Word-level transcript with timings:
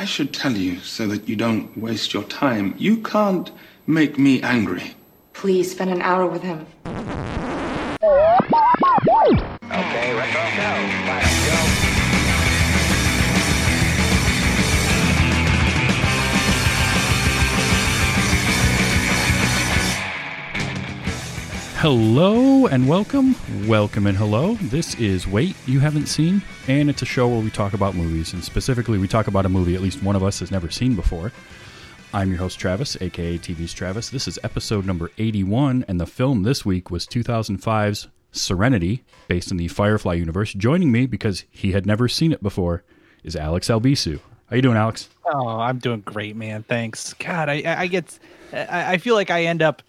I 0.00 0.06
should 0.06 0.32
tell 0.32 0.56
you 0.56 0.80
so 0.80 1.06
that 1.08 1.28
you 1.28 1.36
don't 1.36 1.76
waste 1.76 2.14
your 2.14 2.22
time. 2.22 2.74
You 2.78 3.02
can't 3.02 3.50
make 3.86 4.18
me 4.18 4.40
angry. 4.40 4.94
Please 5.34 5.70
spend 5.72 5.90
an 5.90 6.00
hour 6.00 6.26
with 6.26 6.42
him. 6.42 6.66
Okay, 9.62 10.14
retro 10.14 10.40
go. 10.56 10.96
Go. 10.96 10.99
Hello 21.80 22.66
and 22.66 22.86
welcome. 22.86 23.34
Welcome 23.66 24.06
and 24.06 24.14
hello. 24.14 24.52
This 24.64 24.94
is 24.96 25.26
Wait 25.26 25.56
You 25.64 25.80
Haven't 25.80 26.08
Seen, 26.08 26.42
and 26.68 26.90
it's 26.90 27.00
a 27.00 27.06
show 27.06 27.26
where 27.26 27.40
we 27.40 27.48
talk 27.48 27.72
about 27.72 27.94
movies, 27.94 28.34
and 28.34 28.44
specifically, 28.44 28.98
we 28.98 29.08
talk 29.08 29.28
about 29.28 29.46
a 29.46 29.48
movie 29.48 29.74
at 29.74 29.80
least 29.80 30.02
one 30.02 30.14
of 30.14 30.22
us 30.22 30.40
has 30.40 30.50
never 30.50 30.68
seen 30.68 30.94
before. 30.94 31.32
I'm 32.12 32.28
your 32.28 32.36
host, 32.36 32.60
Travis, 32.60 33.00
aka 33.00 33.38
TV's 33.38 33.72
Travis. 33.72 34.10
This 34.10 34.28
is 34.28 34.38
episode 34.44 34.84
number 34.84 35.10
81, 35.16 35.86
and 35.88 35.98
the 35.98 36.04
film 36.04 36.42
this 36.42 36.66
week 36.66 36.90
was 36.90 37.06
2005's 37.06 38.08
Serenity, 38.30 39.02
based 39.26 39.50
in 39.50 39.56
the 39.56 39.68
Firefly 39.68 40.12
universe. 40.12 40.52
Joining 40.52 40.92
me, 40.92 41.06
because 41.06 41.44
he 41.48 41.72
had 41.72 41.86
never 41.86 42.08
seen 42.08 42.30
it 42.30 42.42
before, 42.42 42.84
is 43.24 43.34
Alex 43.34 43.68
Albisu. 43.68 44.20
How 44.50 44.56
you 44.56 44.60
doing, 44.60 44.76
Alex? 44.76 45.08
Oh, 45.24 45.48
I'm 45.48 45.78
doing 45.78 46.02
great, 46.02 46.36
man. 46.36 46.62
Thanks. 46.62 47.14
God, 47.14 47.48
I, 47.48 47.62
I 47.64 47.86
get, 47.86 48.18
I 48.52 48.92
I 48.92 48.98
feel 48.98 49.14
like 49.14 49.30
I 49.30 49.44
end 49.44 49.62
up 49.62 49.80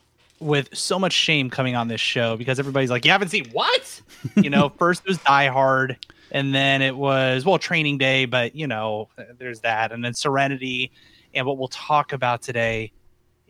with 0.41 0.75
so 0.75 0.99
much 0.99 1.13
shame 1.13 1.49
coming 1.49 1.75
on 1.75 1.87
this 1.87 2.01
show 2.01 2.35
because 2.35 2.59
everybody's 2.59 2.89
like, 2.89 3.05
"You 3.05 3.11
haven't 3.11 3.29
seen 3.29 3.45
what?" 3.51 4.01
you 4.35 4.49
know, 4.49 4.69
first 4.77 5.01
it 5.05 5.07
was 5.07 5.17
Die 5.19 5.47
Hard, 5.47 5.97
and 6.31 6.53
then 6.53 6.81
it 6.81 6.95
was 6.97 7.45
well 7.45 7.57
Training 7.59 7.97
Day, 7.97 8.25
but 8.25 8.55
you 8.55 8.67
know, 8.67 9.07
there's 9.37 9.61
that, 9.61 9.91
and 9.91 10.03
then 10.03 10.13
Serenity, 10.13 10.91
and 11.33 11.45
what 11.45 11.57
we'll 11.57 11.67
talk 11.69 12.11
about 12.13 12.41
today 12.41 12.91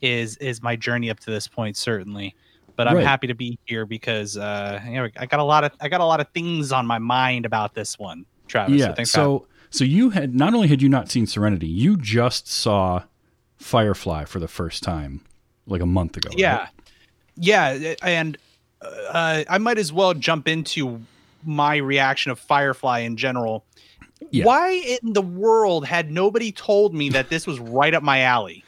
is 0.02 0.38
is 0.38 0.61
my 0.61 0.75
journey 0.75 1.09
up 1.09 1.20
to 1.22 1.31
this 1.31 1.48
point, 1.48 1.78
certainly. 1.78 2.36
But 2.75 2.88
I'm 2.88 2.95
Right. 2.98 3.05
happy 3.05 3.28
to 3.28 3.36
be 3.36 3.59
here 3.66 3.86
because 3.86 4.38
uh, 4.38 4.81
you 4.86 4.94
know, 4.95 5.08
I 5.17 5.26
got 5.26 5.39
a 5.39 5.44
lot 5.44 5.64
of 5.64 5.72
I 5.80 5.89
got 5.89 6.02
a 6.02 6.05
lot 6.05 6.20
of 6.20 6.28
things 6.30 6.72
on 6.72 6.86
my 6.88 7.00
mind 7.00 7.45
about 7.45 7.73
this 7.73 7.98
one, 8.00 8.26
Travis. 8.48 8.80
yeah. 8.80 8.94
thanks 8.94 9.14
having 9.14 9.39
So, 9.39 9.48
so 9.70 9.83
you 9.83 10.09
had 10.11 10.33
not 10.36 10.53
only 10.53 10.67
had 10.67 10.81
you 10.81 10.89
not 10.89 11.09
seen 11.11 11.28
Serenity, 11.28 11.67
you 11.67 11.95
just 11.98 12.48
saw 12.48 13.03
Firefly 13.58 14.26
for 14.26 14.39
the 14.39 14.48
first 14.48 14.81
time 14.83 15.22
like 15.67 15.81
a 15.81 15.86
month 15.86 16.17
ago. 16.17 16.30
right? 16.31 16.70
Yeah, 17.42 17.95
and 18.03 18.38
uh, 18.81 19.44
I 19.50 19.58
might 19.58 19.80
as 19.80 19.92
well 19.92 20.14
jump 20.14 20.47
into 20.47 21.02
my 21.44 21.78
reaction 21.78 22.31
of 22.31 22.39
Firefly 22.39 23.00
in 23.00 23.17
general. 23.17 23.66
Yeah. 24.30 24.45
Why 24.45 24.98
in 25.02 25.14
the 25.14 25.23
world 25.23 25.86
had 25.86 26.11
nobody 26.11 26.52
told 26.52 26.94
me 26.94 27.09
that 27.09 27.30
this 27.30 27.48
was 27.48 27.59
right 27.59 27.94
up 27.94 28.03
my 28.03 28.22
alley? 28.22 28.64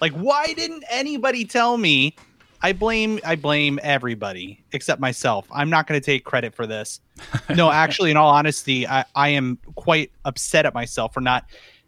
Like, 0.00 0.12
why 0.12 0.54
didn't 0.54 0.84
anybody 0.90 1.44
tell 1.44 1.76
me? 1.76 2.16
I 2.62 2.72
blame 2.72 3.20
I 3.26 3.36
blame 3.36 3.78
everybody 3.82 4.64
except 4.72 5.02
myself. 5.02 5.46
I'm 5.52 5.68
not 5.68 5.86
going 5.86 6.00
to 6.00 6.04
take 6.04 6.24
credit 6.24 6.54
for 6.54 6.66
this. 6.66 7.00
No, 7.54 7.70
actually, 7.70 8.10
in 8.10 8.16
all 8.16 8.30
honesty, 8.30 8.88
I, 8.88 9.04
I 9.14 9.28
am 9.28 9.58
quite 9.76 10.10
upset 10.24 10.64
at 10.64 10.72
myself 10.72 11.12
for 11.12 11.20
not 11.20 11.44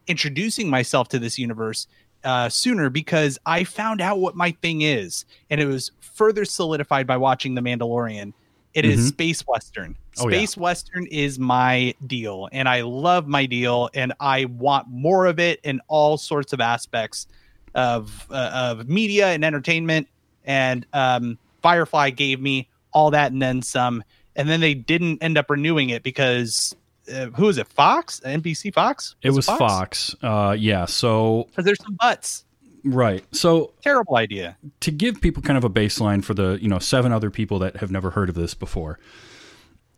introducing 0.07 0.69
myself 0.69 1.09
to 1.09 1.19
this 1.19 1.39
universe 1.39 1.87
uh, 2.27 2.49
sooner 2.51 2.91
because 2.91 3.39
I 3.47 3.65
found 3.65 4.03
out 4.03 4.19
what 4.19 4.35
my 4.37 4.51
thing 4.51 4.83
is, 4.83 5.25
and 5.49 5.61
it 5.61 5.67
was 5.67 5.93
further 6.01 6.45
solidified 6.45 7.07
by 7.07 7.17
watching 7.17 7.55
The 7.55 7.63
Mandalorian. 7.63 8.33
It 8.75 8.85
is 8.85 9.01
Mhm. 9.01 9.09
space 9.09 9.41
western. 9.47 9.97
Oh, 10.19 10.29
yeah. 10.29 10.37
Space 10.37 10.57
western 10.57 11.07
is 11.07 11.39
my 11.39 11.95
deal, 12.07 12.49
and 12.53 12.69
I 12.69 12.83
love 12.83 13.27
my 13.27 13.47
deal, 13.47 13.89
and 13.95 14.13
I 14.21 14.45
want 14.47 14.89
more 14.89 15.25
of 15.27 15.39
it 15.39 15.61
in 15.63 15.81
all 15.89 16.19
sorts 16.19 16.53
of 16.53 16.61
aspects 16.61 17.27
of 17.75 18.27
uh, 18.31 18.75
of 18.79 18.89
media 18.89 19.29
and 19.29 19.45
entertainment. 19.45 20.09
And 20.45 20.85
um, 20.93 21.39
Firefly 21.63 22.11
gave 22.11 22.41
me 22.41 22.69
all 22.93 23.11
that 23.11 23.33
and 23.33 23.41
then 23.43 23.63
some. 23.63 24.03
And 24.37 24.49
then 24.49 24.61
they 24.61 24.75
didn't 24.75 25.23
end 25.23 25.39
up 25.39 25.49
renewing 25.51 25.91
it 25.91 26.03
because 26.03 26.77
uh, 27.13 27.27
who 27.37 27.49
is 27.49 27.59
it? 27.59 27.67
Fox, 27.69 28.21
NBC 28.21 28.73
Fox. 28.73 29.17
It 29.23 29.31
was 29.31 29.47
Fox. 29.47 30.15
Uh, 30.23 30.57
yeah. 30.59 30.85
So 30.87 31.45
Because 31.51 31.65
there's 31.65 31.83
some 31.83 31.97
butts. 32.01 32.45
right. 32.85 33.25
So 33.35 33.73
Terrible 33.83 34.17
idea. 34.17 34.57
to 34.81 34.91
give 34.91 35.21
people 35.21 35.43
kind 35.43 35.57
of 35.59 35.65
a 35.65 35.71
baseline 35.71 36.25
for 36.25 36.35
the 36.35 36.59
you 36.61 36.69
know 36.69 36.79
seven 36.79 37.13
other 37.13 37.31
people 37.31 37.59
that 37.61 37.77
have 37.77 37.91
never 37.91 38.11
heard 38.11 38.29
of 38.29 38.35
this 38.35 38.55
before 38.55 38.99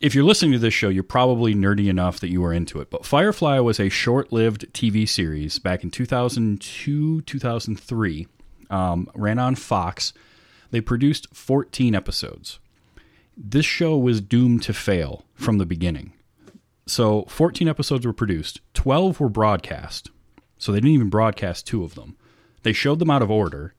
if 0.01 0.15
you're 0.15 0.23
listening 0.25 0.53
to 0.53 0.59
this 0.61 0.73
show 0.73 0.89
you're 0.89 1.03
probably 1.03 1.55
nerdy 1.57 1.89
enough 1.89 2.21
that 2.21 2.29
you 2.31 2.45
are 2.45 2.53
into 2.53 2.81
it 2.81 2.89
but 2.89 3.05
firefly 3.05 3.59
was 3.59 3.81
a 3.81 3.89
short-lived 3.89 4.65
tv 4.73 5.09
series 5.09 5.59
back 5.59 5.83
in 5.83 5.91
2002 5.91 7.23
2003 7.23 8.27
um, 8.71 9.11
ran 9.17 9.41
on 9.41 9.55
fox 9.57 10.13
they 10.71 10.81
produced 10.81 11.27
14 11.35 11.97
episodes 11.97 12.61
this 13.37 13.67
show 13.67 13.99
was 13.99 14.21
doomed 14.21 14.63
to 14.63 14.73
fail 14.73 15.25
from 15.35 15.59
the 15.59 15.67
beginning 15.67 16.13
so 16.89 17.25
14 17.29 17.69
episodes 17.69 18.07
were 18.07 18.13
produced 18.13 18.61
12 18.75 19.21
were 19.21 19.29
broadcast 19.29 20.11
so 20.57 20.73
they 20.73 20.79
didn't 20.79 20.91
even 20.91 21.11
broadcast 21.11 21.67
two 21.67 21.85
of 21.85 21.95
them 21.95 22.17
they 22.63 22.73
showed 22.73 22.99
them 22.99 23.11
out 23.11 23.23
of 23.23 23.31
order 23.31 23.75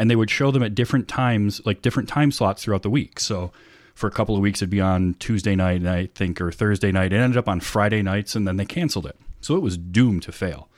and 0.00 0.10
they 0.10 0.16
would 0.16 0.30
show 0.30 0.50
them 0.50 0.62
at 0.62 0.74
different 0.74 1.08
times, 1.08 1.60
like 1.66 1.82
different 1.82 2.08
time 2.08 2.32
slots 2.32 2.64
throughout 2.64 2.82
the 2.82 2.88
week. 2.88 3.20
So 3.20 3.52
for 3.94 4.06
a 4.06 4.10
couple 4.10 4.34
of 4.34 4.40
weeks, 4.40 4.62
it'd 4.62 4.70
be 4.70 4.80
on 4.80 5.12
Tuesday 5.18 5.54
night, 5.54 5.84
I 5.84 6.06
think, 6.14 6.40
or 6.40 6.50
Thursday 6.50 6.90
night. 6.90 7.12
It 7.12 7.18
ended 7.18 7.36
up 7.36 7.48
on 7.50 7.60
Friday 7.60 8.00
nights, 8.00 8.34
and 8.34 8.48
then 8.48 8.56
they 8.56 8.64
canceled 8.64 9.04
it. 9.04 9.18
So 9.42 9.56
it 9.56 9.62
was 9.62 9.76
doomed 9.76 10.22
to 10.22 10.32
fail. 10.32 10.70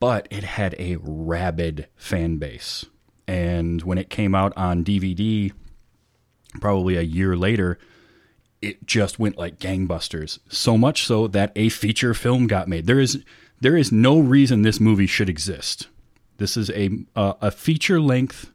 But 0.00 0.26
it 0.32 0.42
had 0.42 0.74
a 0.80 0.96
rabid 1.00 1.86
fan 1.94 2.38
base. 2.38 2.84
And 3.28 3.82
when 3.82 3.98
it 3.98 4.10
came 4.10 4.34
out 4.34 4.52
on 4.56 4.84
DVD, 4.84 5.52
probably 6.60 6.96
a 6.96 7.02
year 7.02 7.36
later, 7.36 7.78
it 8.62 8.86
just 8.86 9.18
went 9.18 9.36
like 9.36 9.58
gangbusters. 9.58 10.38
So 10.48 10.78
much 10.78 11.04
so 11.04 11.26
that 11.28 11.52
a 11.56 11.68
feature 11.68 12.14
film 12.14 12.46
got 12.46 12.68
made. 12.68 12.86
There 12.86 13.00
is 13.00 13.22
there 13.60 13.76
is 13.76 13.92
no 13.92 14.18
reason 14.18 14.62
this 14.62 14.80
movie 14.80 15.06
should 15.06 15.28
exist. 15.28 15.88
This 16.38 16.56
is 16.56 16.70
a 16.70 16.90
uh, 17.14 17.34
a 17.40 17.50
feature 17.50 18.00
length, 18.00 18.50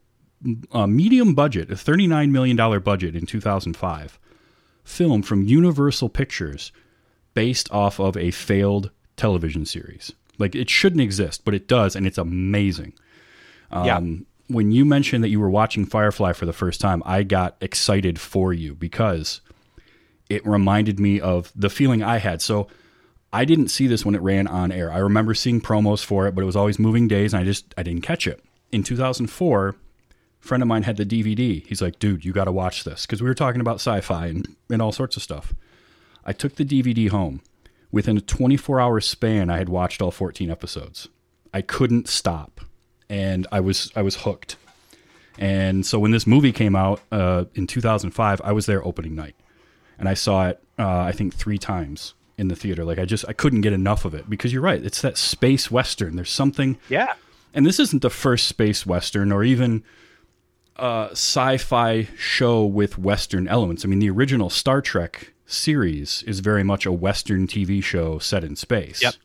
uh, 0.72 0.88
medium 0.88 1.36
budget, 1.36 1.70
a 1.70 1.76
thirty 1.78 2.08
nine 2.08 2.32
million 2.32 2.56
dollar 2.58 2.80
budget 2.80 3.16
in 3.16 3.26
two 3.26 3.42
thousand 3.42 3.78
five, 3.78 4.18
film 4.84 5.22
from 5.22 5.44
Universal 5.44 6.10
Pictures, 6.10 6.72
based 7.34 7.72
off 7.72 8.00
of 8.00 8.18
a 8.18 8.32
failed 8.32 8.90
television 9.18 9.66
series. 9.66 10.14
Like 10.40 10.56
it 10.56 10.70
shouldn't 10.70 11.02
exist, 11.02 11.44
but 11.44 11.54
it 11.54 11.68
does, 11.68 11.96
and 11.96 12.08
it's 12.08 12.18
amazing. 12.18 12.94
yeah. 13.72 13.98
Um, 13.98 14.26
when 14.50 14.72
you 14.72 14.86
mentioned 14.86 15.26
that 15.26 15.30
you 15.30 15.42
were 15.42 15.50
watching 15.50 15.86
Firefly 15.86 16.32
for 16.32 16.46
the 16.46 16.54
first 16.54 16.80
time, 16.80 17.04
I 17.06 17.24
got 17.24 17.58
excited 17.60 18.18
for 18.18 18.54
you 18.54 18.74
because 18.76 19.42
it 20.30 20.46
reminded 20.46 21.00
me 21.00 21.20
of 21.20 21.52
the 21.56 21.70
feeling 21.70 22.04
I 22.04 22.18
had. 22.18 22.42
So 22.42 22.68
I 23.32 23.46
didn't 23.46 23.70
see 23.70 23.88
this 23.88 24.06
when 24.06 24.16
it 24.16 24.22
ran 24.22 24.48
on 24.48 24.72
air. 24.72 24.92
I 24.92 25.00
remember 25.00 25.34
seeing 25.34 25.62
promos 25.62 26.04
for 26.04 26.28
it, 26.28 26.36
but 26.36 26.42
it 26.42 26.46
was 26.46 26.56
always 26.56 26.80
moving 26.80 27.08
days, 27.08 27.34
and 27.34 27.42
I 27.42 27.46
just 27.46 27.74
I 27.78 27.84
didn't 27.84 28.02
catch 28.02 28.28
it. 28.28 28.44
In 28.72 28.84
2004, 28.84 29.70
a 29.70 29.74
friend 30.40 30.64
of 30.64 30.68
mine 30.68 30.84
had 30.84 30.98
the 30.98 31.06
DVD. 31.06 31.66
He's 31.68 31.82
like, 31.82 32.00
"Dude, 32.00 32.26
you 32.26 32.32
got 32.32 32.46
to 32.46 32.52
watch 32.52 32.84
this," 32.84 33.06
because 33.06 33.22
we 33.22 33.28
were 33.28 33.36
talking 33.36 33.62
about 33.62 33.76
sci-fi 33.76 34.28
and, 34.28 34.56
and 34.70 34.82
all 34.82 34.92
sorts 34.92 35.18
of 35.18 35.24
stuff. 35.24 35.54
I 36.26 36.34
took 36.34 36.56
the 36.56 36.66
DVD 36.66 37.10
home. 37.10 37.42
Within 37.90 38.18
a 38.18 38.22
24 38.22 38.82
hour 38.82 39.00
span, 39.00 39.50
I 39.50 39.58
had 39.58 39.70
watched 39.70 40.02
all 40.02 40.12
14 40.12 40.50
episodes. 40.50 41.08
I 41.54 41.62
couldn't 41.62 42.10
stop, 42.10 42.62
and 43.10 43.48
I 43.52 43.60
was 43.60 43.92
I 43.96 44.02
was 44.02 44.18
hooked. 44.18 44.58
And 45.40 45.86
so 45.86 46.00
when 46.00 46.12
this 46.12 46.26
movie 46.26 46.52
came 46.52 46.76
out 46.76 47.02
uh, 47.12 47.46
in 47.54 47.68
2005, 47.68 48.42
I 48.44 48.52
was 48.52 48.66
there 48.66 48.84
opening 48.86 49.16
night, 49.16 49.36
and 50.00 50.08
I 50.10 50.14
saw 50.14 50.48
it 50.50 50.62
uh, 50.80 50.88
I 51.00 51.12
think 51.12 51.34
three 51.34 51.58
times 51.58 52.14
in 52.38 52.48
the 52.50 52.56
theater. 52.56 52.86
Like 52.86 53.00
I 53.00 53.06
just 53.06 53.26
I 53.28 53.34
couldn't 53.34 53.62
get 53.62 53.74
enough 53.74 54.06
of 54.06 54.14
it 54.14 54.30
because 54.30 54.54
you're 54.54 54.62
right. 54.62 54.84
It's 54.84 55.02
that 55.02 55.18
space 55.18 55.72
western. 55.72 56.16
There's 56.16 56.32
something 56.32 56.78
Yeah. 56.90 57.14
and 57.54 57.66
this 57.66 57.80
isn't 57.80 58.02
the 58.02 58.10
first 58.12 58.48
space 58.48 58.86
western 58.86 59.32
or 59.32 59.44
even 59.44 59.84
a 60.76 61.08
sci-fi 61.12 62.08
show 62.18 62.64
with 62.66 62.98
western 63.00 63.48
elements. 63.48 63.84
I 63.84 63.88
mean, 63.88 64.00
the 64.00 64.10
original 64.12 64.50
Star 64.52 64.82
Trek 64.82 65.34
series 65.48 66.24
is 66.28 66.40
very 66.42 66.64
much 66.64 66.86
a 66.86 66.92
western 66.92 67.48
TV 67.48 67.84
show 67.84 68.20
set 68.20 68.44
in 68.44 68.56
space. 68.56 69.02
Yep. 69.02 69.16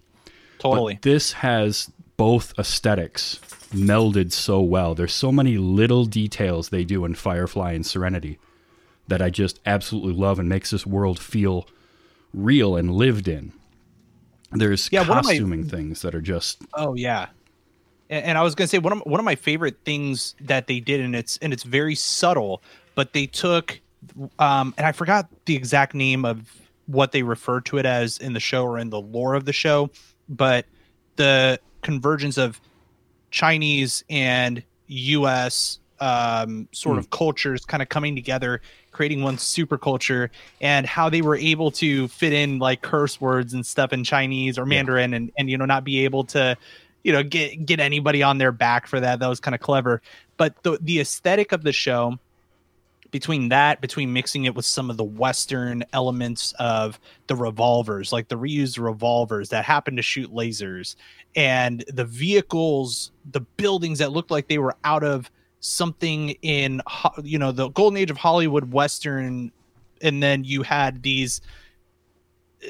Totally. 0.58 0.94
But 0.94 1.02
this 1.02 1.32
has 1.32 1.90
both 2.16 2.54
aesthetics 2.58 3.38
melded 3.74 4.32
so 4.32 4.60
well. 4.62 4.94
There's 4.94 5.12
so 5.12 5.32
many 5.32 5.58
little 5.58 6.04
details 6.06 6.68
they 6.68 6.84
do 6.84 7.04
in 7.04 7.14
Firefly 7.14 7.72
and 7.72 7.84
Serenity 7.84 8.38
that 9.12 9.20
I 9.20 9.28
just 9.28 9.60
absolutely 9.66 10.14
love 10.14 10.38
and 10.38 10.48
makes 10.48 10.70
this 10.70 10.86
world 10.86 11.18
feel 11.18 11.68
real 12.32 12.76
and 12.76 12.90
lived 12.90 13.28
in. 13.28 13.52
There's 14.52 14.88
Yeah, 14.90 15.02
of 15.02 15.08
my- 15.08 15.14
costuming 15.16 15.64
things 15.68 16.00
that 16.00 16.14
are 16.14 16.22
just 16.22 16.62
Oh 16.72 16.94
yeah, 16.94 17.26
and, 18.08 18.24
and 18.24 18.38
I 18.38 18.42
was 18.42 18.54
gonna 18.54 18.68
say 18.68 18.78
one 18.78 18.94
of 18.94 19.00
one 19.00 19.20
of 19.20 19.24
my 19.24 19.34
favorite 19.34 19.76
things 19.84 20.34
that 20.40 20.66
they 20.66 20.80
did, 20.80 21.00
and 21.00 21.14
it's 21.14 21.36
and 21.42 21.52
it's 21.52 21.62
very 21.62 21.94
subtle, 21.94 22.62
but 22.94 23.12
they 23.12 23.26
took, 23.26 23.78
um, 24.38 24.72
and 24.78 24.86
I 24.86 24.92
forgot 24.92 25.28
the 25.44 25.56
exact 25.56 25.94
name 25.94 26.24
of 26.24 26.50
what 26.86 27.12
they 27.12 27.22
refer 27.22 27.60
to 27.60 27.76
it 27.76 27.84
as 27.84 28.16
in 28.16 28.32
the 28.32 28.40
show 28.40 28.64
or 28.64 28.78
in 28.78 28.88
the 28.88 29.00
lore 29.00 29.34
of 29.34 29.44
the 29.44 29.52
show, 29.52 29.90
but 30.26 30.64
the 31.16 31.60
convergence 31.82 32.38
of 32.38 32.60
Chinese 33.30 34.04
and 34.08 34.62
U.S. 34.88 35.78
Um, 36.02 36.66
sort 36.72 36.98
of 36.98 37.10
cultures 37.10 37.64
kind 37.64 37.80
of 37.80 37.88
coming 37.88 38.16
together, 38.16 38.60
creating 38.90 39.22
one 39.22 39.38
super 39.38 39.78
culture, 39.78 40.32
and 40.60 40.84
how 40.84 41.08
they 41.08 41.22
were 41.22 41.36
able 41.36 41.70
to 41.72 42.08
fit 42.08 42.32
in 42.32 42.58
like 42.58 42.82
curse 42.82 43.20
words 43.20 43.54
and 43.54 43.64
stuff 43.64 43.92
in 43.92 44.02
Chinese 44.02 44.58
or 44.58 44.66
Mandarin, 44.66 45.14
and 45.14 45.30
and 45.38 45.48
you 45.48 45.56
know 45.56 45.64
not 45.64 45.84
be 45.84 46.04
able 46.04 46.24
to, 46.24 46.56
you 47.04 47.12
know, 47.12 47.22
get 47.22 47.64
get 47.66 47.78
anybody 47.78 48.20
on 48.20 48.38
their 48.38 48.50
back 48.50 48.88
for 48.88 48.98
that. 48.98 49.20
That 49.20 49.28
was 49.28 49.38
kind 49.38 49.54
of 49.54 49.60
clever. 49.60 50.02
But 50.36 50.60
the 50.64 50.76
the 50.80 50.98
aesthetic 50.98 51.52
of 51.52 51.62
the 51.62 51.72
show 51.72 52.18
between 53.12 53.50
that 53.50 53.80
between 53.80 54.12
mixing 54.12 54.44
it 54.46 54.56
with 54.56 54.64
some 54.64 54.90
of 54.90 54.96
the 54.96 55.04
western 55.04 55.84
elements 55.92 56.52
of 56.58 56.98
the 57.28 57.36
revolvers 57.36 58.10
like 58.10 58.26
the 58.28 58.38
reused 58.38 58.82
revolvers 58.82 59.50
that 59.50 59.64
happen 59.64 59.96
to 59.96 60.02
shoot 60.02 60.32
lasers 60.32 60.96
and 61.36 61.84
the 61.88 62.06
vehicles 62.06 63.12
the 63.30 63.40
buildings 63.40 63.98
that 63.98 64.10
looked 64.10 64.30
like 64.30 64.48
they 64.48 64.58
were 64.58 64.74
out 64.82 65.04
of 65.04 65.30
something 65.62 66.30
in 66.42 66.82
you 67.22 67.38
know 67.38 67.52
the 67.52 67.68
golden 67.68 67.96
age 67.96 68.10
of 68.10 68.16
hollywood 68.16 68.72
western 68.72 69.50
and 70.02 70.22
then 70.22 70.42
you 70.42 70.62
had 70.62 71.02
these 71.02 71.40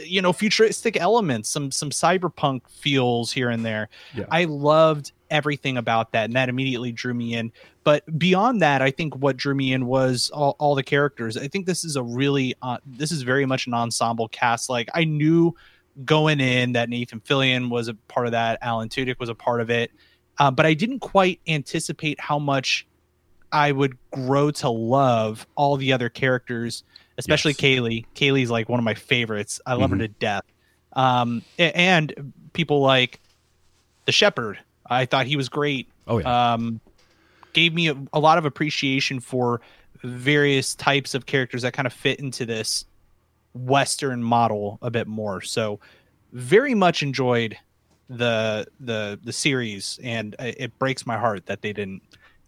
you 0.05 0.23
know 0.23 0.33
futuristic 0.33 0.97
elements 0.99 1.49
some 1.49 1.71
some 1.71 1.91
cyberpunk 1.91 2.63
feels 2.69 3.33
here 3.33 3.51
and 3.51 3.65
there. 3.65 3.89
Yeah. 4.15 4.25
i 4.31 4.45
loved 4.45 5.13
everything 5.31 5.79
about 5.79 6.13
that 6.13 6.25
and 6.25 6.35
that 6.35 6.51
immediately 6.51 6.93
drew 6.93 7.15
me 7.15 7.35
in. 7.35 7.53
But 7.85 8.19
beyond 8.19 8.63
that 8.63 8.83
i 8.83 8.91
think 8.91 9.17
what 9.17 9.37
drew 9.37 9.55
me 9.55 9.73
in 9.73 9.87
was 9.87 10.31
all, 10.31 10.57
all 10.59 10.75
the 10.75 10.83
characters. 10.83 11.37
I 11.37 11.49
think 11.49 11.67
this 11.67 11.85
is 11.85 11.97
a 11.97 12.03
really 12.03 12.55
uh, 12.63 12.79
this 12.87 13.11
is 13.11 13.23
very 13.23 13.47
much 13.47 13.67
an 13.67 13.75
ensemble 13.75 14.29
cast. 14.29 14.71
Like 14.71 14.89
i 14.95 15.05
knew 15.05 15.55
going 16.07 16.41
in 16.41 16.73
that 16.73 16.89
nathan 16.89 17.21
fillion 17.21 17.69
was 17.69 17.87
a 17.87 17.93
part 18.09 18.25
of 18.25 18.33
that 18.33 18.59
alan 18.63 18.89
tudyk 18.89 19.19
was 19.21 19.29
a 19.29 19.35
part 19.35 19.61
of 19.61 19.69
it 19.69 19.91
uh, 20.43 20.51
but 20.51 20.67
i 20.67 20.75
didn't 20.75 20.99
quite 21.01 21.41
anticipate 21.47 22.19
how 22.21 22.39
much 22.39 22.87
i 23.53 23.71
would 23.71 23.97
grow 24.11 24.51
to 24.51 24.69
love 24.69 25.47
all 25.55 25.77
the 25.77 25.93
other 25.93 26.09
characters 26.09 26.83
especially 27.19 27.53
Yes. 27.53 27.61
kaylee 27.61 28.05
kaylee's 28.15 28.51
like 28.51 28.69
one 28.69 28.79
of 28.81 28.85
my 28.85 28.95
favorites 28.95 29.61
i 29.67 29.75
love 29.75 29.91
Mhm. 29.91 29.95
her 29.95 29.99
to 29.99 30.09
death 30.09 30.45
um, 30.95 31.43
and 31.59 32.33
people 32.53 32.81
like 32.81 33.21
the 34.07 34.13
shepherd 34.13 34.59
i 34.91 35.05
thought 35.07 35.27
he 35.27 35.37
was 35.37 35.49
great 35.49 35.89
Oh 36.07 36.19
yeah. 36.19 36.53
um, 36.55 36.81
gave 37.53 37.73
me 37.75 37.89
a, 37.89 37.95
a 38.13 38.19
lot 38.19 38.39
of 38.39 38.45
appreciation 38.45 39.21
for 39.21 39.61
various 40.03 40.75
types 40.75 41.15
of 41.15 41.27
characters 41.27 41.63
that 41.63 41.73
kind 41.75 41.87
of 41.87 41.93
fit 41.93 42.19
into 42.19 42.45
this 42.45 42.85
western 43.55 44.23
model 44.23 44.79
a 44.83 44.91
bit 44.91 45.07
more 45.07 45.41
so 45.43 45.79
very 46.33 46.75
much 46.75 47.03
enjoyed 47.03 47.57
the 48.17 48.67
the 48.81 49.19
the 49.23 49.33
series 49.33 49.99
and 50.03 50.35
it 50.39 50.57
it 50.59 50.79
breaks 50.79 51.07
my 51.07 51.19
heart 51.19 51.47
that 51.47 51.63
they 51.63 51.73
didn't 51.73 52.03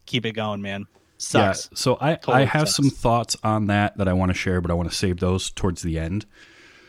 keep 0.07 0.27
it 0.27 0.33
going 0.33 0.61
man 0.61 0.87
sucks 1.19 1.69
Yeah, 1.73 1.77
so 1.77 1.99
I, 2.01 2.15
Totally 2.17 2.43
I 2.43 2.45
have 2.45 2.69
sucks. 2.69 2.77
some 2.77 2.91
thoughts 2.91 3.37
on 3.43 3.67
that 3.69 3.97
that 3.97 4.09
I 4.09 4.13
want 4.13 4.31
to 4.31 4.35
share, 4.35 4.61
but 4.61 4.71
I 4.71 4.75
want 4.75 4.91
to 4.91 4.95
save 4.95 5.21
those 5.21 5.51
towards 5.51 5.83
the 5.83 5.99
end. 5.99 6.27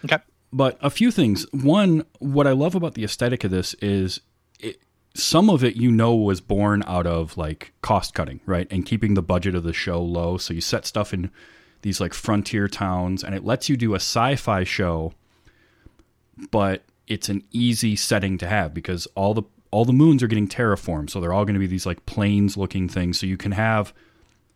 okay 0.04 0.18
But 0.51 0.77
a 0.81 0.89
few 0.89 1.12
things. 1.12 1.45
One, 1.54 2.06
what 2.19 2.48
I 2.48 2.51
love 2.51 2.75
about 2.75 2.95
the 2.95 3.04
aesthetic 3.04 3.44
of 3.44 3.51
this 3.51 3.74
is 3.75 4.19
it, 4.60 4.78
some 5.13 5.50
of 5.50 5.63
it 5.63 5.75
you 5.75 5.92
know 5.92 6.13
was 6.16 6.42
born 6.42 6.83
out 6.88 7.07
of 7.07 7.38
like 7.38 7.71
cost 7.81 8.13
cutting, 8.13 8.42
right? 8.45 8.68
And 8.71 8.86
keeping 8.86 9.13
the 9.13 9.21
budget 9.24 9.56
of 9.56 9.63
the 9.63 9.74
show 9.74 10.01
low. 10.01 10.38
So 10.38 10.54
you 10.54 10.62
set 10.62 10.86
stuff 10.86 11.13
in 11.13 11.31
these 11.83 12.01
like 12.01 12.13
frontier 12.13 12.68
towns 12.68 13.24
and 13.24 13.33
it 13.36 13.45
lets 13.45 13.69
you 13.69 13.78
do 13.78 13.94
a 13.94 13.98
sci 14.01 14.36
fi 14.36 14.63
show, 14.66 15.13
but 16.51 16.83
it's 17.07 17.30
an 17.30 17.44
easy 17.52 17.96
setting 17.96 18.38
to 18.40 18.48
have 18.48 18.74
because 18.74 19.07
all 19.16 19.34
the 19.34 19.44
all 19.72 19.86
the 19.86 19.94
moons 19.94 20.24
are 20.24 20.28
getting 20.28 20.48
terraformed. 20.48 21.10
So 21.10 21.19
they're 21.19 21.34
all 21.34 21.46
going 21.46 21.56
to 21.56 21.60
be 21.60 21.68
these 21.68 21.86
like 21.86 22.06
plains 22.06 22.56
looking 22.56 22.88
things. 22.88 23.19
So 23.19 23.28
you 23.28 23.38
can 23.38 23.52
have 23.52 23.94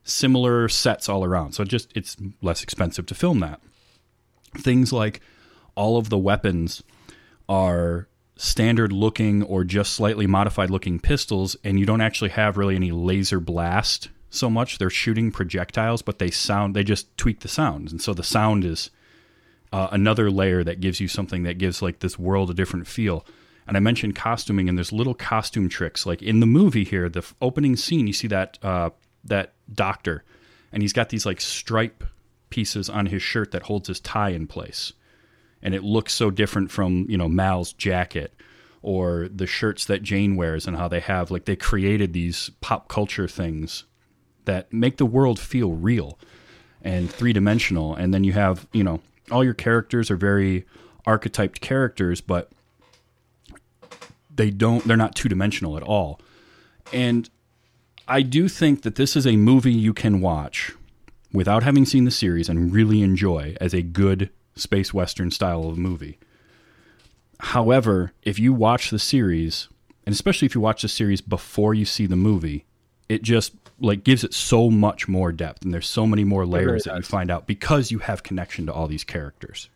similar 0.03 0.69
sets 0.69 1.09
all 1.09 1.25
around. 1.25 1.53
So 1.53 1.63
it 1.63 1.69
just 1.69 1.91
it's 1.95 2.15
less 2.41 2.63
expensive 2.63 3.05
to 3.07 3.15
film 3.15 3.39
that. 3.41 3.59
Things 4.57 4.93
like 4.93 5.21
all 5.75 5.97
of 5.97 6.09
the 6.09 6.17
weapons 6.17 6.83
are 7.47 8.07
standard 8.37 8.93
looking 8.93 9.43
or 9.43 9.65
just 9.65 9.93
slightly 9.93 10.25
modified 10.25 10.69
looking 10.69 10.99
pistols 10.99 11.57
and 11.63 11.77
you 11.77 11.85
don't 11.85 11.99
actually 11.99 12.29
have 12.29 12.55
really 12.55 12.75
any 12.75 12.89
laser 12.89 13.41
blast 13.41 14.07
so 14.29 14.49
much 14.49 14.77
they're 14.77 14.89
shooting 14.89 15.29
projectiles 15.29 16.01
but 16.01 16.19
they 16.19 16.31
sound 16.31 16.73
they 16.73 16.83
just 16.83 17.17
tweak 17.17 17.41
the 17.41 17.49
sound 17.49 17.91
and 17.91 18.01
so 18.01 18.13
the 18.13 18.23
sound 18.23 18.63
is 18.63 18.91
uh, 19.71 19.89
another 19.91 20.31
layer 20.31 20.63
that 20.63 20.79
gives 20.79 20.99
you 20.99 21.07
something 21.07 21.43
that 21.43 21.57
gives 21.57 21.81
like 21.81 21.99
this 21.99 22.17
world 22.17 22.49
a 22.49 22.53
different 22.53 22.87
feel. 22.87 23.25
And 23.67 23.77
i 23.77 23.79
mentioned 23.79 24.15
costuming 24.15 24.67
and 24.67 24.77
there's 24.77 24.91
little 24.91 25.13
costume 25.13 25.69
tricks. 25.69 26.05
Like 26.05 26.21
in 26.21 26.39
the 26.39 26.45
movie 26.45 26.83
here 26.83 27.07
the 27.09 27.19
f- 27.19 27.35
opening 27.41 27.75
scene 27.75 28.07
you 28.07 28.13
see 28.13 28.27
that 28.27 28.57
uh, 28.63 28.89
that 29.25 29.53
doctor 29.71 30.23
and 30.71 30.81
he's 30.81 30.93
got 30.93 31.09
these 31.09 31.25
like 31.25 31.41
stripe 31.41 32.03
pieces 32.49 32.89
on 32.89 33.05
his 33.07 33.21
shirt 33.21 33.51
that 33.51 33.63
holds 33.63 33.87
his 33.87 33.99
tie 33.99 34.29
in 34.29 34.47
place. 34.47 34.93
And 35.61 35.75
it 35.75 35.83
looks 35.83 36.13
so 36.13 36.31
different 36.31 36.71
from 36.71 37.05
you 37.09 37.17
know 37.17 37.29
Mal's 37.29 37.73
jacket 37.73 38.33
or 38.81 39.27
the 39.29 39.47
shirts 39.47 39.85
that 39.85 40.03
Jayne 40.03 40.35
wears 40.35 40.65
and 40.65 40.77
how 40.77 40.87
they 40.87 41.01
have 41.01 41.31
like 41.31 41.45
they 41.45 41.55
created 41.55 42.13
these 42.13 42.49
pop 42.61 42.87
culture 42.87 43.27
things 43.27 43.83
that 44.45 44.71
make 44.71 44.97
the 44.97 45.05
world 45.05 45.39
feel 45.39 45.73
real 45.73 46.17
and 46.81 47.11
three 47.11 47.33
dimensional 47.33 47.93
and 47.93 48.13
then 48.13 48.23
you 48.23 48.31
have 48.31 48.67
you 48.71 48.83
know 48.83 49.01
all 49.31 49.43
your 49.43 49.53
characters 49.53 50.09
are 50.11 50.15
very 50.15 50.65
archetyped 51.05 51.61
characters 51.61 52.21
but 52.21 52.51
they 54.33 54.49
don't 54.49 54.85
they're 54.85 54.97
not 54.97 55.15
two 55.15 55.29
dimensional 55.29 55.77
at 55.77 55.83
all 55.83 56.19
and 56.93 57.29
I 58.07 58.23
do 58.23 58.47
think 58.47 58.81
that 58.81 58.95
this 58.95 59.15
is 59.15 59.27
a 59.27 59.35
movie 59.35 59.71
you 59.71 59.93
can 59.93 60.19
watch 60.19 60.73
without 61.31 61.61
having 61.61 61.85
seen 61.85 62.05
the 62.05 62.11
series 62.11 62.49
and 62.49 62.73
really 62.73 63.03
enjoy 63.03 63.55
as 63.61 63.71
a 63.71 63.83
good 63.83 64.31
space 64.55 64.91
western 64.91 65.29
style 65.29 65.65
of 65.65 65.77
movie. 65.77 66.17
However, 67.39 68.13
if 68.23 68.39
you 68.39 68.51
watch 68.51 68.89
the 68.89 68.97
series, 68.97 69.69
and 70.07 70.13
especially 70.13 70.47
if 70.47 70.55
you 70.55 70.61
watch 70.61 70.81
the 70.81 70.87
series 70.87 71.21
before 71.21 71.75
you 71.75 71.85
see 71.85 72.07
the 72.07 72.15
movie, 72.15 72.65
it 73.09 73.23
just 73.23 73.53
like 73.81 74.03
gives 74.03 74.23
it 74.23 74.33
so 74.33 74.69
much 74.69 75.07
more 75.07 75.31
depth 75.31 75.63
and 75.63 75.73
there's 75.73 75.87
so 75.87 76.05
many 76.05 76.23
more 76.23 76.45
layers 76.45 76.83
that 76.83 76.95
you 76.95 77.01
find 77.01 77.31
out 77.31 77.47
because 77.47 77.91
you 77.91 77.99
have 77.99 78.23
connection 78.23 78.67
to 78.67 78.73
all 78.73 78.87
these 78.87 79.03
characters. 79.03 79.69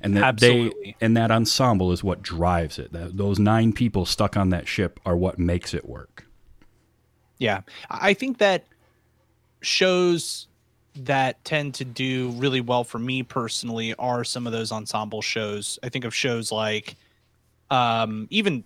And 0.00 0.16
that 0.16 0.24
Absolutely. 0.24 0.96
they 1.00 1.06
and 1.06 1.16
that 1.16 1.30
ensemble 1.30 1.92
is 1.92 2.04
what 2.04 2.20
drives 2.20 2.78
it. 2.78 2.92
That, 2.92 3.16
those 3.16 3.38
nine 3.38 3.72
people 3.72 4.04
stuck 4.04 4.36
on 4.36 4.50
that 4.50 4.68
ship 4.68 5.00
are 5.06 5.16
what 5.16 5.38
makes 5.38 5.72
it 5.72 5.88
work. 5.88 6.26
Yeah. 7.38 7.62
I 7.88 8.10
I 8.10 8.14
think 8.14 8.38
that 8.38 8.64
shows 9.62 10.48
that 10.96 11.42
tend 11.44 11.74
to 11.74 11.84
do 11.84 12.30
really 12.32 12.60
well 12.60 12.84
for 12.84 12.98
me 12.98 13.22
personally 13.22 13.94
are 13.98 14.24
some 14.24 14.46
of 14.46 14.52
those 14.52 14.72
ensemble 14.72 15.22
shows. 15.22 15.78
I 15.82 15.88
think 15.88 16.04
of 16.04 16.14
shows 16.14 16.52
like 16.52 16.96
um 17.70 18.26
even 18.30 18.64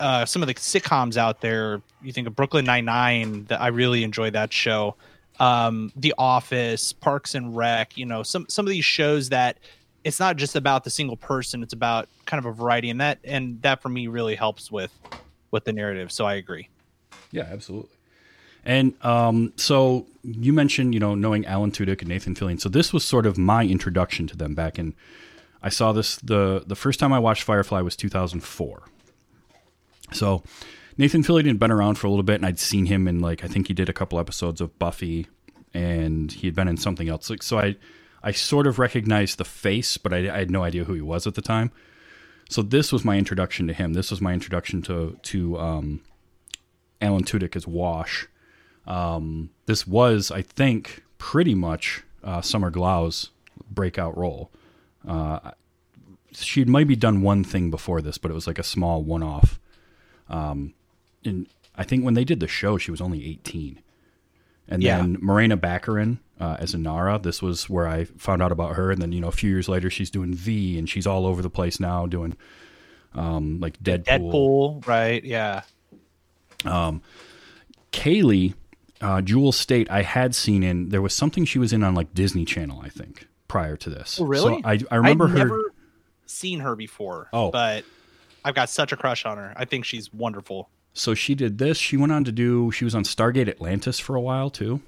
uh 0.00 0.24
some 0.24 0.42
of 0.42 0.48
the 0.48 0.54
sitcoms 0.54 1.16
out 1.16 1.40
there. 1.40 1.82
You 2.02 2.12
think 2.12 2.26
of 2.26 2.36
Brooklyn 2.36 2.64
Nine 2.64 2.84
Nine 2.84 3.44
that 3.44 3.60
I 3.60 3.68
really 3.68 4.04
enjoy 4.04 4.30
that 4.30 4.52
show. 4.52 4.96
Um 5.40 5.92
The 5.96 6.14
Office, 6.18 6.92
Parks 6.92 7.34
and 7.34 7.56
Rec, 7.56 7.96
you 7.96 8.06
know, 8.06 8.22
some 8.22 8.46
some 8.48 8.66
of 8.66 8.70
these 8.70 8.84
shows 8.84 9.28
that 9.30 9.58
it's 10.04 10.20
not 10.20 10.36
just 10.36 10.54
about 10.54 10.84
the 10.84 10.90
single 10.90 11.16
person, 11.16 11.62
it's 11.62 11.72
about 11.72 12.08
kind 12.26 12.38
of 12.38 12.46
a 12.46 12.52
variety 12.52 12.90
and 12.90 13.00
that 13.00 13.18
and 13.24 13.60
that 13.62 13.82
for 13.82 13.88
me 13.88 14.06
really 14.06 14.34
helps 14.34 14.70
with 14.70 14.92
with 15.50 15.64
the 15.64 15.72
narrative. 15.72 16.12
So 16.12 16.26
I 16.26 16.34
agree. 16.34 16.68
Yeah, 17.30 17.48
absolutely. 17.50 17.90
And 18.64 18.94
um, 19.04 19.52
so 19.56 20.06
you 20.22 20.52
mentioned, 20.52 20.94
you 20.94 21.00
know, 21.00 21.14
knowing 21.14 21.44
Alan 21.46 21.70
Tudyk 21.70 22.00
and 22.00 22.08
Nathan 22.08 22.34
Fillion. 22.34 22.60
So 22.60 22.68
this 22.68 22.92
was 22.92 23.04
sort 23.04 23.26
of 23.26 23.36
my 23.36 23.64
introduction 23.64 24.26
to 24.28 24.36
them 24.36 24.54
back 24.54 24.78
in. 24.78 24.94
I 25.62 25.68
saw 25.68 25.92
this 25.92 26.16
the 26.16 26.62
the 26.66 26.76
first 26.76 27.00
time 27.00 27.12
I 27.12 27.18
watched 27.18 27.42
Firefly 27.42 27.80
was 27.80 27.96
2004. 27.96 28.82
So 30.12 30.42
Nathan 30.96 31.22
Fillion 31.22 31.46
had 31.46 31.58
been 31.58 31.70
around 31.70 31.96
for 31.96 32.06
a 32.06 32.10
little 32.10 32.22
bit, 32.22 32.36
and 32.36 32.46
I'd 32.46 32.58
seen 32.58 32.86
him 32.86 33.08
in 33.08 33.20
like 33.20 33.44
I 33.44 33.48
think 33.48 33.68
he 33.68 33.74
did 33.74 33.88
a 33.88 33.92
couple 33.92 34.18
episodes 34.18 34.60
of 34.60 34.78
Buffy, 34.78 35.26
and 35.72 36.30
he 36.30 36.46
had 36.46 36.54
been 36.54 36.68
in 36.68 36.76
something 36.76 37.08
else. 37.08 37.30
Like, 37.30 37.42
so 37.42 37.58
I 37.58 37.76
I 38.22 38.32
sort 38.32 38.66
of 38.66 38.78
recognized 38.78 39.38
the 39.38 39.44
face, 39.44 39.98
but 39.98 40.12
I, 40.12 40.34
I 40.34 40.38
had 40.38 40.50
no 40.50 40.62
idea 40.62 40.84
who 40.84 40.94
he 40.94 41.00
was 41.00 41.26
at 41.26 41.34
the 41.34 41.42
time. 41.42 41.70
So 42.48 42.62
this 42.62 42.92
was 42.92 43.04
my 43.04 43.18
introduction 43.18 43.66
to 43.68 43.72
him. 43.72 43.94
This 43.94 44.10
was 44.10 44.20
my 44.20 44.32
introduction 44.32 44.82
to 44.82 45.18
to 45.22 45.58
um, 45.58 46.00
Alan 47.00 47.24
Tudyk 47.24 47.56
as 47.56 47.66
Wash. 47.66 48.28
Um, 48.86 49.50
this 49.66 49.86
was, 49.86 50.30
I 50.30 50.42
think, 50.42 51.04
pretty 51.18 51.54
much 51.54 52.02
uh, 52.22 52.42
Summer 52.42 52.70
Glau's 52.70 53.30
breakout 53.70 54.16
role. 54.16 54.50
Uh, 55.06 55.52
she 56.32 56.60
had 56.60 56.68
maybe 56.68 56.96
done 56.96 57.22
one 57.22 57.44
thing 57.44 57.70
before 57.70 58.02
this, 58.02 58.18
but 58.18 58.30
it 58.30 58.34
was 58.34 58.46
like 58.46 58.58
a 58.58 58.64
small 58.64 59.02
one-off. 59.02 59.58
Um, 60.34 60.74
and 61.24 61.46
I 61.76 61.84
think 61.84 62.04
when 62.04 62.14
they 62.14 62.24
did 62.24 62.40
the 62.40 62.48
show, 62.48 62.76
she 62.78 62.90
was 62.90 63.00
only 63.00 63.24
18. 63.26 63.80
And 64.68 64.82
Yeah. 64.82 64.98
then 64.98 65.18
Morena 65.20 65.56
Baccarin 65.56 66.18
uh, 66.40 66.56
as 66.58 66.74
Inara, 66.74 67.22
this 67.22 67.40
was 67.40 67.68
where 67.70 67.86
I 67.86 68.04
found 68.04 68.42
out 68.42 68.50
about 68.52 68.74
her. 68.76 68.90
And 68.90 69.00
then, 69.00 69.12
you 69.12 69.20
know, 69.20 69.28
a 69.28 69.32
few 69.32 69.50
years 69.50 69.68
later, 69.68 69.88
she's 69.90 70.10
doing 70.10 70.34
V, 70.34 70.78
and 70.78 70.88
she's 70.88 71.06
all 71.06 71.26
over 71.26 71.42
the 71.42 71.50
place 71.50 71.78
now 71.78 72.06
doing 72.06 72.36
um, 73.14 73.60
like 73.60 73.78
Deadpool. 73.82 74.04
Deadpool, 74.32 74.86
right? 74.88 75.22
Yeah. 75.24 75.62
Um, 76.64 77.02
Kaylee, 77.92 78.54
uh, 79.00 79.20
Jewel 79.22 79.52
Staite, 79.52 79.90
I 79.90 80.02
had 80.02 80.34
seen 80.34 80.62
in. 80.62 80.88
There 80.88 81.02
was 81.02 81.14
something 81.14 81.44
she 81.44 81.58
was 81.58 81.72
in 81.72 81.82
on 81.84 81.94
like 81.94 82.12
Disney 82.14 82.44
Channel, 82.44 82.80
I 82.82 82.88
think, 82.88 83.28
prior 83.48 83.76
to 83.76 83.90
this. 83.90 84.18
Oh, 84.20 84.24
really? 84.24 84.60
So 84.62 84.68
I, 84.68 84.80
I 84.90 84.96
remember 84.96 85.26
I'd 85.26 85.30
her. 85.32 85.38
never 85.38 85.62
seen 86.26 86.60
her 86.60 86.74
before. 86.74 87.28
Oh. 87.32 87.50
but 87.50 87.84
I've 88.44 88.54
got 88.54 88.68
such 88.68 88.92
a 88.92 88.96
crush 88.96 89.24
on 89.24 89.38
her. 89.38 89.52
I 89.56 89.64
think 89.64 89.84
she's 89.84 90.12
wonderful. 90.12 90.68
So 90.92 91.14
she 91.14 91.34
did 91.34 91.58
this. 91.58 91.76
She 91.78 91.96
went 91.96 92.12
on 92.12 92.24
to 92.24 92.32
do. 92.32 92.70
She 92.70 92.84
was 92.84 92.94
on 92.94 93.02
Stargate 93.04 93.48
Atlantis 93.48 93.98
for 93.98 94.14
a 94.16 94.20
while 94.20 94.50
too. 94.50 94.80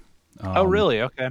oh, 0.43 0.61
Um, 0.63 0.69
really? 0.69 1.01
Okay. 1.01 1.29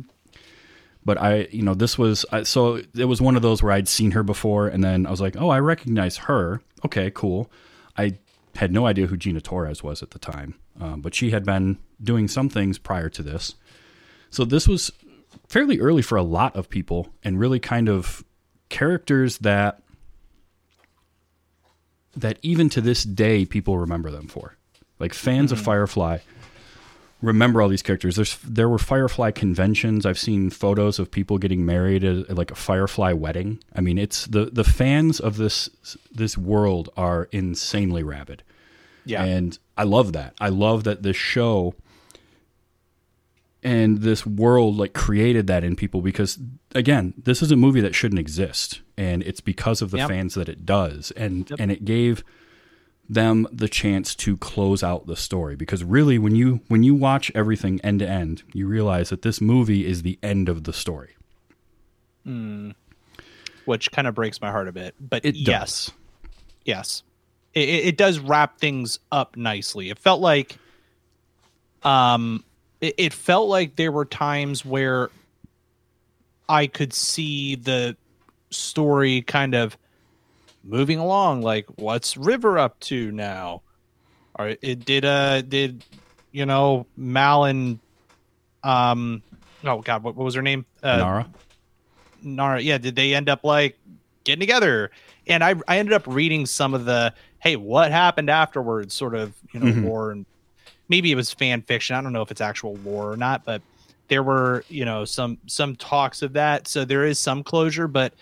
but 1.05 1.19
I, 1.21 1.47
you 1.53 1.63
know, 1.63 1.75
this 1.75 1.97
was 1.97 2.27
I, 2.33 2.43
so 2.43 2.83
it 2.95 3.05
was 3.07 3.21
one 3.21 3.37
of 3.37 3.43
those 3.43 3.63
where 3.63 3.73
I'd 3.73 3.89
seen 3.89 4.11
her 4.11 4.23
before, 4.23 4.67
and 4.69 4.83
then 4.83 5.07
I 5.07 5.11
was 5.11 5.21
like, 5.21 5.37
oh, 5.39 5.49
I 5.51 5.61
recognize 5.61 6.17
her. 6.19 6.61
Okay, 6.85 7.11
cool. 7.15 7.51
I 7.97 8.19
had 8.57 8.73
no 8.73 8.87
idea 8.87 9.07
who 9.07 9.17
Gina 9.17 9.41
Torres 9.41 9.83
was 9.83 10.03
at 10.03 10.11
the 10.11 10.19
time, 10.19 10.55
um, 10.81 11.01
but 11.01 11.15
she 11.15 11.31
had 11.31 11.45
been 11.45 11.79
doing 12.03 12.27
some 12.29 12.49
things 12.49 12.77
prior 12.79 13.09
to 13.11 13.23
this. 13.23 13.55
So 14.31 14.45
this 14.45 14.67
was 14.67 14.91
fairly 15.49 15.79
early 15.79 16.03
for 16.03 16.17
a 16.17 16.23
lot 16.23 16.55
of 16.57 16.69
people, 16.69 17.09
and 17.23 17.39
really 17.39 17.61
kind 17.61 17.89
of 17.89 18.25
characters 18.69 19.39
that 19.39 19.81
that 22.17 22.39
even 22.43 22.69
to 22.71 22.81
this 22.81 23.05
day 23.05 23.45
people 23.45 23.79
remember 23.79 24.11
them 24.11 24.27
for. 24.27 24.57
Like 24.99 25.13
fans 25.15 25.53
of 25.53 25.61
mm. 25.61 25.65
Firefly 25.65 26.19
remember 27.23 27.63
all 27.63 27.69
these 27.69 27.83
characters. 27.83 28.17
There's 28.17 28.39
there 28.39 28.69
were 28.69 28.79
Firefly 28.79 29.31
conventions. 29.31 30.07
I've 30.07 30.19
seen 30.19 30.51
photos 30.51 30.99
of 30.99 31.11
people 31.11 31.39
getting 31.39 31.65
married 31.65 32.05
at, 32.05 32.31
at 32.31 32.37
like 32.37 32.51
a 32.51 32.55
Firefly 32.55 33.13
wedding. 33.13 33.63
I 33.75 33.81
mean, 33.81 33.99
it's 33.99 34.27
the 34.27 34.47
the 34.47 34.65
fans 34.65 35.21
of 35.21 35.37
this 35.37 35.69
this 36.13 36.37
world 36.37 36.91
are 36.97 37.29
insanely 37.33 38.03
rabid. 38.03 38.43
Yeah. 39.05 39.25
And 39.25 39.59
I 39.77 39.85
love 39.85 40.13
that. 40.15 40.35
I 40.41 40.49
love 40.49 40.85
that 40.85 41.03
this 41.03 41.17
show 41.17 41.75
and 43.67 43.99
this 43.99 44.25
world 44.25 44.77
like 44.77 44.93
created 44.95 45.47
that 45.49 45.65
in 45.65 45.75
people 45.77 46.01
because 46.01 46.39
again, 46.75 47.13
this 47.23 47.43
is 47.43 47.51
a 47.51 47.57
movie 47.57 47.81
that 47.83 47.95
shouldn't 47.95 48.19
exist 48.21 48.81
and 48.97 49.23
it's 49.25 49.41
because 49.41 49.83
of 49.83 49.91
the 49.91 49.99
Yep. 49.99 50.09
fans 50.09 50.35
that 50.35 50.49
it 50.49 50.65
does 50.65 51.11
and 51.17 51.51
and 51.59 51.71
it 51.73 51.85
gave 51.85 52.23
them 53.09 53.47
the 53.53 53.69
chance 53.69 54.15
to 54.17 54.37
close 54.37 54.83
out 54.83 55.07
the 55.07 55.17
story 55.17 55.55
because 55.57 55.85
really 55.85 56.19
when 56.19 56.35
you 56.35 56.61
when 56.69 56.83
you 56.83 56.95
watch 56.95 57.31
everything 57.35 57.81
end 57.83 57.99
to 58.01 58.09
end, 58.09 58.43
you 58.53 58.67
realize 58.69 59.11
that 59.11 59.23
this 59.23 59.41
movie 59.41 59.85
is 59.87 60.03
the 60.03 60.19
end 60.23 60.49
of 60.49 60.65
the 60.65 60.73
story. 60.73 61.13
Which 63.65 63.91
kind 63.93 64.07
of 64.09 64.15
breaks 64.15 64.41
my 64.41 64.51
heart 64.51 64.69
a 64.69 64.73
bit. 64.73 64.95
But 65.01 65.25
It 65.25 65.35
yes, 65.37 65.47
does. 65.47 65.93
yes, 66.65 67.03
it, 67.55 67.69
it 67.69 67.85
it 67.87 67.97
does 67.97 68.19
wrap 68.19 68.59
things 68.59 68.99
up 69.13 69.37
nicely. 69.37 69.91
It 69.91 69.99
felt 69.99 70.21
like, 70.21 70.57
um, 71.83 72.45
it, 72.87 72.95
it 72.99 73.13
felt 73.13 73.49
like 73.49 73.77
there 73.77 73.93
were 73.93 74.05
times 74.05 74.65
where 74.65 75.11
I 76.49 76.67
could 76.67 76.93
see 76.93 77.57
the 77.57 77.97
story 78.51 79.23
kind 79.23 79.55
of 79.55 79.77
moving 80.65 80.99
along. 80.99 81.43
Like, 81.43 81.67
what's 81.77 82.17
River 82.17 82.59
up 82.59 82.79
to 82.81 83.11
now? 83.11 83.63
Or 84.39 84.55
it 84.61 84.85
did 84.85 85.05
uh 85.05 85.41
did 85.43 85.83
you 86.31 86.45
know 86.47 86.87
Mal 86.97 87.45
and 87.45 87.81
um 88.63 89.23
oh 89.65 89.81
god 89.81 90.03
what, 90.03 90.15
what 90.15 90.25
was 90.25 90.35
her 90.35 90.43
name 90.43 90.67
uh, 90.83 90.99
Nara? 90.99 91.31
Nara, 92.23 92.61
yeah, 92.61 92.79
did 92.79 92.97
they 92.97 93.15
end 93.15 93.29
up 93.29 93.45
like 93.45 93.79
getting 94.25 94.41
together? 94.41 94.91
And 95.27 95.43
I 95.43 95.55
I 95.67 95.79
ended 95.79 95.95
up 95.95 96.07
reading 96.07 96.45
some 96.47 96.75
of 96.75 96.85
the 96.85 97.15
hey, 97.41 97.57
what 97.57 97.91
happened 97.93 98.29
afterwards, 98.29 98.95
sort 98.95 99.15
of 99.15 99.35
you 99.53 99.61
know 99.61 99.67
Mhm. 99.67 99.85
lore 99.85 100.11
and 100.13 100.27
maybe 100.89 101.11
it 101.13 101.15
was 101.15 101.33
fan 101.33 101.63
fiction. 101.63 101.97
I 101.97 102.01
don't 102.01 102.13
know 102.13 102.23
if 102.23 102.31
it's 102.31 102.41
actual 102.41 102.77
lore 102.85 103.13
or 103.13 103.17
not, 103.17 103.45
but 103.45 103.63
there 104.09 104.23
were 104.23 104.65
you 104.69 104.85
know 104.85 105.05
some 105.05 105.39
some 105.47 105.77
talks 105.77 106.23
of 106.23 106.33
that, 106.35 106.69
so 106.69 106.85
there 106.85 107.05
is 107.05 107.19
some 107.19 107.43
closure. 107.43 107.89
But 107.89 108.15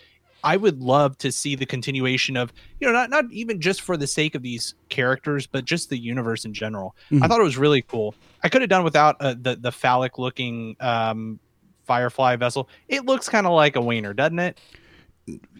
I 0.43 0.57
would 0.57 0.81
love 0.81 1.17
to 1.19 1.31
see 1.31 1.55
the 1.55 1.65
continuation 1.65 2.37
of 2.37 2.51
you 2.79 2.87
know 2.87 2.93
not 2.93 3.09
not 3.09 3.25
even 3.31 3.61
just 3.61 3.81
for 3.81 3.97
the 3.97 4.07
sake 4.07 4.35
of 4.35 4.41
these 4.41 4.73
characters, 4.89 5.45
but 5.47 5.65
just 5.65 5.89
the 5.89 5.97
universe 5.97 6.45
in 6.45 6.53
general. 6.53 6.95
I 7.11 7.15
Mhm. 7.15 7.27
thought 7.27 7.39
it 7.39 7.43
was 7.43 7.57
really 7.57 7.81
cool. 7.81 8.15
I 8.43 8.49
could 8.49 8.61
have 8.61 8.69
done 8.69 8.83
without 8.83 9.15
uh, 9.19 9.35
the 9.39 9.55
the 9.55 9.71
phallic 9.71 10.17
looking 10.17 10.75
um, 10.79 11.39
Firefly 11.85 12.35
vessel. 12.37 12.67
It 12.87 13.05
looks 13.05 13.29
kind 13.29 13.45
of 13.45 13.53
like 13.53 13.75
a 13.75 13.81
wiener, 13.81 14.13
doesn't 14.13 14.39
it? 14.39 14.59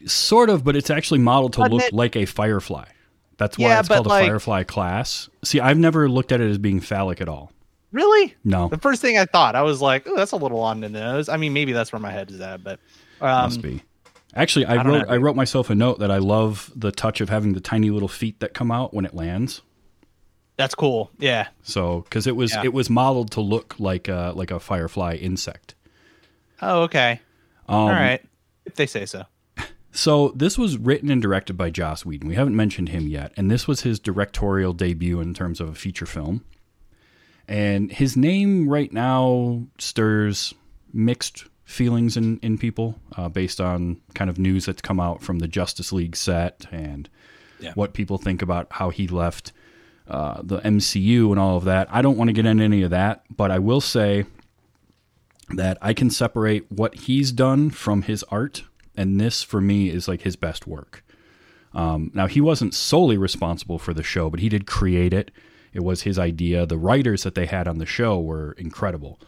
Sort 0.05 0.49
of, 0.49 0.63
but 0.63 0.75
it's 0.75 0.89
actually 0.91 1.19
modeled 1.19 1.53
to 1.53 1.59
Doesn't 1.61 1.73
look 1.73 1.83
it- 1.83 1.93
like 1.93 2.15
a 2.15 2.25
firefly. 2.25 2.85
That's 3.37 3.57
why 3.57 3.67
Yeah, 3.67 3.79
it's 3.79 3.87
called 3.89 4.05
a 4.05 4.09
like- 4.09 4.27
firefly 4.27 4.63
class. 4.63 5.29
See, 5.43 5.59
I've 5.59 5.77
never 5.77 6.07
looked 6.09 6.31
at 6.31 6.39
it 6.41 6.49
as 6.49 6.57
being 6.57 6.79
phallic 6.79 7.19
at 7.21 7.27
all. 7.29 7.51
Really? 7.91 8.33
No, 8.43 8.67
The 8.67 8.77
first 8.77 9.01
thing 9.01 9.17
I 9.17 9.25
thought, 9.25 9.55
I 9.55 9.61
was 9.61 9.81
like, 9.81 10.05
"Oh, 10.05 10.15
that's 10.17 10.33
a 10.33 10.35
little 10.37 10.59
on 10.59 10.81
the 10.81 10.89
nose." 10.89 11.29
I 11.29 11.37
mean, 11.37 11.53
maybe 11.53 11.71
that's 11.71 11.93
where 11.93 11.99
my 11.99 12.11
head 12.11 12.29
is 12.29 12.41
at, 12.41 12.61
but 12.63 12.79
um, 13.21 13.29
must 13.43 13.61
be. 13.61 13.83
Actually, 14.35 14.65
I, 14.65 14.75
I 14.75 14.83
wrote 14.83 15.07
know. 15.07 15.13
I 15.13 15.17
wrote 15.17 15.35
myself 15.37 15.69
a 15.69 15.75
note 15.75 15.99
that 15.99 16.11
I 16.11 16.17
love 16.17 16.69
the 16.75 16.91
touch 16.91 17.21
of 17.21 17.29
having 17.29 17.53
the 17.53 17.61
tiny 17.61 17.89
little 17.89 18.09
feet 18.09 18.41
that 18.41 18.53
come 18.53 18.69
out 18.69 18.93
when 18.93 19.05
it 19.05 19.13
lands. 19.13 19.61
that's 20.57 20.75
cool. 20.75 21.09
Yeah. 21.19 21.47
So, 21.63 22.01
because 22.01 22.27
it 22.27 22.35
was 22.35 22.53
Yeah. 22.53 22.63
it 22.65 22.73
was 22.73 22.89
modeled 22.89 23.31
to 23.31 23.41
look 23.41 23.75
like 23.79 24.07
a 24.09 24.33
like 24.35 24.51
a 24.51 24.59
firefly 24.59 25.15
insect. 25.15 25.75
Oh, 26.61 26.83
okay. 26.83 27.21
Um, 27.69 27.75
All 27.75 27.89
right. 27.89 28.21
If 28.65 28.75
they 28.75 28.87
say 28.87 29.05
so. 29.05 29.23
So 29.95 30.33
this 30.35 30.57
was 30.57 30.77
written 30.77 31.09
and 31.09 31.21
directed 31.21 31.53
by 31.57 31.69
Joss 31.69 32.05
Whedon. 32.05 32.27
We 32.27 32.35
haven't 32.35 32.55
mentioned 32.55 32.89
him 32.89 33.07
yet, 33.07 33.31
and 33.37 33.49
this 33.49 33.65
was 33.67 33.81
his 33.81 33.97
directorial 33.99 34.73
debut 34.73 35.21
in 35.21 35.33
terms 35.33 35.61
of 35.61 35.69
a 35.69 35.73
feature 35.73 36.05
film. 36.05 36.43
And 37.47 37.91
his 37.91 38.17
name 38.17 38.67
right 38.67 38.91
now 38.91 39.63
stirs 39.77 40.53
mixed 40.91 41.45
feelings 41.63 42.17
in 42.17 42.39
in 42.39 42.57
people 42.57 42.99
uh, 43.17 43.29
based 43.29 43.61
on 43.61 44.01
kind 44.13 44.29
of 44.29 44.37
news 44.37 44.65
that's 44.65 44.81
come 44.81 44.99
out 44.99 45.21
from 45.21 45.39
the 45.39 45.47
Justice 45.47 45.91
League 45.93 46.15
set 46.15 46.65
and 46.71 47.07
Yeah. 47.59 47.71
what 47.75 47.93
people 47.93 48.17
think 48.17 48.41
about 48.41 48.67
how 48.71 48.89
he 48.89 49.07
left 49.07 49.53
uh, 50.09 50.41
the 50.43 50.59
MCU 50.59 51.31
and 51.31 51.39
all 51.39 51.55
of 51.57 51.63
that. 51.63 51.87
I 51.89 52.01
don't 52.01 52.17
want 52.17 52.27
to 52.27 52.33
get 52.33 52.45
into 52.45 52.63
any 52.63 52.81
of 52.83 52.89
that, 52.91 53.23
but 53.35 53.49
I 53.49 53.59
will 53.59 53.81
say 53.81 54.25
that 55.51 55.77
I 55.81 55.93
can 55.93 56.09
separate 56.09 56.69
what 56.71 56.95
he's 56.95 57.31
done 57.31 57.69
from 57.69 58.01
his 58.03 58.23
art, 58.29 58.63
and 58.97 59.19
this 59.19 59.43
for 59.43 59.61
me 59.61 59.89
is 59.89 60.07
like 60.07 60.21
his 60.21 60.35
best 60.35 60.67
work. 60.67 61.03
Um, 61.73 62.11
now 62.13 62.27
he 62.27 62.39
wasn't 62.39 62.73
solely 62.73 63.17
responsible 63.17 63.79
for 63.79 63.93
the 63.93 64.03
show, 64.03 64.29
but 64.29 64.39
he 64.39 64.49
did 64.49 64.65
create 64.65 65.13
it. 65.13 65.31
It 65.73 65.83
was 65.83 66.03
his 66.03 66.17
idea. 66.17 66.65
The 66.65 66.77
writers 66.77 67.23
that 67.23 67.35
they 67.35 67.45
had 67.45 67.67
on 67.67 67.79
the 67.79 67.85
show 67.85 68.19
were 68.19 68.53
incredible, 68.53 69.19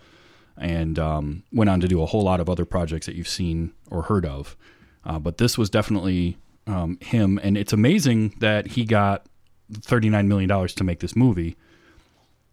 and 0.57 0.97
um, 0.97 1.43
went 1.51 1.69
on 1.69 1.81
to 1.81 1.87
do 1.87 2.01
a 2.01 2.05
whole 2.05 2.23
lot 2.23 2.39
of 2.39 2.49
other 2.49 2.65
projects 2.65 3.05
that 3.05 3.15
you've 3.15 3.27
seen 3.27 3.73
or 3.91 4.03
heard 4.03 4.25
of. 4.25 4.55
Uh, 5.03 5.19
but 5.19 5.37
this 5.37 5.57
was 5.57 5.69
definitely 5.69 6.37
um, 6.65 6.97
him, 7.01 7.39
and 7.43 7.57
it's 7.57 7.73
amazing 7.73 8.33
that 8.39 8.67
he 8.67 8.85
got 8.85 9.25
thirty-nine 9.73 10.29
million 10.29 10.47
dollars 10.47 10.73
to 10.75 10.85
make 10.85 10.99
this 11.01 11.15
movie, 11.15 11.57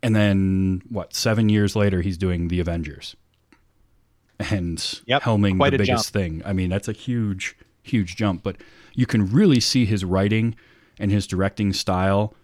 and 0.02 0.14
then 0.14 0.82
what? 0.88 1.14
Seven 1.14 1.48
years 1.48 1.76
later, 1.76 2.00
he's 2.00 2.18
doing 2.18 2.48
the 2.48 2.60
Avengers, 2.60 3.14
and 4.38 5.00
Yep, 5.06 5.22
helming 5.22 5.58
the 5.70 5.78
biggest 5.78 6.10
thing. 6.12 6.42
I 6.44 6.52
mean, 6.52 6.70
that's 6.70 6.88
a 6.88 6.92
huge, 6.92 7.56
huge 7.82 8.16
jump. 8.16 8.42
But 8.42 8.56
you 8.94 9.06
can 9.06 9.26
really 9.30 9.60
see 9.60 9.84
his 9.84 10.04
writing 10.04 10.54
and 10.98 11.10
his 11.10 11.26
directing 11.26 11.72
style 11.72 12.34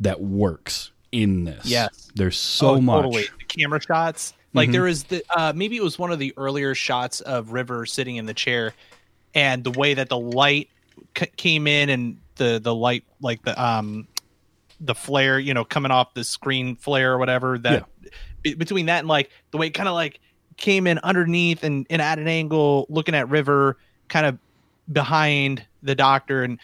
that 0.00 0.20
works 0.20 0.90
in 1.10 1.44
this. 1.44 1.66
Yes. 1.66 2.10
there's 2.14 2.36
so 2.38 2.70
Oh, 2.76 2.80
much. 2.80 3.02
Totally. 3.04 3.22
The 3.38 3.44
camera 3.46 3.80
shots. 3.80 4.32
Like 4.54 4.68
Mhm. 4.68 4.72
there 4.72 4.82
was 4.82 5.04
the 5.04 5.22
uh 5.34 5.52
maybe 5.54 5.76
it 5.76 5.82
was 5.82 5.98
one 5.98 6.10
of 6.12 6.18
the 6.18 6.32
earlier 6.36 6.74
shots 6.74 7.20
of 7.20 7.52
River 7.52 7.86
sitting 7.86 8.16
in 8.16 8.26
the 8.26 8.34
chair 8.34 8.74
and 9.34 9.62
the 9.64 9.70
way 9.70 9.94
that 9.94 10.08
the 10.10 10.18
light 10.18 10.68
c- 11.16 11.26
came 11.36 11.66
in 11.66 11.88
and 11.90 12.18
the 12.36 12.58
the 12.62 12.74
light 12.74 13.04
like 13.20 13.42
the 13.44 13.62
um 13.62 14.06
the 14.80 14.94
flare, 14.94 15.38
you 15.38 15.54
know, 15.54 15.64
coming 15.64 15.90
off 15.92 16.12
the 16.14 16.24
screen 16.24 16.76
flare 16.76 17.12
or 17.12 17.18
whatever 17.18 17.56
that 17.58 17.86
be- 18.42 18.54
between 18.54 18.86
that 18.86 18.98
and 19.00 19.08
like 19.08 19.30
the 19.52 19.58
way 19.58 19.68
it 19.68 19.74
kind 19.74 19.88
of 19.88 19.94
like 19.94 20.18
came 20.62 20.86
in 20.86 20.98
underneath 21.00 21.62
and, 21.64 21.86
and 21.90 22.00
at 22.00 22.18
an 22.18 22.26
angle 22.28 22.86
looking 22.88 23.14
at 23.14 23.28
River 23.28 23.76
kind 24.08 24.24
of 24.24 24.38
behind 24.90 25.62
the 25.82 25.94
doctor 25.94 26.42
and 26.44 26.58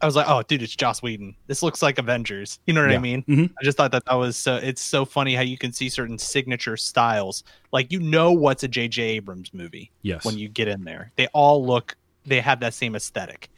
I 0.00 0.06
was 0.06 0.16
like, 0.16 0.26
oh, 0.28 0.42
dude, 0.42 0.62
it's 0.62 0.74
Joss 0.74 1.00
Whedon. 1.00 1.36
This 1.46 1.62
looks 1.62 1.80
like 1.80 1.96
Avengers. 1.96 2.58
You 2.66 2.74
know 2.74 2.80
what 2.80 2.90
I 2.90 2.94
Yeah. 2.94 2.98
mean? 2.98 3.22
Mhm. 3.22 3.50
I 3.60 3.62
just 3.62 3.76
thought 3.76 3.92
that 3.92 4.04
that 4.06 4.14
was 4.16 4.36
so. 4.36 4.56
It's 4.56 4.82
so 4.82 5.04
funny 5.04 5.32
how 5.36 5.42
you 5.42 5.56
can 5.56 5.72
see 5.72 5.88
certain 5.88 6.18
signature 6.18 6.76
styles. 6.76 7.44
Like 7.70 7.92
you 7.92 8.00
know 8.00 8.32
what's 8.32 8.64
a 8.64 8.68
J.J. 8.68 9.00
Abrams 9.00 9.54
movie 9.54 9.92
Yes. 10.02 10.24
when 10.24 10.36
you 10.36 10.48
get 10.48 10.66
in 10.66 10.82
there. 10.82 11.12
They 11.14 11.28
all 11.28 11.64
look. 11.64 11.94
They 12.26 12.40
have 12.40 12.58
that 12.60 12.74
same 12.74 12.96
aesthetic. 12.96 13.48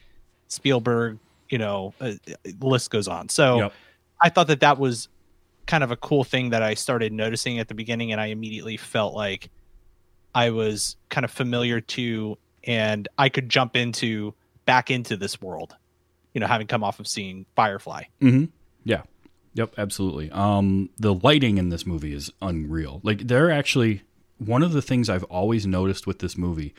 Spielberg, 0.49 1.19
you 1.49 1.57
know, 1.57 1.95
uh, 1.99 2.13
the 2.43 2.67
list 2.67 2.91
goes 2.91 3.09
on. 3.09 3.31
So 3.31 3.57
Yep. 3.61 3.73
I 4.21 4.29
thought 4.29 4.49
that 4.49 4.61
that 4.61 4.79
was 4.79 5.09
kind 5.67 5.85
of 5.85 5.91
a 5.91 5.97
cool 5.97 6.25
thing 6.25 6.51
that 6.51 6.63
I 6.63 6.75
started 6.75 7.13
noticing 7.13 7.59
at 7.59 7.69
the 7.69 7.75
beginning, 7.75 8.13
and 8.13 8.21
I 8.21 8.27
immediately 8.27 8.77
felt 8.77 9.15
like 9.15 9.51
I 10.35 10.51
was 10.51 10.97
kind 11.09 11.25
of 11.25 11.31
familiar 11.31 11.81
to, 11.81 12.39
and 12.65 13.09
I 13.19 13.29
could 13.29 13.49
jump 13.49 13.77
into 13.77 14.35
back 14.65 14.91
into 14.91 15.17
this 15.17 15.41
world 15.41 15.77
you 16.35 16.41
know, 16.41 16.47
having 16.47 16.67
come 16.67 16.85
off 16.85 17.01
of 17.01 17.07
seeing 17.07 17.47
Firefly. 17.55 18.03
Yeah. 18.85 19.03
Yep, 19.55 19.75
absolutely. 19.79 20.31
Um 20.33 20.91
the 20.99 21.15
lighting 21.15 21.59
in 21.59 21.69
this 21.69 21.87
movie 21.87 22.13
is 22.13 22.31
unreal. 22.43 23.01
Like 23.05 23.29
they're 23.29 23.51
actually 23.51 24.03
one 24.39 24.65
of 24.65 24.73
the 24.73 24.83
things 24.83 25.09
I've 25.09 25.25
always 25.25 25.65
noticed 25.67 26.07
with 26.07 26.19
this 26.19 26.37
movie 26.37 26.75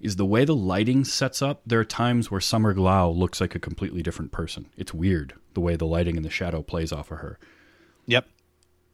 is 0.00 0.16
the 0.16 0.24
way 0.24 0.46
the 0.46 0.56
lighting 0.56 1.04
sets 1.04 1.42
up. 1.42 1.60
There 1.66 1.78
are 1.78 1.84
times 1.84 2.30
where 2.30 2.40
Summer 2.40 2.74
Glau 2.74 3.14
looks 3.14 3.38
like 3.38 3.54
a 3.54 3.60
completely 3.60 4.02
different 4.02 4.32
person. 4.32 4.70
It's 4.78 4.94
weird 4.94 5.34
the 5.52 5.60
way 5.60 5.76
the 5.76 5.84
lighting 5.84 6.16
and 6.16 6.24
the 6.24 6.30
shadow 6.30 6.62
plays 6.62 6.90
off 6.90 7.10
of 7.10 7.18
her. 7.18 7.38
Yep. 8.10 8.26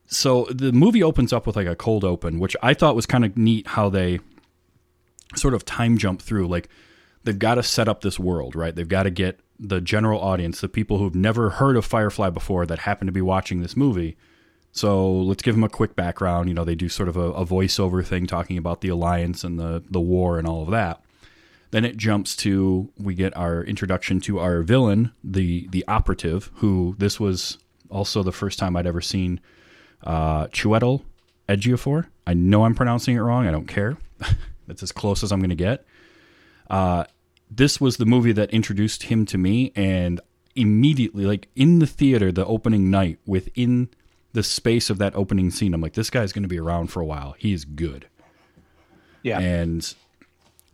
so 0.06 0.46
the 0.50 0.72
movie 0.72 1.02
opens 1.02 1.32
up 1.32 1.46
with 1.46 1.56
like 1.56 1.66
a 1.66 1.74
cold 1.76 2.04
open, 2.04 2.38
which 2.38 2.56
I 2.62 2.74
thought 2.74 2.94
was 2.94 3.06
kind 3.06 3.24
of 3.24 3.36
neat 3.36 3.66
how 3.68 3.88
they 3.88 4.20
sort 5.34 5.54
of 5.54 5.64
time 5.64 5.98
jump 5.98 6.22
through. 6.22 6.46
Like 6.46 6.68
they've 7.24 7.38
got 7.38 7.56
to 7.56 7.62
set 7.62 7.88
up 7.88 8.02
this 8.02 8.18
world, 8.18 8.54
right? 8.54 8.74
They've 8.74 8.88
got 8.88 9.04
to 9.04 9.10
get 9.10 9.40
the 9.58 9.80
general 9.80 10.20
audience, 10.20 10.60
the 10.60 10.68
people 10.68 10.98
who've 10.98 11.14
never 11.14 11.50
heard 11.50 11.76
of 11.76 11.84
Firefly 11.84 12.30
before 12.30 12.66
that 12.66 12.80
happen 12.80 13.06
to 13.06 13.12
be 13.12 13.22
watching 13.22 13.62
this 13.62 13.76
movie. 13.76 14.16
So 14.72 15.10
let's 15.10 15.42
give 15.42 15.54
them 15.54 15.64
a 15.64 15.70
quick 15.70 15.96
background. 15.96 16.48
You 16.48 16.54
know, 16.54 16.64
they 16.64 16.74
do 16.74 16.90
sort 16.90 17.08
of 17.08 17.16
a, 17.16 17.32
a 17.32 17.46
voiceover 17.46 18.04
thing 18.04 18.26
talking 18.26 18.58
about 18.58 18.82
the 18.82 18.88
alliance 18.90 19.42
and 19.42 19.58
the 19.58 19.82
the 19.90 20.00
war 20.00 20.38
and 20.38 20.46
all 20.46 20.62
of 20.62 20.70
that. 20.70 21.00
Then 21.70 21.84
it 21.84 21.96
jumps 21.96 22.36
to 22.36 22.90
we 22.98 23.14
get 23.14 23.34
our 23.36 23.64
introduction 23.64 24.20
to 24.20 24.38
our 24.38 24.62
villain, 24.62 25.12
the 25.24 25.66
the 25.68 25.84
operative, 25.88 26.50
who 26.56 26.94
this 26.98 27.18
was 27.18 27.58
also 27.90 28.22
the 28.22 28.32
first 28.32 28.58
time 28.58 28.76
I'd 28.76 28.86
ever 28.86 29.00
seen 29.00 29.40
uh, 30.02 30.46
Chiwetel 30.48 31.02
Ejiofor. 31.48 32.06
I 32.26 32.34
know 32.34 32.64
I'm 32.64 32.74
pronouncing 32.74 33.16
it 33.16 33.20
wrong. 33.20 33.46
I 33.46 33.50
don't 33.50 33.68
care. 33.68 33.96
That's 34.66 34.82
as 34.82 34.92
close 34.92 35.22
as 35.22 35.32
I'm 35.32 35.40
going 35.40 35.50
to 35.50 35.56
get. 35.56 35.84
Uh, 36.68 37.04
this 37.50 37.80
was 37.80 37.96
the 37.96 38.06
movie 38.06 38.32
that 38.32 38.50
introduced 38.50 39.04
him 39.04 39.24
to 39.26 39.38
me, 39.38 39.72
and 39.76 40.20
immediately, 40.56 41.24
like 41.24 41.48
in 41.54 41.78
the 41.78 41.86
theater, 41.86 42.32
the 42.32 42.44
opening 42.44 42.90
night, 42.90 43.18
within 43.26 43.88
the 44.32 44.42
space 44.42 44.90
of 44.90 44.98
that 44.98 45.14
opening 45.14 45.50
scene, 45.50 45.72
I'm 45.72 45.80
like, 45.80 45.94
this 45.94 46.10
guy's 46.10 46.32
going 46.32 46.42
to 46.42 46.48
be 46.48 46.58
around 46.58 46.88
for 46.88 47.00
a 47.00 47.06
while. 47.06 47.36
He 47.38 47.52
is 47.52 47.64
good. 47.64 48.08
Yeah. 49.22 49.38
And 49.38 49.94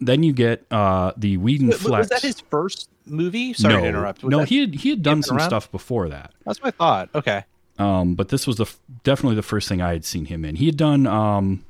then 0.01 0.23
you 0.23 0.33
get 0.33 0.67
uh, 0.71 1.13
the 1.17 1.37
Whedon 1.37 1.69
was, 1.69 1.83
Flex. 1.83 1.99
was 2.01 2.09
that 2.09 2.23
his 2.23 2.41
first 2.41 2.89
movie? 3.07 3.53
Sorry 3.53 3.75
no, 3.75 3.81
to 3.81 3.87
interrupt. 3.87 4.23
Was 4.23 4.31
no, 4.31 4.41
he 4.45 4.61
had 4.61 4.75
he 4.75 4.91
had 4.91 5.03
done 5.03 5.23
some 5.23 5.39
around? 5.39 5.49
stuff 5.49 5.71
before 5.71 6.09
that. 6.09 6.33
That's 6.45 6.63
my 6.63 6.71
thought. 6.71 7.09
Okay. 7.15 7.45
Um, 7.79 8.15
but 8.15 8.29
this 8.29 8.47
was 8.47 8.57
the 8.57 8.67
definitely 9.03 9.37
the 9.37 9.43
first 9.43 9.69
thing 9.69 9.81
I 9.81 9.93
had 9.93 10.05
seen 10.05 10.27
him 10.27 10.45
in. 10.45 10.57
He 10.57 10.67
had 10.67 10.77
done 10.77 11.07
um, 11.07 11.65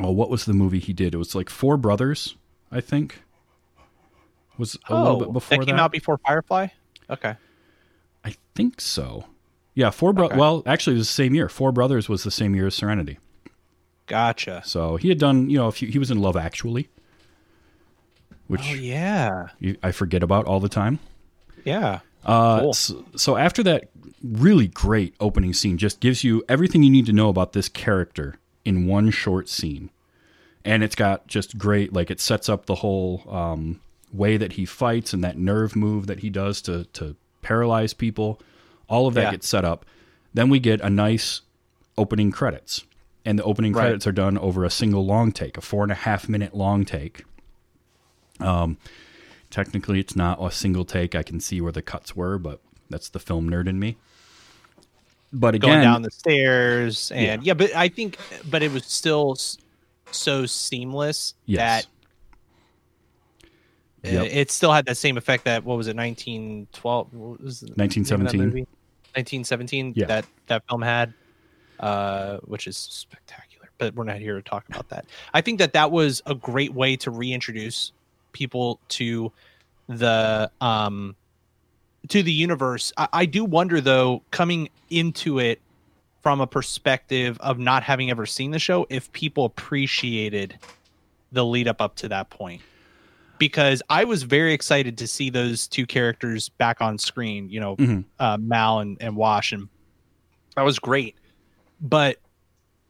oh, 0.00 0.10
what 0.10 0.30
was 0.30 0.44
the 0.44 0.52
movie 0.52 0.78
he 0.80 0.92
did? 0.92 1.14
It 1.14 1.18
was 1.18 1.34
like 1.34 1.48
Four 1.48 1.76
Brothers, 1.76 2.36
I 2.72 2.80
think. 2.80 3.22
Was 4.58 4.76
a 4.88 4.94
little 5.00 5.18
bit 5.18 5.32
before 5.32 5.56
Oh, 5.56 5.60
that 5.60 5.66
that. 5.66 5.72
came 5.72 5.80
out 5.80 5.90
before 5.92 6.18
Firefly. 6.18 6.66
Okay. 7.08 7.34
I 8.24 8.34
think 8.54 8.80
so. 8.80 9.24
Yeah, 9.74 9.88
Four 9.90 10.12
Brothers. 10.12 10.32
Okay. 10.32 10.40
Well, 10.40 10.62
actually, 10.66 10.96
it 10.96 10.98
was 10.98 11.08
the 11.08 11.14
same 11.14 11.34
year. 11.34 11.48
Four 11.48 11.72
Brothers 11.72 12.08
was 12.10 12.24
the 12.24 12.30
same 12.30 12.54
year 12.54 12.66
as 12.66 12.74
Serenity. 12.74 13.18
Gotcha. 14.06 14.60
So 14.64 14.96
he 14.96 15.08
had 15.08 15.18
done, 15.18 15.48
you 15.48 15.56
know, 15.56 15.68
a 15.68 15.72
few. 15.72 15.88
He 15.88 15.98
was 15.98 16.10
in 16.10 16.20
Love 16.20 16.36
Actually, 16.36 16.88
which 18.50 18.62
Oh 18.70 18.74
yeah. 18.74 19.48
you, 19.60 19.76
I 19.82 19.92
forget 19.92 20.22
about 20.22 20.46
all 20.46 20.60
the 20.60 20.68
time. 20.68 20.98
Yeah. 21.64 22.00
Uh, 22.24 22.60
Cool. 22.60 22.74
so, 22.74 23.04
so 23.16 23.36
after 23.36 23.62
that 23.62 23.88
really 24.22 24.66
great 24.66 25.14
opening 25.20 25.52
scene, 25.54 25.78
just 25.78 26.00
gives 26.00 26.24
you 26.24 26.42
everything 26.48 26.82
you 26.82 26.90
need 26.90 27.06
to 27.06 27.12
know 27.12 27.28
about 27.28 27.52
this 27.52 27.68
character 27.68 28.34
in 28.64 28.86
one 28.86 29.10
short 29.10 29.48
scene, 29.48 29.88
and 30.64 30.82
it's 30.82 30.94
got 30.94 31.26
just 31.26 31.56
great 31.56 31.92
like 31.92 32.10
it 32.10 32.20
sets 32.20 32.48
up 32.48 32.66
the 32.66 32.74
whole 32.76 33.22
um, 33.28 33.80
way 34.12 34.36
that 34.36 34.52
he 34.54 34.64
fights 34.66 35.12
and 35.14 35.24
that 35.24 35.38
nerve 35.38 35.74
move 35.76 36.06
that 36.08 36.20
he 36.20 36.28
does 36.28 36.60
to 36.62 36.84
to 36.92 37.16
paralyze 37.42 37.94
people. 37.94 38.40
All 38.88 39.06
of 39.06 39.14
that 39.14 39.22
Yeah. 39.26 39.30
gets 39.30 39.48
set 39.48 39.64
up. 39.64 39.86
Then 40.34 40.50
we 40.50 40.58
get 40.58 40.80
a 40.82 40.90
nice 40.90 41.40
opening 41.96 42.30
credits, 42.32 42.84
and 43.24 43.38
the 43.38 43.44
opening 43.44 43.72
Right. 43.72 43.82
credits 43.84 44.06
are 44.06 44.12
done 44.12 44.36
over 44.36 44.64
a 44.64 44.70
single 44.70 45.06
long 45.06 45.32
take, 45.32 45.56
a 45.56 45.60
four 45.62 45.82
and 45.84 45.92
a 45.92 45.94
half 45.94 46.28
minute 46.28 46.54
long 46.54 46.84
take. 46.84 47.24
Um, 48.42 48.78
technically, 49.50 50.00
it's 50.00 50.16
not 50.16 50.38
a 50.42 50.50
single 50.50 50.84
take. 50.84 51.14
I 51.14 51.22
can 51.22 51.40
see 51.40 51.60
where 51.60 51.72
the 51.72 51.82
cuts 51.82 52.14
were, 52.16 52.38
but 52.38 52.60
that's 52.88 53.08
the 53.08 53.18
film 53.18 53.48
nerd 53.50 53.68
in 53.68 53.78
me. 53.78 53.96
But 55.32 55.54
again, 55.54 55.70
Going 55.70 55.82
down 55.82 56.02
the 56.02 56.10
stairs 56.10 57.12
and 57.12 57.44
yeah. 57.44 57.54
but 57.54 57.74
I 57.76 57.88
think 57.88 58.18
but 58.50 58.62
it 58.64 58.72
was 58.72 58.84
still 58.86 59.36
so 60.10 60.44
seamless 60.44 61.34
Yes. 61.46 61.84
that 64.02 64.10
Yep. 64.12 64.26
it 64.32 64.50
still 64.50 64.72
had 64.72 64.86
that 64.86 64.96
same 64.96 65.18
effect 65.18 65.44
that 65.44 65.62
what 65.64 65.76
was 65.76 65.86
it 65.86 65.94
1912 65.94 67.12
what 67.14 67.40
was 67.40 67.60
the 67.60 67.66
name 67.66 67.72
of 67.72 67.76
that 67.76 67.82
1917. 67.82 68.40
movie? 68.40 68.60
1917 69.14 69.92
Yeah. 69.94 70.06
that 70.06 70.26
that 70.46 70.62
film 70.68 70.80
had 70.82 71.12
uh 71.80 72.38
which 72.38 72.66
is 72.66 72.76
spectacular 72.78 73.70
but 73.78 73.94
we're 73.94 74.04
not 74.04 74.16
here 74.16 74.34
to 74.36 74.42
talk 74.42 74.66
about 74.70 74.88
that 74.88 75.04
i 75.34 75.40
think 75.42 75.58
that 75.58 75.74
that 75.74 75.90
was 75.92 76.22
a 76.26 76.34
great 76.34 76.72
way 76.72 76.96
to 76.96 77.10
reintroduce 77.10 77.92
people 78.32 78.80
to 78.88 79.32
the 79.88 80.50
um 80.60 81.16
to 82.08 82.22
the 82.22 82.32
universe 82.32 82.92
I, 82.96 83.08
I 83.12 83.26
do 83.26 83.44
wonder 83.44 83.80
though 83.80 84.22
coming 84.30 84.68
into 84.88 85.38
it 85.38 85.60
from 86.22 86.40
a 86.40 86.46
perspective 86.46 87.38
of 87.40 87.58
not 87.58 87.82
having 87.82 88.10
ever 88.10 88.26
seen 88.26 88.50
the 88.50 88.58
show 88.58 88.86
if 88.90 89.10
people 89.12 89.44
appreciated 89.44 90.58
the 91.32 91.44
lead 91.44 91.66
up 91.68 91.80
up 91.80 91.96
to 91.96 92.08
that 92.08 92.30
point 92.30 92.62
because 93.38 93.82
I 93.88 94.04
was 94.04 94.22
very 94.24 94.52
excited 94.52 94.98
to 94.98 95.06
see 95.06 95.30
those 95.30 95.66
two 95.66 95.86
characters 95.86 96.50
back 96.50 96.82
on 96.82 96.98
screen, 96.98 97.48
you 97.48 97.58
know, 97.58 97.76
Mhm. 97.76 98.04
uh, 98.18 98.36
Mal 98.38 98.80
and, 98.80 98.98
and 99.00 99.16
Wash, 99.16 99.52
and 99.52 99.68
that 100.56 100.62
was 100.62 100.78
great. 100.78 101.14
But 101.80 102.18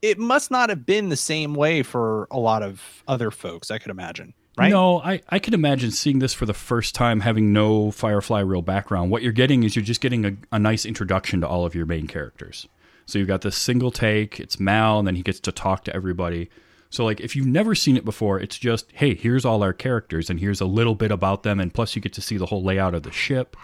it 0.03 0.19
must 0.19 0.51
not 0.51 0.69
have 0.69 0.85
been 0.85 1.09
the 1.09 1.17
same 1.17 1.55
way 1.55 1.85
for 1.85 2.27
a 2.33 2.39
lot 2.41 2.65
of 2.65 2.83
other 3.07 3.31
folks, 3.31 3.71
I 3.71 3.79
could 3.79 3.93
imagine, 3.93 4.35
right? 4.61 4.71
No, 4.71 5.01
I, 5.01 5.21
I 5.29 5.39
could 5.39 5.55
imagine 5.55 5.91
seeing 5.91 6.19
this 6.19 6.35
for 6.35 6.47
the 6.47 6.55
first 6.55 6.95
time, 6.95 7.21
having 7.21 7.53
no 7.53 7.91
Firefly 7.91 8.41
real 8.41 8.63
background. 8.63 9.11
What 9.11 9.23
you're 9.23 9.33
getting 9.33 9.63
is 9.63 9.75
you're 9.75 9.85
just 9.85 10.01
getting 10.01 10.25
a, 10.25 10.37
a 10.53 10.59
nice 10.59 10.85
introduction 10.85 11.41
to 11.41 11.49
all 11.49 11.65
of 11.67 11.75
your 11.75 11.87
main 11.87 12.07
characters. 12.07 12.69
So 13.07 13.19
you've 13.19 13.29
got 13.29 13.41
this 13.41 13.57
single 13.57 13.91
take, 13.91 14.39
it's 14.39 14.61
Mal, 14.61 14.99
and 14.99 15.09
then 15.09 15.17
he 15.17 15.23
gets 15.23 15.41
to 15.41 15.53
talk 15.53 15.85
to 15.85 15.97
everybody. 15.97 16.49
So, 16.91 17.05
like, 17.05 17.21
if 17.21 17.35
you've 17.35 17.47
never 17.47 17.75
seen 17.75 17.97
it 17.97 18.05
before, 18.05 18.41
it's 18.41 18.59
just, 18.59 18.91
hey, 18.93 19.15
here's 19.15 19.45
all 19.45 19.63
our 19.63 19.73
characters, 19.73 20.29
and 20.29 20.41
here's 20.41 20.61
a 20.61 20.67
little 20.67 20.95
bit 20.95 21.11
about 21.11 21.43
them, 21.43 21.61
and 21.61 21.73
plus 21.73 21.97
you 21.97 22.03
get 22.03 22.13
to 22.15 22.21
see 22.21 22.37
the 22.37 22.47
whole 22.47 22.63
layout 22.63 22.95
of 22.95 23.05
the 23.05 23.13
ship. 23.13 23.57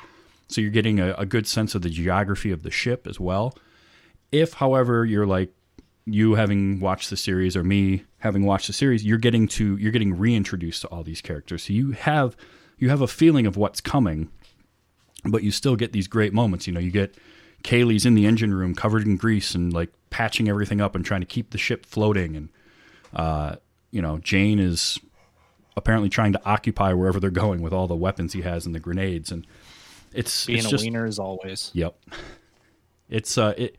So 0.48 0.60
you're 0.60 0.70
getting 0.70 1.00
a, 1.00 1.12
a 1.14 1.26
good 1.26 1.46
sense 1.46 1.74
of 1.74 1.82
the 1.82 1.90
geography 1.90 2.52
of 2.52 2.62
the 2.62 2.70
ship 2.70 3.06
as 3.06 3.18
well. 3.18 3.56
If, 4.30 4.54
however, 4.54 5.04
you're 5.04 5.26
like 5.26 5.52
you 6.06 6.36
having 6.36 6.80
watched 6.80 7.10
the 7.10 7.16
series 7.16 7.56
or 7.56 7.64
me 7.64 8.04
having 8.18 8.44
watched 8.44 8.68
the 8.68 8.72
series, 8.72 9.04
you're 9.04 9.18
getting 9.18 9.48
to 9.48 9.76
you're 9.76 9.92
getting 9.92 10.16
reintroduced 10.16 10.82
to 10.82 10.88
all 10.88 11.02
these 11.02 11.20
characters. 11.20 11.64
So 11.64 11.72
you 11.72 11.90
have 11.92 12.36
you 12.78 12.88
have 12.90 13.00
a 13.00 13.08
feeling 13.08 13.46
of 13.46 13.56
what's 13.56 13.80
coming, 13.80 14.30
but 15.24 15.42
you 15.42 15.50
still 15.50 15.76
get 15.76 15.92
these 15.92 16.06
great 16.06 16.32
moments. 16.32 16.66
You 16.66 16.72
know, 16.72 16.80
you 16.80 16.90
get 16.90 17.16
Kaylee's 17.64 18.06
in 18.06 18.14
the 18.14 18.26
engine 18.26 18.54
room 18.54 18.74
covered 18.74 19.04
in 19.04 19.16
grease 19.16 19.54
and 19.54 19.72
like 19.72 19.92
patching 20.10 20.48
everything 20.48 20.80
up 20.80 20.94
and 20.94 21.04
trying 21.04 21.22
to 21.22 21.26
keep 21.26 21.50
the 21.50 21.58
ship 21.58 21.84
floating 21.84 22.36
and 22.36 22.48
uh, 23.14 23.56
you 23.90 24.02
know, 24.02 24.18
Jayne 24.18 24.58
is 24.58 24.98
apparently 25.76 26.08
trying 26.08 26.32
to 26.32 26.40
occupy 26.44 26.92
wherever 26.92 27.18
they're 27.18 27.30
going 27.30 27.62
with 27.62 27.72
all 27.72 27.86
the 27.86 27.96
weapons 27.96 28.32
he 28.32 28.42
has 28.42 28.66
and 28.66 28.74
the 28.74 28.80
grenades 28.80 29.32
and 29.32 29.46
it's 30.12 30.46
Being 30.46 30.58
it's 30.58 30.68
a 30.68 30.70
just, 30.70 30.84
wiener 30.84 31.04
as 31.04 31.18
always. 31.18 31.70
Yep. 31.74 31.98
It's 33.08 33.36
uh 33.38 33.54
it 33.56 33.76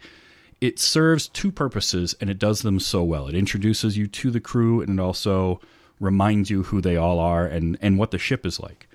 it 0.60 0.80
serves 0.80 1.28
two 1.28 1.52
purposes 1.52 2.15
and 2.20 2.30
it 2.30 2.39
does 2.39 2.62
them 2.62 2.80
so 2.80 3.04
well. 3.04 3.28
It 3.28 3.36
introduces 3.36 3.98
you 3.98 4.08
to 4.08 4.32
the 4.32 4.39
crew 4.39 4.82
and 4.82 5.00
it 5.00 5.02
also 5.02 5.60
reminds 6.00 6.50
you 6.50 6.63
who 6.63 6.82
they 6.82 6.96
all 6.96 7.20
are 7.20 7.46
and 7.46 7.78
and 7.82 7.98
what 7.98 8.12
the 8.12 8.17
ship 8.17 8.46
is 8.46 8.60
like. 8.60 8.88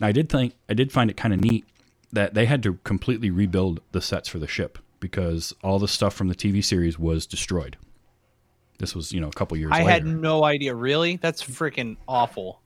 Now 0.00 0.08
I 0.08 0.12
did 0.12 0.28
think 0.28 0.54
I 0.68 0.74
did 0.74 0.92
find 0.92 1.10
it 1.10 1.16
kind 1.16 1.34
of 1.34 1.40
neat 1.40 1.64
that 2.12 2.34
they 2.34 2.46
had 2.46 2.62
to 2.64 2.74
completely 2.84 3.30
rebuild 3.30 3.80
the 3.92 4.00
sets 4.00 4.28
for 4.28 4.38
the 4.38 4.46
ship 4.46 4.78
because 4.98 5.54
all 5.62 5.78
the 5.78 5.88
stuff 5.88 6.14
from 6.14 6.28
the 6.28 6.34
TV 6.34 6.62
series 6.62 6.98
was 6.98 7.26
destroyed. 7.26 7.76
This 8.78 8.94
was, 8.94 9.12
you 9.12 9.20
know, 9.20 9.28
a 9.28 9.32
couple 9.32 9.56
years 9.56 9.70
ago. 9.70 9.76
I 9.76 9.84
later. 9.84 9.90
had 9.90 10.06
no 10.06 10.44
idea. 10.44 10.74
Really? 10.74 11.16
That's 11.16 11.42
freaking 11.42 11.96
awful. 12.08 12.60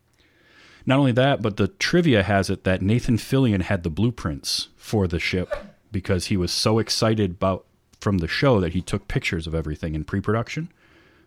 Not 0.86 0.98
only 0.98 1.12
that, 1.12 1.42
but 1.42 1.56
the 1.56 1.68
trivia 1.68 2.22
has 2.22 2.50
it 2.50 2.64
that 2.64 2.82
Nathan 2.82 3.16
Fillion 3.16 3.62
had 3.62 3.82
the 3.82 3.90
blueprints 3.90 4.68
for 4.76 5.08
the 5.08 5.18
ship 5.18 5.54
because 5.90 6.26
he 6.26 6.36
was 6.36 6.52
so 6.52 6.78
excited 6.78 7.32
about 7.32 7.66
from 8.04 8.18
the 8.18 8.28
show 8.28 8.60
that 8.60 8.72
he 8.74 8.80
took 8.80 9.08
pictures 9.08 9.48
of 9.48 9.54
everything 9.54 9.94
in 9.96 10.04
pre-production. 10.04 10.70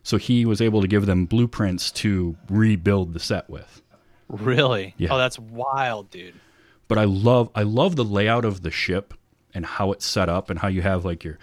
So 0.02 0.16
he 0.16 0.46
was 0.46 0.62
able 0.62 0.80
to 0.80 0.88
give 0.88 1.04
them 1.04 1.26
blueprints 1.26 1.90
to 1.92 2.36
rebuild 2.48 3.12
the 3.12 3.20
set 3.20 3.50
with. 3.50 3.82
Really? 4.28 4.94
Yeah. 4.96 5.08
Oh, 5.12 5.18
that's 5.18 5.38
wild, 5.38 6.10
dude. 6.10 6.34
But 6.86 6.96
I 6.98 7.04
love 7.04 7.50
I 7.54 7.64
love 7.64 7.96
the 7.96 8.04
layout 8.04 8.44
of 8.46 8.62
the 8.62 8.70
ship 8.70 9.12
and 9.52 9.66
how 9.66 9.92
it's 9.92 10.06
set 10.06 10.28
up 10.30 10.48
and 10.48 10.58
how 10.60 10.68
you 10.68 10.80
have 10.82 11.04
like 11.04 11.24
your 11.24 11.38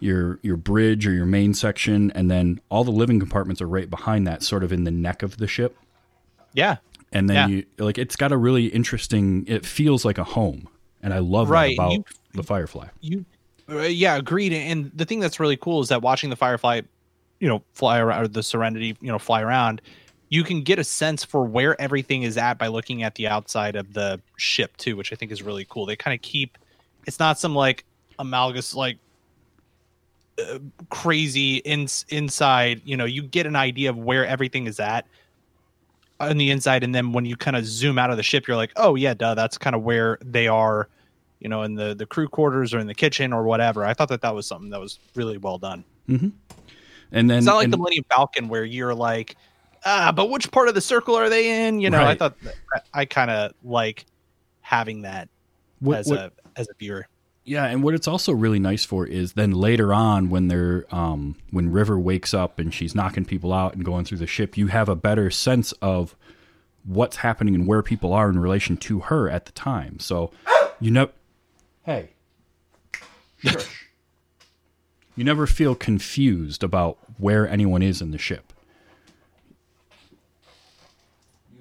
your 0.00 0.40
your 0.42 0.56
bridge 0.56 1.06
or 1.06 1.12
your 1.12 1.26
main 1.26 1.54
section 1.54 2.10
and 2.12 2.30
then 2.30 2.60
all 2.70 2.82
the 2.84 2.90
living 2.90 3.20
compartments 3.20 3.60
are 3.62 3.68
right 3.68 3.88
behind 3.88 4.26
that 4.26 4.42
sort 4.42 4.64
of 4.64 4.72
in 4.72 4.84
the 4.84 4.90
neck 4.90 5.22
of 5.22 5.36
the 5.36 5.46
ship. 5.46 5.76
Yeah. 6.54 6.76
and 7.12 7.28
then 7.28 7.36
Yeah. 7.36 7.46
you 7.56 7.64
like 7.78 7.98
it's 7.98 8.16
got 8.16 8.32
a 8.32 8.36
really 8.36 8.66
interesting. 8.66 9.44
It 9.46 9.64
feels 9.64 10.04
like 10.04 10.18
a 10.18 10.24
home, 10.24 10.68
and 11.02 11.14
I 11.14 11.18
love 11.20 11.48
Right, 11.50 11.76
that 11.76 11.82
about 11.82 11.92
you- 11.92 12.04
the 12.32 12.42
Firefly. 12.42 12.88
you 13.00 13.24
uh, 13.68 13.82
yeah 13.82 14.16
agreed. 14.16 14.52
And 14.52 14.90
the 14.94 15.04
thing 15.04 15.20
that's 15.20 15.40
really 15.40 15.56
cool 15.56 15.80
is 15.80 15.88
that 15.88 16.02
watching 16.02 16.30
the 16.30 16.36
firefly 16.36 16.82
you 17.40 17.48
know 17.48 17.62
fly 17.74 17.98
around 17.98 18.22
or 18.22 18.28
the 18.28 18.42
serenity 18.42 18.96
you 19.00 19.10
know 19.12 19.18
fly 19.18 19.42
around 19.42 19.82
you 20.30 20.42
can 20.42 20.62
get 20.62 20.78
a 20.78 20.84
sense 20.84 21.22
for 21.22 21.44
where 21.44 21.80
everything 21.80 22.22
is 22.22 22.36
at 22.36 22.54
by 22.54 22.66
looking 22.66 23.02
at 23.02 23.14
the 23.16 23.28
outside 23.28 23.76
of 23.76 23.92
the 23.92 24.20
ship 24.36 24.76
too 24.76 24.96
which 24.96 25.12
i 25.12 25.16
think 25.16 25.30
is 25.30 25.42
really 25.42 25.66
cool. 25.68 25.86
They 25.86 25.96
kind 25.96 26.14
of 26.14 26.22
keep 26.22 26.56
it's 27.06 27.18
not 27.18 27.38
some 27.38 27.54
like 27.54 27.84
amalgus 28.18 28.74
like 28.74 28.98
uh, 30.38 30.58
crazy 30.90 31.56
in, 31.58 31.86
inside 32.08 32.80
you 32.84 32.96
know 32.96 33.04
you 33.04 33.22
get 33.22 33.46
an 33.46 33.56
idea 33.56 33.90
of 33.90 33.98
where 33.98 34.26
everything 34.26 34.66
is 34.66 34.80
at 34.80 35.06
on 36.20 36.38
the 36.38 36.50
inside 36.50 36.82
and 36.82 36.94
then 36.94 37.12
when 37.12 37.26
you 37.26 37.36
kind 37.36 37.56
of 37.56 37.66
zoom 37.66 37.98
out 37.98 38.10
of 38.10 38.16
the 38.16 38.22
ship 38.22 38.46
you're 38.46 38.56
like 38.56 38.72
oh 38.76 38.94
yeah 38.94 39.14
duh 39.14 39.34
that's 39.34 39.58
kind 39.58 39.76
of 39.76 39.82
where 39.82 40.18
they 40.24 40.48
are 40.48 40.88
you 41.44 41.48
know 41.50 41.62
in 41.62 41.74
the 41.74 41.94
the 41.94 42.06
crew 42.06 42.26
quarters 42.26 42.74
or 42.74 42.80
in 42.80 42.88
the 42.88 42.94
kitchen 42.94 43.32
or 43.32 43.44
whatever. 43.44 43.84
I 43.84 43.94
thought 43.94 44.08
that 44.08 44.22
that 44.22 44.34
was 44.34 44.46
something 44.48 44.70
that 44.70 44.80
was 44.80 44.98
really 45.14 45.38
well 45.38 45.58
done. 45.58 45.84
And 46.08 46.32
then 47.12 47.30
it's 47.38 47.46
not 47.46 47.56
like 47.56 47.64
and- 47.64 47.72
the 47.72 47.76
millennium 47.76 48.04
falcon 48.10 48.48
where 48.48 48.64
you're 48.64 48.94
like 48.94 49.36
ah 49.84 50.10
but 50.10 50.30
which 50.30 50.50
part 50.50 50.68
of 50.68 50.74
the 50.74 50.80
circle 50.80 51.14
are 51.14 51.28
they 51.28 51.66
in? 51.68 51.78
You 51.80 51.90
know 51.90 52.02
i 52.02 52.16
thought 52.16 52.34
that- 52.42 52.86
i 52.92 53.04
kind 53.04 53.30
of 53.30 53.52
like 53.62 54.06
having 54.62 55.02
that 55.02 55.28
what- 55.78 55.98
as 55.98 56.06
what- 56.08 56.18
a 56.18 56.32
as 56.56 56.66
a 56.68 56.74
viewer. 56.78 57.06
Yeah, 57.46 57.66
and 57.66 57.82
what 57.82 57.92
it's 57.92 58.08
also 58.08 58.32
really 58.32 58.58
nice 58.58 58.86
for 58.86 59.06
is 59.06 59.34
then 59.34 59.50
later 59.52 59.92
on 59.92 60.30
when 60.30 60.48
they're 60.48 60.86
um, 60.90 61.36
when 61.50 61.70
River 61.70 61.98
wakes 61.98 62.32
up 62.32 62.58
and 62.58 62.72
she's 62.72 62.94
knocking 62.94 63.26
people 63.26 63.52
out 63.52 63.74
and 63.74 63.84
going 63.84 64.06
through 64.06 64.16
the 64.16 64.26
ship, 64.26 64.56
you 64.56 64.68
have 64.68 64.88
a 64.88 64.96
better 64.96 65.30
sense 65.30 65.72
of 65.82 66.16
what's 66.86 67.16
happening 67.16 67.54
and 67.54 67.66
where 67.66 67.82
people 67.82 68.14
are 68.14 68.30
in 68.30 68.38
relation 68.38 68.78
to 68.78 69.00
her 69.00 69.28
at 69.28 69.44
the 69.44 69.52
time. 69.52 69.98
So 69.98 70.30
you 70.80 70.90
know, 70.90 71.10
hey, 71.84 72.10
shush. 73.38 73.86
you 75.16 75.24
never 75.24 75.46
feel 75.46 75.74
confused 75.74 76.62
about 76.62 76.98
where 77.18 77.48
anyone 77.48 77.82
is 77.82 78.00
in 78.02 78.10
the 78.10 78.18
ship. 78.18 78.52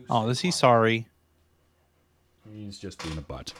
oh 0.09 0.27
is 0.29 0.41
he 0.41 0.51
sorry 0.51 1.07
He's 2.53 2.77
just 2.77 3.01
being 3.03 3.17
a 3.17 3.21
butt. 3.21 3.53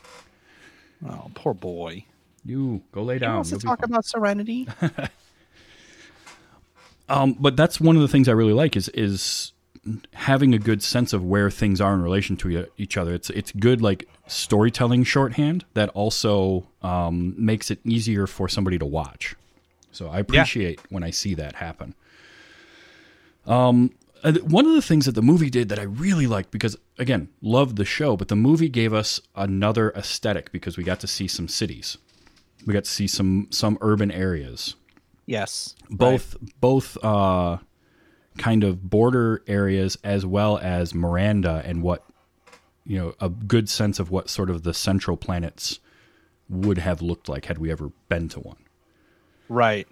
oh 1.10 1.32
poor 1.36 1.54
boy 1.54 2.06
You 2.46 2.84
go 2.92 3.02
lay 3.04 3.18
down. 3.18 3.20
he 3.20 3.26
down. 3.30 3.36
wants 3.38 3.50
to 3.52 3.58
talk 3.60 3.80
fine. 3.80 3.90
about 3.90 4.06
serenity 4.06 4.68
Um, 7.10 7.34
but 7.38 7.58
that's 7.58 7.82
one 7.82 7.98
of 7.98 8.02
the 8.02 8.08
things 8.08 8.30
I 8.30 8.32
really 8.32 8.54
like 8.54 8.78
is 8.78 8.88
is 8.90 9.52
having 10.14 10.54
a 10.54 10.58
good 10.58 10.82
sense 10.82 11.12
of 11.12 11.22
where 11.24 11.52
things 11.52 11.82
are 11.82 11.94
in 11.94 12.02
relation 12.02 12.38
to 12.38 12.50
e- 12.50 12.66
each 12.78 12.96
other. 12.96 13.14
It's 13.14 13.30
it's 13.32 13.52
good 13.52 13.82
like 13.82 14.08
storytelling 14.34 15.04
shorthand 15.04 15.66
that 15.74 15.90
also 15.90 16.68
um, 16.82 17.34
makes 17.38 17.72
it 17.72 17.80
easier 17.86 18.28
for 18.28 18.48
somebody 18.48 18.78
to 18.78 18.86
watch. 18.86 19.36
So 19.92 20.10
I 20.10 20.20
appreciate 20.20 20.80
when 20.90 21.04
I 21.04 21.12
see 21.12 21.36
that 21.36 21.56
happen. 21.56 21.94
Um, 23.46 23.92
one 24.44 24.66
of 24.66 24.74
the 24.74 24.82
things 24.82 25.06
that 25.06 25.16
the 25.16 25.22
movie 25.22 25.50
did 25.50 25.70
that 25.70 25.80
I 25.80 25.84
really 25.84 26.28
liked 26.28 26.50
because 26.50 26.78
again 26.98 27.28
loved 27.42 27.76
the 27.76 27.86
show, 27.86 28.16
but 28.16 28.30
the 28.30 28.36
movie 28.36 28.70
gave 28.70 28.94
us 28.94 29.20
another 29.36 29.92
aesthetic 29.92 30.52
because 30.52 30.78
we 30.78 30.84
got 30.84 31.00
to 31.02 31.08
see 31.08 31.28
some 31.28 31.48
cities, 31.48 31.98
we 32.66 32.74
got 32.74 32.86
to 32.86 32.90
see 32.90 33.08
some 33.08 33.48
some 33.52 33.78
urban 33.82 34.12
areas 34.12 34.76
yes 35.26 35.76
both 35.90 36.36
both 36.60 36.98
uh 37.04 37.58
kind 38.38 38.64
of 38.64 38.90
border 38.90 39.44
areas 39.48 39.98
as 40.04 40.26
well 40.26 40.58
as 40.58 40.94
Miranda 40.94 41.62
and 41.66 41.84
what 41.84 42.04
you 42.86 42.98
know 42.98 43.14
a 43.20 43.30
good 43.30 43.70
sense 43.70 44.00
of 44.00 44.12
what 44.12 44.30
sort 44.30 44.50
of 44.50 44.64
the 44.64 44.74
central 44.74 45.18
planets 45.18 45.80
would 46.50 46.78
have 46.78 47.02
looked 47.02 47.30
like 47.30 47.46
had 47.46 47.58
we 47.58 47.72
ever 47.72 47.92
been 48.10 48.28
to 48.30 48.40
one. 48.40 48.58
Right. 49.50 49.88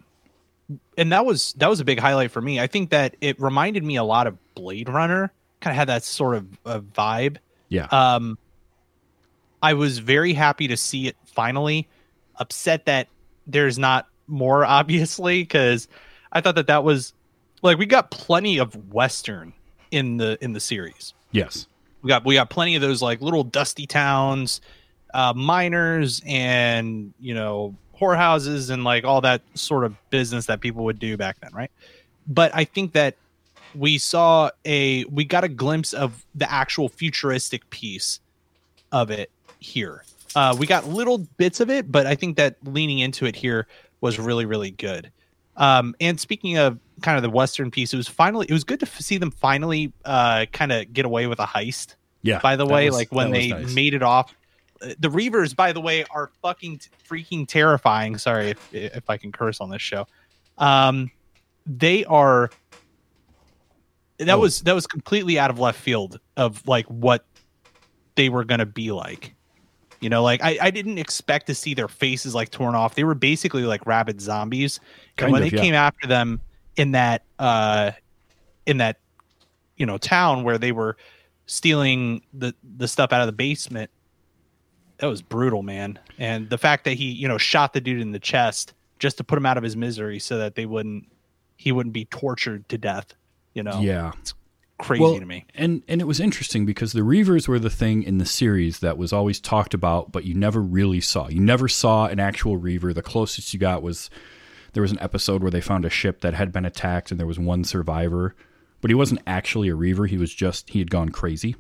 And 0.97 1.12
that 1.12 1.25
was 1.25 1.54
that 1.54 1.69
was 1.69 1.80
a 1.80 1.86
big 1.86 1.99
highlight 1.99 2.32
for 2.32 2.41
me. 2.41 2.60
I 2.60 2.67
think 2.67 2.89
that 2.91 3.15
it 3.21 3.39
reminded 3.39 3.84
me 3.84 3.95
a 3.95 4.04
lot 4.04 4.27
of 4.27 4.38
Blade 4.56 4.89
Runner. 4.89 5.32
Kind 5.60 5.73
of 5.73 5.77
had 5.77 5.89
that 5.89 6.04
sort 6.04 6.36
of 6.36 6.60
uh, 6.65 6.80
vibe. 6.80 7.38
Yeah. 7.69 7.88
Um 7.91 8.38
I 9.63 9.73
was 9.73 9.99
very 9.99 10.34
happy 10.34 10.67
to 10.67 10.77
see 10.77 11.08
it 11.08 11.15
finally. 11.25 11.88
Upset 12.38 12.86
that 12.86 13.08
there's 13.47 13.77
not 13.77 14.08
more 14.27 14.65
obviously 14.80 15.45
cuz 15.45 15.88
I 16.32 16.41
thought 16.41 16.56
that 16.56 16.67
that 16.67 16.84
was 16.84 17.13
like 17.62 17.77
we 17.77 17.86
got 17.86 18.12
plenty 18.12 18.58
of 18.58 18.93
western 18.93 19.54
in 19.91 20.17
the 20.17 20.38
in 20.41 20.54
the 20.54 20.60
series. 20.60 21.13
yes. 21.32 21.67
We 22.01 22.07
got 22.07 22.25
we 22.25 22.35
got 22.35 22.49
plenty 22.49 22.75
of 22.75 22.81
those 22.81 23.01
like 23.01 23.21
little 23.21 23.43
dusty 23.43 23.85
towns, 23.85 24.61
uh, 25.13 25.33
miners, 25.33 26.21
and 26.25 27.13
you 27.19 27.33
know 27.33 27.75
whorehouses 27.99 28.71
and 28.71 28.83
like 28.83 29.03
all 29.03 29.21
that 29.21 29.41
sort 29.53 29.83
of 29.83 29.95
business 30.09 30.47
that 30.47 30.59
people 30.59 30.83
would 30.83 30.99
do 30.99 31.15
back 31.17 31.39
then, 31.41 31.51
right? 31.53 31.71
But 32.27 32.51
I 32.55 32.63
think 32.63 32.93
that 32.93 33.15
we 33.75 33.97
saw 33.97 34.49
a 34.65 35.05
we 35.05 35.23
got 35.23 35.43
a 35.43 35.49
glimpse 35.49 35.93
of 35.93 36.25
the 36.35 36.51
actual 36.51 36.89
futuristic 36.89 37.69
piece 37.69 38.19
of 38.91 39.11
it 39.11 39.31
here. 39.59 40.03
Uh, 40.35 40.55
we 40.57 40.65
got 40.65 40.87
little 40.87 41.19
bits 41.37 41.59
of 41.59 41.69
it, 41.69 41.91
but 41.91 42.07
I 42.07 42.15
think 42.15 42.37
that 42.37 42.55
leaning 42.63 42.99
into 42.99 43.25
it 43.25 43.35
here 43.35 43.67
was 44.01 44.19
really 44.19 44.45
really 44.45 44.71
good. 44.71 45.11
Um, 45.57 45.95
and 45.99 46.19
speaking 46.19 46.57
of 46.57 46.79
kind 47.01 47.17
of 47.17 47.23
the 47.23 47.29
western 47.29 47.71
piece, 47.71 47.93
it 47.93 47.97
was 47.97 48.07
finally 48.07 48.45
it 48.49 48.53
was 48.53 48.63
good 48.63 48.79
to 48.79 48.85
f- 48.85 48.99
see 48.99 49.17
them 49.17 49.31
finally 49.31 49.91
uh, 50.05 50.45
kind 50.51 50.71
of 50.71 50.91
get 50.93 51.05
away 51.05 51.27
with 51.27 51.39
a 51.39 51.45
heist 51.45 51.95
Yeah. 52.21 52.39
by 52.39 52.55
the 52.55 52.65
way 52.65 52.85
was- 52.87 52.95
like 52.95 53.11
when 53.11 53.31
they 53.31 53.49
nice. 53.49 53.73
made 53.73 53.93
it 53.93 54.03
off 54.03 54.33
Uh, 54.81 54.93
the 54.99 55.09
reavers 55.09 55.55
by 55.55 55.71
the 55.73 55.81
way 55.81 56.05
are 56.11 56.31
fucking 56.41 56.77
t- 56.79 56.89
freaking 57.07 57.47
terrifying 57.47 58.17
sorry 58.17 58.49
if 58.51 58.73
if 58.73 59.09
i 59.09 59.17
can 59.17 59.31
curse 59.31 59.59
on 59.61 59.69
this 59.69 59.81
show 59.81 60.07
um 60.57 61.11
they 61.67 62.03
are 62.05 62.49
that 64.17 64.29
Oh. 64.29 64.39
was 64.39 64.61
that 64.61 64.73
was 64.73 64.87
completely 64.87 65.37
out 65.37 65.49
of 65.49 65.59
left 65.59 65.79
field 65.79 66.19
of 66.37 66.65
like 66.67 66.85
what 66.87 67.25
they 68.15 68.29
were 68.29 68.43
gonna 68.43 68.65
be 68.65 68.91
like 68.91 69.35
you 70.01 70.09
know 70.09 70.21
like 70.21 70.43
i 70.43 70.57
i 70.61 70.71
didn't 70.71 70.97
expect 70.97 71.47
to 71.47 71.55
see 71.55 71.73
their 71.73 71.87
faces 71.87 72.35
like 72.35 72.49
torn 72.49 72.75
off 72.75 72.95
they 72.95 73.03
were 73.03 73.15
basically 73.15 73.63
like 73.63 73.85
rabid 73.85 74.19
zombies 74.19 74.79
Kind 75.15 75.27
and 75.27 75.33
when 75.33 75.43
of, 75.43 75.49
they 75.49 75.55
yeah. 75.55 75.63
came 75.63 75.73
after 75.73 76.07
them 76.07 76.41
in 76.75 76.91
that 76.91 77.23
uh 77.39 77.91
in 78.65 78.77
that 78.77 78.97
you 79.77 79.85
know 79.85 79.97
town 79.97 80.43
where 80.43 80.57
they 80.57 80.71
were 80.71 80.97
stealing 81.45 82.21
the 82.33 82.53
the 82.77 82.87
stuff 82.87 83.13
out 83.13 83.21
of 83.21 83.27
the 83.27 83.33
basement 83.33 83.89
that 84.97 85.07
was 85.07 85.21
brutal 85.21 85.63
man 85.63 85.97
and 86.17 86.49
the 86.49 86.57
fact 86.57 86.83
that 86.83 86.93
he 86.93 87.05
you 87.05 87.27
know 87.27 87.37
shot 87.37 87.73
the 87.73 87.81
dude 87.81 88.01
in 88.01 88.11
the 88.11 88.19
chest 88.19 88.73
just 88.99 89.17
to 89.17 89.23
put 89.23 89.37
him 89.37 89.45
out 89.45 89.57
of 89.57 89.63
his 89.63 89.75
misery 89.75 90.19
so 90.19 90.37
that 90.37 90.55
they 90.55 90.65
wouldn't 90.65 91.07
he 91.57 91.71
wouldn't 91.71 91.93
be 91.93 92.05
tortured 92.05 92.67
to 92.69 92.77
death 92.77 93.13
you 93.53 93.63
know 93.63 93.79
Yeah. 93.79 94.11
Crazy 94.81 95.03
Well, 95.03 95.19
to 95.19 95.25
me 95.25 95.45
And 95.55 95.83
and 95.87 96.01
it 96.01 96.05
was 96.05 96.19
interesting 96.19 96.65
because 96.65 96.93
the 96.93 97.01
Reavers 97.01 97.47
were 97.47 97.59
the 97.59 97.69
thing 97.69 98.03
in 98.03 98.17
the 98.17 98.25
series 98.25 98.79
that 98.79 98.97
was 98.97 99.13
always 99.13 99.39
talked 99.39 99.73
about, 99.73 100.11
but 100.11 100.25
you 100.25 100.33
never 100.33 100.61
really 100.61 101.01
saw. 101.01 101.27
You 101.27 101.39
never 101.39 101.67
saw 101.67 102.07
an 102.07 102.19
actual 102.19 102.57
Reaver. 102.57 102.93
The 102.93 103.01
closest 103.01 103.53
you 103.53 103.59
got 103.59 103.81
was 103.81 104.09
there 104.73 104.81
was 104.81 104.91
an 104.91 104.99
episode 104.99 105.41
where 105.41 105.51
they 105.51 105.61
found 105.61 105.85
a 105.85 105.89
ship 105.89 106.21
that 106.21 106.33
had 106.33 106.51
been 106.51 106.65
attacked 106.65 107.11
and 107.11 107.19
there 107.19 107.27
was 107.27 107.39
one 107.39 107.63
survivor, 107.63 108.35
but 108.81 108.89
he 108.89 108.95
wasn't 108.95 109.21
actually 109.27 109.69
a 109.69 109.75
Reaver. 109.75 110.07
He 110.07 110.17
was 110.17 110.33
just 110.33 110.69
he 110.69 110.79
had 110.79 110.89
gone 110.89 111.09
crazy. 111.09 111.55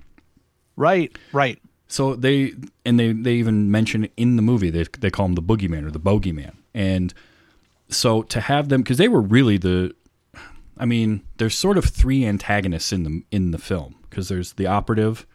right 0.75 1.15
right 1.33 1.59
So 1.87 2.15
they 2.15 2.53
and 2.85 2.99
they 2.99 3.11
they 3.13 3.33
even 3.33 3.69
mention 3.69 4.09
in 4.17 4.35
the 4.35 4.41
movie 4.41 4.69
they 4.69 4.85
they 4.99 5.11
call 5.11 5.25
him 5.25 5.35
the 5.35 5.41
boogeyman 5.41 5.85
or 5.85 5.91
the 5.91 5.99
bogeyman, 5.99 6.55
and 6.73 7.13
so 7.89 8.23
to 8.23 8.39
have 8.39 8.69
them 8.69 8.81
because 8.81 8.97
they 8.97 9.09
were 9.09 9.21
really 9.21 9.57
the, 9.57 9.93
I 10.81 10.85
mean, 10.85 11.21
there's 11.37 11.55
sort 11.57 11.77
of 11.77 11.85
three 11.85 12.25
antagonists 12.25 12.91
in 12.91 13.03
the 13.03 13.23
in 13.31 13.51
the 13.51 13.57
film 13.57 13.95
because 14.09 14.27
there's 14.27 14.53
the 14.53 14.65
operative, 14.67 15.25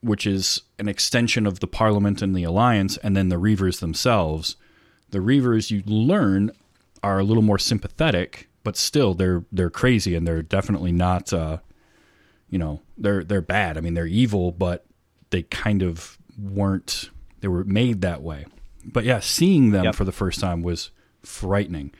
which 0.00 0.26
is 0.26 0.62
an 0.78 0.88
extension 0.88 1.44
of 1.46 1.58
the 1.60 1.66
Parliament 1.66 2.22
and 2.22 2.34
the 2.34 2.44
Alliance, 2.44 2.96
and 2.98 3.16
then 3.16 3.28
the 3.28 3.36
Reavers 3.36 3.80
themselves. 3.80 4.56
The 5.10 5.18
Reavers 5.18 5.70
you 5.70 5.82
learn 5.86 6.52
are 7.02 7.18
a 7.18 7.24
little 7.24 7.42
more 7.42 7.58
sympathetic, 7.58 8.48
but 8.62 8.76
still 8.76 9.12
they're 9.12 9.44
they're 9.50 9.70
crazy 9.70 10.14
and 10.14 10.26
they're 10.26 10.42
definitely 10.42 10.92
not. 10.92 11.32
Uh, 11.32 11.58
you 12.48 12.58
know 12.58 12.80
they're 12.96 13.24
they're 13.24 13.42
bad. 13.42 13.76
I 13.76 13.80
mean 13.80 13.94
they're 13.94 14.06
evil, 14.06 14.52
but 14.52 14.86
they 15.30 15.42
kind 15.42 15.82
of 15.82 16.16
weren't. 16.40 17.10
They 17.40 17.48
were 17.48 17.64
made 17.64 18.00
that 18.02 18.22
way. 18.22 18.46
But 18.84 19.04
yeah, 19.04 19.20
seeing 19.20 19.72
them 19.72 19.84
Yep. 19.86 19.94
for 19.96 20.04
the 20.04 20.12
first 20.12 20.40
time 20.40 20.62
was 20.62 20.90
frightening. 21.22 21.90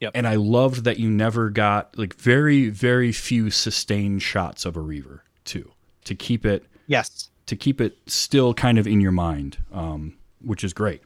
Yep. 0.00 0.12
And 0.14 0.28
I 0.28 0.36
loved 0.36 0.84
that 0.84 0.98
you 0.98 1.10
never 1.10 1.50
got 1.50 1.98
like 1.98 2.14
very 2.14 2.68
very 2.68 3.12
few 3.12 3.50
sustained 3.50 4.22
shots 4.22 4.64
of 4.64 4.76
a 4.76 4.80
reaver 4.80 5.24
too 5.44 5.72
to 6.04 6.14
keep 6.14 6.46
it 6.46 6.64
yes 6.86 7.30
to 7.46 7.56
keep 7.56 7.80
it 7.80 7.96
still 8.06 8.52
kind 8.52 8.78
of 8.78 8.86
in 8.86 9.00
your 9.00 9.10
mind, 9.10 9.56
um, 9.72 10.16
which 10.42 10.62
is 10.62 10.74
great. 10.74 11.02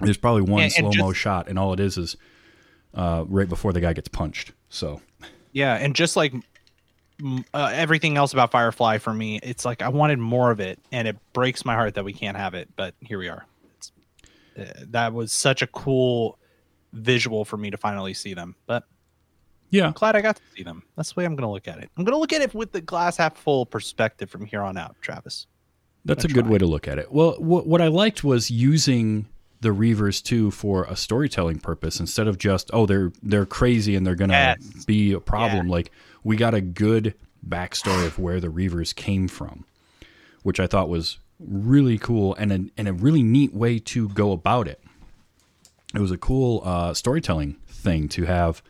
There's 0.00 0.16
probably 0.16 0.42
one 0.42 0.64
And- 0.64 0.72
slow 0.72 0.90
mo 0.96 1.12
shot, 1.12 1.48
and 1.48 1.58
all 1.58 1.72
it 1.72 1.80
is 1.80 1.96
is 1.96 2.16
uh, 2.92 3.24
right 3.28 3.48
before 3.48 3.72
the 3.72 3.80
guy 3.80 3.92
gets 3.92 4.08
punched. 4.08 4.52
So 4.68 5.00
Yeah, 5.52 5.74
and 5.74 5.94
just 5.94 6.16
like 6.16 6.34
uh, 7.54 7.72
everything 7.72 8.16
else 8.16 8.32
about 8.32 8.50
Firefly 8.50 8.98
for 8.98 9.12
me, 9.14 9.38
it's 9.42 9.64
like 9.64 9.80
I 9.82 9.88
wanted 9.88 10.18
more 10.18 10.50
of 10.50 10.60
it, 10.60 10.78
and 10.92 11.08
it 11.08 11.16
breaks 11.32 11.64
my 11.64 11.74
heart 11.74 11.94
that 11.94 12.04
we 12.04 12.12
can't 12.12 12.36
have 12.36 12.54
it. 12.54 12.68
But 12.76 12.94
here 13.00 13.18
we 13.18 13.28
are. 13.28 13.46
It's, 13.76 13.92
uh, 14.58 14.84
that 14.90 15.12
was 15.12 15.32
such 15.32 15.62
a 15.62 15.66
cool 15.68 16.38
visual 16.92 17.44
for 17.44 17.56
me 17.56 17.70
to 17.70 17.76
finally 17.76 18.14
see 18.14 18.34
them. 18.34 18.54
But 18.66 18.84
Yeah. 19.70 19.86
I'm 19.86 19.92
glad 19.92 20.16
I 20.16 20.20
got 20.20 20.36
to 20.36 20.42
see 20.56 20.62
them. 20.62 20.82
That's 20.96 21.12
the 21.12 21.20
way 21.20 21.24
I'm 21.24 21.34
going 21.36 21.46
to 21.46 21.52
look 21.52 21.68
at 21.68 21.78
it. 21.78 21.90
I'm 21.96 22.04
going 22.04 22.14
to 22.14 22.18
look 22.18 22.32
at 22.32 22.40
it 22.40 22.54
with 22.54 22.72
the 22.72 22.80
glass 22.80 23.16
half 23.18 23.36
full 23.36 23.66
perspective 23.66 24.30
from 24.30 24.46
here 24.46 24.62
on 24.62 24.76
out, 24.76 24.96
Travis. 25.00 25.46
That's 26.04 26.24
a 26.24 26.28
I 26.28 26.32
good 26.32 26.46
way 26.48 26.58
to 26.58 26.66
look 26.66 26.88
at 26.88 26.98
it. 26.98 27.12
Well, 27.12 27.32
what, 27.38 27.66
what 27.66 27.82
I 27.82 27.88
liked 27.88 28.24
was 28.24 28.50
using 28.50 29.26
the 29.60 29.70
Reavers 29.70 30.22
too 30.22 30.50
for 30.52 30.84
a 30.84 30.94
storytelling 30.96 31.58
purpose 31.58 31.98
instead 31.98 32.28
of 32.28 32.38
just 32.38 32.70
oh 32.72 32.86
they're 32.86 33.10
they're 33.24 33.44
crazy 33.44 33.96
and 33.96 34.06
they're 34.06 34.14
gonna 34.14 34.32
Yes. 34.32 34.84
be 34.84 35.12
a 35.12 35.18
problem. 35.18 35.68
Like 35.68 35.90
we 36.22 36.36
got 36.36 36.54
a 36.54 36.60
good 36.60 37.14
backstory 37.46 38.06
of 38.06 38.20
where 38.20 38.38
the 38.38 38.46
Reavers 38.48 38.94
came 38.94 39.26
from, 39.26 39.64
which 40.44 40.60
I 40.60 40.68
thought 40.68 40.88
was 40.88 41.18
really 41.40 41.98
cool 41.98 42.36
and 42.36 42.52
a, 42.52 42.60
and 42.78 42.86
a 42.88 42.92
really 42.92 43.22
neat 43.24 43.52
way 43.52 43.80
to 43.80 44.08
go 44.10 44.30
about 44.30 44.68
it. 44.68 44.80
It 45.94 46.00
was 46.00 46.10
a 46.10 46.18
cool 46.18 46.62
uh, 46.64 46.94
storytelling 46.94 47.56
thing 47.66 48.08
to 48.10 48.24
have. 48.24 48.62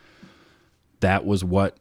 That 1.01 1.25
was 1.25 1.43
what 1.43 1.77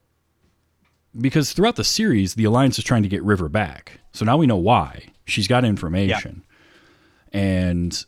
because 1.18 1.52
throughout 1.52 1.76
the 1.76 1.84
series, 1.84 2.34
the 2.34 2.44
Alliance 2.44 2.78
is 2.78 2.84
trying 2.84 3.02
to 3.02 3.08
get 3.08 3.22
River 3.22 3.48
back. 3.48 4.00
So 4.12 4.24
now 4.24 4.36
we 4.36 4.46
know 4.46 4.56
why. 4.56 5.06
She's 5.24 5.48
got 5.48 5.64
information. 5.64 6.44
And 7.32 8.04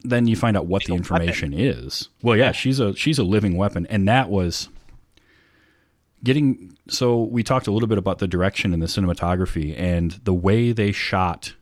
then 0.00 0.26
you 0.26 0.36
find 0.36 0.56
out 0.56 0.66
what 0.66 0.84
the 0.84 0.92
a 0.92 0.96
information 0.96 1.52
is. 1.52 2.08
Well, 2.22 2.36
yeah, 2.36 2.52
she's 2.52 2.80
a 2.80 2.94
she's 2.94 3.18
a 3.18 3.24
living 3.24 3.56
weapon 3.56 3.86
and 3.88 4.06
that 4.08 4.30
was 4.30 4.68
getting 6.24 6.76
so 6.88 7.22
we 7.22 7.42
talked 7.42 7.66
a 7.66 7.70
little 7.70 7.88
bit 7.88 7.98
about 7.98 8.18
the 8.18 8.26
direction 8.26 8.72
and 8.72 8.82
the 8.82 8.86
cinematography 8.86 9.78
and 9.78 10.12
the 10.24 10.34
way 10.34 10.72
they 10.72 10.90
shot 10.90 11.54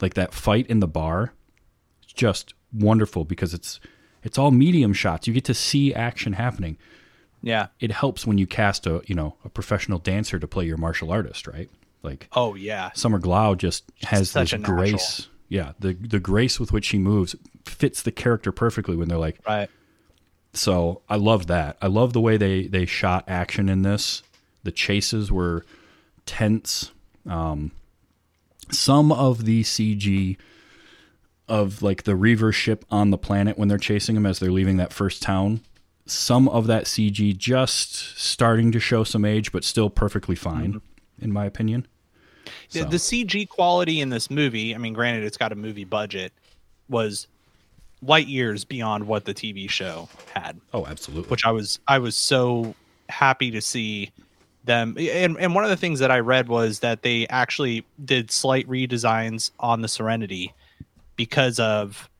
like 0.00 0.14
that 0.14 0.32
fight 0.32 0.66
in 0.68 0.80
the 0.80 0.86
bar 0.86 1.32
just 2.14 2.54
wonderful 2.72 3.24
because 3.24 3.52
it's 3.54 3.80
it's 4.22 4.38
all 4.38 4.50
medium 4.50 4.92
shots. 4.92 5.26
You 5.26 5.34
get 5.34 5.44
to 5.46 5.54
see 5.54 5.92
action 5.94 6.34
happening 6.34 6.78
Yeah. 7.42 7.66
it 7.80 7.90
helps 7.90 8.26
when 8.26 8.38
you 8.38 8.46
cast 8.46 8.86
a 8.86 9.02
you 9.06 9.14
know 9.14 9.36
a 9.44 9.48
professional 9.48 9.98
dancer 9.98 10.38
to 10.38 10.46
play 10.46 10.64
your 10.66 10.76
martial 10.78 11.10
artist, 11.10 11.46
right? 11.46 11.68
Like 12.02 12.28
Oh 12.32 12.54
yeah. 12.54 12.90
Summer 12.94 13.20
Glau 13.20 13.56
just 13.56 13.84
has 14.04 14.30
such 14.30 14.52
this 14.52 14.60
grace. 14.62 15.28
Yeah, 15.48 15.72
the 15.78 15.92
the 15.94 16.20
grace 16.20 16.58
with 16.58 16.72
which 16.72 16.84
she 16.86 16.98
moves 16.98 17.36
fits 17.66 18.02
the 18.02 18.10
character 18.12 18.52
perfectly 18.52 18.96
when 18.96 19.08
they're 19.08 19.18
like. 19.18 19.38
Right. 19.46 19.68
So 20.54 21.02
I 21.08 21.16
love 21.16 21.46
that. 21.48 21.76
I 21.80 21.86
love 21.86 22.12
the 22.12 22.20
way 22.20 22.36
they 22.36 22.66
they 22.66 22.86
shot 22.86 23.24
action 23.28 23.68
in 23.68 23.82
this. 23.82 24.22
The 24.64 24.72
chases 24.72 25.30
were 25.32 25.64
tense. 26.26 26.90
Um, 27.28 27.72
some 28.70 29.12
of 29.12 29.44
the 29.44 29.62
CG 29.62 30.36
of 31.52 31.82
like 31.82 32.04
the 32.04 32.16
Reaver 32.16 32.50
ship 32.50 32.82
on 32.90 33.10
the 33.10 33.18
planet 33.18 33.58
when 33.58 33.68
they're 33.68 33.76
chasing 33.76 34.14
them 34.14 34.24
as 34.24 34.38
they're 34.38 34.50
leaving 34.50 34.78
that 34.78 34.90
first 34.90 35.20
town. 35.20 35.60
Some 36.06 36.48
of 36.48 36.66
that 36.66 36.84
CG 36.84 37.36
just 37.36 38.18
starting 38.18 38.72
to 38.72 38.80
show 38.80 39.04
some 39.04 39.26
age, 39.26 39.52
but 39.52 39.62
still 39.62 39.90
perfectly 39.90 40.34
fine, 40.34 40.72
mm-hmm. 40.72 41.24
in 41.24 41.30
my 41.30 41.44
opinion. 41.44 41.86
The, 42.70 42.80
So- 42.80 42.84
the 42.86 42.96
CG 42.96 43.46
quality 43.50 44.00
in 44.00 44.08
this 44.08 44.30
movie, 44.30 44.74
I 44.74 44.78
mean, 44.78 44.94
granted, 44.94 45.24
it's 45.24 45.36
got 45.36 45.52
a 45.52 45.54
movie 45.54 45.84
budget, 45.84 46.32
was 46.88 47.26
light 48.00 48.28
years 48.28 48.64
beyond 48.64 49.06
what 49.06 49.26
the 49.26 49.34
TV 49.34 49.68
show 49.68 50.08
had, 50.34 50.58
oh, 50.72 50.86
absolutely. 50.86 51.28
which 51.28 51.44
I 51.44 51.50
was 51.50 51.80
I 51.86 51.98
was 51.98 52.16
so 52.16 52.74
happy 53.10 53.50
to 53.50 53.60
see 53.60 54.10
them. 54.64 54.96
And 54.98 55.36
and 55.38 55.54
one 55.54 55.64
of 55.64 55.70
the 55.70 55.76
things 55.76 56.00
that 56.00 56.10
I 56.10 56.20
read 56.20 56.48
was 56.48 56.80
that 56.80 57.02
they 57.02 57.28
actually 57.28 57.84
did 58.02 58.30
slight 58.30 58.66
redesigns 58.68 59.50
on 59.60 59.82
the 59.82 59.88
Serenity 59.88 60.54
because 61.26 61.60
of 61.60 62.10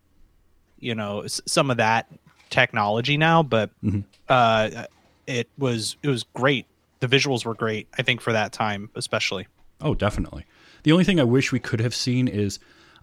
you 0.79 0.95
know 0.95 1.23
s- 1.23 1.41
some 1.47 1.71
of 1.73 1.79
that 1.79 2.07
technology 2.51 3.17
now, 3.17 3.43
but 3.43 3.71
Mhm. 3.83 4.05
uh, 4.29 4.85
it 5.27 5.49
was 5.59 5.97
it 6.05 6.09
was 6.09 6.23
great. 6.35 6.67
The 7.01 7.09
visuals 7.09 7.45
were 7.45 7.55
great. 7.55 7.89
I 7.99 8.03
think 8.03 8.21
for 8.21 8.33
that 8.33 8.53
time, 8.53 8.91
especially. 8.95 9.47
Oh, 9.81 9.95
definitely. 9.95 10.45
The 10.85 10.93
only 10.93 11.03
thing 11.05 11.19
I 11.19 11.25
wish 11.25 11.51
we 11.51 11.59
could 11.59 11.81
have 11.81 11.95
seen 11.95 12.29
is 12.29 12.61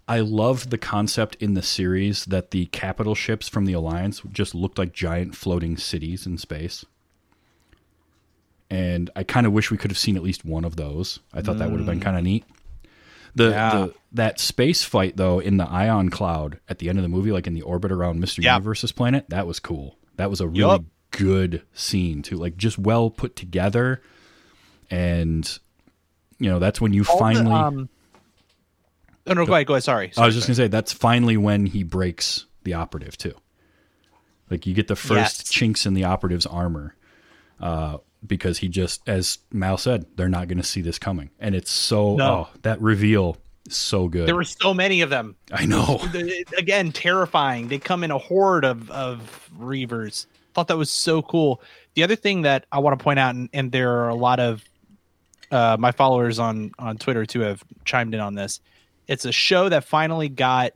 I 0.08 0.20
loved 0.20 0.70
the 0.70 0.78
concept 0.78 1.36
in 1.38 1.52
the 1.54 1.62
series 1.62 2.24
that 2.26 2.50
the 2.50 2.66
capital 2.66 3.14
ships 3.14 3.46
from 3.48 3.66
the 3.66 3.74
Alliance 3.74 4.22
just 4.32 4.54
looked 4.54 4.78
like 4.78 4.92
giant 4.94 5.36
floating 5.36 5.76
cities 5.76 6.26
in 6.26 6.38
space. 6.38 6.84
And 8.70 9.10
I 9.16 9.22
kind 9.24 9.46
of 9.46 9.52
wish 9.52 9.70
we 9.70 9.76
could 9.76 9.90
have 9.90 9.98
seen 9.98 10.16
at 10.16 10.22
least 10.22 10.44
one 10.44 10.64
of 10.64 10.76
those. 10.76 11.18
I 11.34 11.42
thought 11.42 11.58
that 11.58 11.70
would 11.70 11.80
have 11.80 11.86
been 11.86 12.00
kind 12.00 12.16
of 12.16 12.22
neat. 12.24 12.44
The, 13.34 13.50
Yeah. 13.50 13.70
the 13.70 13.94
that 14.12 14.40
space 14.40 14.82
fight 14.82 15.16
though 15.16 15.38
in 15.38 15.56
the 15.56 15.68
ion 15.68 16.08
cloud 16.10 16.58
at 16.68 16.78
the 16.80 16.88
end 16.88 16.98
of 16.98 17.02
the 17.02 17.08
movie, 17.08 17.30
like 17.32 17.46
in 17.46 17.54
the 17.54 17.62
orbit 17.62 17.92
around 17.92 18.20
Mr. 18.22 18.42
Yeah. 18.42 18.54
Universe's 18.54 18.92
planet, 18.92 19.26
that 19.28 19.46
was 19.46 19.60
cool. 19.60 19.96
That 20.16 20.30
was 20.30 20.40
a 20.40 20.48
really 20.48 20.58
Yup. 20.60 20.84
good 21.12 21.62
scene 21.72 22.22
too, 22.22 22.36
like 22.36 22.56
just 22.56 22.78
well 22.78 23.08
put 23.10 23.36
together. 23.36 24.02
And 24.90 25.58
you 26.38 26.50
know, 26.50 26.58
that's 26.58 26.80
when 26.80 26.92
you 26.92 27.04
All 27.08 27.16
the, 27.16 27.20
finally. 27.20 27.52
um, 27.52 27.88
oh 29.26 29.34
no, 29.34 29.46
go 29.46 29.54
ahead. 29.54 29.66
Go 29.66 29.74
ahead. 29.74 29.84
Sorry. 29.84 30.12
I 30.16 30.26
was 30.26 30.34
just 30.34 30.46
gonna 30.46 30.56
say 30.56 30.68
that's 30.68 30.92
finally 30.92 31.36
when 31.36 31.66
he 31.66 31.82
breaks 31.84 32.46
the 32.64 32.74
operative 32.74 33.16
too. 33.16 33.34
Like 34.50 34.66
you 34.66 34.74
get 34.74 34.88
the 34.88 34.96
first 34.96 35.38
Yes. 35.40 35.48
chinks 35.50 35.86
in 35.86 35.94
the 35.94 36.04
operative's 36.04 36.46
armor, 36.46 36.96
uh, 37.60 37.98
because 38.26 38.58
he 38.58 38.68
just, 38.68 39.00
as 39.08 39.38
Mal 39.52 39.76
said, 39.78 40.06
they're 40.16 40.28
not 40.28 40.48
gonna 40.48 40.62
see 40.62 40.80
this 40.80 40.98
coming, 40.98 41.30
and 41.38 41.54
it's 41.54 41.70
so 41.70 42.16
No. 42.16 42.30
oh 42.30 42.48
that 42.62 42.80
reveal 42.80 43.36
so 43.68 44.08
good. 44.08 44.26
There 44.26 44.34
were 44.36 44.44
so 44.44 44.74
many 44.74 45.00
of 45.00 45.10
them. 45.10 45.36
I 45.52 45.64
know. 45.66 46.00
Again, 46.58 46.92
terrifying. 46.92 47.68
They 47.68 47.78
come 47.78 48.02
in 48.04 48.10
a 48.10 48.18
horde 48.18 48.64
of 48.64 48.90
of 48.90 49.48
reavers. 49.58 50.26
Thought 50.54 50.68
that 50.68 50.76
was 50.76 50.90
so 50.90 51.22
cool. 51.22 51.62
The 51.94 52.02
other 52.02 52.16
thing 52.16 52.42
that 52.42 52.66
I 52.72 52.78
want 52.80 52.98
to 52.98 53.02
point 53.02 53.18
out, 53.18 53.34
and, 53.34 53.48
and 53.52 53.70
there 53.70 53.92
are 54.00 54.08
a 54.08 54.14
lot 54.14 54.40
of 54.40 54.64
uh, 55.50 55.76
my 55.78 55.92
followers 55.92 56.38
on 56.38 56.72
on 56.78 56.96
Twitter 56.98 57.24
too 57.26 57.40
have 57.40 57.62
chimed 57.84 58.14
in 58.14 58.20
on 58.20 58.34
this. 58.34 58.60
It's 59.08 59.24
a 59.24 59.32
show 59.32 59.68
that 59.68 59.84
finally 59.84 60.28
got 60.28 60.72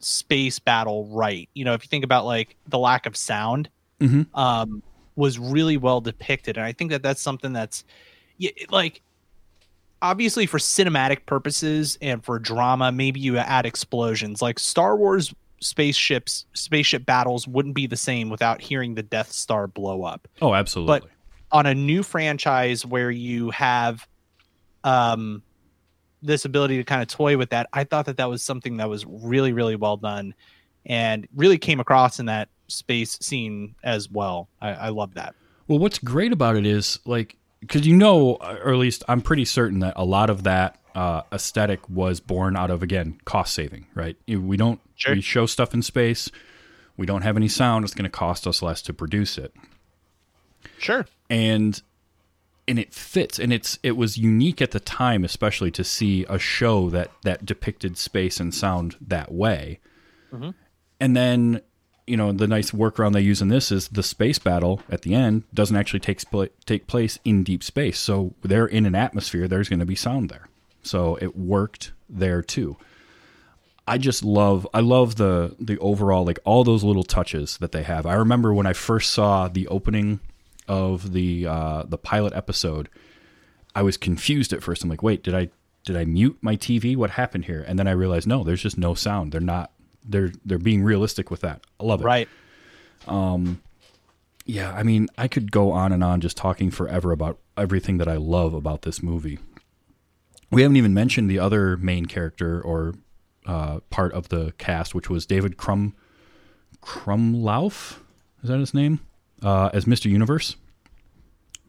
space 0.00 0.58
battle 0.58 1.06
right. 1.10 1.48
You 1.54 1.64
know, 1.64 1.74
if 1.74 1.82
you 1.84 1.88
think 1.88 2.04
about 2.04 2.24
like 2.24 2.56
the 2.68 2.78
lack 2.78 3.06
of 3.06 3.16
sound, 3.16 3.68
Mhm. 4.00 4.26
um, 4.34 4.82
was 5.18 5.38
really 5.38 5.76
well 5.76 6.00
depicted, 6.00 6.56
and 6.56 6.64
I 6.64 6.72
think 6.72 6.92
that 6.92 7.02
that's 7.02 7.20
something 7.20 7.52
that's 7.52 7.84
like 8.70 9.02
obviously 10.00 10.46
for 10.46 10.58
cinematic 10.58 11.26
purposes 11.26 11.98
and 12.00 12.24
for 12.24 12.38
drama 12.38 12.92
maybe 12.92 13.18
you 13.18 13.36
add 13.36 13.66
explosions. 13.66 14.40
Like 14.40 14.58
star 14.60 14.96
wars 14.96 15.34
spaceships 15.60 16.46
spaceship 16.54 17.04
battles 17.04 17.48
wouldn't 17.48 17.74
be 17.74 17.88
the 17.88 17.96
same 17.96 18.30
without 18.30 18.60
hearing 18.60 18.94
the 18.94 19.02
death 19.02 19.32
star 19.32 19.66
blow 19.66 20.04
up. 20.04 20.28
Oh, 20.40 20.54
absolutely. 20.54 21.00
But- 21.00 21.10
on 21.50 21.64
a 21.64 21.74
new 21.74 22.02
franchise 22.02 22.84
where 22.84 23.10
you 23.10 23.50
have 23.50 24.06
um 24.84 25.42
this 26.20 26.44
ability 26.44 26.76
to 26.76 26.84
kind 26.84 27.00
of 27.00 27.08
toy 27.08 27.38
with 27.38 27.48
that 27.48 27.66
i 27.72 27.84
thought 27.84 28.04
that 28.04 28.18
that 28.18 28.28
was 28.28 28.42
something 28.42 28.76
that 28.76 28.88
was 28.88 29.06
really 29.06 29.54
really 29.54 29.74
well 29.74 29.96
done 29.96 30.34
and 30.84 31.26
really 31.34 31.56
came 31.56 31.80
across 31.80 32.20
in 32.20 32.26
that 32.26 32.50
space 32.68 33.18
scene 33.20 33.74
as 33.82 34.10
well 34.10 34.48
i, 34.60 34.70
I 34.70 34.88
love 34.90 35.14
that 35.14 35.34
Well, 35.66 35.78
what's 35.78 35.98
great 35.98 36.32
about 36.32 36.56
it 36.56 36.64
is 36.64 36.98
like 37.04 37.36
because 37.60 37.86
you 37.86 37.96
know, 37.96 38.36
or 38.36 38.72
at 38.72 38.78
least 38.78 39.02
I'm 39.08 39.20
pretty 39.20 39.44
certain 39.44 39.80
that 39.80 39.94
a 39.96 40.04
lot 40.04 40.30
of 40.30 40.44
that 40.44 40.78
uh, 40.94 41.22
aesthetic 41.32 41.80
was 41.90 42.20
born 42.20 42.56
out 42.56 42.70
of 42.70 42.82
again 42.82 43.18
cost 43.24 43.52
saving. 43.52 43.86
Right? 43.94 44.16
We 44.28 44.56
don't 44.56 44.80
Sure. 44.94 45.14
we 45.14 45.20
show 45.20 45.46
stuff 45.46 45.74
in 45.74 45.82
space. 45.82 46.30
We 46.96 47.04
don't 47.04 47.22
have 47.22 47.36
any 47.36 47.48
sound. 47.48 47.84
It's 47.84 47.94
going 47.94 48.04
to 48.04 48.10
cost 48.10 48.46
us 48.46 48.62
less 48.62 48.80
to 48.82 48.92
produce 48.94 49.38
it, 49.38 49.52
sure 50.78 51.06
and 51.28 51.80
and 52.66 52.78
it 52.78 52.92
fits. 52.92 53.38
And 53.38 53.52
it's 53.52 53.78
it 53.82 53.96
was 53.96 54.18
unique 54.18 54.60
at 54.62 54.70
the 54.72 54.80
time, 54.80 55.24
especially 55.24 55.70
to 55.72 55.84
see 55.84 56.24
a 56.28 56.38
show 56.38 56.90
that 56.90 57.10
that 57.24 57.44
depicted 57.44 57.96
space 57.96 58.40
and 58.40 58.54
sound 58.54 58.96
that 59.00 59.32
way. 59.32 59.80
Mm-hmm. 60.32 60.50
And 61.00 61.16
then 61.16 61.60
you 62.08 62.16
know 62.16 62.32
the 62.32 62.46
nice 62.46 62.70
workaround 62.70 63.12
they 63.12 63.20
use 63.20 63.42
in 63.42 63.48
this 63.48 63.70
is 63.70 63.88
the 63.88 64.02
space 64.02 64.38
battle 64.38 64.82
at 64.90 65.02
the 65.02 65.14
end 65.14 65.44
doesn't 65.52 65.76
actually 65.76 66.00
take 66.00 66.18
spl- 66.20 66.50
take 66.66 66.86
place 66.86 67.18
in 67.24 67.44
deep 67.44 67.62
space. 67.62 67.98
So 67.98 68.34
they're 68.42 68.66
in 68.66 68.86
an 68.86 68.94
atmosphere. 68.94 69.46
There's 69.46 69.68
going 69.68 69.80
to 69.80 69.86
be 69.86 69.94
sound 69.94 70.30
there. 70.30 70.48
So 70.82 71.16
it 71.20 71.36
worked 71.36 71.92
there 72.08 72.42
too. 72.42 72.76
I 73.86 73.98
just 73.98 74.22
love 74.22 74.66
I 74.74 74.80
love 74.80 75.16
the 75.16 75.56
the 75.58 75.78
overall 75.78 76.24
like 76.24 76.38
all 76.44 76.64
those 76.64 76.84
little 76.84 77.04
touches 77.04 77.56
that 77.58 77.72
they 77.72 77.82
have. 77.82 78.06
I 78.06 78.14
remember 78.14 78.52
when 78.52 78.66
I 78.66 78.74
first 78.74 79.12
saw 79.12 79.48
the 79.48 79.66
opening 79.68 80.20
of 80.66 81.12
the 81.12 81.46
uh, 81.46 81.84
the 81.84 81.98
pilot 81.98 82.34
episode, 82.34 82.88
I 83.74 83.82
was 83.82 83.96
confused 83.96 84.52
at 84.52 84.62
first. 84.62 84.82
I'm 84.82 84.90
like, 84.90 85.02
wait, 85.02 85.22
did 85.22 85.34
I 85.34 85.48
did 85.84 85.96
I 85.96 86.04
mute 86.04 86.36
my 86.42 86.54
TV? 86.56 86.96
What 86.96 87.10
happened 87.10 87.46
here? 87.46 87.64
And 87.66 87.78
then 87.78 87.88
I 87.88 87.92
realized 87.92 88.26
no, 88.26 88.44
there's 88.44 88.62
just 88.62 88.76
no 88.76 88.92
sound. 88.94 89.32
They're 89.32 89.40
not 89.40 89.70
they're 90.08 90.32
they're 90.44 90.58
being 90.58 90.82
realistic 90.82 91.30
with 91.30 91.42
that. 91.42 91.60
I 91.78 91.84
love 91.84 92.00
it. 92.00 92.04
right 92.04 92.28
Yeah, 94.46 94.72
I 94.72 94.82
mean, 94.82 95.08
I 95.18 95.28
could 95.28 95.52
go 95.52 95.70
on 95.72 95.92
and 95.92 96.02
on 96.02 96.20
just 96.22 96.36
talking 96.36 96.70
forever 96.70 97.12
about 97.12 97.38
everything 97.56 97.98
that 97.98 98.08
I 98.08 98.16
love 98.16 98.54
about 98.54 98.82
this 98.82 99.02
movie. 99.02 99.38
We 100.50 100.62
haven't 100.62 100.76
even 100.76 100.94
mentioned 100.94 101.28
the 101.30 101.38
other 101.38 101.76
main 101.76 102.06
character 102.06 102.58
or 102.62 102.94
uh, 103.44 103.80
part 103.90 104.12
of 104.14 104.30
the 104.30 104.54
cast, 104.56 104.94
which 104.94 105.10
was 105.10 105.26
David 105.26 105.58
Crum 105.58 105.94
Crumlauf. 106.82 107.98
Is 108.42 108.48
that 108.48 108.58
his 108.58 108.72
name? 108.72 109.00
Uh, 109.42 109.68
as 109.74 109.84
Mr. 109.84 110.06
Universe. 110.10 110.56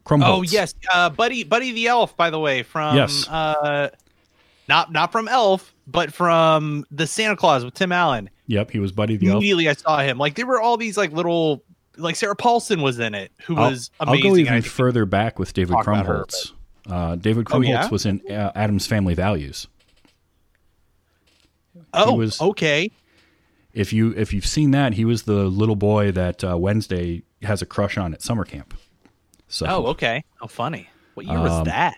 Krumholtz. 0.04 0.22
Oh 0.24 0.42
yes, 0.42 0.74
uh, 0.92 1.10
Buddy 1.10 1.44
Buddy 1.44 1.72
the 1.72 1.86
Elf, 1.88 2.16
by 2.16 2.30
the 2.30 2.38
way, 2.38 2.62
from 2.62 2.96
Yes. 2.96 3.28
uh, 3.28 3.90
not 4.70 4.90
not 4.92 5.12
from 5.12 5.28
Elf, 5.28 5.74
but 5.86 6.12
from 6.14 6.86
the 6.90 7.06
Santa 7.06 7.36
Claus 7.36 7.64
with 7.64 7.74
Tim 7.74 7.92
Allen. 7.92 8.30
Yep, 8.46 8.70
he 8.70 8.78
was 8.78 8.92
Buddy 8.92 9.16
the 9.18 9.26
Elf. 9.28 9.36
Immediately, 9.36 9.68
I 9.68 9.74
saw 9.74 9.98
him. 9.98 10.16
Like 10.16 10.34
there 10.36 10.46
were 10.46 10.60
all 10.60 10.76
these 10.78 10.96
like 10.96 11.12
little, 11.12 11.62
like 11.98 12.16
Sarah 12.16 12.34
Paulson 12.36 12.80
was 12.80 12.98
in 12.98 13.14
it, 13.14 13.30
who 13.44 13.56
I'll, 13.56 13.70
was 13.70 13.90
amazing. 14.00 14.24
I'll 14.26 14.30
go 14.32 14.36
even 14.38 14.62
further 14.62 15.04
back 15.04 15.38
with 15.38 15.52
David 15.52 15.76
her, 15.76 15.82
Krumholtz. 15.84 16.52
Uh, 16.88 17.16
David 17.16 17.46
Oh, 17.50 17.58
Krumholtz 17.58 17.68
yeah? 17.68 17.88
was 17.90 18.06
in 18.06 18.22
uh, 18.30 18.52
Addams 18.54 18.86
Family 18.86 19.14
Values. 19.14 19.68
oh, 21.92 22.14
was- 22.14 22.40
okay. 22.40 22.90
If 23.72 23.92
you 23.92 24.12
if 24.16 24.32
you've 24.32 24.46
seen 24.46 24.72
that, 24.72 24.94
he 24.94 25.04
was 25.04 25.22
the 25.22 25.44
little 25.44 25.76
boy 25.76 26.10
that 26.12 26.42
uh, 26.42 26.58
Wednesday 26.58 27.22
has 27.42 27.62
a 27.62 27.66
crush 27.66 27.96
on 27.96 28.12
at 28.12 28.20
summer 28.20 28.44
camp. 28.44 28.74
So 29.46 29.66
Oh, 29.68 29.86
okay. 29.88 30.24
Oh, 30.42 30.48
funny. 30.48 30.88
What 31.14 31.26
year 31.26 31.38
was 31.38 31.52
Um, 31.52 31.64
that? 31.64 31.94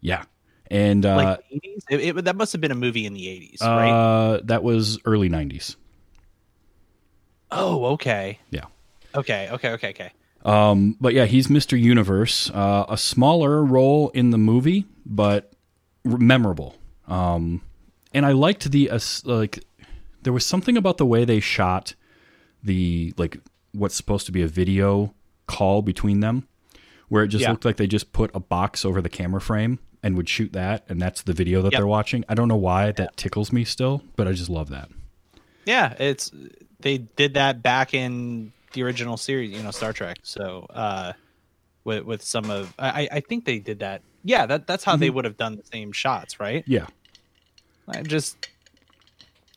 yeah, 0.00 0.24
and 0.72 1.04
uh, 1.06 1.16
Like 1.16 1.48
the 1.50 1.60
80s? 1.60 1.82
It, 1.90 2.16
it- 2.18 2.24
that 2.24 2.34
must 2.36 2.52
have 2.52 2.60
been 2.60 2.70
a 2.72 2.74
movie 2.76 3.06
in 3.06 3.14
the 3.14 3.26
80s, 3.26 3.60
right? 3.62 3.90
uh, 3.90 4.40
that 4.44 4.62
was 4.64 4.98
early 5.04 5.28
'90s. 5.28 5.76
Oh, 7.50 7.84
okay. 7.92 8.38
Yeah. 8.50 8.64
Okay, 9.14 9.48
okay, 9.52 9.70
okay, 9.72 9.88
okay. 9.90 10.12
Um, 10.44 10.96
but 11.00 11.12
yeah, 11.14 11.26
he's 11.26 11.48
Mr. 11.48 11.78
Universe. 11.78 12.50
Uh, 12.50 12.86
a 12.88 12.96
smaller 12.96 13.62
role 13.64 14.08
in 14.10 14.30
the 14.30 14.38
movie, 14.38 14.86
but 15.04 15.52
memorable. 16.04 16.76
Um, 17.06 17.60
and 18.14 18.24
I 18.26 18.32
liked 18.32 18.70
the 18.70 18.90
uh, 18.90 18.98
like. 19.24 19.62
There 20.22 20.32
was 20.32 20.46
something 20.46 20.76
about 20.76 20.98
the 20.98 21.06
way 21.06 21.24
they 21.24 21.40
shot 21.40 21.94
the 22.62 23.12
like 23.16 23.38
what's 23.72 23.94
supposed 23.96 24.24
to 24.26 24.32
be 24.32 24.40
a 24.42 24.46
video 24.48 25.14
call 25.46 25.82
between 25.82 26.20
them, 26.20 26.46
where 27.08 27.24
it 27.24 27.28
just 27.28 27.42
Yeah. 27.42 27.50
looked 27.50 27.64
like 27.64 27.76
they 27.76 27.86
just 27.88 28.12
put 28.12 28.30
a 28.34 28.40
box 28.40 28.84
over 28.84 29.02
the 29.02 29.08
camera 29.08 29.40
frame 29.40 29.78
and 30.02 30.16
would 30.16 30.28
shoot 30.28 30.52
that, 30.52 30.84
and 30.88 31.00
that's 31.00 31.22
the 31.22 31.32
video 31.32 31.62
that 31.62 31.72
Yep. 31.72 31.78
they're 31.78 31.86
watching. 31.86 32.24
I 32.28 32.34
don't 32.34 32.48
know 32.48 32.56
why 32.56 32.92
that 32.92 33.16
tickles 33.16 33.52
me 33.52 33.64
still, 33.64 34.02
but 34.16 34.26
I 34.26 34.32
just 34.32 34.50
love 34.50 34.68
that. 34.70 34.88
Yeah, 35.64 35.94
it's 35.98 36.30
they 36.80 36.98
did 36.98 37.34
that 37.34 37.62
back 37.62 37.94
in 37.94 38.52
the 38.72 38.82
original 38.82 39.16
series, 39.16 39.50
you 39.52 39.62
know, 39.62 39.70
Star 39.70 39.92
Trek. 39.92 40.18
So, 40.22 40.66
uh 40.70 41.12
with 41.84 42.04
with 42.04 42.22
some 42.22 42.50
of 42.50 42.74
I 42.78 43.08
I 43.12 43.20
think 43.20 43.44
they 43.44 43.58
did 43.58 43.80
that. 43.80 44.02
Yeah, 44.24 44.46
that 44.46 44.66
that's 44.66 44.84
how 44.84 44.96
they 44.96 45.06
Mm-hmm. 45.06 45.14
would 45.16 45.24
have 45.24 45.36
done 45.36 45.56
the 45.56 45.64
same 45.64 45.92
shots, 45.92 46.40
right? 46.40 46.64
Yeah, 46.66 46.86
I 47.88 48.02
just 48.02 48.48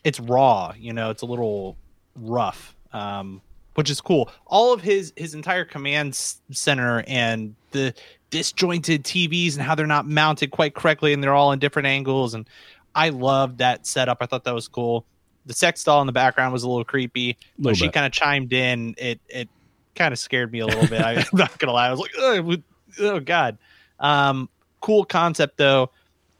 it's 0.03 0.19
raw, 0.19 0.73
you 0.77 0.93
know, 0.93 1.09
it's 1.09 1.21
a 1.21 1.25
little 1.25 1.77
rough. 2.15 2.75
Um 2.93 3.41
which 3.75 3.89
is 3.89 3.99
cool. 3.99 4.29
All 4.45 4.71
of 4.73 4.81
his 4.81 5.11
his 5.17 5.33
entire 5.35 5.65
command 5.65 6.15
center 6.15 7.03
and 7.07 7.55
the 7.71 7.93
disjointed 8.35 9.03
TVs 9.05 9.53
and 9.53 9.61
how 9.61 9.75
they're 9.75 9.87
not 9.87 10.05
mounted 10.05 10.51
quite 10.51 10.73
correctly 10.75 11.13
and 11.13 11.23
they're 11.23 11.33
all 11.33 11.53
in 11.53 11.59
different 11.59 11.87
angles 11.87 12.33
and 12.33 12.49
I 12.93 13.09
loved 13.09 13.59
that 13.59 13.85
setup. 13.87 14.17
I 14.21 14.25
thought 14.25 14.43
that 14.43 14.53
was 14.53 14.67
cool. 14.67 15.05
The 15.45 15.53
sex 15.53 15.83
doll 15.83 16.01
in 16.01 16.07
the 16.07 16.13
background 16.13 16.51
was 16.51 16.63
a 16.63 16.67
little 16.69 16.83
creepy. 16.83 17.37
When 17.57 17.73
Little 17.73 17.87
she 17.87 17.91
kind 17.91 18.05
of 18.05 18.11
chimed 18.11 18.51
in, 18.51 18.95
it 18.97 19.19
it 19.29 19.47
kind 19.95 20.11
of 20.11 20.19
scared 20.19 20.51
me 20.51 20.59
a 20.59 20.65
little 20.65 20.87
bit. 20.87 21.01
I'm 21.01 21.23
not 21.33 21.57
gonna 21.59 21.73
lie. 21.73 21.87
I 21.87 21.91
was 21.91 21.99
like, 21.99 22.11
oh, 22.17 22.57
oh 22.99 23.19
god. 23.19 23.57
Um, 23.99 24.49
cool 24.81 25.05
concept 25.05 25.57
though. 25.57 25.91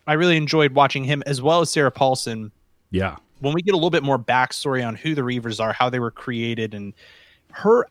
I 0.08 0.14
really 0.14 0.38
enjoyed 0.38 0.74
watching 0.74 1.04
him 1.04 1.24
as 1.26 1.42
well 1.42 1.62
as 1.62 1.70
Sarah 1.70 1.92
Paulson. 1.92 2.52
yeah, 2.92 3.16
When 3.40 3.54
we 3.54 3.62
get 3.62 3.74
a 3.74 3.78
little 3.78 3.90
bit 3.90 4.04
more 4.04 4.20
backstory 4.20 4.86
on 4.86 4.96
who 4.96 5.16
the 5.16 5.22
Reavers 5.22 5.64
are, 5.64 5.74
how 5.74 5.90
they 5.90 6.00
were 6.00 6.12
created, 6.12 6.74
and 6.74 6.94
her 7.52 7.88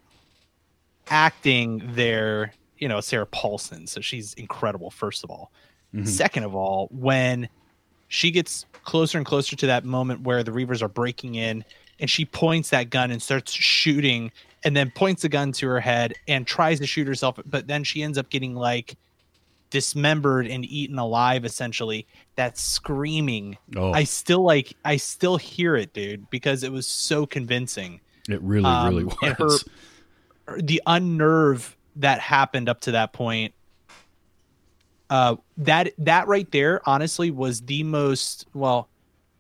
acting 1.09 1.83
there, 1.95 2.53
you 2.85 2.89
know, 2.89 3.01
Sarah 3.01 3.25
Paulson. 3.25 3.87
So 3.87 4.03
she's 4.03 4.35
incredible, 4.35 4.91
first 4.91 5.25
of 5.25 5.31
all. 5.31 5.51
Mhm. 5.95 6.07
Second 6.07 6.45
of 6.45 6.55
all, 6.55 6.89
when 6.91 7.49
she 8.09 8.31
gets 8.31 8.67
closer 8.83 9.17
and 9.17 9.27
closer 9.27 9.57
to 9.57 9.67
that 9.69 9.87
moment 9.87 10.21
where 10.21 10.43
the 10.43 10.51
Reavers 10.51 10.83
are 10.83 10.89
breaking 10.89 11.35
in 11.35 11.65
and 11.99 12.11
she 12.11 12.27
points 12.27 12.69
that 12.69 12.91
gun 12.91 13.11
and 13.11 13.23
starts 13.23 13.53
shooting 13.55 14.31
and 14.65 14.77
then 14.77 14.91
points 14.91 15.23
the 15.23 15.31
gun 15.31 15.51
to 15.53 15.67
her 15.67 15.81
head 15.81 16.13
and 16.29 16.47
tries 16.47 16.79
to 16.81 16.87
shoot 16.87 17.07
herself, 17.07 17.39
but 17.47 17.69
then 17.69 17.85
she 17.85 18.03
ends 18.03 18.19
up 18.19 18.29
getting 18.29 18.55
like 18.55 18.97
dismembered 19.71 20.47
and 20.47 20.67
eaten 20.67 20.99
alive 20.99 21.47
essentially. 21.47 22.07
That 22.37 22.59
screaming. 22.59 23.57
Oh, 23.77 23.93
I 23.93 24.05
still 24.05 24.43
like 24.43 24.75
I 24.85 24.99
still 24.99 25.39
hear 25.39 25.75
it, 25.75 25.95
dude, 25.95 26.29
because 26.29 26.63
it 26.63 26.71
was 26.71 26.87
so 26.87 27.25
convincing 27.25 28.03
it 28.29 28.43
really, 28.43 28.67
um, 28.67 28.89
really 28.95 29.13
and 29.23 29.37
her- 29.39 29.45
was. 29.45 29.65
the 30.59 30.83
unnerve 30.87 31.77
that 31.97 32.21
happened 32.21 32.69
up 32.69 32.81
to 32.81 32.93
that 32.93 33.13
point 33.13 33.55
uh 35.11 35.37
that 35.59 35.93
that 35.99 36.27
right 36.29 36.51
there 36.51 36.81
honestly 36.87 37.31
was 37.31 37.61
the 37.63 37.83
most 37.83 38.47
well 38.55 38.89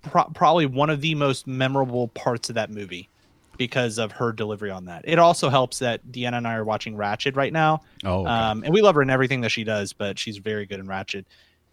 pro- 0.02 0.24
probably 0.34 0.66
one 0.66 0.90
of 0.90 1.00
the 1.00 1.14
most 1.14 1.46
memorable 1.46 2.08
parts 2.08 2.48
of 2.48 2.54
that 2.54 2.70
movie 2.70 3.08
because 3.56 3.98
of 3.98 4.10
her 4.10 4.32
delivery 4.32 4.70
on 4.70 4.86
that. 4.86 5.02
It 5.06 5.20
also 5.20 5.48
helps 5.48 5.78
that 5.78 6.04
deanna 6.08 6.38
and 6.38 6.48
i 6.48 6.54
are 6.54 6.64
watching 6.64 6.96
Ratched 6.96 7.36
right 7.36 7.52
now. 7.52 7.82
Oh, 8.04 8.22
okay. 8.22 8.30
um 8.30 8.62
and 8.64 8.74
we 8.74 8.82
love 8.82 8.94
her 8.96 9.02
in 9.02 9.10
everything 9.10 9.40
that 9.42 9.50
she 9.50 9.64
does 9.64 9.92
but 9.92 10.18
she's 10.18 10.38
very 10.38 10.66
good 10.66 10.80
in 10.80 10.86
Ratched 10.86 11.24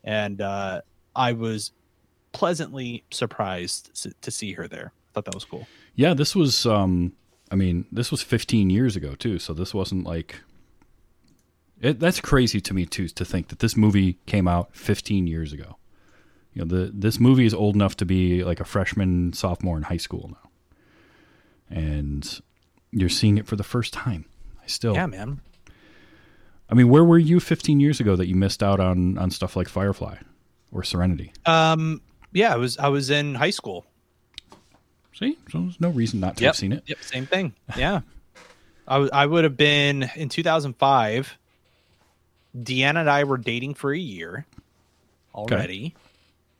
and 0.04 0.41
uh 0.41 0.82
i 1.15 1.34
was 1.34 1.72
pleasantly 2.32 3.04
surprised 3.12 3.91
to 4.22 4.32
see 4.32 4.54
her 4.54 4.67
there. 4.67 4.94
I 4.96 5.13
thought 5.13 5.26
that 5.26 5.36
was 5.36 5.44
cool. 5.44 5.67
Yeah, 5.96 6.13
this 6.13 6.36
was 6.36 6.65
um 6.65 7.13
I 7.52 7.56
mean, 7.56 7.86
this 7.91 8.12
was 8.12 8.22
15 8.22 8.70
years 8.70 8.96
ago 8.96 9.13
too, 9.15 9.38
so 9.38 9.54
this 9.54 9.74
wasn't 9.74 10.06
like 10.06 10.39
it, 11.82 12.00
that's 12.00 12.22
crazy 12.22 12.62
to 12.62 12.74
me 12.74 12.86
too 12.86 13.08
to 13.10 13.26
think 13.26 13.50
that 13.50 13.60
this 13.60 13.76
movie 13.76 14.17
came 14.26 14.48
out 14.48 14.76
15 14.76 15.28
years 15.28 15.52
ago. 15.52 15.78
You 16.54 16.63
know, 16.63 16.65
the 16.65 16.91
this 16.94 17.20
movie 17.20 17.46
is 17.46 17.54
old 17.54 17.76
enough 17.76 17.98
to 17.98 18.06
be 18.06 18.44
like 18.44 18.60
a 18.60 18.65
freshman, 18.65 19.34
sophomore 19.34 19.78
in 19.78 19.84
high 19.84 19.98
school 19.98 20.30
now. 20.30 21.76
And 21.76 22.41
you're 22.91 23.10
seeing 23.10 23.38
it 23.38 23.48
for 23.48 23.56
the 23.56 23.63
first 23.63 23.94
time. 23.94 24.26
I 24.63 24.67
still 24.67 24.94
yeah 24.94 25.08
man 25.08 25.41
I 26.72 26.74
mean, 26.74 26.88
where 26.88 27.04
were 27.04 27.20
you 27.20 27.41
15 27.41 27.82
years 27.82 28.00
ago 28.00 28.15
that 28.15 28.28
you 28.28 28.36
missed 28.36 28.63
out 28.63 28.80
on 28.80 29.17
on 29.17 29.30
stuff 29.30 29.58
like 29.58 29.67
Firefly 29.67 30.15
or 30.72 30.84
Serenity? 30.84 31.34
Um, 31.46 32.02
yeah, 32.32 32.54
I 32.54 32.58
was 32.58 32.78
I 32.78 32.88
was 32.88 33.10
in 33.10 33.36
high 33.36 33.50
school. 33.50 33.86
See? 35.13 35.38
So 35.52 35.60
there's 35.60 35.82
no 35.82 35.89
reason 35.89 36.22
not 36.22 36.38
to 36.38 36.46
have 36.46 36.56
seen 36.56 36.72
it. 36.72 36.84
Yep, 36.88 36.98
same 37.02 37.26
thing. 37.26 37.54
Yeah, 37.78 38.02
I 38.88 38.94
w- 38.94 39.12
I 39.12 39.26
would 39.26 39.44
have 39.44 39.58
been 39.58 40.10
in 40.15 40.30
2005. 40.30 41.38
Deanna 42.57 42.97
and 43.01 43.09
I 43.09 43.23
were 43.23 43.37
dating 43.37 43.75
for 43.75 43.93
a 43.93 43.97
year 43.97 44.45
already, 45.33 45.95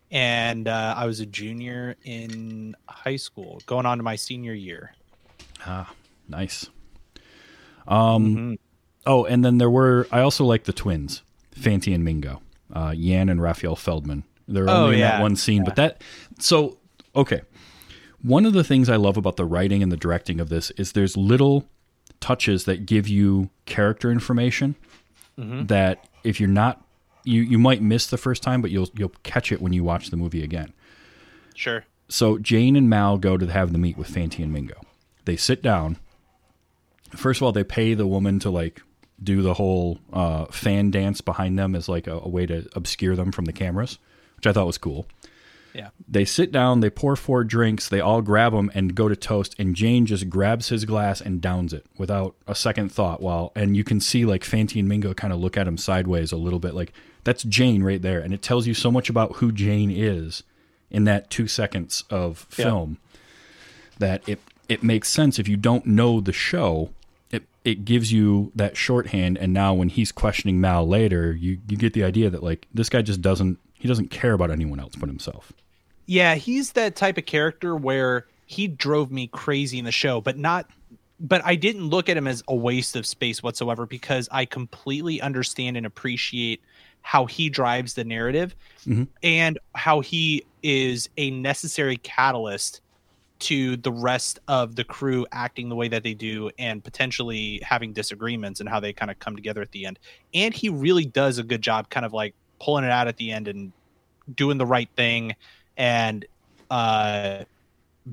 and 0.10 0.68
uh, 0.68 0.94
I 0.98 1.06
was 1.06 1.20
a 1.20 1.26
junior 1.26 1.96
in 2.04 2.76
high 2.88 3.18
school, 3.18 3.62
going 3.66 3.86
on 3.86 3.98
to 3.98 4.04
my 4.04 4.16
senior 4.16 4.54
year. 4.54 4.94
Ah, 5.66 5.92
nice. 6.30 6.70
Um, 7.88 8.36
Mhm. 8.36 8.58
oh, 9.06 9.26
and 9.26 9.44
then 9.44 9.58
there 9.58 9.70
were. 9.70 10.08
I 10.12 10.22
also 10.22 10.46
like 10.46 10.64
the 10.64 10.74
twins, 10.74 11.24
Fanti 11.52 11.94
and 11.94 12.04
Mingo, 12.06 12.42
uh, 12.74 12.94
Yan 12.96 13.28
and 13.30 13.42
Raphael 13.42 13.76
Feldman. 13.76 14.24
They're 14.48 14.70
Oh, 14.70 14.86
only 14.86 14.96
in 14.96 15.02
that 15.02 15.22
one 15.22 15.36
scene, 15.36 15.64
but 15.64 15.76
that. 15.76 16.02
So 16.40 16.78
okay, 17.16 17.42
one 18.22 18.46
of 18.46 18.54
the 18.54 18.64
things 18.64 18.88
I 18.90 18.96
love 18.96 19.18
about 19.18 19.36
the 19.36 19.46
writing 19.46 19.84
and 19.84 19.92
the 19.92 19.98
directing 19.98 20.40
of 20.40 20.50
this 20.50 20.72
is 20.72 20.94
there's 20.94 21.18
little 21.18 21.68
touches 22.20 22.66
that 22.66 22.86
give 22.86 23.08
you 23.08 23.50
character 23.66 24.12
information 24.12 24.76
Mm-hmm. 25.40 25.68
that 25.68 26.08
if 26.24 26.40
you're 26.40 26.50
not 26.50 26.84
you 27.24 27.42
you 27.42 27.58
might 27.58 27.82
miss 27.82 28.08
the 28.08 28.18
first 28.18 28.44
time, 28.44 28.62
but 28.62 28.72
you'll 28.72 28.90
you'll 28.96 29.14
catch 29.24 29.52
it 29.52 29.62
when 29.62 29.74
you 29.74 29.84
watch 29.84 30.10
the 30.10 30.18
movie 30.18 30.44
again. 30.44 30.74
Sure. 31.56 31.86
So 32.10 32.38
Jayne 32.38 32.76
and 32.76 32.90
Mal 32.90 33.18
go 33.18 33.38
to 33.38 33.48
have 33.48 33.72
the 33.72 33.78
meet 33.78 33.98
with 33.98 34.08
Fanti 34.08 34.44
and 34.44 34.52
Mingo. 34.52 34.82
They 35.26 35.38
sit 35.38 35.62
down. 35.62 35.98
First 37.16 37.40
of 37.40 37.44
all, 37.44 37.52
they 37.52 37.64
pay 37.64 37.94
the 37.94 38.08
woman 38.08 38.40
to 38.40 38.50
like 38.50 38.82
do 39.24 39.42
the 39.42 39.54
whole 39.54 40.00
uh, 40.12 40.46
fan 40.46 40.92
dance 40.92 41.22
behind 41.22 41.58
them 41.58 41.76
as 41.76 41.88
like 41.88 42.08
a, 42.08 42.20
a 42.20 42.28
way 42.28 42.46
to 42.46 42.68
obscure 42.74 43.16
them 43.16 43.32
from 43.32 43.46
the 43.46 43.54
cameras, 43.54 44.00
which 44.36 44.48
I 44.48 44.54
thought 44.54 44.66
was 44.68 44.78
cool. 44.78 45.06
Yeah. 45.74 45.90
They 46.08 46.26
sit 46.26 46.52
down, 46.52 46.82
they 46.82 46.90
pour 46.90 47.16
four 47.16 47.44
drinks, 47.44 47.88
they 47.88 48.02
all 48.02 48.22
grab 48.22 48.52
them 48.54 48.70
and 48.74 48.94
go 48.94 49.08
to 49.08 49.16
toast, 49.16 49.56
and 49.58 49.76
Jayne 49.76 50.06
just 50.06 50.30
grabs 50.30 50.70
his 50.70 50.84
glass 50.86 51.22
and 51.22 51.40
downs 51.42 51.72
it 51.74 51.86
without 51.98 52.36
a 52.48 52.56
second 52.56 52.92
thought. 52.92 53.22
While 53.22 53.52
and 53.56 53.78
you 53.78 53.84
can 53.84 54.00
see 54.02 54.26
like 54.26 54.44
Fanti 54.44 54.80
and 54.80 54.90
Mingo 54.90 55.14
kind 55.14 55.32
of 55.32 55.40
look 55.40 55.58
at 55.58 55.68
him 55.68 55.78
sideways 55.78 56.32
a 56.32 56.38
little 56.38 56.60
bit, 56.60 56.74
like 56.74 56.92
that's 57.24 57.44
Jayne 57.44 57.84
right 57.84 58.02
there, 58.02 58.20
and 58.20 58.34
it 58.34 58.42
tells 58.42 58.68
you 58.68 58.74
so 58.74 58.92
much 58.92 59.10
about 59.10 59.38
who 59.38 59.52
Jayne 59.52 59.92
is 59.92 60.44
in 60.90 61.06
that 61.06 61.30
two 61.30 61.48
seconds 61.48 62.04
of 62.10 62.46
Yeah. 62.58 62.66
film 62.66 62.98
that 64.00 64.28
it 64.28 64.40
it 64.68 64.84
makes 64.84 65.10
sense 65.10 65.38
if 65.40 65.48
you 65.48 65.58
don't 65.58 65.86
know 65.86 66.20
the 66.22 66.34
show 66.34 66.90
it 67.30 67.44
it 67.64 67.86
gives 67.86 68.12
you 68.12 68.52
that 68.56 68.76
shorthand 68.76 69.38
and 69.38 69.54
now 69.54 69.74
when 69.74 69.90
he's 69.90 70.12
questioning 70.12 70.60
Mal 70.60 70.86
later, 70.88 71.34
you 71.34 71.60
you 71.70 71.78
get 71.78 71.94
the 71.94 72.04
idea 72.04 72.30
that 72.30 72.44
like 72.44 72.68
this 72.74 72.90
guy 72.90 73.02
just 73.02 73.22
doesn't 73.22 73.58
he 73.74 73.88
doesn't 73.88 74.10
care 74.12 74.34
about 74.34 74.52
anyone 74.52 74.80
else 74.80 74.96
but 74.96 75.08
himself. 75.10 75.54
Yeah, 76.12 76.36
he's 76.36 76.74
that 76.74 76.98
type 76.98 77.18
of 77.18 77.26
character 77.26 77.74
where 77.74 78.28
he 78.46 78.68
drove 78.68 79.14
me 79.14 79.28
crazy 79.28 79.80
in 79.80 79.86
the 79.86 79.94
show, 79.94 80.20
but 80.20 80.38
not 80.38 80.70
but 81.22 81.42
I 81.46 81.56
didn't 81.56 81.88
look 81.88 82.10
at 82.10 82.18
him 82.18 82.28
as 82.28 82.44
a 82.50 82.56
waste 82.56 82.98
of 82.98 83.06
space 83.06 83.42
whatsoever 83.42 83.86
because 83.86 84.28
I 84.30 84.44
completely 84.44 85.22
understand 85.22 85.78
and 85.78 85.86
appreciate 85.86 86.60
how 87.02 87.28
he 87.28 87.48
drives 87.48 87.94
the 87.94 88.04
narrative 88.04 88.58
Mhm. 88.86 89.08
and 89.24 89.58
how 89.74 90.02
he 90.02 90.44
is 90.64 91.08
a 91.16 91.32
necessary 91.32 91.96
catalyst 91.96 92.82
to 93.40 93.78
the 93.78 93.92
rest 93.94 94.40
of 94.50 94.76
the 94.76 94.84
crew 94.84 95.26
acting 95.32 95.70
the 95.70 95.76
way 95.76 95.88
that 95.88 96.04
they 96.04 96.14
do 96.14 96.50
and 96.60 96.84
potentially 96.84 97.62
having 97.64 97.94
disagreements 97.94 98.60
and 98.60 98.68
how 98.68 98.82
they 98.82 98.92
kind 98.92 99.12
of 99.12 99.18
come 99.20 99.38
together 99.38 99.62
at 99.62 99.72
the 99.72 99.86
end. 99.86 99.98
And 100.34 100.54
he 100.54 100.68
really 100.68 101.06
does 101.06 101.38
a 101.38 101.44
good 101.44 101.62
job 101.62 101.90
kind 101.90 102.06
of 102.06 102.12
like 102.12 102.34
pulling 102.60 102.84
it 102.84 102.92
out 102.92 103.08
at 103.08 103.16
the 103.16 103.32
end 103.32 103.48
and 103.48 103.72
doing 104.36 104.58
the 104.58 104.66
right 104.66 104.90
thing 104.98 105.36
and 105.78 106.26
uh 106.70 107.44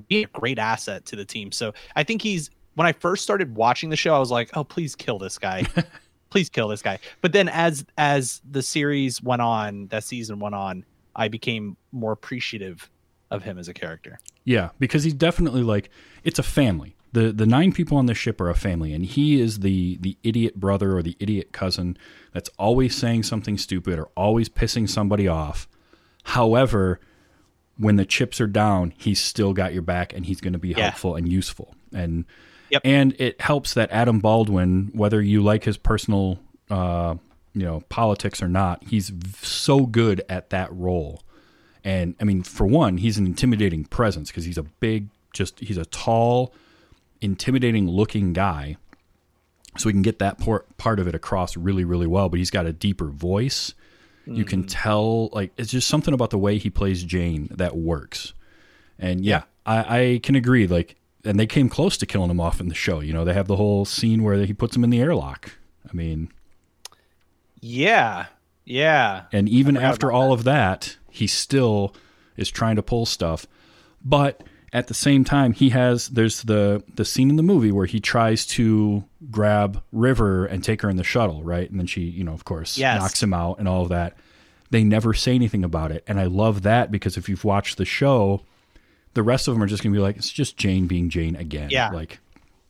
being 0.08 0.24
a 0.24 0.38
great 0.38 0.58
asset 0.58 1.06
to 1.06 1.16
the 1.16 1.24
team. 1.24 1.50
So 1.50 1.72
I 1.96 2.04
think 2.04 2.22
he's 2.22 2.50
when 2.74 2.86
I 2.86 2.92
first 2.92 3.22
started 3.22 3.56
watching 3.56 3.90
the 3.90 3.96
show, 3.96 4.14
I 4.14 4.18
was 4.18 4.30
like, 4.30 4.50
oh 4.56 4.64
please 4.64 4.94
kill 4.94 5.18
this 5.18 5.38
guy. 5.38 5.64
please 6.30 6.48
kill 6.48 6.68
this 6.68 6.82
guy. 6.82 6.98
But 7.20 7.32
then 7.32 7.48
as 7.48 7.84
as 7.96 8.40
the 8.48 8.62
series 8.62 9.22
went 9.22 9.42
on, 9.42 9.88
that 9.88 10.04
season 10.04 10.38
went 10.38 10.54
on, 10.54 10.84
I 11.16 11.28
became 11.28 11.76
more 11.92 12.12
appreciative 12.12 12.88
of 13.30 13.42
him 13.42 13.58
as 13.58 13.68
a 13.68 13.74
character. 13.74 14.18
Yeah, 14.44 14.70
because 14.78 15.04
he's 15.04 15.14
definitely 15.14 15.62
like 15.62 15.90
it's 16.24 16.38
a 16.38 16.44
family. 16.44 16.96
The 17.12 17.32
the 17.32 17.46
nine 17.46 17.72
people 17.72 17.96
on 17.96 18.06
this 18.06 18.18
ship 18.18 18.40
are 18.40 18.50
a 18.50 18.54
family 18.54 18.92
and 18.92 19.04
he 19.04 19.40
is 19.40 19.60
the 19.60 19.98
the 20.00 20.16
idiot 20.22 20.56
brother 20.56 20.96
or 20.96 21.02
the 21.02 21.16
idiot 21.18 21.52
cousin 21.52 21.96
that's 22.32 22.50
always 22.58 22.94
saying 22.94 23.22
something 23.24 23.58
stupid 23.58 23.98
or 23.98 24.08
always 24.16 24.48
pissing 24.48 24.88
somebody 24.88 25.26
off. 25.26 25.68
However, 26.24 27.00
when 27.78 27.96
the 27.96 28.04
chips 28.04 28.40
are 28.40 28.46
down, 28.46 28.92
he's 28.98 29.20
still 29.20 29.52
got 29.52 29.72
your 29.72 29.82
back 29.82 30.12
and 30.12 30.26
he's 30.26 30.40
going 30.40 30.52
to 30.52 30.58
be 30.58 30.70
Yeah. 30.70 30.82
helpful 30.82 31.14
and 31.14 31.28
useful. 31.30 31.74
And 31.94 32.24
Yep. 32.70 32.82
and 32.84 33.16
it 33.18 33.40
helps 33.40 33.72
that 33.74 33.90
Adam 33.90 34.18
Baldwin, 34.20 34.90
whether 34.92 35.22
you 35.22 35.42
like 35.42 35.64
his 35.64 35.76
personal 35.78 36.38
uh, 36.70 37.14
you 37.54 37.62
know, 37.62 37.80
politics 37.88 38.42
or 38.42 38.48
not, 38.48 38.84
he's 38.84 39.08
v- 39.08 39.26
so 39.42 39.86
good 39.86 40.22
at 40.28 40.50
that 40.50 40.70
role. 40.72 41.22
And 41.82 42.14
I 42.20 42.24
mean, 42.24 42.42
for 42.42 42.66
one, 42.66 42.98
he's 42.98 43.16
an 43.16 43.24
intimidating 43.24 43.84
presence 43.86 44.28
because 44.30 44.44
he's 44.44 44.58
a 44.58 44.64
big, 44.64 45.08
just 45.32 45.58
he's 45.60 45.78
a 45.78 45.86
tall, 45.86 46.52
intimidating 47.20 47.88
looking 47.88 48.32
guy. 48.32 48.76
So 49.76 49.86
we 49.86 49.92
can 49.92 50.02
get 50.02 50.18
that 50.18 50.38
part 50.38 50.76
part 50.76 50.98
of 51.00 51.06
it 51.08 51.14
across 51.14 51.56
really, 51.56 51.84
really 51.84 52.06
well. 52.06 52.28
But 52.28 52.38
he's 52.38 52.50
got 52.50 52.66
a 52.66 52.72
deeper 52.72 53.06
voice. 53.06 53.72
You 54.30 54.44
can 54.44 54.64
tell, 54.64 55.28
like, 55.28 55.52
it's 55.56 55.70
just 55.70 55.88
something 55.88 56.12
about 56.14 56.30
the 56.30 56.38
way 56.38 56.58
he 56.58 56.70
plays 56.70 57.02
Jayne 57.04 57.48
that 57.52 57.76
works. 57.76 58.34
And 58.98 59.24
yeah, 59.24 59.42
I, 59.64 60.00
I 60.00 60.20
can 60.22 60.34
agree. 60.34 60.66
Like, 60.66 60.96
and 61.24 61.38
they 61.38 61.46
came 61.46 61.68
close 61.68 61.96
to 61.98 62.06
killing 62.06 62.30
him 62.30 62.40
off 62.40 62.60
in 62.60 62.68
the 62.68 62.74
show. 62.74 63.00
You 63.00 63.12
know, 63.12 63.24
they 63.24 63.32
have 63.34 63.48
the 63.48 63.56
whole 63.56 63.84
scene 63.84 64.22
where 64.22 64.36
he 64.44 64.52
puts 64.52 64.76
him 64.76 64.84
in 64.84 64.90
the 64.90 65.00
airlock. 65.00 65.52
I 65.88 65.94
mean, 65.94 66.30
Yeah. 67.60 68.26
Yeah. 68.64 69.24
and 69.32 69.48
even 69.48 69.76
after 69.76 70.12
all 70.12 70.32
of 70.32 70.44
that, 70.44 70.96
he 71.10 71.26
still 71.26 71.94
is 72.36 72.50
trying 72.50 72.76
to 72.76 72.82
pull 72.82 73.06
stuff. 73.06 73.46
But 74.04 74.42
at 74.72 74.86
the 74.88 74.94
same 74.94 75.24
time, 75.24 75.52
he 75.52 75.70
has 75.70 76.08
there's 76.08 76.42
the 76.42 76.82
the 76.94 77.04
scene 77.04 77.30
in 77.30 77.36
the 77.36 77.42
movie 77.42 77.72
where 77.72 77.86
he 77.86 78.00
tries 78.00 78.46
to 78.46 79.04
grab 79.30 79.82
River 79.92 80.44
and 80.46 80.62
take 80.62 80.82
her 80.82 80.90
in 80.90 80.96
the 80.96 81.04
shuttle, 81.04 81.42
right? 81.42 81.68
And 81.70 81.78
then 81.78 81.86
she, 81.86 82.02
you 82.02 82.24
know, 82.24 82.32
of 82.32 82.44
course, 82.44 82.76
Yes. 82.78 83.00
knocks 83.00 83.22
him 83.22 83.32
out 83.34 83.58
and 83.58 83.66
all 83.68 83.82
of 83.82 83.88
that. 83.88 84.16
They 84.70 84.84
never 84.84 85.14
say 85.14 85.34
anything 85.34 85.64
about 85.64 85.90
it, 85.92 86.04
and 86.06 86.20
I 86.20 86.24
love 86.24 86.62
that 86.62 86.90
because 86.90 87.16
if 87.16 87.28
you've 87.28 87.44
watched 87.44 87.78
the 87.78 87.84
show, 87.86 88.42
the 89.14 89.22
rest 89.22 89.48
of 89.48 89.54
them 89.54 89.62
are 89.62 89.66
just 89.66 89.82
gonna 89.82 89.94
be 89.94 90.00
like, 90.00 90.16
it's 90.18 90.30
just 90.30 90.56
Jayne 90.58 90.86
being 90.86 91.08
Jayne 91.08 91.36
again, 91.36 91.70
Yeah. 91.70 91.90
like 91.90 92.20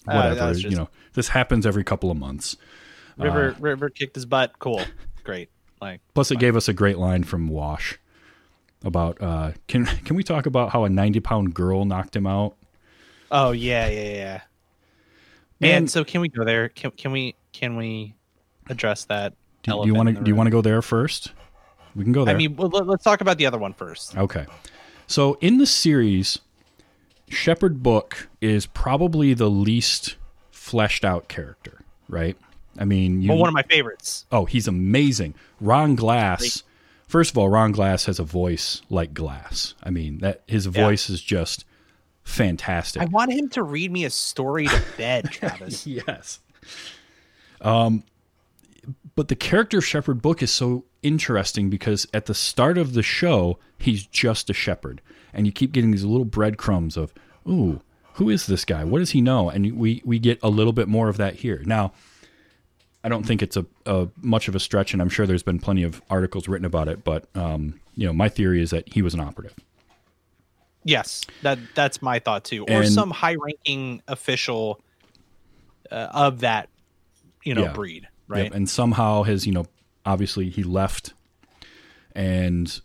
Uh, 0.06 0.14
whatever, 0.30 0.52
you 0.58 0.76
know. 0.76 0.88
This 1.14 1.28
happens 1.28 1.66
every 1.66 1.82
couple 1.84 2.10
of 2.10 2.16
months. 2.16 2.56
River 3.16 3.56
River 3.58 3.90
kicked 3.90 4.14
his 4.14 4.24
butt. 4.26 4.58
Cool. 4.60 4.80
Great. 5.24 5.50
Like 5.82 6.00
Plus, 6.14 6.30
it 6.30 6.38
gave 6.38 6.54
us 6.56 6.68
a 6.68 6.72
great 6.72 6.98
line 6.98 7.24
from 7.24 7.48
Wash 7.48 7.98
about 8.84 9.20
uh, 9.20 9.52
can 9.66 9.84
can 10.04 10.16
we 10.16 10.22
talk 10.22 10.46
about 10.46 10.70
how 10.70 10.84
a 10.84 10.88
ninety 10.88 11.20
pound 11.20 11.54
girl 11.54 11.84
knocked 11.84 12.14
him 12.14 12.26
out? 12.26 12.56
Oh 13.30 13.52
yeah, 13.52 13.88
yeah, 13.88 14.02
yeah. 14.14 14.40
Man- 15.60 15.74
And 15.78 15.90
so 15.90 16.04
can 16.04 16.20
we 16.20 16.28
go 16.28 16.44
there? 16.44 16.68
Can 16.68 16.90
can 16.92 17.12
we 17.12 17.34
can 17.52 17.76
we 17.76 18.14
address 18.68 19.04
that? 19.06 19.34
Do, 19.64 19.82
you 19.84 19.92
want 19.94 20.08
to 20.08 20.22
do 20.22 20.28
you 20.30 20.34
want 20.36 20.46
to 20.46 20.50
go 20.52 20.62
there 20.62 20.80
first? 20.82 21.32
We 21.96 22.04
can 22.04 22.12
go 22.12 22.24
there. 22.24 22.34
I 22.34 22.38
mean, 22.38 22.54
well, 22.56 22.68
let- 22.68 22.86
let's 22.86 23.02
talk 23.04 23.20
about 23.20 23.38
the 23.38 23.46
other 23.46 23.58
one 23.58 23.72
first. 23.74 24.16
okay. 24.16 24.46
So 25.06 25.36
in 25.40 25.58
the 25.58 25.66
series, 25.66 26.38
Shepherd 27.28 27.82
Book 27.82 28.28
is 28.40 28.66
probably 28.66 29.34
the 29.34 29.50
least 29.50 30.16
fleshed 30.50 31.04
out 31.04 31.28
character, 31.28 31.80
right? 32.08 32.36
I 32.78 32.84
mean, 32.84 33.22
you, 33.22 33.30
Well, 33.30 33.38
one 33.38 33.48
of 33.48 33.54
my 33.54 33.62
favorites. 33.64 34.26
oh, 34.30 34.44
he's 34.44 34.68
amazing. 34.68 35.34
Ron 35.60 35.96
Glass. 35.96 36.62
First 37.08 37.30
of 37.30 37.38
all, 37.38 37.48
Ron 37.48 37.72
Glass 37.72 38.04
has 38.04 38.18
a 38.18 38.24
voice 38.24 38.82
like 38.90 39.14
glass. 39.14 39.74
I 39.82 39.88
mean, 39.90 40.18
that 40.18 40.42
his 40.46 40.66
voice 40.66 41.08
is 41.08 41.22
just 41.22 41.64
fantastic. 42.22 43.00
I 43.02 43.06
want 43.06 43.32
him 43.32 43.48
to 43.50 43.62
read 43.62 43.90
me 43.90 44.04
a 44.04 44.10
story 44.10 44.66
to 44.66 44.82
bed, 44.98 45.24
Travis. 45.32 45.86
yes. 45.86 46.40
Um, 47.62 48.04
but 49.16 49.28
the 49.28 49.34
character 49.34 49.80
Shepherd 49.80 50.20
Book 50.20 50.42
is 50.42 50.50
so 50.50 50.84
interesting 51.02 51.70
because 51.70 52.06
at 52.12 52.26
the 52.26 52.34
start 52.34 52.76
of 52.76 52.92
the 52.92 53.02
show, 53.02 53.58
he's 53.78 54.06
just 54.06 54.50
a 54.50 54.54
shepherd, 54.54 55.00
and 55.32 55.46
you 55.46 55.52
keep 55.52 55.72
getting 55.72 55.90
these 55.90 56.04
little 56.04 56.26
breadcrumbs 56.26 56.96
of, 56.98 57.14
"Ooh, 57.48 57.80
who 58.14 58.28
is 58.28 58.46
this 58.46 58.64
guy? 58.66 58.84
What 58.84 58.98
does 58.98 59.10
he 59.12 59.20
know?" 59.22 59.48
And 59.48 59.78
we 59.78 60.02
we 60.04 60.18
get 60.18 60.38
a 60.42 60.50
little 60.50 60.74
bit 60.74 60.88
more 60.88 61.08
of 61.08 61.16
that 61.16 61.36
here 61.36 61.62
now. 61.64 61.92
I 63.04 63.08
don't 63.08 63.24
think 63.24 63.42
it's 63.42 63.56
a, 63.56 63.64
a 63.86 64.08
much 64.20 64.48
of 64.48 64.54
a 64.54 64.60
stretch, 64.60 64.92
and 64.92 65.00
I'm 65.00 65.08
sure 65.08 65.26
there's 65.26 65.42
been 65.42 65.58
plenty 65.60 65.82
of 65.84 66.02
articles 66.10 66.48
written 66.48 66.64
about 66.64 66.88
it. 66.88 67.04
But 67.04 67.24
um, 67.36 67.80
you 67.94 68.06
know, 68.06 68.12
my 68.12 68.28
theory 68.28 68.60
is 68.60 68.70
that 68.70 68.92
he 68.92 69.02
was 69.02 69.14
an 69.14 69.20
operative. 69.20 69.54
yes, 70.84 71.24
that 71.42 71.58
that's 71.74 72.00
my 72.02 72.18
thought 72.18 72.44
too. 72.44 72.64
Or 72.64 72.82
And- 72.82 72.92
some 72.92 73.10
high-ranking 73.10 74.02
official 74.08 74.80
uh, 75.90 76.08
of 76.12 76.40
that, 76.40 76.68
you 77.44 77.54
know, 77.54 77.64
Yeah. 77.64 77.72
breed, 77.72 78.08
right? 78.26 78.44
Yep, 78.44 78.54
And 78.54 78.68
somehow 78.70 79.22
his, 79.22 79.46
you 79.46 79.52
know, 79.52 79.66
obviously 80.04 80.50
he 80.50 80.62
left 80.62 81.14
and 82.14 82.80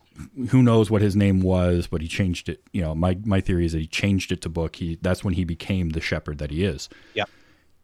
who 0.49 0.61
knows 0.61 0.91
what 0.91 1.01
his 1.01 1.15
name 1.15 1.41
was, 1.41 1.87
but 1.87 2.01
he 2.01 2.07
changed 2.07 2.49
it. 2.49 2.61
You 2.71 2.81
know, 2.81 2.93
my, 2.95 3.17
my 3.25 3.41
theory 3.41 3.65
is 3.65 3.71
that 3.71 3.79
he 3.79 3.87
changed 3.87 4.31
it 4.31 4.41
to 4.41 4.49
book. 4.49 4.75
He 4.77 4.97
that's 5.01 5.23
when 5.23 5.33
he 5.33 5.43
became 5.43 5.89
the 5.89 6.01
shepherd 6.01 6.37
that 6.37 6.51
he 6.51 6.63
is. 6.63 6.87
Yep. 7.15 7.29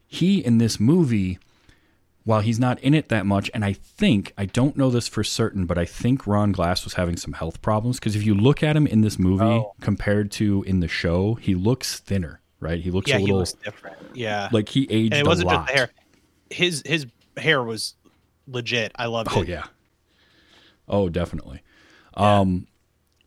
He 0.08 0.40
in 0.46 0.58
this 0.58 0.80
movie, 0.80 1.40
while 2.30 2.42
he's 2.42 2.60
not 2.60 2.80
in 2.82 2.94
it 2.94 3.10
that 3.10 3.26
much, 3.26 3.50
and 3.56 3.66
I 3.66 3.74
think 3.74 4.34
I 4.38 4.46
don't 4.46 4.78
know 4.78 4.92
this 4.92 5.08
for 5.08 5.24
certain, 5.24 5.66
but 5.66 5.80
I 5.80 5.86
think 5.86 6.28
Ron 6.28 6.52
Glass 6.52 6.84
was 6.84 6.94
having 6.94 7.18
some 7.18 7.34
health 7.34 7.60
problems 7.64 7.98
because 7.98 8.16
if 8.16 8.24
you 8.24 8.36
look 8.36 8.62
at 8.62 8.76
him 8.78 8.86
in 8.86 9.02
this 9.02 9.18
movie 9.18 9.44
Oh. 9.44 9.74
compared 9.82 10.30
to 10.34 10.62
in 10.68 10.80
the 10.80 10.88
show, 10.88 11.34
he 11.34 11.56
looks 11.56 11.98
thinner, 12.00 12.40
right? 12.60 12.80
He 12.80 12.92
looks 12.92 13.10
Yeah, 13.10 13.16
a 13.16 13.20
he 13.20 13.26
little 13.26 13.40
looks 13.40 13.54
different. 13.54 13.98
Yeah, 14.14 14.48
like 14.52 14.70
he 14.70 14.84
aged 14.92 15.14
and 15.16 15.26
it 15.26 15.28
wasn't 15.28 15.50
a 15.50 15.56
just 15.56 15.68
the 15.68 15.74
hair. 15.74 15.90
His 16.52 16.84
his 16.86 17.08
hair 17.36 17.64
was 17.64 17.96
legit. 18.46 18.92
I 18.96 19.08
loved 19.08 19.30
Oh 19.34 19.40
it. 19.42 19.46
Oh 19.48 19.52
yeah. 19.52 19.64
Oh, 20.88 21.10
definitely. 21.10 21.64
Um, 22.14 22.68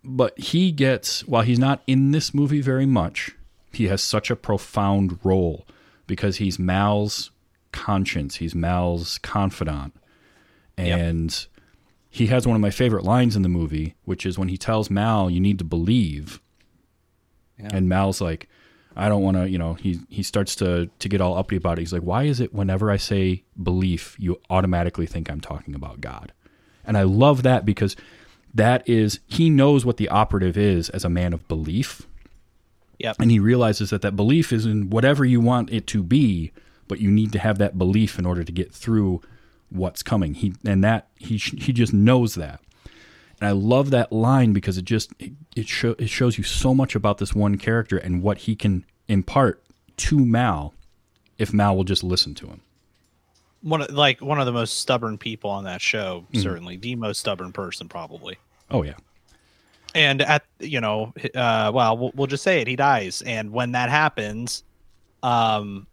but 0.05 0.39
he 0.39 0.71
gets 0.71 1.27
while 1.27 1.43
he's 1.43 1.59
not 1.59 1.83
in 1.89 2.13
this 2.13 2.33
movie 2.33 2.61
very 2.61 2.87
much, 2.87 3.33
he 3.73 3.89
has 3.89 4.01
such 4.01 4.31
a 4.31 4.37
profound 4.37 5.19
role 5.25 5.67
because 6.07 6.37
he's 6.37 6.57
Mal's 6.57 7.32
conscience. 7.73 8.37
He's 8.37 8.55
Mal's 8.55 9.19
confidant, 9.19 9.95
Yep. 10.79 10.99
and 11.01 11.47
he 12.11 12.27
has 12.29 12.47
one 12.47 12.55
of 12.57 12.61
my 12.63 12.71
favorite 12.71 13.05
lines 13.05 13.37
in 13.37 13.43
the 13.43 13.49
movie, 13.49 13.95
which 14.05 14.25
is 14.27 14.39
when 14.39 14.49
he 14.49 14.57
tells 14.57 14.91
Mal, 14.91 15.31
"You 15.31 15.41
need 15.41 15.59
to 15.59 15.65
believe," 15.65 16.41
and 17.59 17.89
Mal's 17.89 18.21
like. 18.21 18.49
I 18.95 19.09
don't 19.09 19.23
want 19.23 19.39
to, 19.39 19.49
you 19.49 19.57
know, 19.57 19.73
he 19.73 20.01
he 20.11 20.23
starts 20.23 20.55
to 20.57 20.91
to 20.99 21.09
get 21.09 21.23
all 21.23 21.39
uppity 21.39 21.57
about 21.57 21.79
it. 21.79 21.81
He's 21.81 21.95
like, 21.95 22.03
"Why 22.03 22.25
is 22.25 22.41
it 22.41 22.53
whenever 22.53 22.91
I 22.91 22.99
say 22.99 23.43
belief, 23.63 24.15
you 24.19 24.39
automatically 24.51 25.07
think 25.07 25.31
I'm 25.31 25.41
talking 25.41 25.75
about 25.75 26.03
God?" 26.03 26.31
And 26.85 26.99
I 26.99 27.05
love 27.05 27.43
that 27.43 27.65
because 27.65 27.97
that 28.53 28.87
is 28.87 29.21
he 29.27 29.49
knows 29.49 29.87
what 29.87 29.97
the 29.97 30.11
operative 30.11 30.59
is 30.59 30.91
as 30.91 31.07
a 31.07 31.09
man 31.09 31.33
of 31.33 31.49
belief, 31.49 32.07
Yep. 32.99 33.17
and 33.19 33.31
he 33.31 33.39
realizes 33.39 33.89
that 33.89 34.03
that 34.03 34.15
belief 34.15 34.53
is 34.53 34.67
in 34.67 34.91
whatever 34.91 35.25
you 35.25 35.41
want 35.41 35.71
it 35.73 35.87
to 35.87 36.03
be, 36.03 36.53
but 36.93 37.01
you 37.01 37.11
need 37.11 37.33
to 37.33 37.39
have 37.39 37.57
that 37.57 37.79
belief 37.79 38.19
in 38.19 38.27
order 38.27 38.45
to 38.45 38.53
get 38.53 38.71
through 38.71 39.23
what's 39.71 40.03
coming. 40.03 40.35
He 40.35 40.53
and 40.63 40.85
that 40.85 41.09
he 41.17 41.39
he 41.39 41.73
just 41.73 41.95
knows 41.95 42.35
that. 42.35 42.61
And 43.41 43.49
I 43.49 43.53
love 43.53 43.89
that 43.93 44.13
line 44.13 44.53
because 44.53 44.77
it 44.77 44.85
just 44.85 45.11
it, 45.19 45.33
it, 45.57 45.69
show, 45.69 45.95
it 45.99 46.11
shows 46.11 46.37
you 46.37 46.45
so 46.45 46.75
much 46.75 46.95
about 46.95 47.17
this 47.17 47.35
one 47.35 47.57
character 47.57 47.97
and 47.97 48.23
what 48.23 48.37
he 48.37 48.55
can 48.55 48.85
impart 49.09 49.65
to 49.97 50.23
Mal 50.23 50.75
if 51.39 51.55
Mal 51.55 51.75
will 51.75 51.85
just 51.85 52.05
listen 52.05 52.35
to 52.35 52.47
him. 52.49 52.61
one 53.63 53.81
of 53.81 53.91
like 53.91 54.21
one 54.21 54.39
of 54.39 54.45
the 54.45 54.53
most 54.53 54.81
stubborn 54.81 55.17
people 55.17 55.49
on 55.49 55.65
that 55.65 55.81
show, 55.81 56.27
certainly 56.35 56.77
the 56.77 56.95
most 56.97 57.21
stubborn 57.21 57.53
person, 57.53 57.89
probably. 57.89 58.37
Oh 58.71 58.83
yeah. 58.83 58.97
And 59.95 60.21
at 60.21 60.45
you 60.61 60.83
know, 60.83 61.15
uh, 61.35 61.71
well, 61.75 61.97
we'll, 61.97 62.13
we'll 62.15 62.27
just 62.27 62.43
say 62.43 62.61
it. 62.61 62.67
He 62.69 62.77
dies, 62.77 63.23
and 63.23 63.51
when 63.51 63.73
that 63.73 63.89
happens, 63.89 64.65
um, 65.23 65.87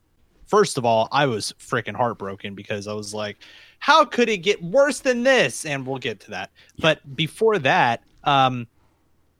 first 0.49 0.77
of 0.77 0.85
all, 0.85 1.07
I 1.11 1.27
was 1.27 1.53
freaking 1.59 1.95
heartbroken 1.95 2.55
because 2.55 2.87
I 2.87 2.93
was 2.93 3.13
like, 3.13 3.37
how 3.77 4.03
could 4.03 4.27
it 4.27 4.39
get 4.39 4.61
worse 4.61 4.99
than 4.99 5.23
this? 5.23 5.63
And 5.65 5.85
we'll 5.85 5.99
get 5.99 6.19
to 6.21 6.31
that. 6.31 6.51
But 6.79 7.15
before 7.15 7.59
that, 7.59 8.03
um, 8.23 8.67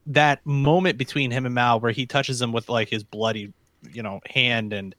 that 0.06 0.46
moment 0.46 0.98
between 0.98 1.32
him 1.32 1.46
and 1.46 1.54
Mal 1.54 1.80
where 1.80 1.92
he 1.92 2.06
touches 2.06 2.42
him 2.42 2.52
with 2.52 2.70
like 2.70 2.90
his 2.90 3.04
bloody, 3.04 3.52
you 3.92 4.04
know, 4.04 4.22
hand, 4.30 4.72
and 4.72 4.96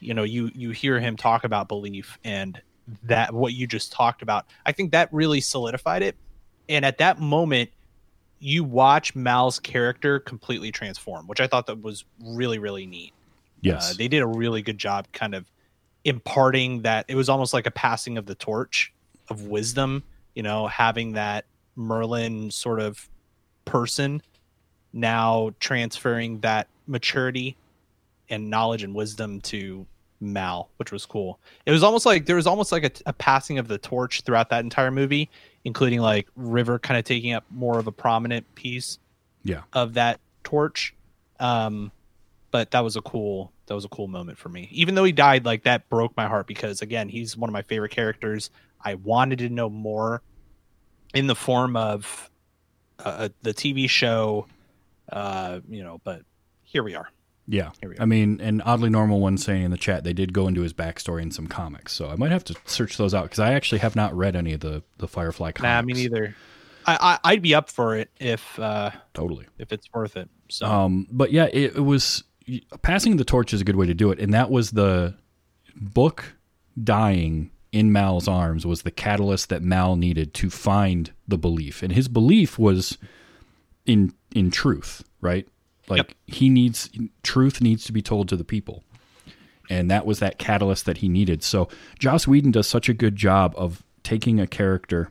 you 0.00 0.14
know, 0.14 0.22
you 0.22 0.50
you 0.54 0.70
hear 0.70 1.00
him 1.00 1.16
talk 1.16 1.44
about 1.44 1.68
belief 1.68 2.18
and 2.24 2.60
that 3.02 3.34
what 3.34 3.52
you 3.52 3.66
just 3.66 3.92
talked 3.92 4.22
about. 4.22 4.46
I 4.64 4.72
think 4.72 4.92
that 4.92 5.12
really 5.12 5.40
solidified 5.40 6.02
it. 6.02 6.16
And 6.68 6.84
at 6.84 6.98
that 6.98 7.20
moment, 7.20 7.70
you 8.38 8.62
watch 8.62 9.14
Mal's 9.14 9.58
character 9.58 10.20
completely 10.20 10.70
transform, 10.70 11.26
which 11.26 11.40
I 11.40 11.46
thought 11.46 11.66
that 11.66 11.82
was 11.82 12.04
really 12.20 12.58
really 12.58 12.86
neat. 12.86 13.12
Yes. 13.60 13.90
Uh, 13.90 13.94
they 13.98 14.08
did 14.08 14.22
a 14.22 14.26
really 14.26 14.62
good 14.62 14.78
job 14.78 15.06
kind 15.12 15.34
of 15.34 15.50
imparting 16.04 16.82
that 16.82 17.04
it 17.08 17.14
was 17.14 17.28
almost 17.28 17.52
like 17.52 17.66
a 17.66 17.70
passing 17.70 18.18
of 18.18 18.26
the 18.26 18.34
torch 18.34 18.92
of 19.28 19.42
wisdom, 19.42 20.02
you 20.34 20.42
know, 20.42 20.66
having 20.66 21.12
that 21.12 21.44
Merlin 21.76 22.50
sort 22.50 22.80
of 22.80 23.08
person 23.64 24.22
now 24.92 25.52
transferring 25.60 26.40
that 26.40 26.66
maturity 26.86 27.56
and 28.30 28.50
knowledge 28.50 28.82
and 28.82 28.94
wisdom 28.94 29.40
to 29.40 29.86
Mal, 30.20 30.68
which 30.78 30.90
was 30.90 31.06
cool. 31.06 31.38
It 31.64 31.70
was 31.70 31.82
almost 31.82 32.04
like 32.04 32.26
there 32.26 32.36
was 32.36 32.46
almost 32.46 32.72
like 32.72 32.84
a, 32.84 32.90
a 33.06 33.12
passing 33.12 33.58
of 33.58 33.68
the 33.68 33.78
torch 33.78 34.22
throughout 34.22 34.50
that 34.50 34.64
entire 34.64 34.90
movie, 34.90 35.30
including 35.64 36.00
like 36.00 36.26
River 36.34 36.78
kind 36.78 36.98
of 36.98 37.04
taking 37.04 37.32
up 37.32 37.44
more 37.50 37.78
of 37.78 37.86
a 37.86 37.92
prominent 37.92 38.52
piece 38.54 38.98
yeah. 39.44 39.62
of 39.72 39.94
that 39.94 40.18
torch. 40.42 40.94
Um, 41.38 41.92
but 42.50 42.70
that 42.70 42.80
was 42.80 42.96
a 42.96 43.02
cool 43.02 43.52
that 43.66 43.74
was 43.74 43.84
a 43.84 43.88
cool 43.88 44.08
moment 44.08 44.38
for 44.38 44.48
me. 44.48 44.68
Even 44.72 44.94
though 44.94 45.04
he 45.04 45.12
died, 45.12 45.44
like 45.44 45.64
that 45.64 45.88
broke 45.88 46.16
my 46.16 46.26
heart 46.26 46.46
because 46.46 46.82
again, 46.82 47.08
he's 47.08 47.36
one 47.36 47.48
of 47.48 47.52
my 47.52 47.62
favorite 47.62 47.90
characters. 47.90 48.50
I 48.80 48.94
wanted 48.94 49.38
to 49.40 49.48
know 49.48 49.68
more 49.68 50.22
in 51.14 51.26
the 51.26 51.34
form 51.34 51.76
of 51.76 52.30
uh, 52.98 53.28
the 53.42 53.52
TV 53.52 53.88
show, 53.88 54.46
uh, 55.10 55.60
you 55.68 55.82
know. 55.82 56.00
But 56.04 56.22
here 56.62 56.82
we 56.82 56.94
are. 56.94 57.08
Yeah. 57.46 57.70
Here 57.80 57.90
we 57.90 57.98
I 57.98 58.04
mean, 58.04 58.40
and 58.42 58.62
oddly 58.64 58.90
normal 58.90 59.20
one 59.20 59.38
saying 59.38 59.64
in 59.64 59.70
the 59.70 59.78
chat 59.78 60.04
they 60.04 60.12
did 60.12 60.32
go 60.32 60.48
into 60.48 60.60
his 60.62 60.72
backstory 60.72 61.22
in 61.22 61.30
some 61.30 61.46
comics, 61.46 61.92
so 61.92 62.08
I 62.08 62.16
might 62.16 62.30
have 62.30 62.44
to 62.44 62.56
search 62.66 62.96
those 62.96 63.14
out 63.14 63.24
because 63.24 63.38
I 63.38 63.54
actually 63.54 63.78
have 63.78 63.96
not 63.96 64.16
read 64.16 64.36
any 64.36 64.52
of 64.52 64.60
the 64.60 64.82
the 64.98 65.08
Firefly 65.08 65.52
comics. 65.52 65.62
Nah, 65.62 65.82
me 65.82 65.92
neither. 65.94 66.36
I, 66.86 67.18
I 67.24 67.32
I'd 67.32 67.42
be 67.42 67.54
up 67.54 67.70
for 67.70 67.96
it 67.96 68.10
if 68.18 68.58
uh, 68.58 68.90
Totally. 69.14 69.46
if 69.58 69.72
it's 69.72 69.92
worth 69.92 70.16
it. 70.16 70.28
So 70.48 70.66
Um, 70.66 71.06
but 71.10 71.32
yeah, 71.32 71.46
it, 71.52 71.76
it 71.76 71.84
was 71.84 72.24
passing 72.82 73.16
the 73.16 73.24
torch 73.24 73.52
is 73.52 73.60
a 73.60 73.64
good 73.64 73.76
way 73.76 73.86
to 73.86 73.94
do 73.94 74.10
it, 74.10 74.18
and 74.18 74.32
that 74.34 74.50
was 74.50 74.72
the 74.72 75.14
book 75.76 76.34
dying 76.82 77.50
in 77.70 77.92
Mal's 77.92 78.26
arms 78.28 78.64
was 78.64 78.82
the 78.82 78.90
catalyst 78.90 79.50
that 79.50 79.62
Mal 79.62 79.96
needed 79.96 80.32
to 80.34 80.50
find 80.50 81.12
the 81.26 81.38
belief, 81.38 81.82
and 81.82 81.92
his 81.92 82.08
belief 82.08 82.58
was 82.58 82.98
in 83.86 84.12
in 84.34 84.50
truth, 84.50 85.04
right? 85.20 85.46
Like 85.88 85.98
Yep. 85.98 86.12
he 86.26 86.48
needs 86.48 86.90
truth 87.22 87.60
needs 87.60 87.84
to 87.84 87.92
be 87.92 88.02
told 88.02 88.28
to 88.28 88.36
the 88.36 88.44
people, 88.44 88.84
and 89.70 89.90
that 89.90 90.06
was 90.06 90.18
that 90.18 90.38
catalyst 90.38 90.86
that 90.86 90.98
he 90.98 91.08
needed. 91.08 91.42
So 91.42 91.68
Joss 91.98 92.26
Whedon 92.26 92.50
does 92.50 92.66
such 92.66 92.88
a 92.88 92.94
good 92.94 93.16
job 93.16 93.54
of 93.56 93.82
taking 94.02 94.40
a 94.40 94.46
character. 94.46 95.10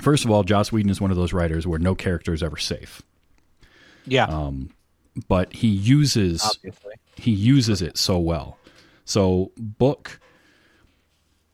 First 0.00 0.24
of 0.24 0.30
all, 0.30 0.42
Joss 0.42 0.72
Whedon 0.72 0.90
is 0.90 1.00
one 1.00 1.10
of 1.10 1.16
those 1.16 1.32
writers 1.34 1.66
where 1.66 1.78
no 1.78 1.94
character 1.94 2.32
is 2.32 2.42
ever 2.42 2.56
safe 2.56 3.02
yeah, 4.06 4.24
um, 4.24 4.70
but 5.28 5.52
he 5.52 5.68
uses 5.68 6.42
obviously. 6.44 6.94
he 7.16 7.30
uses 7.30 7.82
it 7.82 7.98
so 7.98 8.18
well. 8.18 8.58
So 9.04 9.52
book, 9.56 10.20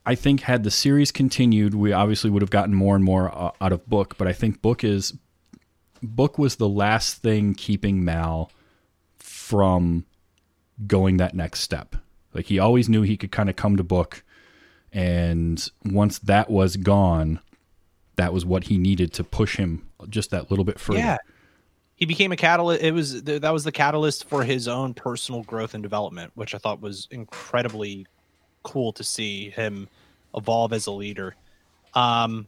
I 0.06 0.14
think 0.14 0.42
had 0.42 0.64
the 0.64 0.70
series 0.70 1.10
continued, 1.10 1.74
we 1.74 1.92
obviously 1.92 2.30
would 2.30 2.42
have 2.42 2.50
gotten 2.50 2.74
more 2.74 2.94
and 2.94 3.04
more 3.04 3.34
uh, 3.34 3.50
out 3.60 3.72
of 3.72 3.86
book. 3.88 4.16
But 4.18 4.28
I 4.28 4.32
think 4.32 4.62
book 4.62 4.84
is 4.84 5.14
book 6.02 6.38
was 6.38 6.56
the 6.56 6.68
last 6.68 7.18
thing 7.18 7.54
keeping 7.54 8.04
Mal 8.04 8.50
from 9.18 10.04
going 10.86 11.16
that 11.16 11.34
next 11.34 11.60
step. 11.60 11.96
Like 12.34 12.46
he 12.46 12.58
always 12.58 12.88
knew 12.88 13.02
he 13.02 13.16
could 13.16 13.32
kind 13.32 13.50
of 13.50 13.56
come 13.56 13.76
to 13.76 13.82
book, 13.82 14.22
and 14.92 15.68
once 15.84 16.18
that 16.20 16.50
was 16.50 16.76
gone, 16.76 17.40
that 18.16 18.32
was 18.32 18.44
what 18.44 18.64
he 18.64 18.78
needed 18.78 19.12
to 19.14 19.24
push 19.24 19.56
him 19.56 19.88
just 20.08 20.30
that 20.30 20.50
little 20.50 20.64
bit 20.64 20.78
further. 20.78 21.00
Yeah. 21.00 21.16
He 21.98 22.06
became 22.06 22.30
a 22.30 22.36
catalyst. 22.36 22.82
It 22.82 22.92
was 22.92 23.22
th- 23.22 23.42
that 23.42 23.52
was 23.52 23.64
the 23.64 23.72
catalyst 23.72 24.28
for 24.28 24.44
his 24.44 24.68
own 24.68 24.94
personal 24.94 25.42
growth 25.42 25.74
and 25.74 25.82
development, 25.82 26.30
which 26.36 26.54
I 26.54 26.58
thought 26.58 26.80
was 26.80 27.08
incredibly 27.10 28.06
cool 28.62 28.92
to 28.92 29.02
see 29.02 29.50
him 29.50 29.88
evolve 30.34 30.72
as 30.72 30.86
a 30.86 30.92
leader. 30.92 31.34
Um, 31.94 32.46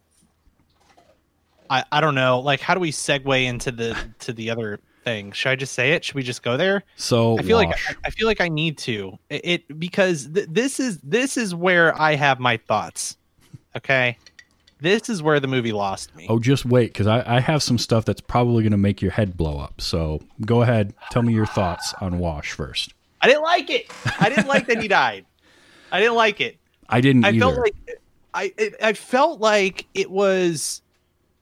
I 1.69 1.85
I 1.91 2.01
don't 2.01 2.15
know, 2.15 2.39
like 2.39 2.61
how 2.61 2.75
do 2.75 2.81
we 2.81 2.93
segue 2.93 3.45
into 3.45 3.73
the 3.73 3.97
to 4.21 4.33
the 4.33 4.51
other 4.51 4.79
thing? 5.05 5.33
Should 5.33 5.51
I 5.51 5.57
just 5.57 5.73
say 5.73 5.93
it? 5.93 6.05
Should 6.05 6.15
we 6.15 6.23
just 6.23 6.45
go 6.45 6.57
there? 6.57 6.85
So 6.95 7.37
I 7.37 7.43
feel 7.43 7.57
like 7.57 7.71
I, 7.71 7.97
I 8.05 8.11
feel 8.11 8.29
like 8.29 8.41
I 8.41 8.49
need 8.49 8.79
to 8.79 9.19
it, 9.31 9.41
it 9.45 9.81
because 9.81 10.29
th- 10.33 10.47
this 10.49 10.79
is 10.79 10.99
this 10.99 11.37
is 11.37 11.57
where 11.57 12.01
I 12.01 12.15
have 12.15 12.39
my 12.39 12.57
thoughts. 12.57 13.17
Okay, 13.77 14.17
this 14.81 15.09
is 15.09 15.23
where 15.23 15.41
the 15.41 15.49
movie 15.49 15.73
lost 15.73 16.15
me. 16.17 16.27
Oh, 16.29 16.39
just 16.39 16.65
wait, 16.65 16.93
because 16.93 17.07
I, 17.07 17.23
I 17.37 17.41
have 17.41 17.63
some 17.63 17.79
stuff 17.79 18.05
that's 18.05 18.21
probably 18.21 18.63
going 18.63 18.73
to 18.73 18.79
make 18.79 19.01
your 19.03 19.11
head 19.13 19.37
blow 19.37 19.59
up. 19.59 19.81
So 19.81 20.21
go 20.45 20.63
ahead, 20.63 20.95
tell 21.11 21.23
me 21.23 21.33
your 21.33 21.47
thoughts 21.47 21.95
on 22.01 22.19
Wash 22.19 22.53
first. 22.53 22.95
I 23.21 23.27
didn't 23.29 23.43
like 23.43 23.69
it. 23.71 23.91
I 24.19 24.29
didn't 24.29 24.47
like 24.49 24.67
that 24.67 24.81
he 24.81 24.89
died. 25.03 25.27
I 25.93 26.01
didn't 26.01 26.15
like 26.15 26.41
it. 26.41 26.57
I 26.89 27.01
didn't 27.01 27.25
I 27.25 27.29
either. 27.29 27.39
felt 27.41 27.59
like 27.59 27.75
I 28.35 28.53
it, 28.57 28.75
I 28.83 28.93
felt 28.95 29.41
like 29.41 29.87
it 29.95 30.11
was 30.11 30.83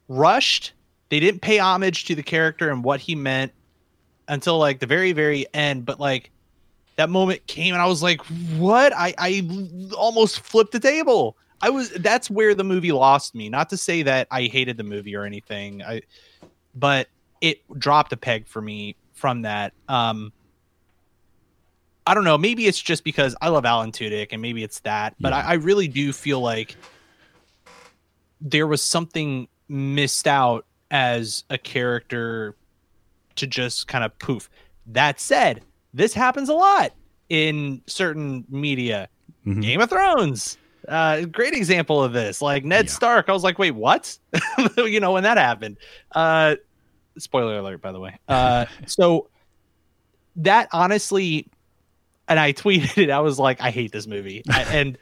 rushed. 0.09 0.73
They 1.11 1.21
didn't 1.21 1.41
pay 1.41 1.59
homage 1.59 2.05
to 2.07 2.15
the 2.15 2.23
character 2.23 2.71
and 2.71 2.83
what 2.85 3.01
he 3.01 3.15
meant 3.15 3.53
until 4.27 4.59
like 4.59 4.81
the 4.81 4.87
very 4.87 5.13
very 5.13 5.47
end. 5.55 5.87
But 5.87 6.01
like 6.01 6.31
that 6.97 7.09
moment 7.11 7.47
came 7.47 7.75
and 7.75 7.83
I 7.83 7.87
was 7.87 8.03
like, 8.03 8.21
"What?" 8.57 8.93
I 8.95 9.15
I 9.19 9.49
almost 9.97 10.41
flipped 10.41 10.73
the 10.73 10.81
table. 10.81 11.37
I 11.61 11.71
was 11.71 11.91
that's 11.91 12.31
where 12.31 12.55
the 12.55 12.65
movie 12.65 12.93
lost 12.93 13.35
me. 13.35 13.49
Not 13.49 13.69
to 13.71 13.77
say 13.77 14.03
that 14.03 14.29
I 14.31 14.45
hated 14.45 14.77
the 14.77 14.85
movie 14.85 15.17
or 15.17 15.25
anything. 15.25 15.83
I 15.83 16.03
but 16.75 17.09
it 17.41 17.61
dropped 17.79 18.13
a 18.13 18.17
peg 18.17 18.47
for 18.47 18.61
me 18.63 18.97
from 19.15 19.43
that. 19.43 19.73
Um 19.89 20.33
I 22.07 22.15
don't 22.15 22.25
know. 22.25 22.39
Maybe 22.39 22.67
it's 22.67 22.81
just 22.81 23.05
because 23.05 23.37
I 23.43 23.49
love 23.49 23.67
Alan 23.67 23.93
Tudyk, 23.93 24.29
and 24.33 24.41
maybe 24.41 24.63
it's 24.63 24.81
that. 24.81 25.15
But 25.21 25.33
Yeah. 25.33 25.41
I, 25.41 25.51
I 25.51 25.55
really 25.55 25.89
do 25.89 26.13
feel 26.13 26.41
like 26.41 26.75
there 28.41 28.67
was 28.67 28.81
something 28.83 29.47
missed 29.69 30.27
out 30.27 30.65
as 30.91 31.45
a 31.51 31.59
character 31.59 32.57
to 33.37 33.47
just 33.47 33.89
kind 33.89 34.05
of 34.05 34.19
poof. 34.21 34.49
That 34.87 35.21
said, 35.21 35.63
this 35.93 36.15
happens 36.15 36.49
a 36.49 36.55
lot 36.55 36.93
in 37.29 37.83
certain 37.87 38.47
media. 38.49 39.09
Mhm. 39.47 39.61
Game 39.63 39.81
of 39.83 39.91
Thrones, 39.91 40.57
uh, 40.89 41.25
great 41.27 41.55
example 41.55 42.03
of 42.03 42.13
this. 42.13 42.41
Like 42.43 42.65
Ned 42.65 42.87
Yeah. 42.87 42.91
Stark, 42.91 43.29
I 43.29 43.33
was 43.33 43.45
like, 43.45 43.59
wait, 43.59 43.73
what? 43.73 44.17
you 44.77 45.01
know, 45.01 45.13
when 45.13 45.23
that 45.25 45.37
happened. 45.37 45.77
Uh, 46.13 46.57
spoiler 47.19 47.59
alert, 47.59 47.81
by 47.83 47.93
the 47.93 48.01
way. 48.01 48.19
Uh, 48.29 48.67
so 48.87 49.29
that 50.37 50.69
honestly, 50.73 51.49
and 52.29 52.39
I 52.39 52.53
tweeted 52.53 52.97
it. 53.03 53.11
I 53.11 53.21
was 53.21 53.39
like, 53.39 53.61
I 53.61 53.71
hate 53.71 53.93
this 53.93 54.07
movie, 54.07 54.43
I, 54.51 54.63
and 54.65 54.99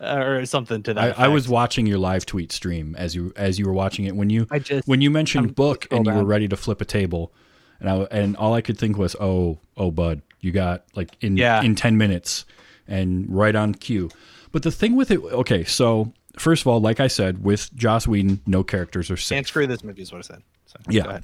uh, 0.00 0.16
or 0.24 0.46
something 0.46 0.82
to 0.84 0.94
that. 0.94 1.18
I, 1.18 1.24
I 1.24 1.28
was 1.28 1.48
watching 1.48 1.86
your 1.86 1.98
live 1.98 2.24
tweet 2.26 2.52
stream 2.52 2.94
as 2.96 3.14
you 3.14 3.32
as 3.36 3.58
you 3.58 3.66
were 3.66 3.72
watching 3.72 4.04
it 4.04 4.14
when 4.16 4.30
you 4.30 4.46
I 4.50 4.58
just 4.58 4.86
when 4.88 5.00
you 5.00 5.10
mentioned 5.10 5.46
I'm- 5.46 5.54
book 5.54 5.86
and 5.90 6.06
you 6.06 6.12
were 6.12 6.24
ready 6.24 6.48
to 6.48 6.56
flip 6.56 6.80
a 6.80 6.84
table, 6.84 7.32
and 7.80 7.88
I 7.90 7.96
and 8.10 8.36
all 8.36 8.54
I 8.54 8.60
could 8.60 8.78
think 8.78 8.96
was, 8.96 9.16
oh 9.20 9.58
oh 9.76 9.90
bud, 9.90 10.22
you 10.40 10.52
got 10.52 10.84
like 10.94 11.16
in 11.20 11.36
Yeah. 11.36 11.62
in 11.62 11.74
ten 11.74 11.96
minutes 11.98 12.44
and 12.86 13.26
right 13.28 13.54
on 13.54 13.74
cue. 13.74 14.08
But 14.52 14.62
the 14.62 14.70
thing 14.70 14.96
with 14.96 15.10
it, 15.10 15.20
okay, 15.20 15.64
so 15.64 16.12
first 16.38 16.62
of 16.62 16.66
all, 16.66 16.80
like 16.80 17.00
I 17.00 17.08
said, 17.08 17.44
with 17.44 17.74
Joss 17.74 18.06
Whedon, 18.06 18.40
no 18.46 18.62
characters 18.62 19.10
are 19.10 19.16
safe. 19.16 19.36
can't 19.36 19.46
screw 19.46 19.66
this 19.66 19.84
movie 19.84 20.02
is 20.02 20.12
what 20.12 20.18
I 20.18 20.22
said. 20.22 20.42
So, 20.66 20.76
Yeah. 20.88 21.20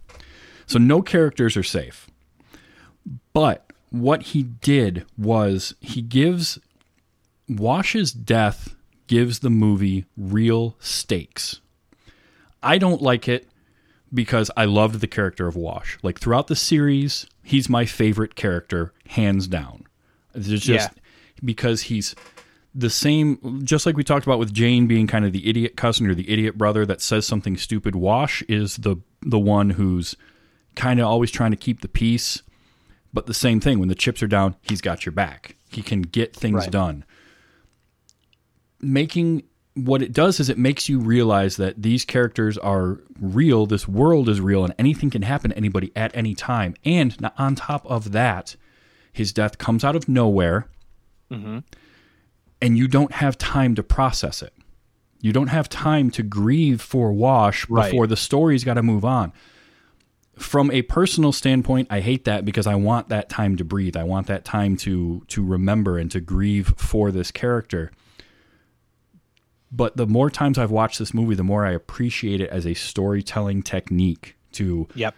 So 0.67 0.79
no 0.79 1.03
characters 1.03 1.57
are 1.57 1.63
safe. 1.63 2.09
But 3.33 3.71
what 3.91 4.23
he 4.23 4.43
did 4.43 5.05
was 5.17 5.75
he 5.81 6.03
gives 6.03 6.59
Wash's 7.49 8.13
death 8.13 8.75
gives 9.07 9.41
the 9.41 9.51
movie 9.51 10.07
real 10.17 10.77
stakes. 10.81 11.61
I 12.63 12.79
don't 12.79 13.03
like 13.03 13.29
it 13.29 13.49
because 14.13 14.51
I 14.57 14.65
loved 14.65 15.01
the 15.01 15.07
character 15.07 15.47
of 15.47 15.57
Wash. 15.57 15.99
Like 16.03 16.19
throughout 16.19 16.47
the 16.47 16.57
series, 16.57 17.27
he's 17.43 17.69
my 17.69 17.85
favorite 17.85 18.35
character 18.35 18.93
hands 19.09 19.47
down. 19.47 19.85
There's 20.33 20.63
just 20.63 20.91
because 21.45 21.83
he's 21.83 22.15
the 22.75 22.91
same 22.91 23.61
just 23.65 23.87
like 23.87 23.97
we 23.97 24.03
talked 24.05 24.27
about 24.27 24.39
with 24.39 24.53
Jayne 24.53 24.87
being 24.87 25.07
kind 25.07 25.25
of 25.25 25.33
the 25.33 25.49
idiot 25.49 25.77
cousin 25.77 26.09
or 26.09 26.15
the 26.15 26.29
idiot 26.29 26.59
brother 26.59 26.85
that 26.87 27.01
says 27.01 27.27
something 27.27 27.57
stupid. 27.57 27.95
Wash 27.95 28.43
is 28.43 28.77
the 28.79 28.97
the 29.23 29.39
one 29.39 29.71
who's 29.71 30.17
kind 30.75 30.99
of 30.99 31.07
always 31.07 31.31
trying 31.31 31.53
to 31.53 31.57
keep 31.57 31.81
the 31.81 31.89
peace, 31.89 32.43
but 33.13 33.27
the 33.27 33.35
same 33.35 33.61
thing 33.61 33.79
when 33.79 33.89
the 33.89 33.95
chips 33.95 34.23
are 34.23 34.27
down, 34.27 34.57
he's 34.63 34.81
got 34.81 35.07
your 35.07 35.13
back. 35.13 35.57
He 35.71 35.83
can 35.83 36.03
get 36.03 36.35
things 36.35 36.65
Right. 36.65 36.71
done. 36.71 37.05
Making 38.81 39.45
what 39.75 40.03
it 40.03 40.13
does 40.13 40.39
is 40.41 40.49
it 40.49 40.59
makes 40.59 40.89
you 40.89 41.01
realize 41.01 41.57
that 41.57 41.83
these 41.83 42.05
characters 42.05 42.57
are 42.59 43.01
real, 43.21 43.67
this 43.67 43.89
world 43.89 44.29
is 44.29 44.41
real, 44.41 44.65
and 44.65 44.75
anything 44.79 45.11
can 45.11 45.23
happen 45.23 45.51
to 45.51 45.57
anybody 45.57 45.91
at 45.97 46.15
any 46.15 46.35
time. 46.35 46.75
And 46.85 47.31
on 47.39 47.55
top 47.57 47.85
of 47.87 48.13
that, 48.13 48.57
his 49.13 49.33
death 49.33 49.59
comes 49.59 49.83
out 49.85 49.97
of 49.97 50.09
nowhere, 50.09 50.69
mm-hmm. 51.31 51.59
And 52.65 52.79
you 52.79 52.89
don't 52.89 53.13
have 53.13 53.37
time 53.39 53.75
to 53.75 53.83
process 53.83 54.43
it. 54.43 54.53
You 55.21 55.33
don't 55.33 55.49
have 55.49 55.69
time 55.69 56.11
to 56.13 56.23
grieve 56.23 56.81
for 56.81 57.13
Wash 57.13 57.69
Right. 57.69 57.91
before 57.91 58.07
the 58.07 58.17
story's 58.17 58.65
got 58.65 58.75
to 58.75 58.83
move 58.83 59.05
on. 59.05 59.33
From 60.37 60.71
a 60.71 60.83
personal 60.83 61.31
standpoint, 61.33 61.87
I 61.91 62.01
hate 62.01 62.25
that 62.25 62.45
because 62.45 62.67
I 62.67 62.75
want 62.75 63.09
that 63.09 63.29
time 63.29 63.57
to 63.57 63.65
breathe. 63.65 63.97
I 63.97 64.03
want 64.05 64.27
that 64.27 64.45
time 64.45 64.77
to 64.79 65.23
to 65.29 65.45
remember 65.45 65.97
and 65.99 66.11
to 66.11 66.21
grieve 66.21 66.75
for 66.77 67.11
this 67.13 67.31
character. 67.31 67.91
But 69.71 69.97
the 69.97 70.07
more 70.07 70.31
times 70.31 70.59
I've 70.59 70.71
watched 70.71 70.99
this 70.99 71.15
movie, 71.15 71.35
the 71.35 71.43
more 71.45 71.65
I 71.67 71.73
appreciate 71.73 72.41
it 72.41 72.51
as 72.51 72.67
a 72.67 72.75
storytelling 72.75 73.63
technique 73.63 74.37
to 74.53 74.89
Yep. 74.95 75.15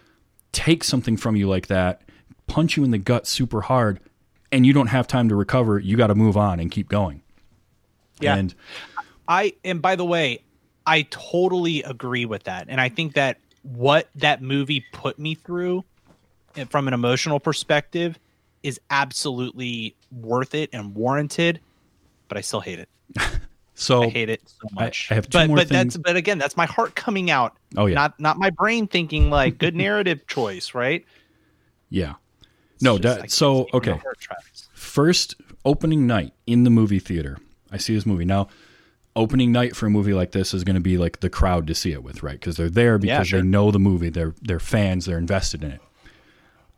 take 0.52 0.82
something 0.84 1.16
from 1.16 1.36
you 1.36 1.48
like 1.48 1.66
that, 1.66 2.02
punch 2.46 2.76
you 2.76 2.84
in 2.84 2.90
the 2.90 2.98
gut 2.98 3.26
super 3.26 3.62
hard, 3.62 4.00
and 4.52 4.64
you 4.66 4.72
don't 4.72 4.86
have 4.88 5.06
time 5.06 5.28
to 5.28 5.34
recover. 5.36 5.78
You 5.78 5.96
got 5.96 6.06
to 6.08 6.14
move 6.14 6.36
on 6.36 6.58
and 6.60 6.70
keep 6.70 6.88
going. 6.88 7.22
Yeah. 8.20 8.36
And 8.36 8.54
I 9.28 9.54
and 9.64 9.82
by 9.82 9.96
the 9.96 10.04
way, 10.04 10.42
I 10.86 11.02
totally 11.10 11.82
agree 11.82 12.24
with 12.24 12.44
that. 12.44 12.66
And 12.68 12.80
I 12.80 12.88
think 12.88 13.14
that 13.14 13.38
what 13.62 14.08
that 14.14 14.42
movie 14.42 14.84
put 14.92 15.18
me 15.18 15.34
through 15.34 15.84
eh, 16.56 16.64
from 16.64 16.88
an 16.88 16.94
emotional 16.94 17.40
perspective 17.40 18.18
is 18.62 18.80
absolutely 18.90 19.94
worth 20.10 20.54
it 20.54 20.70
and 20.72 20.94
warranted, 20.94 21.60
but 22.28 22.38
I 22.38 22.40
still 22.40 22.60
hate 22.60 22.78
it. 22.78 22.88
so 23.74 24.04
I 24.04 24.08
hate 24.08 24.28
it 24.28 24.42
so 24.46 24.68
much. 24.72 25.08
I 25.10 25.14
have 25.14 25.28
two 25.28 25.38
but 25.38 25.48
more 25.48 25.56
but 25.56 25.68
things- 25.68 25.94
that's 25.94 25.96
but 25.96 26.16
again, 26.16 26.38
that's 26.38 26.56
my 26.56 26.66
heart 26.66 26.94
coming 26.94 27.30
out. 27.30 27.56
Oh, 27.76 27.86
yeah. 27.86 27.94
Not 27.94 28.20
not 28.20 28.38
my 28.38 28.50
brain 28.50 28.86
thinking 28.86 29.30
like 29.30 29.58
good 29.58 29.74
narrative 29.86 30.26
choice, 30.26 30.74
right? 30.74 31.04
yeah. 31.90 32.14
No, 32.82 32.98
just, 32.98 33.20
that, 33.20 33.30
so 33.30 33.64
see 33.64 33.78
where 33.78 33.82
my 33.82 33.92
okay. 33.96 34.02
First 34.74 35.36
opening 35.64 36.06
night 36.06 36.34
in 36.46 36.64
the 36.64 36.70
movie 36.70 36.98
theater. 36.98 37.38
I 37.76 37.78
see 37.78 37.94
this 37.94 38.06
movie 38.06 38.24
now. 38.24 38.48
Opening 39.14 39.52
night 39.52 39.76
for 39.76 39.86
a 39.86 39.90
movie 39.90 40.12
like 40.12 40.32
this 40.32 40.52
is 40.52 40.64
going 40.64 40.76
to 40.76 40.80
be 40.80 40.98
like 40.98 41.20
the 41.20 41.30
crowd 41.30 41.66
to 41.66 41.74
see 41.74 41.92
it 41.92 42.02
with, 42.02 42.22
right? 42.22 42.38
Because 42.38 42.56
they're 42.56 42.70
there 42.70 42.98
because 42.98 43.28
sure. 43.28 43.40
they 43.40 43.46
know 43.46 43.70
the 43.70 43.78
movie. 43.78 44.10
They're 44.10 44.34
they're 44.42 44.60
fans. 44.60 45.06
They're 45.06 45.18
invested 45.18 45.62
in 45.62 45.72
it. 45.72 45.80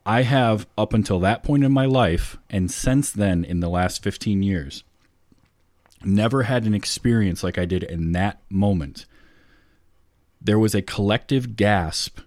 I 0.05 0.23
have 0.23 0.67
up 0.77 0.93
until 0.93 1.21
that 1.21 1.43
point 1.43 1.65
in 1.65 1.73
my 1.73 1.85
life, 1.85 2.37
and 2.49 2.71
since 2.71 3.11
then, 3.11 3.45
in 3.45 3.61
the 3.61 3.69
last 3.69 4.03
fifteen 4.03 4.43
years, 4.43 4.85
never 6.05 6.45
had 6.45 6.65
an 6.65 6.75
experience 6.75 7.43
like 7.43 7.59
I 7.59 7.65
did 7.65 7.83
in 7.83 8.13
that 8.13 8.41
moment. 8.49 9.07
There 10.41 10.59
was 10.59 10.75
a 10.75 10.83
collective 10.83 11.57
gasp 11.57 12.21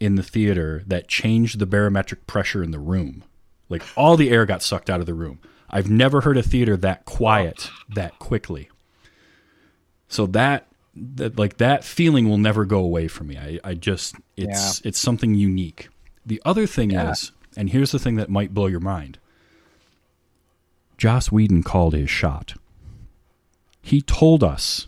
in 0.00 0.16
the 0.16 0.22
theater 0.22 0.82
that 0.86 1.08
changed 1.08 1.58
the 1.58 1.66
barometric 1.66 2.26
pressure 2.26 2.62
in 2.62 2.70
the 2.70 2.78
room. 2.78 3.24
Like 3.68 3.82
all 3.96 4.16
the 4.16 4.30
air 4.30 4.44
got 4.44 4.62
sucked 4.62 4.90
out 4.90 5.00
of 5.00 5.06
the 5.06 5.14
room. 5.14 5.40
I've 5.70 5.90
never 5.90 6.20
heard 6.20 6.36
a 6.36 6.42
theater 6.42 6.76
that 6.78 7.04
quiet 7.04 7.70
that 7.94 8.18
quickly. 8.18 8.70
So 10.08 10.26
that 10.26 10.68
that 10.94 11.38
like 11.38 11.56
that 11.56 11.82
feeling 11.84 12.28
will 12.28 12.38
never 12.38 12.64
go 12.64 12.78
away 12.78 13.08
from 13.08 13.26
me. 13.28 13.38
I, 13.38 13.58
I 13.64 13.74
just 13.74 14.14
it's 14.36 14.80
it's 14.84 14.98
something 14.98 15.34
unique. 15.34 15.88
The 16.24 16.40
other 16.44 16.66
thing 16.66 16.92
is, 16.92 17.32
and 17.56 17.70
here's 17.70 17.92
the 17.92 17.98
thing 17.98 18.16
that 18.16 18.28
might 18.30 18.54
blow 18.54 18.66
your 18.66 18.80
mind. 18.80 19.18
Joss 20.96 21.32
Whedon 21.32 21.62
called 21.64 21.92
his 21.94 22.08
shot. 22.08 22.54
He 23.82 24.00
told 24.00 24.42
us 24.44 24.86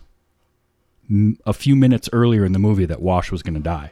a 1.45 1.53
few 1.53 1.75
minutes 1.75 2.09
earlier 2.13 2.43
in 2.45 2.53
the 2.53 2.59
movie 2.59 2.85
that 2.85 3.01
Wash 3.01 3.31
was 3.31 3.43
going 3.43 3.53
to 3.53 3.59
die. 3.59 3.91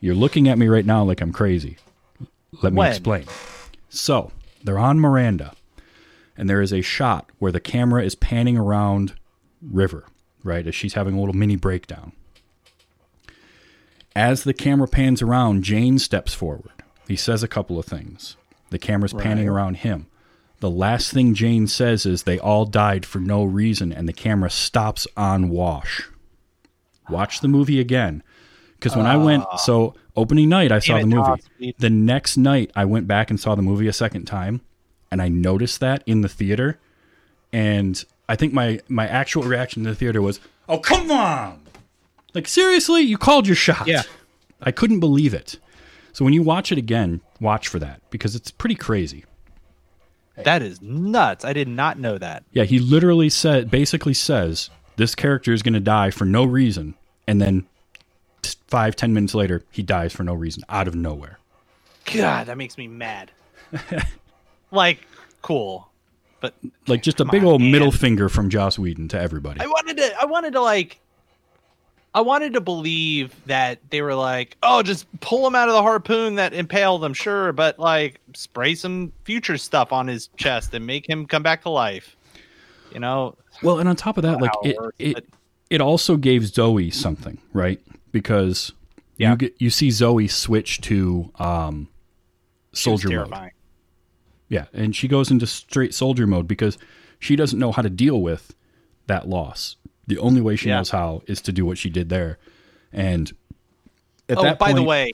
You're 0.00 0.14
looking 0.14 0.48
at 0.48 0.58
me 0.58 0.68
right 0.68 0.84
now 0.84 1.02
like 1.04 1.20
I'm 1.20 1.32
crazy. 1.32 1.78
Let 2.62 2.72
me 2.72 2.78
When? 2.78 2.88
explain. 2.90 3.24
So, 3.88 4.30
they're 4.62 4.78
on 4.78 5.00
Miranda, 5.00 5.54
and 6.36 6.48
there 6.48 6.62
is 6.62 6.72
a 6.72 6.82
shot 6.82 7.30
where 7.38 7.52
the 7.52 7.60
camera 7.60 8.02
is 8.04 8.14
panning 8.14 8.56
around 8.56 9.14
River, 9.60 10.04
right, 10.42 10.66
as 10.66 10.74
she's 10.74 10.94
having 10.94 11.14
a 11.14 11.20
little 11.20 11.34
mini 11.34 11.56
breakdown. 11.56 12.12
As 14.14 14.44
the 14.44 14.54
camera 14.54 14.88
pans 14.88 15.22
around, 15.22 15.62
Jayne 15.62 15.98
steps 15.98 16.34
forward. 16.34 16.72
He 17.06 17.16
says 17.16 17.42
a 17.42 17.48
couple 17.48 17.78
of 17.78 17.86
things. 17.86 18.36
The 18.70 18.78
camera's 18.78 19.12
panning 19.14 19.48
around 19.48 19.78
him. 19.78 20.06
The 20.60 20.70
last 20.70 21.12
thing 21.12 21.34
Jayne 21.34 21.68
says 21.68 22.04
is 22.04 22.24
they 22.24 22.38
all 22.38 22.64
died 22.64 23.06
for 23.06 23.20
no 23.20 23.44
reason, 23.44 23.92
and 23.92 24.08
the 24.08 24.12
camera 24.12 24.50
stops 24.50 25.06
on 25.16 25.50
Wash. 25.50 26.08
Watch 27.08 27.40
the 27.40 27.48
movie 27.48 27.80
again. 27.80 28.22
Because 28.74 28.96
when 28.96 29.06
I 29.06 29.16
went, 29.16 29.44
ah. 29.50 29.56
so 29.56 29.94
opening 30.18 30.48
night, 30.48 30.72
I 30.72 30.78
saw 30.80 30.98
the 30.98 31.06
movie. 31.06 31.74
The 31.78 31.90
next 31.90 32.36
night, 32.36 32.70
I 32.76 32.84
went 32.84 33.06
back 33.06 33.30
and 33.30 33.40
saw 33.40 33.54
the 33.54 33.62
movie 33.62 33.88
a 33.88 33.92
second 33.92 34.26
time, 34.26 34.60
and 35.10 35.22
I 35.22 35.28
noticed 35.28 35.80
that 35.80 36.02
in 36.06 36.20
the 36.20 36.28
theater. 36.28 36.78
And 37.52 38.04
I 38.28 38.36
think 38.36 38.52
my 38.52 38.80
my 38.88 39.08
actual 39.08 39.42
reaction 39.44 39.84
to 39.84 39.90
the 39.90 39.96
theater 39.96 40.20
was, 40.20 40.40
"Oh 40.68 40.78
come 40.78 41.10
on! 41.10 41.62
Like 42.34 42.46
seriously, 42.46 43.02
you 43.02 43.16
called 43.16 43.46
your 43.46 43.56
shot." 43.56 43.86
Yeah. 43.86 44.02
I 44.60 44.72
couldn't 44.72 45.00
believe 45.00 45.34
it. 45.34 45.58
So 46.12 46.24
when 46.24 46.34
you 46.34 46.42
watch 46.42 46.72
it 46.72 46.78
again, 46.78 47.20
watch 47.40 47.68
for 47.68 47.78
that 47.78 48.00
because 48.10 48.34
it's 48.34 48.50
pretty 48.50 48.74
crazy. 48.74 49.24
That 50.44 50.62
is 50.62 50.80
nuts. 50.80 51.44
I 51.44 51.52
did 51.52 51.68
not 51.68 51.98
know 51.98 52.18
that. 52.18 52.44
Yeah, 52.52 52.64
he 52.64 52.78
literally 52.78 53.28
said, 53.28 53.70
basically 53.70 54.14
says, 54.14 54.70
this 54.96 55.14
character 55.14 55.52
is 55.52 55.62
going 55.62 55.74
to 55.74 55.80
die 55.80 56.10
for 56.10 56.24
no 56.24 56.44
reason, 56.44 56.94
and 57.26 57.40
then 57.40 57.66
t- 58.54 58.60
five, 58.68 58.96
ten 58.96 59.12
minutes 59.14 59.34
later, 59.34 59.62
he 59.70 59.82
dies 59.82 60.12
for 60.12 60.22
no 60.24 60.34
reason 60.34 60.62
out 60.68 60.88
of 60.88 60.94
nowhere. 60.94 61.38
God, 62.12 62.46
that 62.46 62.56
makes 62.56 62.78
me 62.78 62.88
mad. 62.88 63.30
like, 64.70 65.06
cool. 65.42 65.88
But 66.40 66.54
Like 66.86 67.02
just 67.02 67.20
a 67.20 67.24
big 67.24 67.42
on, 67.42 67.48
old 67.48 67.60
man. 67.60 67.72
middle 67.72 67.90
finger 67.90 68.28
from 68.28 68.48
Joss 68.48 68.78
Whedon 68.78 69.08
to 69.08 69.20
everybody. 69.20 69.60
I 69.60 69.66
wanted 69.66 69.96
to 69.96 70.20
I 70.20 70.24
wanted 70.24 70.52
to 70.52 70.60
like 70.60 71.00
I 72.14 72.20
wanted 72.20 72.52
to 72.54 72.60
believe 72.60 73.34
that 73.46 73.78
they 73.90 74.00
were 74.02 74.14
like, 74.14 74.56
oh, 74.62 74.82
just 74.82 75.06
pull 75.20 75.46
him 75.46 75.54
out 75.54 75.68
of 75.68 75.74
the 75.74 75.82
harpoon 75.82 76.36
that 76.36 76.54
impaled 76.54 77.04
him, 77.04 77.12
sure, 77.12 77.52
but 77.52 77.78
like 77.78 78.20
spray 78.34 78.74
some 78.76 79.12
future 79.24 79.58
stuff 79.58 79.92
on 79.92 80.06
his 80.06 80.28
chest 80.36 80.72
and 80.74 80.86
make 80.86 81.08
him 81.08 81.26
come 81.26 81.42
back 81.42 81.62
to 81.62 81.70
life. 81.70 82.16
You 82.94 83.00
know, 83.00 83.34
Well, 83.62 83.80
and 83.80 83.88
on 83.88 83.96
top 83.96 84.16
of 84.16 84.22
that, 84.22 84.40
like 84.40 84.50
it 84.62 84.76
it, 84.76 84.94
it, 84.98 85.14
but- 85.14 85.24
it 85.70 85.80
also 85.82 86.16
gave 86.16 86.46
Zoe 86.46 86.90
something, 86.90 87.36
right? 87.52 87.78
Because 88.12 88.72
Yeah. 89.16 89.30
you 89.32 89.36
get 89.36 89.54
you 89.58 89.70
see 89.70 89.90
Zoe 89.90 90.28
switch 90.28 90.80
to 90.82 91.30
um, 91.38 91.88
soldier 92.72 93.26
mode. 93.26 93.50
Yeah, 94.48 94.66
and 94.72 94.96
she 94.96 95.08
goes 95.08 95.30
into 95.30 95.46
straight 95.46 95.94
soldier 95.94 96.26
mode 96.26 96.48
because 96.48 96.78
she 97.18 97.36
doesn't 97.36 97.58
know 97.58 97.72
how 97.72 97.82
to 97.82 97.90
deal 97.90 98.20
with 98.22 98.54
that 99.06 99.28
loss. 99.28 99.76
The 100.06 100.18
only 100.18 100.40
way 100.40 100.56
she 100.56 100.68
Yeah. 100.68 100.76
knows 100.78 100.90
how 100.90 101.22
is 101.26 101.42
to 101.42 101.52
do 101.52 101.66
what 101.66 101.76
she 101.76 101.90
did 101.90 102.08
there. 102.08 102.38
And 102.92 103.30
at 104.28 104.38
oh, 104.38 104.42
that 104.42 104.58
by 104.58 104.72
the 104.72 104.82
way, 104.82 105.12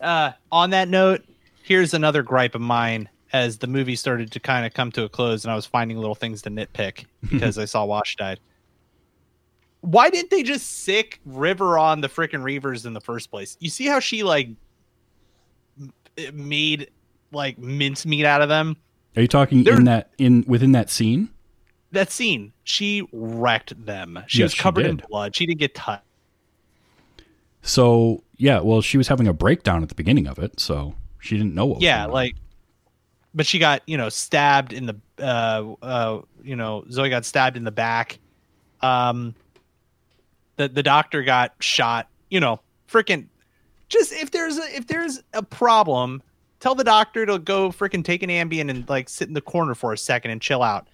uh, 0.00 0.32
on 0.52 0.70
that 0.70 0.88
note, 0.88 1.24
here's 1.64 1.92
another 1.94 2.22
gripe 2.22 2.54
of 2.54 2.60
mine. 2.60 3.08
As 3.32 3.58
the 3.58 3.66
movie 3.66 3.96
started 3.96 4.30
to 4.32 4.40
kind 4.40 4.66
of 4.66 4.74
come 4.74 4.92
to 4.92 5.04
a 5.04 5.08
close, 5.08 5.44
and 5.44 5.50
I 5.50 5.56
was 5.56 5.64
finding 5.64 5.96
little 5.96 6.14
things 6.14 6.42
to 6.42 6.50
nitpick 6.50 7.06
because 7.30 7.56
I 7.58 7.64
saw 7.64 7.84
Wash 7.86 8.14
died. 8.16 8.38
Why 9.82 10.10
didn't 10.10 10.30
they 10.30 10.42
just 10.42 10.84
sick 10.84 11.20
River 11.26 11.76
on 11.78 12.00
the 12.00 12.08
freaking 12.08 12.42
Reavers 12.42 12.86
in 12.86 12.92
the 12.94 13.00
first 13.00 13.30
place? 13.30 13.56
You 13.60 13.68
see 13.68 13.86
how 13.86 14.00
she 14.00 14.22
like 14.22 14.48
m- 15.78 15.92
made 16.48 16.90
like 17.32 17.58
mincemeat 17.58 18.24
out 18.24 18.42
of 18.42 18.48
them. 18.48 18.76
are 19.16 19.22
you 19.22 19.28
talking 19.28 19.64
There- 19.64 19.74
in 19.76 19.84
that 19.84 20.10
in 20.18 20.44
within 20.46 20.72
that 20.72 20.88
scene? 20.90 21.28
That 21.90 22.10
scene, 22.10 22.52
she 22.64 23.06
wrecked 23.12 23.84
them. 23.84 24.18
She 24.26 24.38
Yes, 24.38 24.46
was 24.46 24.52
she 24.54 24.62
covered 24.62 24.86
in 24.86 25.02
blood. 25.10 25.36
She 25.36 25.44
didn't 25.44 25.60
get 25.60 25.74
touched. 25.74 26.04
So 27.62 28.24
yeah, 28.36 28.60
well, 28.60 28.80
she 28.80 28.96
was 28.98 29.08
having 29.08 29.28
a 29.28 29.32
breakdown 29.32 29.82
at 29.82 29.88
the 29.88 29.94
beginning 29.94 30.26
of 30.26 30.38
it, 30.38 30.58
so 30.58 30.94
she 31.20 31.36
didn't 31.36 31.54
know 31.54 31.66
what. 31.66 31.80
yeah 31.82 32.06
like 32.06 32.34
but 33.34 33.46
she 33.46 33.58
got 33.58 33.82
you 33.86 33.96
know 33.96 34.08
stabbed 34.08 34.72
in 34.72 34.86
the 34.86 34.96
uh 35.18 35.72
uh 35.82 36.20
you 36.42 36.56
know 36.56 36.84
zoe 36.90 37.08
got 37.08 37.24
stabbed 37.24 37.56
in 37.56 37.62
the 37.64 37.70
back 37.70 38.18
um 38.80 39.34
the 40.62 40.68
the 40.68 40.82
doctor 40.82 41.22
got 41.22 41.54
shot 41.60 42.08
you 42.30 42.40
know 42.40 42.60
freaking 42.90 43.26
just 43.88 44.12
if 44.12 44.30
there's 44.30 44.58
a 44.58 44.76
if 44.76 44.86
there's 44.86 45.22
a 45.32 45.42
problem 45.42 46.22
tell 46.60 46.74
the 46.74 46.84
doctor 46.84 47.26
to 47.26 47.38
go 47.38 47.70
freaking 47.70 48.04
take 48.04 48.22
an 48.22 48.30
Ambien 48.30 48.70
and 48.70 48.88
like 48.88 49.08
sit 49.08 49.28
in 49.28 49.34
the 49.34 49.40
corner 49.40 49.74
for 49.74 49.92
a 49.92 49.98
second 49.98 50.30
and 50.30 50.40
chill 50.40 50.62
out. 50.62 50.86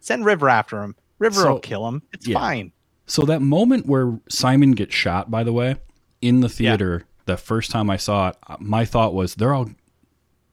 Send 0.00 0.24
River 0.24 0.48
after 0.48 0.82
him. 0.82 0.94
River 1.18 1.40
So- 1.42 1.52
will 1.52 1.60
kill 1.60 1.86
him. 1.88 2.02
It's 2.12 2.26
yeah. 2.26 2.38
fine. 2.38 2.72
So 3.06 3.22
that 3.22 3.40
moment 3.40 3.86
where 3.86 4.18
Simon 4.28 4.72
gets 4.72 4.94
shot, 4.94 5.30
by 5.30 5.42
the 5.44 5.52
way, 5.52 5.76
in 6.20 6.40
the 6.40 6.48
theater, 6.48 7.04
the 7.24 7.36
first 7.38 7.70
time 7.70 7.88
I 7.88 7.96
saw 7.96 8.28
it, 8.28 8.36
my 8.60 8.84
thought 8.84 9.14
was 9.14 9.34
they're 9.36 9.54
all 9.54 9.70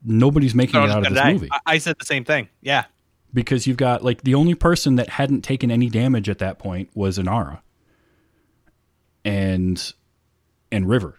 nobody's 0.03 0.55
making 0.55 0.79
They're 0.79 0.89
it 0.89 0.91
out 0.93 1.05
of 1.07 1.13
this 1.13 1.21
die. 1.21 1.33
movie 1.33 1.49
I, 1.51 1.59
I 1.65 1.77
said 1.79 1.95
the 1.99 2.05
same 2.05 2.23
thing. 2.23 2.47
Yeah. 2.61 2.85
because 3.33 3.65
you've 3.67 3.77
got 3.77 4.03
like 4.03 4.21
the 4.21 4.35
only 4.35 4.55
person 4.55 4.95
that 4.95 5.09
hadn't 5.09 5.41
taken 5.41 5.71
any 5.71 5.89
damage 5.89 6.29
at 6.29 6.37
that 6.39 6.59
point 6.59 6.89
was 6.93 7.17
Inara 7.17 7.59
and 9.25 9.93
and 10.71 10.87
River. 10.87 11.17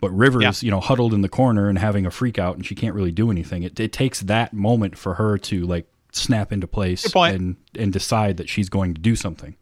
But 0.00 0.10
River 0.10 0.42
Yeah. 0.42 0.50
is, 0.50 0.62
you 0.62 0.70
know, 0.70 0.80
huddled 0.80 1.14
in 1.14 1.22
the 1.22 1.28
corner 1.28 1.70
and 1.70 1.78
having 1.78 2.04
a 2.04 2.10
freak 2.10 2.38
out 2.38 2.56
and 2.56 2.66
she 2.66 2.74
can't 2.74 2.94
really 2.94 3.10
do 3.12 3.30
anything. 3.30 3.62
It, 3.62 3.80
it 3.80 3.92
takes 3.92 4.20
that 4.20 4.52
moment 4.52 4.98
for 4.98 5.14
her 5.14 5.38
to 5.38 5.64
like 5.64 5.86
snap 6.12 6.52
into 6.52 6.66
place 6.66 7.14
and 7.14 7.56
and 7.78 7.92
decide 7.92 8.36
that 8.36 8.48
she's 8.50 8.68
going 8.68 8.92
to 8.94 9.00
do 9.00 9.16
something. 9.16 9.56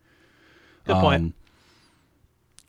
Good 0.85 0.97
point. 0.97 1.23
Um, 1.23 1.35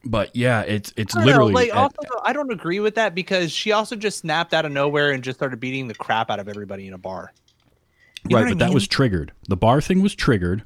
But 0.03 0.35
yeah, 0.35 0.61
it's 0.61 0.93
it's 0.95 1.15
I 1.15 1.19
don't 1.19 1.25
know, 1.25 1.31
literally 1.45 1.53
like 1.53 1.69
at- 1.71 1.75
also 1.77 1.97
I 2.23 2.31
don't 2.33 2.51
agree 2.51 2.79
with 2.79 2.95
that 2.95 3.15
because 3.15 3.51
she 3.51 3.71
also 3.71 3.95
just 3.95 4.19
snapped 4.19 4.53
out 4.53 4.65
of 4.65 4.71
nowhere 4.71 5.11
and 5.11 5.23
just 5.23 5.39
started 5.39 5.59
beating 5.59 5.87
the 5.87 5.95
crap 5.95 6.29
out 6.29 6.39
of 6.39 6.47
everybody 6.47 6.87
in 6.87 6.93
a 6.93 6.97
bar. 6.99 7.33
You 8.29 8.37
right, 8.37 8.43
what 8.43 8.47
I 8.47 8.51
but 8.51 8.59
that 8.59 8.73
was 8.73 8.87
triggered. 8.87 9.31
The 9.49 9.57
bar 9.57 9.81
thing 9.81 10.01
was 10.01 10.13
triggered. 10.15 10.63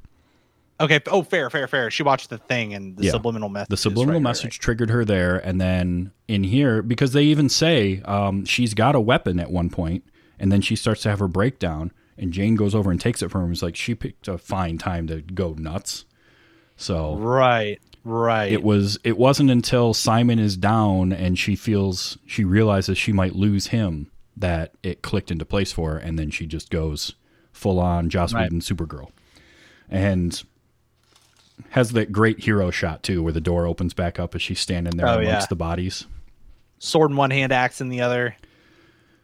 Okay. 0.81 0.99
Oh, 1.07 1.23
fair, 1.23 1.49
fair, 1.49 1.67
fair. 1.67 1.91
She 1.91 2.03
watched 2.03 2.29
the 2.29 2.37
thing 2.37 2.73
and 2.73 2.95
the 2.97 3.05
Yeah. 3.05 3.11
subliminal 3.11 3.49
message. 3.49 3.69
The 3.69 3.77
subliminal 3.77 4.21
right, 4.21 4.25
right, 4.25 4.29
message 4.29 4.59
triggered 4.59 4.89
her 4.89 5.03
there, 5.03 5.37
and 5.37 5.59
then 5.59 6.11
in 6.27 6.43
here 6.45 6.81
because 6.81 7.11
they 7.13 7.23
even 7.23 7.49
say 7.49 8.01
um, 8.05 8.45
she's 8.45 8.73
got 8.73 8.95
a 8.95 8.99
weapon 9.01 9.39
at 9.39 9.51
one 9.51 9.69
point, 9.69 10.03
and 10.39 10.51
then 10.51 10.61
she 10.61 10.75
starts 10.75 11.01
to 11.03 11.09
have 11.09 11.19
her 11.19 11.27
breakdown, 11.27 11.91
and 12.17 12.31
Jayne 12.31 12.55
goes 12.55 12.73
over 12.73 12.91
and 12.91 12.99
takes 13.01 13.21
it 13.21 13.29
from 13.29 13.45
her. 13.45 13.51
It's 13.51 13.61
like 13.61 13.75
she 13.75 13.93
picked 13.95 14.27
a 14.27 14.37
fine 14.37 14.77
time 14.77 15.07
to 15.07 15.21
go 15.21 15.53
nuts. 15.57 16.05
So 16.77 17.15
Right. 17.15 17.79
Right. 18.05 18.49
it 18.51 18.63
was 18.63 18.97
it 19.03 19.17
wasn't 19.17 19.49
until 19.49 19.93
Simon 19.93 20.39
is 20.39 20.55
down 20.55 21.11
and 21.11 21.37
she 21.37 21.57
feels 21.57 22.17
she 22.25 22.45
realizes 22.45 22.97
she 22.97 23.11
might 23.11 23.35
lose 23.35 23.67
him 23.67 24.09
that 24.37 24.71
it 24.83 25.01
clicked 25.01 25.29
into 25.31 25.43
place 25.43 25.73
for 25.73 25.91
her, 25.91 25.97
and 25.97 26.17
then 26.17 26.31
she 26.31 26.45
just 26.45 26.69
goes 26.69 27.15
full 27.51 27.77
on 27.79 28.09
Joss 28.09 28.33
Right. 28.33 28.43
Whedon 28.43 28.61
Supergirl, 28.61 29.09
and 29.89 30.41
has 31.69 31.91
that 31.91 32.11
great 32.11 32.43
hero 32.43 32.71
shot 32.71 33.03
too, 33.03 33.21
where 33.21 33.33
the 33.33 33.41
door 33.41 33.65
opens 33.67 33.93
back 33.93 34.19
up 34.19 34.33
as 34.35 34.41
she's 34.41 34.59
standing 34.59 34.97
there 34.97 35.07
Oh, 35.07 35.19
amongst 35.19 35.27
yeah. 35.27 35.45
the 35.47 35.55
bodies. 35.55 36.05
sword 36.79 37.11
in 37.11 37.17
one 37.17 37.31
hand, 37.31 37.51
axe 37.51 37.81
in 37.81 37.89
the 37.89 38.01
other, 38.01 38.35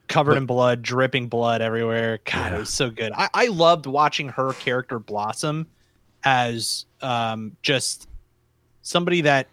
covered 0.08 0.36
in 0.38 0.46
blood, 0.46 0.82
dripping 0.82 1.28
blood 1.30 1.62
everywhere. 1.62 2.20
God, 2.26 2.54
it 2.54 2.60
was 2.60 2.70
so 2.70 2.90
good. 2.90 3.12
I, 3.16 3.30
I 3.34 3.48
loved 3.48 3.86
watching 3.86 4.30
her 4.30 4.54
character 4.54 5.00
blossom 5.00 5.68
as 6.24 6.86
um, 7.02 7.56
just 7.62 8.08
somebody 8.82 9.22
that 9.22 9.48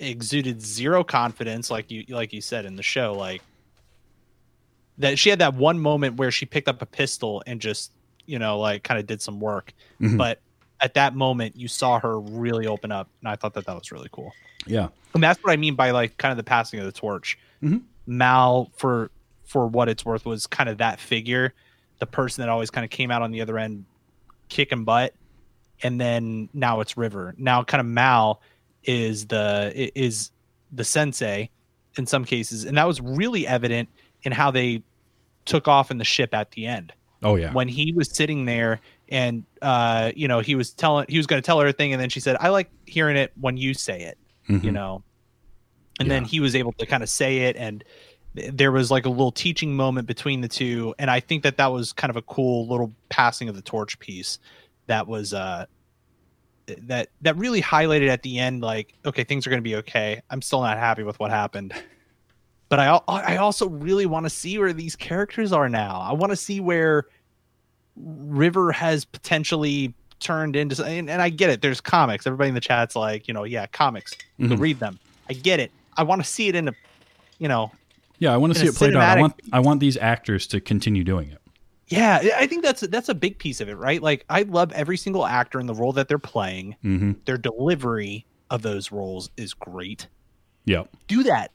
exuded 0.00 0.60
zero 0.60 1.02
confidence, 1.04 1.70
like 1.70 1.90
you 1.90 2.04
like 2.08 2.32
you 2.32 2.40
said 2.40 2.64
in 2.64 2.76
the 2.76 2.82
show, 2.82 3.14
like 3.14 3.42
that 4.98 5.18
she 5.18 5.30
had 5.30 5.38
that 5.38 5.54
one 5.54 5.78
moment 5.78 6.16
where 6.16 6.30
she 6.30 6.44
picked 6.46 6.68
up 6.68 6.82
a 6.82 6.86
pistol 6.86 7.42
and 7.46 7.60
just 7.60 7.92
you 8.26 8.38
know 8.38 8.58
like 8.58 8.82
kind 8.82 8.98
of 9.00 9.06
did 9.06 9.22
some 9.22 9.40
work, 9.40 9.72
Mhm. 10.00 10.18
but 10.18 10.40
at 10.80 10.94
that 10.94 11.14
moment 11.14 11.56
you 11.56 11.68
saw 11.68 11.98
her 11.98 12.20
really 12.20 12.66
open 12.66 12.92
up, 12.92 13.08
and 13.20 13.28
I 13.28 13.36
thought 13.36 13.54
that 13.54 13.66
that 13.66 13.74
was 13.74 13.90
really 13.92 14.08
cool. 14.12 14.32
Yeah, 14.66 14.88
And 15.14 15.22
that's 15.22 15.42
what 15.42 15.52
I 15.52 15.56
mean 15.56 15.74
by 15.74 15.92
like 15.92 16.16
kind 16.18 16.30
of 16.30 16.36
the 16.36 16.44
passing 16.44 16.78
of 16.78 16.86
the 16.86 16.92
torch. 16.92 17.38
Mhm. 17.62 17.82
Mal, 18.06 18.70
for 18.76 19.10
for 19.44 19.66
what 19.66 19.88
it's 19.88 20.04
worth, 20.04 20.26
was 20.26 20.46
kind 20.46 20.68
of 20.68 20.78
that 20.78 21.00
figure, 21.00 21.54
the 22.00 22.06
person 22.06 22.42
that 22.42 22.50
always 22.50 22.70
kind 22.70 22.84
of 22.84 22.90
came 22.90 23.10
out 23.10 23.22
on 23.22 23.30
the 23.30 23.40
other 23.40 23.58
end, 23.58 23.86
kicking 24.48 24.84
butt, 24.84 25.14
and 25.82 26.00
then 26.00 26.48
now 26.52 26.80
it's 26.80 26.96
River. 26.96 27.34
Now, 27.38 27.62
kind 27.62 27.80
of 27.80 27.86
Mal 27.86 28.42
is 28.84 29.26
the 29.26 29.72
is 29.94 30.30
the 30.72 30.84
sensei 30.84 31.50
in 31.96 32.06
some 32.06 32.24
cases, 32.24 32.64
and 32.64 32.76
that 32.76 32.86
was 32.86 33.00
really 33.00 33.46
evident 33.46 33.88
in 34.22 34.32
how 34.32 34.50
they 34.50 34.82
took 35.46 35.66
off 35.66 35.90
in 35.90 35.98
the 35.98 36.04
ship 36.04 36.34
at 36.34 36.50
the 36.50 36.66
end 36.66 36.92
oh 37.22 37.36
yeah, 37.36 37.52
when 37.52 37.68
he 37.68 37.92
was 37.92 38.14
sitting 38.14 38.44
there 38.44 38.80
and 39.10 39.44
uh 39.62 40.12
you 40.14 40.28
know 40.28 40.40
he 40.40 40.54
was 40.54 40.72
telling 40.74 41.06
he 41.08 41.16
was 41.16 41.26
going 41.26 41.40
to 41.40 41.46
tell 41.46 41.58
her 41.60 41.66
a 41.66 41.72
thing 41.72 41.92
and 41.92 42.00
then 42.00 42.08
she 42.10 42.20
said 42.20 42.36
i 42.40 42.48
like 42.48 42.70
hearing 42.86 43.16
it 43.16 43.32
when 43.40 43.56
you 43.56 43.72
say 43.74 44.02
it 44.02 44.18
you 44.48 44.58
Mhm. 44.58 44.72
know? 44.72 45.02
And 46.00 46.10
then 46.10 46.24
he 46.24 46.40
was 46.40 46.54
able 46.56 46.72
to 46.74 46.86
kind 46.86 47.02
of 47.02 47.08
say 47.10 47.38
it 47.38 47.56
and 47.56 47.84
th- 48.36 48.52
there 48.54 48.70
was 48.72 48.90
like 48.90 49.04
a 49.04 49.08
little 49.10 49.32
teaching 49.32 49.74
moment 49.74 50.06
between 50.06 50.40
the 50.40 50.48
two 50.48 50.94
and 50.98 51.10
i 51.10 51.20
think 51.20 51.42
that 51.42 51.56
that 51.56 51.66
was 51.72 51.92
kind 51.92 52.10
of 52.10 52.16
a 52.16 52.22
cool 52.22 52.66
little 52.68 52.92
passing 53.08 53.48
of 53.48 53.54
the 53.56 53.62
torch 53.62 53.98
piece 53.98 54.38
that 54.86 55.06
was 55.06 55.34
uh 55.34 55.66
that 56.82 57.08
that 57.22 57.36
really 57.36 57.62
highlighted 57.62 58.08
at 58.08 58.22
the 58.22 58.38
end 58.38 58.62
like 58.62 58.94
okay 59.06 59.24
things 59.24 59.46
are 59.46 59.50
going 59.50 59.62
to 59.62 59.64
be 59.68 59.76
okay. 59.76 60.20
I'm 60.28 60.42
still 60.42 60.60
not 60.60 60.76
happy 60.76 61.02
with 61.02 61.18
what 61.18 61.30
happened. 61.30 61.72
But 62.68 62.78
i 62.78 63.00
i 63.08 63.36
also 63.38 63.66
really 63.68 64.04
want 64.04 64.26
to 64.26 64.30
see 64.30 64.58
where 64.58 64.74
these 64.74 64.94
characters 64.94 65.50
are 65.52 65.70
now. 65.70 66.00
I 66.00 66.12
want 66.12 66.30
to 66.30 66.36
see 66.36 66.60
where 66.60 67.06
river 68.02 68.72
has 68.72 69.04
potentially 69.04 69.94
turned 70.20 70.56
into 70.56 70.82
and, 70.84 71.08
and 71.08 71.22
i 71.22 71.28
get 71.28 71.48
it. 71.50 71.62
There's 71.62 71.80
comics. 71.80 72.26
Everybody 72.26 72.48
in 72.48 72.54
the 72.54 72.60
chat's 72.60 72.96
like 72.96 73.28
you 73.28 73.34
know 73.34 73.44
yeah 73.44 73.66
comics. 73.66 74.14
Mhm. 74.40 74.58
read 74.58 74.80
them. 74.80 74.98
I 75.28 75.34
get 75.34 75.60
it. 75.60 75.70
I 75.96 76.02
want 76.02 76.22
to 76.22 76.28
see 76.28 76.48
it 76.48 76.54
in 76.54 76.68
a 76.68 76.72
you 77.38 77.48
know 77.48 77.70
yeah. 78.18 78.32
I 78.32 78.36
want 78.36 78.52
to 78.54 78.58
see 78.58 78.66
it 78.66 78.74
played 78.74 78.96
out. 78.96 79.16
I 79.16 79.20
want 79.20 79.34
I 79.52 79.60
want 79.60 79.80
these 79.80 79.96
actors 79.96 80.46
to 80.48 80.60
continue 80.60 81.04
doing 81.04 81.30
it. 81.30 81.38
yeah 81.86 82.20
i 82.36 82.46
think 82.46 82.62
that's 82.64 82.82
that's 82.82 83.08
a 83.08 83.14
big 83.14 83.38
piece 83.38 83.60
of 83.60 83.68
it 83.68 83.76
right? 83.76 84.02
Like 84.02 84.24
i 84.28 84.42
love 84.42 84.72
every 84.72 84.96
single 84.96 85.24
actor 85.24 85.58
in 85.60 85.66
the 85.66 85.74
role 85.74 85.92
that 85.92 86.08
they're 86.08 86.18
playing. 86.18 86.76
Hmm 86.82 87.12
their 87.24 87.38
delivery 87.38 88.26
of 88.50 88.62
those 88.62 88.90
roles 88.92 89.30
is 89.36 89.54
great. 89.54 90.06
Yeah. 90.64 90.84
do 91.06 91.22
that. 91.22 91.50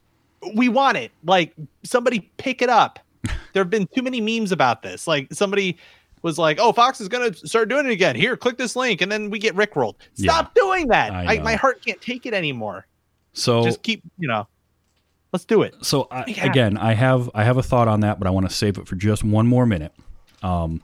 We 0.55 0.69
want 0.69 0.97
it. 0.97 1.11
Like 1.25 1.53
somebody 1.83 2.31
pick 2.37 2.61
it 2.61 2.69
up. 2.69 2.99
There 3.53 3.61
have 3.63 3.69
been 3.69 3.87
too 3.95 4.01
many 4.01 4.19
memes 4.19 4.51
about 4.51 4.81
this. 4.81 5.05
Like 5.05 5.27
somebody 5.31 5.77
was 6.23 6.39
like 6.39 6.57
oh 6.59 6.71
fox 6.71 6.99
is 6.99 7.07
gonna 7.07 7.33
start 7.33 7.69
doing 7.69 7.85
it 7.85 7.91
again 7.91 8.15
here 8.15 8.35
click 8.35 8.57
this 8.57 8.75
link 8.75 9.01
and 9.01 9.11
then 9.11 9.29
we 9.29 9.37
get 9.37 9.55
rickrolled 9.55 9.95
stop 10.15 10.55
doing 10.55 10.87
that 10.87 11.11
I 11.11 11.35
I, 11.35 11.39
my 11.39 11.53
heart 11.55 11.85
can't 11.85 12.01
take 12.01 12.25
it 12.25 12.33
anymore 12.33 12.87
So 13.33 13.63
just 13.63 13.83
keep 13.83 14.01
you 14.17 14.27
know 14.27 14.47
let's 15.31 15.45
do 15.45 15.61
it 15.63 15.75
so 15.81 16.07
I, 16.11 16.25
Yeah. 16.27 16.45
again, 16.45 16.77
I 16.77 16.93
have 16.93 17.29
I 17.33 17.43
have 17.43 17.57
a 17.57 17.63
thought 17.63 17.87
on 17.87 17.99
that, 18.01 18.19
but 18.19 18.27
I 18.27 18.31
want 18.31 18.47
to 18.49 18.55
save 18.55 18.77
it 18.77 18.87
for 18.87 18.95
just 18.95 19.23
one 19.23 19.47
more 19.47 19.65
minute, 19.65 19.91
um, 20.41 20.81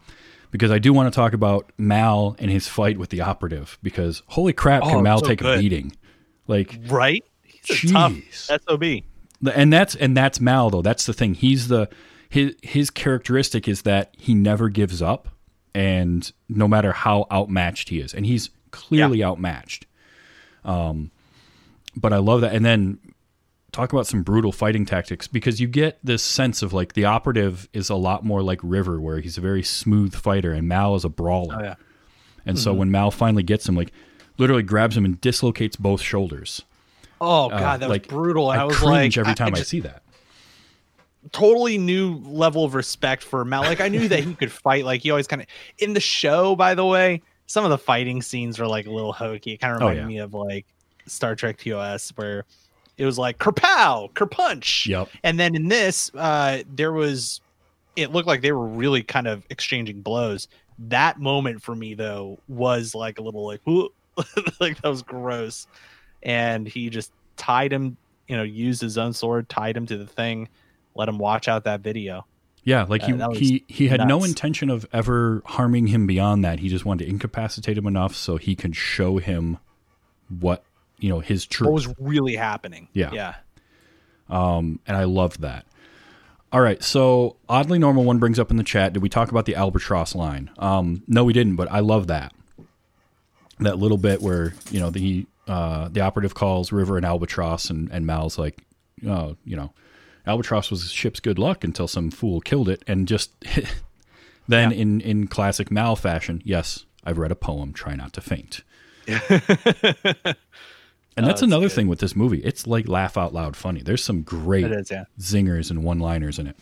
because 0.51 0.71
I 0.71 0.79
do 0.79 0.91
want 0.91 1.11
to 1.11 1.15
talk 1.15 1.33
about 1.33 1.71
Mal 1.77 2.35
and 2.39 2.49
his 2.49 2.67
fight 2.67 2.97
with 2.97 3.09
the 3.11 3.21
operative. 3.21 3.77
Because 3.83 4.23
holy 4.27 4.51
crap, 4.53 4.83
Oh, 4.83 4.89
can 4.89 5.03
Mal 5.03 5.19
so 5.19 5.27
take 5.27 5.41
a 5.41 5.57
beating? 5.59 5.95
Like, 6.47 6.79
right 6.87 7.23
he's 7.43 7.91
a 7.91 7.93
tough 7.93 8.13
sob 8.31 8.83
and 9.53 9.71
that's 9.71 9.93
and 9.95 10.17
that's 10.17 10.39
Mal 10.41 10.71
though. 10.71 10.81
That's 10.81 11.05
the 11.05 11.13
thing. 11.13 11.35
He's 11.35 11.67
the 11.67 11.87
his 12.29 12.55
his 12.61 12.89
characteristic 12.89 13.67
is 13.67 13.81
that 13.83 14.13
he 14.17 14.33
never 14.33 14.69
gives 14.69 15.01
up, 15.01 15.27
and 15.73 16.31
no 16.47 16.67
matter 16.67 16.91
how 16.91 17.25
outmatched 17.31 17.89
he 17.89 17.99
is, 17.99 18.13
and 18.13 18.25
he's 18.25 18.49
clearly 18.71 19.23
outmatched. 19.23 19.85
Um, 20.63 21.11
but 21.95 22.13
I 22.13 22.17
love 22.17 22.41
that. 22.41 22.53
And 22.53 22.63
then 22.63 22.99
talk 23.71 23.91
about 23.93 24.07
some 24.07 24.23
brutal 24.23 24.51
fighting 24.51 24.85
tactics 24.85 25.27
because 25.27 25.59
you 25.59 25.67
get 25.67 25.99
this 26.03 26.21
sense 26.23 26.61
of 26.61 26.73
like 26.73 26.93
the 26.93 27.05
operative 27.05 27.67
is 27.73 27.89
a 27.89 27.95
lot 27.95 28.23
more 28.23 28.41
like 28.43 28.59
River, 28.63 28.99
where 29.01 29.19
he's 29.19 29.37
a 29.37 29.41
very 29.41 29.63
smooth 29.63 30.13
fighter, 30.15 30.51
and 30.53 30.67
Mal 30.67 30.95
is 30.95 31.03
a 31.05 31.09
brawler. 31.09 31.55
oh 31.59 31.63
yeah 31.63 31.75
And 32.45 32.59
so 32.59 32.73
when 32.73 32.91
Mal 32.91 33.09
finally 33.11 33.43
gets 33.43 33.67
him, 33.67 33.75
like 33.75 33.91
literally 34.37 34.63
grabs 34.63 34.95
him 34.95 35.05
and 35.05 35.19
dislocates 35.19 35.75
both 35.75 36.01
shoulders. 36.01 36.61
oh 37.21 37.49
Uh, 37.49 37.59
god 37.59 37.79
that 37.81 37.89
like, 37.89 38.03
was 38.03 38.09
brutal 38.09 38.51
and 38.51 38.59
I, 38.59 38.63
i, 38.63 38.65
was 38.67 38.75
cringe 38.77 39.17
like 39.17 39.25
every 39.25 39.35
time 39.35 39.53
I, 39.55 39.57
just 39.57 39.69
see 39.69 39.79
that. 39.81 40.03
Totally 41.31 41.77
new 41.77 42.15
level 42.25 42.63
of 42.65 42.73
respect 42.75 43.23
for 43.23 43.43
Mal. 43.45 43.61
Like 43.61 43.81
I 43.81 43.87
knew 43.87 44.07
that 44.07 44.23
he 44.23 44.33
could 44.39 44.51
fight. 44.51 44.85
Like 44.85 45.01
he 45.01 45.11
always 45.11 45.27
kind 45.27 45.41
of 45.41 45.47
in 45.77 45.93
the 45.93 45.99
show. 45.99 46.55
By 46.55 46.75
the 46.75 46.85
way, 46.85 47.21
some 47.47 47.63
of 47.63 47.69
the 47.71 47.77
fighting 47.77 48.21
scenes 48.21 48.59
were 48.59 48.67
like 48.67 48.85
a 48.85 48.91
little 48.91 49.13
hokey. 49.13 49.53
It 49.53 49.57
kind 49.57 49.75
of 49.75 49.81
Oh, 49.81 49.87
reminded 49.87 50.01
yeah. 50.01 50.07
me 50.07 50.17
of 50.19 50.33
like 50.33 50.65
Star 51.07 51.35
Trek 51.35 51.57
TOS, 51.57 52.09
where 52.15 52.45
it 52.97 53.05
was 53.05 53.17
like 53.17 53.37
kerpow, 53.37 54.11
kerpunch. 54.13 54.85
Yep. 54.87 55.09
And 55.23 55.39
then 55.39 55.55
in 55.55 55.67
this, 55.69 56.11
uh, 56.15 56.63
there 56.75 56.91
was 56.91 57.41
it 57.95 58.11
looked 58.11 58.27
like 58.27 58.41
they 58.41 58.51
were 58.51 58.67
really 58.67 59.03
kind 59.03 59.27
of 59.27 59.45
exchanging 59.49 60.01
blows. 60.01 60.47
That 60.87 61.19
moment 61.19 61.61
for 61.61 61.75
me 61.75 61.93
though 61.93 62.39
was 62.47 62.95
like 62.95 63.19
a 63.19 63.21
little 63.21 63.45
like 63.45 63.61
like 64.59 64.81
that 64.81 64.89
was 64.89 65.01
gross. 65.01 65.67
And 66.23 66.67
he 66.67 66.89
just 66.89 67.11
tied 67.37 67.71
him, 67.73 67.97
you 68.27 68.35
know, 68.37 68.43
used 68.43 68.81
his 68.81 68.97
own 68.97 69.13
sword, 69.13 69.49
tied 69.49 69.75
him 69.75 69.85
to 69.87 69.97
the 69.97 70.05
thing, 70.05 70.49
let 70.99 71.09
him 71.09 71.17
watch 71.17 71.47
out 71.47 71.63
that 71.63 71.79
video. 71.81 72.25
Yeah, 72.63 72.83
like 72.83 73.01
he 73.03 73.13
Uh, 73.13 73.31
he 73.31 73.63
he 73.67 73.87
had 73.87 74.05
no 74.07 74.23
intention 74.23 74.69
of 74.69 74.85
ever 74.93 75.41
harming 75.45 75.87
him 75.87 76.05
beyond 76.05 76.43
that. 76.43 76.59
He 76.59 76.67
just 76.69 76.85
wanted 76.85 77.05
to 77.05 77.09
incapacitate 77.09 77.77
him 77.77 77.87
enough 77.87 78.15
so 78.15 78.35
he 78.37 78.55
could 78.55 78.75
show 78.75 79.17
him 79.17 79.57
what 80.27 80.63
you 80.99 81.09
know 81.09 81.21
his 81.21 81.45
truth. 81.47 81.69
What 81.69 81.73
was 81.73 81.87
really 81.97 82.35
happening? 82.35 82.89
Yeah. 82.93 83.11
Yeah. 83.13 83.35
um, 84.29 84.79
and 84.85 84.95
I 84.97 85.05
loved 85.05 85.41
that. 85.41 85.65
All 86.51 86.61
right, 86.61 86.83
so 86.83 87.37
oddly 87.47 87.77
normal 87.79 88.03
one 88.03 88.17
brings 88.17 88.39
up 88.39 88.49
in 88.51 88.57
the 88.57 88.63
chat. 88.63 88.91
Did 88.93 89.01
we 89.03 89.09
talk 89.09 89.29
about 89.29 89.45
the 89.45 89.55
albatross 89.55 90.13
line? 90.15 90.49
Um, 90.57 91.03
no, 91.07 91.23
we 91.23 91.31
didn't, 91.31 91.55
but 91.55 91.71
I 91.71 91.79
love 91.79 92.07
that. 92.07 92.33
That 93.59 93.77
little 93.77 93.97
bit 93.97 94.21
where 94.21 94.53
you 94.71 94.79
know 94.79 94.89
the 94.89 95.27
uh, 95.47 95.89
the 95.89 96.01
operative 96.01 96.33
calls 96.33 96.71
River 96.71 96.97
and 96.97 97.05
albatross, 97.05 97.69
and 97.69 97.89
and 97.91 98.05
Mal's 98.05 98.37
like, 98.37 98.57
oh, 99.07 99.37
you 99.45 99.55
know, 99.55 99.73
albatross 100.29 100.71
was 100.71 100.91
ship's 100.91 101.19
good 101.19 101.39
luck 101.39 101.63
until 101.63 101.87
some 101.87 102.11
fool 102.11 102.39
killed 102.41 102.69
it, 102.69 102.83
and 102.87 103.07
just 103.07 103.31
then 104.47 104.71
in 104.71 105.01
in 105.01 105.27
classic 105.27 105.71
Mal 105.71 105.95
fashion, 105.95 106.41
yes, 106.45 106.85
I've 107.03 107.17
read 107.17 107.31
a 107.31 107.35
poem. 107.35 107.73
Try 107.73 107.95
not 107.95 108.13
to 108.13 108.21
faint. 108.21 108.61
And 111.19 111.25
oh, 111.25 111.31
that's, 111.31 111.41
another 111.41 111.67
thing 111.67 111.89
with 111.89 111.99
this 111.99 112.15
movie. 112.15 112.39
It's 112.45 112.65
like 112.65 112.87
laugh 112.87 113.17
out 113.17 113.33
loud 113.33 113.57
funny. 113.57 113.81
There's 113.81 114.01
some 114.01 114.21
great 114.21 114.71
is, 114.71 114.89
yeah. 114.89 115.03
zingers 115.19 115.69
and 115.69 115.83
one 115.83 115.99
liners 115.99 116.39
in 116.39 116.47
it. 116.47 116.55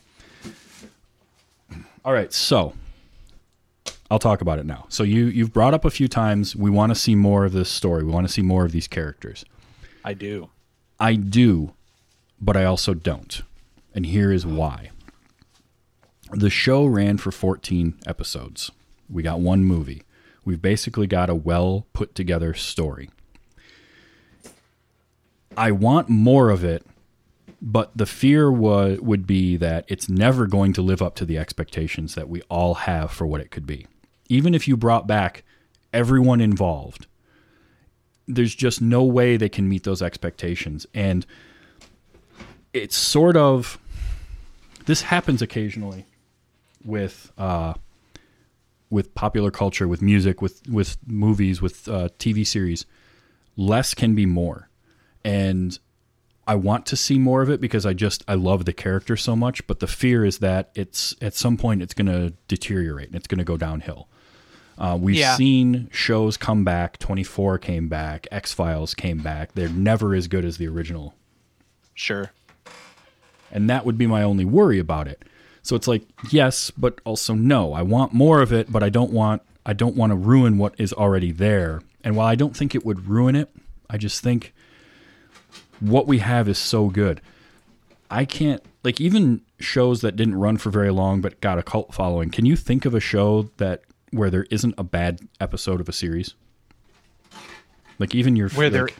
All 2.03 2.11
right, 2.11 2.33
so 2.33 2.73
I'll 4.09 4.17
talk 4.17 4.41
about 4.41 4.57
it 4.57 4.65
now. 4.65 4.87
So 4.89 5.03
you 5.03 5.25
you've 5.25 5.53
brought 5.53 5.75
up 5.75 5.85
a 5.85 5.91
few 5.91 6.07
times 6.07 6.55
we 6.55 6.71
want 6.71 6.89
to 6.89 6.95
see 6.95 7.13
more 7.13 7.45
of 7.45 7.51
this 7.51 7.69
story. 7.69 8.03
We 8.03 8.11
want 8.11 8.25
to 8.25 8.33
see 8.33 8.41
more 8.41 8.65
of 8.65 8.71
these 8.71 8.87
characters. 8.87 9.45
I 10.03 10.15
do. 10.15 10.49
I 10.99 11.13
do, 11.13 11.73
but 12.41 12.57
I 12.57 12.65
also 12.65 12.95
don't. 12.95 13.43
And 13.97 14.05
here 14.05 14.31
is 14.31 14.45
why. 14.45 14.91
The 16.29 16.51
show 16.51 16.85
ran 16.85 17.17
for 17.17 17.31
14 17.31 17.95
episodes. 18.05 18.69
We 19.09 19.23
got 19.23 19.39
one 19.39 19.63
movie. 19.63 20.03
We've 20.45 20.61
basically 20.61 21.07
got 21.07 21.31
a 21.31 21.35
well 21.35 21.87
put 21.93 22.13
together 22.13 22.53
story. 22.53 23.09
I 25.57 25.71
want 25.71 26.09
more 26.09 26.51
of 26.51 26.63
it, 26.63 26.85
but 27.59 27.89
the 27.97 28.05
fear 28.05 28.51
would 28.51 29.25
be 29.25 29.57
that 29.57 29.85
it's 29.87 30.07
never 30.07 30.45
going 30.45 30.73
to 30.73 30.83
live 30.83 31.01
up 31.01 31.15
to 31.15 31.25
the 31.25 31.39
expectations 31.39 32.13
that 32.13 32.29
we 32.29 32.43
all 32.51 32.75
have 32.75 33.09
for 33.09 33.25
what 33.25 33.41
it 33.41 33.49
could 33.49 33.65
be. 33.65 33.87
Even 34.29 34.53
if 34.53 34.67
you 34.67 34.77
brought 34.77 35.07
back 35.07 35.43
everyone 35.91 36.39
involved, 36.39 37.07
there's 38.27 38.53
just 38.53 38.79
no 38.79 39.03
way 39.03 39.37
they 39.37 39.49
can 39.49 39.67
meet 39.67 39.85
those 39.85 40.03
expectations. 40.03 40.85
And 40.93 41.25
it's 42.73 42.95
sort 42.95 43.35
of 43.35 43.79
this 44.87 45.03
happens 45.03 45.41
occasionally 45.43 46.05
with 46.83 47.31
uh, 47.37 47.75
with 48.89 49.13
popular 49.13 49.51
culture, 49.51 49.87
with 49.87 50.01
music, 50.01 50.41
with 50.41 50.67
with 50.67 50.97
movies, 51.05 51.61
with 51.61 51.87
uh, 51.87 52.09
TV 52.17 52.45
series. 52.45 52.85
Less 53.55 53.93
can 53.93 54.15
be 54.15 54.25
more, 54.25 54.69
and 55.23 55.77
I 56.47 56.55
want 56.55 56.85
to 56.87 56.95
see 56.95 57.17
more 57.19 57.41
of 57.41 57.49
it 57.49 57.59
because 57.59 57.85
I 57.85 57.93
just 57.93 58.23
I 58.27 58.35
love 58.35 58.65
the 58.65 58.73
character 58.73 59.15
so 59.17 59.35
much. 59.35 59.65
But 59.67 59.79
the 59.79 59.87
fear 59.87 60.23
is 60.25 60.39
that 60.39 60.71
it's 60.75 61.15
at 61.21 61.33
some 61.33 61.57
point 61.57 61.81
it's 61.81 61.93
going 61.93 62.07
to 62.07 62.33
deteriorate 62.47 63.07
and 63.07 63.15
it's 63.15 63.27
going 63.27 63.39
to 63.39 63.43
go 63.43 63.57
downhill. 63.57 64.07
Uh, 64.77 64.95
we've 65.01 65.15
Yeah. 65.15 65.35
seen 65.35 65.89
shows 65.91 66.37
come 66.37 66.63
back. 66.63 66.99
Twenty 66.99 67.23
Four 67.23 67.57
came 67.57 67.89
back. 67.89 68.27
X 68.31 68.53
Files 68.53 68.93
came 68.93 69.17
back. 69.19 69.53
They're 69.55 69.69
never 69.69 70.13
as 70.13 70.27
good 70.27 70.45
as 70.45 70.57
the 70.57 70.67
original 70.67 71.15
Sure. 71.95 72.31
And 73.51 73.69
that 73.69 73.85
would 73.85 73.97
be 73.97 74.07
my 74.07 74.23
only 74.23 74.45
worry 74.45 74.79
about 74.79 75.07
it. 75.07 75.23
So 75.63 75.75
it's 75.75 75.87
like 75.87 76.03
yes, 76.31 76.71
but 76.71 76.99
also 77.05 77.33
no. 77.33 77.73
I 77.73 77.81
want 77.81 78.13
more 78.13 78.41
of 78.41 78.53
it, 78.53 78.71
but 78.71 78.83
I 78.83 78.89
don't 78.89 79.11
want 79.11 79.41
I 79.65 79.73
don't 79.73 79.95
want 79.95 80.11
to 80.11 80.15
ruin 80.15 80.57
what 80.57 80.75
is 80.77 80.93
already 80.93 81.31
there. 81.31 81.81
And 82.03 82.15
while 82.15 82.27
I 82.27 82.35
don't 82.35 82.55
think 82.55 82.73
it 82.73 82.85
would 82.85 83.07
ruin 83.07 83.35
it, 83.35 83.49
I 83.89 83.97
just 83.97 84.23
think 84.23 84.53
what 85.79 86.07
we 86.07 86.19
have 86.19 86.47
is 86.47 86.57
so 86.57 86.87
good. 86.89 87.21
I 88.09 88.23
can't 88.25 88.63
like 88.83 89.01
even 89.01 89.41
shows 89.59 90.01
that 90.01 90.15
didn't 90.15 90.35
run 90.35 90.57
for 90.57 90.69
very 90.69 90.91
long 90.91 91.19
but 91.19 91.41
got 91.41 91.57
a 91.59 91.63
cult 91.63 91.93
following. 91.93 92.29
Can 92.29 92.45
you 92.45 92.55
think 92.55 92.85
of 92.85 92.93
a 92.95 92.99
show 93.01 93.49
that 93.57 93.81
where 94.11 94.29
there 94.29 94.45
isn't 94.49 94.75
a 94.77 94.83
bad 94.83 95.19
episode 95.41 95.81
of 95.81 95.89
a 95.89 95.93
series? 95.93 96.33
Like 97.99 98.15
even 98.15 98.35
your 98.35 98.49
Where 98.49 98.69
there, 98.69 98.83
like- 98.85 98.95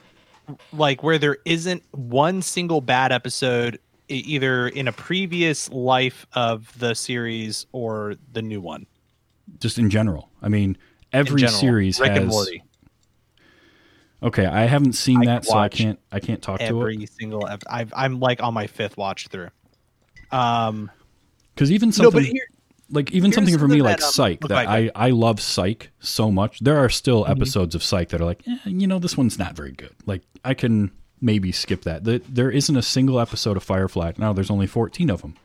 like 0.74 1.04
where 1.04 1.18
there 1.18 1.38
isn't 1.46 1.84
one 1.92 2.42
single 2.42 2.82
bad 2.82 3.12
episode, 3.12 3.80
either 4.10 4.68
in 4.68 4.88
a 4.88 4.92
previous 4.92 5.70
life 5.72 6.26
of 6.34 6.72
the 6.80 6.94
series 6.94 7.66
or 7.72 8.16
the 8.32 8.42
new 8.42 8.62
one. 8.62 8.86
just 9.60 9.78
in 9.78 9.90
general. 9.90 10.30
I 10.42 10.50
mean, 10.50 10.78
every 11.14 11.42
general. 11.42 11.60
series 11.60 12.00
Rick 12.00 12.12
has 12.12 12.20
and 12.20 12.28
Morty. 12.28 12.64
Okay, 14.24 14.46
I 14.46 14.62
haven't 14.66 14.94
seen 14.94 15.22
I 15.22 15.26
that, 15.26 15.46
so 15.46 15.56
I 15.58 15.70
can't. 15.70 16.00
I 16.12 16.20
can't 16.20 16.42
talk 16.42 16.60
to 16.60 16.66
it 16.66 16.70
Every 16.70 17.06
single, 17.06 17.46
ep- 17.48 17.64
I've, 17.70 17.94
I'm 17.96 18.20
like 18.20 18.42
on 18.42 18.54
my 18.54 18.66
fifth 18.66 18.98
watch 18.98 19.28
through. 19.28 19.50
Um, 20.32 20.90
because 21.54 21.72
even 21.72 21.90
no, 21.90 21.94
something 21.94 22.12
but 22.14 22.24
here, 22.24 22.48
like 22.90 23.12
even 23.12 23.32
something 23.32 23.58
for 23.60 23.68
me 23.68 23.82
like 23.82 23.98
that, 23.98 24.06
um, 24.06 24.12
Psych 24.12 24.40
that 24.42 24.68
I- 24.68 24.78
I 24.86 24.92
I 24.96 25.10
love 25.12 25.40
Psych 25.40 25.92
so 26.00 26.32
much. 26.32 26.60
There 26.62 26.78
are 26.78 26.90
still 26.90 27.24
Mm-hmm. 27.24 27.32
episodes 27.34 27.76
of 27.76 27.84
Psych 27.84 28.10
that 28.10 28.20
are 28.22 28.26
like, 28.26 28.42
eh, 28.48 28.58
you 28.66 28.88
know, 28.88 28.98
this 29.00 29.16
one's 29.16 29.38
not 29.38 29.56
very 29.56 29.72
good. 29.72 29.94
Like 30.08 30.24
I 30.44 30.54
can 30.56 30.92
maybe 31.22 31.52
skip 31.52 31.82
that. 31.84 32.04
The, 32.04 32.22
there 32.30 32.52
isn't 32.52 32.76
a 32.76 32.82
single 32.82 33.20
episode 33.20 33.58
of 33.58 33.64
Firefly. 33.64 34.14
Now 34.18 34.34
there's 34.34 34.52
only 34.52 34.68
14 34.68 35.10
of 35.10 35.22
them, 35.22 35.36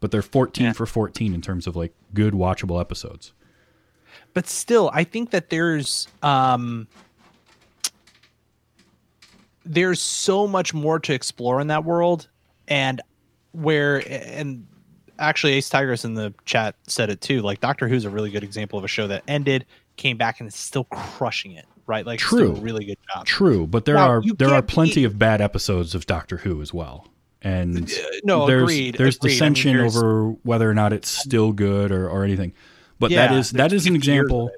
but 0.00 0.10
they're 0.10 0.22
14 0.22 0.64
Yeah. 0.66 0.72
for 0.72 0.86
14 0.86 1.34
in 1.34 1.40
terms 1.42 1.66
of 1.66 1.74
like 1.76 1.92
good 2.14 2.32
watchable 2.34 2.80
episodes. 2.80 3.32
but 4.34 4.46
still 4.46 4.90
i 4.94 5.02
think 5.04 5.30
that 5.30 5.50
there's 5.50 6.08
um 6.22 6.86
there's 9.64 10.00
so 10.00 10.46
much 10.46 10.72
more 10.72 10.98
to 11.00 11.12
explore 11.12 11.60
in 11.60 11.66
that 11.68 11.84
world 11.84 12.28
and 12.68 13.00
where 13.52 14.02
and 14.08 14.66
actually 15.18 15.54
ace 15.54 15.68
tigress 15.68 16.04
in 16.04 16.14
the 16.14 16.32
chat 16.44 16.74
said 16.86 17.10
it 17.10 17.20
too 17.20 17.40
like 17.40 17.60
doctor 17.60 17.88
who's 17.88 18.04
a 18.04 18.10
really 18.10 18.30
good 18.30 18.44
example 18.44 18.78
of 18.78 18.84
a 18.84 18.88
show 18.88 19.06
that 19.06 19.22
ended 19.26 19.64
came 19.96 20.16
back 20.16 20.40
and 20.40 20.46
is 20.48 20.54
still 20.54 20.84
crushing 20.84 21.52
it 21.52 21.66
right 21.86 22.04
like 22.06 22.18
True. 22.18 22.52
a 22.56 22.60
really 22.60 22.84
good 22.84 22.98
job 23.14 23.26
True, 23.26 23.66
but 23.66 23.84
there 23.84 23.94
Now, 23.96 24.10
are 24.10 24.22
there 24.38 24.52
are 24.54 24.62
plenty 24.62 24.94
be- 24.96 25.04
of 25.04 25.18
bad 25.18 25.40
episodes 25.40 25.94
of 25.94 26.06
Doctor 26.06 26.38
Who 26.38 26.60
as 26.62 26.72
well. 26.74 27.06
And 27.42 27.92
no, 28.24 28.46
there's 28.46 28.62
agreed, 28.62 28.96
there's 28.96 29.16
agreed. 29.16 29.28
I 29.28 29.32
mean, 29.32 29.34
dissension 29.54 29.76
there's- 29.76 29.96
over 29.96 30.30
whether 30.42 30.68
or 30.68 30.74
not 30.74 30.92
it's 30.92 31.08
still 31.08 31.52
good 31.52 31.92
or, 31.92 32.08
or 32.08 32.24
anything. 32.24 32.52
But 32.98 33.10
that 33.10 33.30
Yeah, 33.30 33.38
is 33.38 33.50
that 33.52 33.72
is 33.72 33.86
an 33.86 33.94
50 33.94 34.06
years 34.10 34.18
of 34.18 34.24
example. 34.24 34.50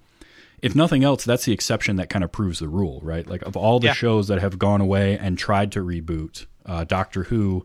If 0.62 0.74
nothing 0.74 1.04
else, 1.04 1.24
that's 1.24 1.44
the 1.44 1.52
exception 1.52 1.96
that 1.96 2.08
kind 2.08 2.24
of 2.24 2.32
proves 2.32 2.58
the 2.60 2.68
rule, 2.68 3.00
right? 3.02 3.26
Like 3.28 3.42
of 3.42 3.56
all 3.56 3.78
the 3.78 3.88
Yeah. 3.88 3.92
shows 3.92 4.28
that 4.28 4.40
have 4.40 4.58
gone 4.58 4.80
away 4.80 5.18
and 5.18 5.36
tried 5.38 5.70
to 5.72 5.84
reboot, 5.84 6.46
uh, 6.66 6.84
Doctor 6.84 7.24
Who 7.24 7.64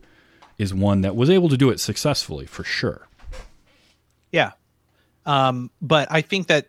is 0.58 0.72
one 0.74 1.00
that 1.00 1.16
was 1.16 1.30
able 1.30 1.48
to 1.48 1.56
do 1.56 1.70
it 1.70 1.80
successfully 1.80 2.46
for 2.46 2.62
sure. 2.62 3.08
Yeah. 4.30 4.52
Um, 5.26 5.70
but 5.80 6.06
I 6.10 6.20
think 6.20 6.48
that 6.48 6.68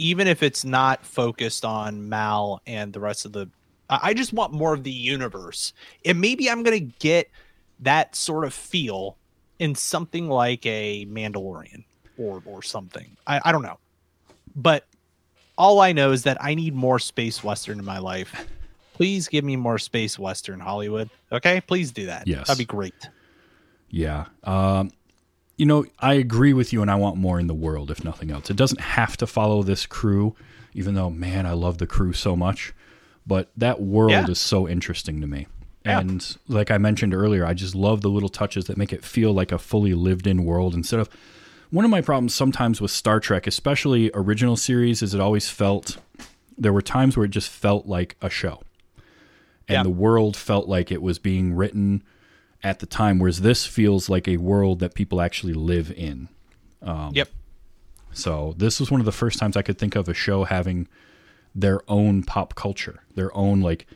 even 0.00 0.26
if 0.26 0.42
it's 0.42 0.64
not 0.64 1.04
focused 1.04 1.64
on 1.64 2.08
Mal 2.08 2.62
and 2.66 2.92
the 2.92 3.00
rest 3.00 3.26
of 3.26 3.32
the 3.32 3.48
I 3.88 4.14
just 4.14 4.32
want 4.32 4.52
more 4.52 4.72
of 4.72 4.84
the 4.84 4.92
universe. 4.92 5.72
And 6.04 6.20
maybe 6.20 6.48
I'm 6.48 6.62
gonna 6.62 6.78
get 6.78 7.28
that 7.80 8.14
sort 8.14 8.44
of 8.44 8.54
feel 8.54 9.16
in 9.58 9.74
something 9.74 10.28
like 10.28 10.64
a 10.64 11.06
Mandalorian 11.06 11.84
or 12.16 12.42
or 12.44 12.62
something. 12.62 13.16
I, 13.26 13.40
I 13.44 13.52
don't 13.52 13.62
know. 13.62 13.78
But 14.56 14.86
all 15.58 15.80
I 15.80 15.92
know 15.92 16.12
is 16.12 16.22
that 16.22 16.42
I 16.42 16.54
need 16.54 16.74
more 16.74 16.98
space 16.98 17.44
western 17.44 17.78
in 17.78 17.84
my 17.84 17.98
life. 17.98 18.34
Please 18.94 19.28
give 19.28 19.44
me 19.44 19.56
more 19.56 19.78
space 19.78 20.18
western 20.18 20.60
Hollywood. 20.60 21.10
Okay? 21.32 21.60
Please 21.60 21.92
do 21.92 22.06
that. 22.06 22.26
Yes. 22.26 22.46
That'd 22.46 22.58
be 22.58 22.64
great. 22.64 23.08
Yeah. 23.90 24.26
Um, 24.44 24.90
you 25.60 25.66
know, 25.66 25.84
I 25.98 26.14
agree 26.14 26.54
with 26.54 26.72
you, 26.72 26.80
and 26.80 26.90
I 26.90 26.94
want 26.94 27.18
more 27.18 27.38
in 27.38 27.46
the 27.46 27.54
world, 27.54 27.90
if 27.90 28.02
nothing 28.02 28.30
else. 28.30 28.48
It 28.48 28.56
doesn't 28.56 28.80
have 28.80 29.18
to 29.18 29.26
follow 29.26 29.62
this 29.62 29.84
crew, 29.84 30.34
even 30.72 30.94
though, 30.94 31.10
man, 31.10 31.44
I 31.44 31.52
love 31.52 31.76
the 31.76 31.86
crew 31.86 32.14
so 32.14 32.34
much. 32.34 32.72
But 33.26 33.50
that 33.58 33.78
world 33.80 34.10
Yeah. 34.12 34.26
is 34.30 34.38
so 34.38 34.66
interesting 34.66 35.20
to 35.20 35.26
me. 35.26 35.46
Yeah. 35.84 36.00
And 36.00 36.36
like 36.48 36.70
I 36.70 36.78
mentioned 36.78 37.12
earlier, 37.12 37.44
I 37.44 37.52
just 37.52 37.74
love 37.74 38.00
the 38.00 38.08
little 38.08 38.30
touches 38.30 38.64
that 38.66 38.78
make 38.78 38.90
it 38.92 39.04
feel 39.04 39.34
like 39.34 39.52
a 39.52 39.58
fully 39.58 39.92
lived 39.92 40.26
in 40.26 40.44
world 40.46 40.74
instead 40.74 40.98
of. 40.98 41.10
One 41.68 41.84
of 41.84 41.90
my 41.90 42.00
problems 42.00 42.34
sometimes 42.34 42.80
with 42.80 42.90
Star 42.90 43.20
Trek, 43.20 43.46
especially 43.46 44.10
original 44.14 44.56
series, 44.56 45.02
is 45.02 45.12
it 45.12 45.20
always 45.20 45.50
felt. 45.50 45.98
There 46.56 46.72
were 46.72 46.82
times 46.82 47.16
where 47.18 47.26
it 47.26 47.30
just 47.32 47.50
felt 47.50 47.86
like 47.86 48.16
a 48.22 48.30
show. 48.30 48.62
And 49.68 49.74
Yeah. 49.76 49.82
the 49.82 49.90
world 49.90 50.36
felt 50.38 50.68
like 50.68 50.90
it 50.90 51.02
was 51.02 51.18
being 51.18 51.52
written 51.54 52.02
at 52.62 52.78
the 52.80 52.86
time, 52.86 53.18
whereas 53.18 53.40
this 53.40 53.66
feels 53.66 54.08
like 54.08 54.28
a 54.28 54.36
world 54.36 54.80
that 54.80 54.94
people 54.94 55.20
actually 55.20 55.54
live 55.54 55.90
in. 55.92 56.28
Um, 56.82 57.12
yep. 57.14 57.28
So 58.12 58.54
this 58.56 58.80
was 58.80 58.90
one 58.90 59.00
of 59.00 59.06
the 59.06 59.12
first 59.12 59.38
times 59.38 59.56
I 59.56 59.62
could 59.62 59.78
think 59.78 59.94
of 59.96 60.08
a 60.08 60.14
show 60.14 60.44
having 60.44 60.88
their 61.54 61.80
own 61.88 62.22
pop 62.22 62.54
culture, 62.54 63.02
their 63.14 63.34
own 63.36 63.60
like. 63.60 63.86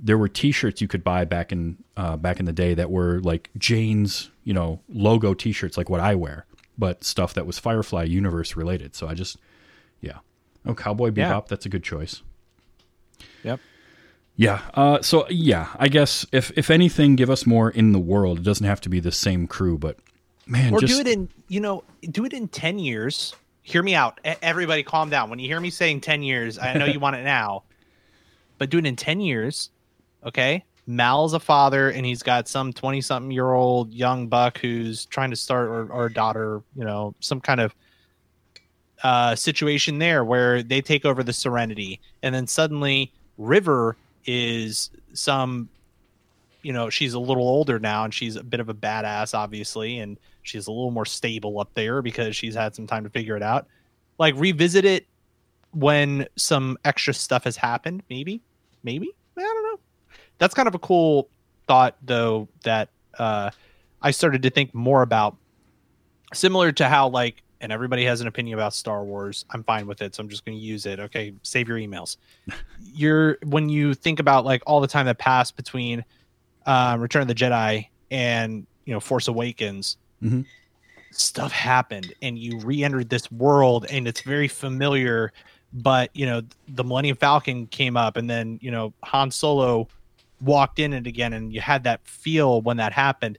There 0.00 0.16
were 0.16 0.28
T-shirts 0.28 0.80
you 0.80 0.86
could 0.86 1.02
buy 1.02 1.24
back 1.24 1.50
in 1.50 1.76
uh, 1.96 2.16
back 2.16 2.38
in 2.38 2.46
the 2.46 2.52
day 2.52 2.72
that 2.74 2.88
were 2.88 3.20
like 3.20 3.50
Jayne's, 3.58 4.30
you 4.44 4.54
know, 4.54 4.80
logo 4.88 5.34
T-shirts, 5.34 5.76
like 5.76 5.90
what 5.90 5.98
I 5.98 6.14
wear, 6.14 6.46
but 6.78 7.02
stuff 7.02 7.34
that 7.34 7.46
was 7.46 7.58
Firefly 7.58 8.04
universe 8.04 8.54
related. 8.54 8.94
So 8.94 9.08
I 9.08 9.14
just, 9.14 9.38
yeah, 10.00 10.18
oh, 10.64 10.74
Cowboy 10.74 11.10
Bebop, 11.10 11.16
Yeah. 11.16 11.40
that's 11.48 11.66
a 11.66 11.68
good 11.68 11.82
choice. 11.82 12.22
Yep. 13.42 13.58
Yeah. 14.38 14.62
Uh, 14.72 15.02
so 15.02 15.28
yeah, 15.28 15.66
I 15.78 15.88
guess 15.88 16.24
if 16.30 16.56
if 16.56 16.70
anything, 16.70 17.16
give 17.16 17.28
us 17.28 17.44
more 17.44 17.70
in 17.70 17.90
the 17.90 17.98
world. 17.98 18.38
It 18.38 18.42
doesn't 18.44 18.64
have 18.64 18.80
to 18.82 18.88
be 18.88 19.00
the 19.00 19.10
same 19.10 19.48
crew, 19.48 19.76
but 19.76 19.98
man, 20.46 20.72
or 20.72 20.80
just 20.80 20.94
do 20.94 21.00
it 21.00 21.08
in 21.08 21.28
you 21.48 21.58
know 21.58 21.82
do 22.12 22.24
it 22.24 22.32
in 22.32 22.46
10 22.46 22.78
years. 22.78 23.34
Hear 23.62 23.82
me 23.82 23.96
out. 23.96 24.20
Everybody 24.24 24.84
calm 24.84 25.10
down. 25.10 25.28
When 25.28 25.40
you 25.40 25.48
hear 25.48 25.60
me 25.60 25.68
saying 25.68 26.00
10 26.00 26.22
years 26.22 26.58
i 26.58 26.72
know 26.72 26.86
you 26.86 26.98
want 26.98 27.16
it 27.16 27.24
now. 27.24 27.64
But 28.58 28.70
do 28.70 28.78
it 28.78 28.86
in 28.86 28.96
10 28.96 29.20
years 29.20 29.70
okay? 30.24 30.64
Mal's 30.86 31.32
a 31.32 31.38
father 31.38 31.90
and 31.90 32.04
he's 32.04 32.24
got 32.24 32.48
some 32.48 32.72
20 32.72 33.00
something 33.00 33.30
year 33.30 33.52
old 33.52 33.92
young 33.94 34.26
buck 34.26 34.58
who's 34.58 35.06
trying 35.06 35.30
to 35.30 35.36
start 35.36 35.68
or, 35.68 35.92
or 35.92 36.06
a 36.06 36.12
daughter 36.12 36.62
you 36.74 36.84
know 36.84 37.14
some 37.20 37.40
kind 37.40 37.60
of 37.60 37.72
uh 39.04 39.36
situation 39.36 39.98
there 39.98 40.24
where 40.24 40.60
they 40.62 40.80
take 40.80 41.04
over 41.04 41.22
the 41.22 41.32
serenity. 41.32 42.00
And 42.24 42.34
then 42.34 42.48
suddenly 42.48 43.12
river 43.36 43.96
is 44.28 44.90
some 45.14 45.70
you 46.62 46.72
know 46.72 46.90
she's 46.90 47.14
a 47.14 47.18
little 47.18 47.48
older 47.48 47.78
now 47.78 48.04
and 48.04 48.12
she's 48.12 48.36
a 48.36 48.44
bit 48.44 48.60
of 48.60 48.68
a 48.68 48.74
badass 48.74 49.32
obviously 49.32 49.98
and 49.98 50.18
she's 50.42 50.66
a 50.66 50.70
little 50.70 50.90
more 50.90 51.06
stable 51.06 51.58
up 51.58 51.70
there 51.72 52.02
because 52.02 52.36
she's 52.36 52.54
had 52.54 52.74
some 52.76 52.86
time 52.86 53.04
to 53.04 53.10
figure 53.10 53.36
it 53.36 53.42
out. 53.42 53.66
Like 54.18 54.34
revisit 54.36 54.84
it 54.84 55.06
when 55.72 56.26
some 56.36 56.76
extra 56.84 57.14
stuff 57.14 57.44
has 57.44 57.56
happened 57.56 58.02
maybe 58.08 58.42
maybe 58.82 59.14
i 59.36 59.40
don't 59.40 59.62
know. 59.64 59.78
That's 60.38 60.54
kind 60.54 60.68
of 60.68 60.74
a 60.74 60.78
cool 60.78 61.28
thought 61.66 61.96
though 62.02 62.48
that 62.64 62.90
uh 63.18 63.50
i 64.02 64.10
started 64.10 64.42
to 64.42 64.50
think 64.50 64.74
more 64.74 65.00
about. 65.00 65.36
Similar 66.34 66.72
to 66.72 66.88
how 66.88 67.08
like 67.08 67.42
and 67.60 67.72
everybody 67.72 68.04
has 68.04 68.20
an 68.20 68.26
opinion 68.26 68.58
about 68.58 68.72
star 68.74 69.04
wars 69.04 69.44
i'm 69.50 69.62
fine 69.64 69.86
with 69.86 70.00
it 70.02 70.14
so 70.14 70.22
i'm 70.22 70.28
just 70.28 70.44
going 70.44 70.56
to 70.56 70.62
use 70.64 70.86
it 70.86 71.00
okay 71.00 71.32
save 71.42 71.66
your 71.68 71.78
emails 71.78 72.16
you're 72.94 73.38
when 73.44 73.68
you 73.68 73.94
think 73.94 74.20
about 74.20 74.44
like 74.44 74.62
all 74.66 74.80
the 74.80 74.86
time 74.88 75.06
that 75.06 75.18
passed 75.18 75.56
between 75.56 76.04
um, 76.66 77.00
Return 77.00 77.22
of 77.22 77.28
the 77.28 77.34
Jedi 77.34 77.86
and 78.10 78.66
you 78.84 78.92
know 78.92 79.00
Force 79.00 79.26
Awakens, 79.28 79.96
Mhm. 80.22 80.44
stuff 81.12 81.50
happened, 81.50 82.12
and 82.20 82.38
you 82.38 82.58
re-entered 82.58 83.08
this 83.08 83.30
world, 83.32 83.86
and 83.90 84.06
it's 84.06 84.20
very 84.20 84.48
familiar. 84.48 85.32
But 85.72 86.10
you 86.14 86.26
know 86.26 86.42
the 86.68 86.84
Millennium 86.84 87.16
Falcon 87.16 87.66
came 87.68 87.96
up, 87.96 88.16
and 88.18 88.28
then 88.28 88.58
you 88.60 88.70
know 88.70 88.92
Han 89.04 89.30
Solo 89.30 89.88
walked 90.42 90.78
in 90.78 90.92
it 90.92 91.06
again, 91.06 91.32
and 91.32 91.52
you 91.54 91.60
had 91.62 91.84
that 91.84 92.06
feel 92.06 92.60
when 92.60 92.76
that 92.76 92.92
happened. 92.92 93.38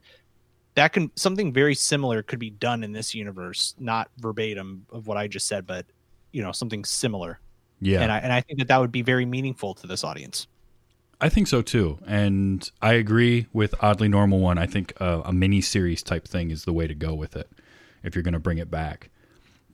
That 0.80 0.94
can 0.94 1.10
something 1.14 1.52
very 1.52 1.74
similar 1.74 2.22
could 2.22 2.38
be 2.38 2.48
done 2.48 2.82
in 2.82 2.92
this 2.92 3.14
universe, 3.14 3.74
not 3.78 4.10
verbatim 4.16 4.86
of 4.90 5.06
what 5.06 5.18
I 5.18 5.28
just 5.28 5.46
said, 5.46 5.66
but 5.66 5.84
you 6.32 6.42
know 6.42 6.52
something 6.52 6.86
similar. 6.86 7.38
yeah. 7.82 8.00
And 8.00 8.10
I 8.10 8.16
and 8.20 8.32
I 8.32 8.40
think 8.40 8.60
that 8.60 8.68
that 8.68 8.80
would 8.80 8.90
be 8.90 9.02
very 9.02 9.26
meaningful 9.26 9.74
to 9.74 9.86
this 9.86 10.04
audience. 10.04 10.46
I 11.20 11.28
think 11.28 11.48
so 11.48 11.60
too, 11.60 11.98
and 12.06 12.70
I 12.80 12.94
agree 12.94 13.46
with 13.52 13.74
oddly 13.82 14.08
normal 14.08 14.38
one. 14.38 14.56
I 14.56 14.64
think 14.64 14.94
uh, 14.98 15.20
a 15.22 15.34
mini 15.34 15.60
series 15.60 16.02
type 16.02 16.26
thing 16.26 16.50
is 16.50 16.64
the 16.64 16.72
way 16.72 16.86
to 16.86 16.94
go 16.94 17.12
with 17.12 17.36
it 17.36 17.50
if 18.02 18.14
you're 18.16 18.22
going 18.22 18.32
to 18.32 18.40
bring 18.40 18.56
it 18.56 18.70
back. 18.70 19.10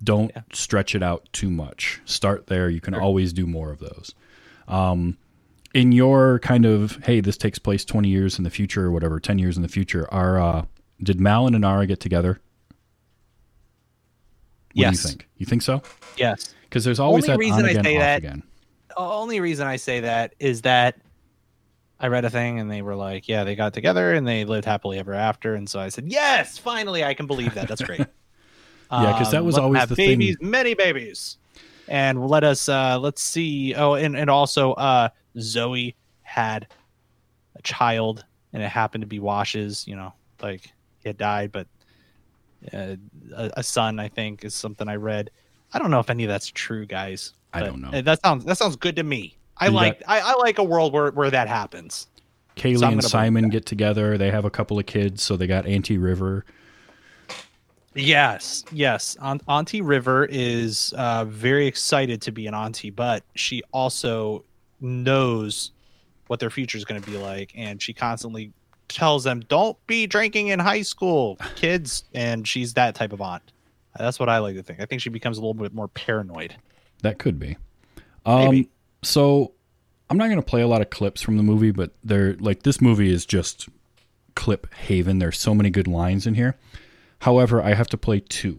Don't 0.02 0.32
Yeah. 0.34 0.42
stretch 0.52 0.96
it 0.96 1.04
out 1.04 1.28
too 1.32 1.52
much. 1.52 2.00
Start 2.04 2.48
there. 2.48 2.68
You 2.68 2.80
can 2.80 2.94
always 2.94 3.32
do 3.32 3.46
more 3.46 3.70
of 3.70 3.78
those. 3.78 4.12
Um, 4.66 5.18
in 5.72 5.92
your 5.92 6.40
kind 6.40 6.66
of 6.66 6.98
hey, 7.04 7.20
this 7.20 7.36
takes 7.36 7.60
place 7.60 7.84
20 7.84 8.08
years 8.08 8.38
in 8.38 8.42
the 8.42 8.50
future 8.50 8.86
or 8.86 8.90
whatever, 8.90 9.20
10 9.20 9.38
years 9.38 9.56
in 9.56 9.62
the 9.62 9.68
future. 9.68 10.12
Are 10.12 10.40
uh, 10.40 10.64
did 11.02 11.20
Mal 11.20 11.46
and 11.46 11.54
Inara 11.56 11.86
get 11.86 12.00
together? 12.00 12.40
What 14.74 14.82
Yes. 14.82 14.96
do 15.02 15.02
you 15.02 15.08
think? 15.08 15.28
You 15.38 15.46
think 15.46 15.62
so? 15.62 15.82
Yes. 16.16 16.54
Because 16.64 16.84
there's 16.84 17.00
always 17.00 17.24
Only 17.28 17.32
that 17.34 17.38
reason 17.38 17.58
on 17.60 17.64
I 17.66 17.70
again, 17.70 17.84
say 17.84 17.96
off 17.96 18.00
that- 18.00 18.18
again. 18.18 18.42
only 18.96 19.40
reason 19.40 19.66
I 19.66 19.76
say 19.76 20.00
that 20.00 20.34
is 20.38 20.62
that 20.62 20.98
I 21.98 22.08
read 22.08 22.24
a 22.26 22.30
thing 22.30 22.58
and 22.60 22.70
they 22.70 22.82
were 22.82 22.94
like, 22.94 23.26
yeah, 23.28 23.44
they 23.44 23.54
got 23.54 23.72
together 23.72 24.12
and 24.12 24.26
they 24.28 24.44
lived 24.44 24.66
happily 24.66 24.98
ever 24.98 25.14
after. 25.14 25.54
And 25.54 25.68
so 25.68 25.80
I 25.80 25.88
said, 25.88 26.10
yes, 26.12 26.58
finally, 26.58 27.02
I 27.04 27.14
can 27.14 27.26
believe 27.26 27.54
that. 27.54 27.68
That's 27.68 27.80
great. 27.82 28.00
yeah, 28.92 29.12
because 29.12 29.30
that 29.32 29.44
was 29.44 29.54
let 29.54 29.60
them 29.62 29.66
always 29.76 29.88
the 29.88 29.96
thing- 29.96 30.10
babies, 30.10 30.36
many 30.40 30.74
babies. 30.74 31.38
And 31.88 32.26
let 32.28 32.42
us 32.44 32.68
uh 32.68 32.98
let's 32.98 33.22
see. 33.22 33.74
Oh, 33.74 33.94
and, 33.94 34.16
and 34.16 34.28
also 34.28 34.72
uh 34.74 35.08
Zoe 35.38 35.94
had 36.22 36.66
a 37.54 37.62
child 37.62 38.24
and 38.52 38.62
it 38.62 38.68
happened 38.68 39.02
to 39.02 39.06
be 39.06 39.20
Wash's, 39.20 39.86
you 39.86 39.94
know, 39.96 40.12
like 40.42 40.72
had 41.06 41.16
died, 41.16 41.52
but 41.52 41.66
uh, 42.72 42.96
a, 43.34 43.50
a 43.58 43.62
son, 43.62 43.98
I 43.98 44.08
think, 44.08 44.44
is 44.44 44.54
something 44.54 44.88
I 44.88 44.96
read. 44.96 45.30
I 45.72 45.78
don't 45.78 45.90
know 45.90 46.00
if 46.00 46.10
any 46.10 46.24
of 46.24 46.28
that's 46.28 46.48
true, 46.48 46.86
guys. 46.86 47.32
I 47.52 47.60
don't 47.60 47.80
know. 47.80 48.02
That 48.02 48.20
sounds 48.22 48.44
that 48.44 48.58
sounds 48.58 48.76
good 48.76 48.96
to 48.96 49.02
me. 49.02 49.36
I 49.56 49.66
You 49.66 49.72
got- 49.72 49.76
like 49.76 50.02
I, 50.06 50.20
I 50.20 50.34
like 50.34 50.58
a 50.58 50.64
world 50.64 50.92
where, 50.92 51.10
where 51.12 51.30
that 51.30 51.48
happens. 51.48 52.08
Kaylee 52.56 52.78
So 52.78 52.88
and 52.88 53.04
Simon 53.04 53.48
get 53.50 53.66
together. 53.66 54.16
They 54.16 54.30
have 54.30 54.44
a 54.44 54.50
couple 54.50 54.78
of 54.78 54.86
kids, 54.86 55.22
so 55.22 55.36
they 55.36 55.46
got 55.46 55.66
Auntie 55.66 55.98
River. 55.98 56.44
Yes, 57.94 58.64
yes. 58.72 59.16
Aunt, 59.20 59.42
Auntie 59.48 59.80
River 59.80 60.26
is 60.30 60.92
uh, 60.96 61.24
very 61.26 61.66
excited 61.66 62.20
to 62.22 62.32
be 62.32 62.46
an 62.46 62.54
auntie, 62.54 62.90
but 62.90 63.24
she 63.34 63.62
also 63.72 64.44
knows 64.80 65.72
what 66.26 66.40
their 66.40 66.50
future 66.50 66.76
is 66.76 66.84
going 66.84 67.00
to 67.00 67.10
be 67.10 67.16
like, 67.16 67.52
and 67.54 67.80
she 67.80 67.92
constantly 67.94 68.52
tells 68.88 69.24
them, 69.24 69.40
"Don't 69.48 69.76
be 69.86 70.06
drinking 70.06 70.48
in 70.48 70.58
high 70.58 70.82
school, 70.82 71.38
kids." 71.56 72.04
And 72.14 72.46
she's 72.46 72.74
that 72.74 72.94
type 72.94 73.12
of 73.12 73.20
aunt. 73.20 73.42
That's 73.98 74.18
what 74.18 74.28
I 74.28 74.38
like 74.38 74.56
to 74.56 74.62
think. 74.62 74.80
I 74.80 74.84
think 74.84 75.00
she 75.00 75.08
becomes 75.10 75.38
a 75.38 75.40
little 75.40 75.54
bit 75.54 75.72
more 75.72 75.88
paranoid. 75.88 76.54
That 77.02 77.18
could 77.18 77.38
be. 77.38 77.56
Um, 78.24 78.44
Maybe. 78.44 78.70
So 79.02 79.52
I'm 80.10 80.16
not 80.18 80.26
going 80.26 80.36
to 80.36 80.42
play 80.42 80.60
a 80.60 80.68
lot 80.68 80.80
of 80.82 80.90
clips 80.90 81.22
from 81.22 81.36
the 81.36 81.42
movie, 81.42 81.70
but 81.70 81.92
they're 82.04 82.34
like 82.34 82.62
this 82.62 82.80
movie 82.80 83.10
is 83.10 83.24
just 83.26 83.68
clip 84.34 84.72
haven. 84.74 85.18
There's 85.18 85.38
so 85.38 85.54
many 85.54 85.70
good 85.70 85.88
lines 85.88 86.26
in 86.26 86.34
here. 86.34 86.56
However, 87.20 87.62
I 87.62 87.74
have 87.74 87.88
to 87.88 87.96
play 87.96 88.20
two. 88.20 88.58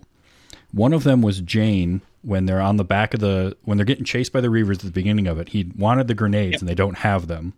One 0.72 0.94
of 0.94 1.04
them 1.04 1.22
was 1.22 1.40
Jayne 1.42 2.02
when 2.24 2.46
they're 2.46 2.62
on 2.62 2.78
the 2.78 2.84
back 2.84 3.14
of 3.14 3.20
the 3.20 3.56
when 3.64 3.78
they're 3.78 3.86
getting 3.86 4.04
chased 4.06 4.34
by 4.34 4.42
the 4.42 4.48
Reavers 4.50 4.76
at 4.76 4.82
the 4.82 4.92
beginning 4.92 5.28
of 5.28 5.40
it. 5.40 5.50
He 5.50 5.72
wanted 5.78 6.08
the 6.08 6.16
grenades 6.16 6.62
and 6.62 6.68
they 6.68 6.76
don't 6.76 6.98
have 6.98 7.28
them, 7.28 7.54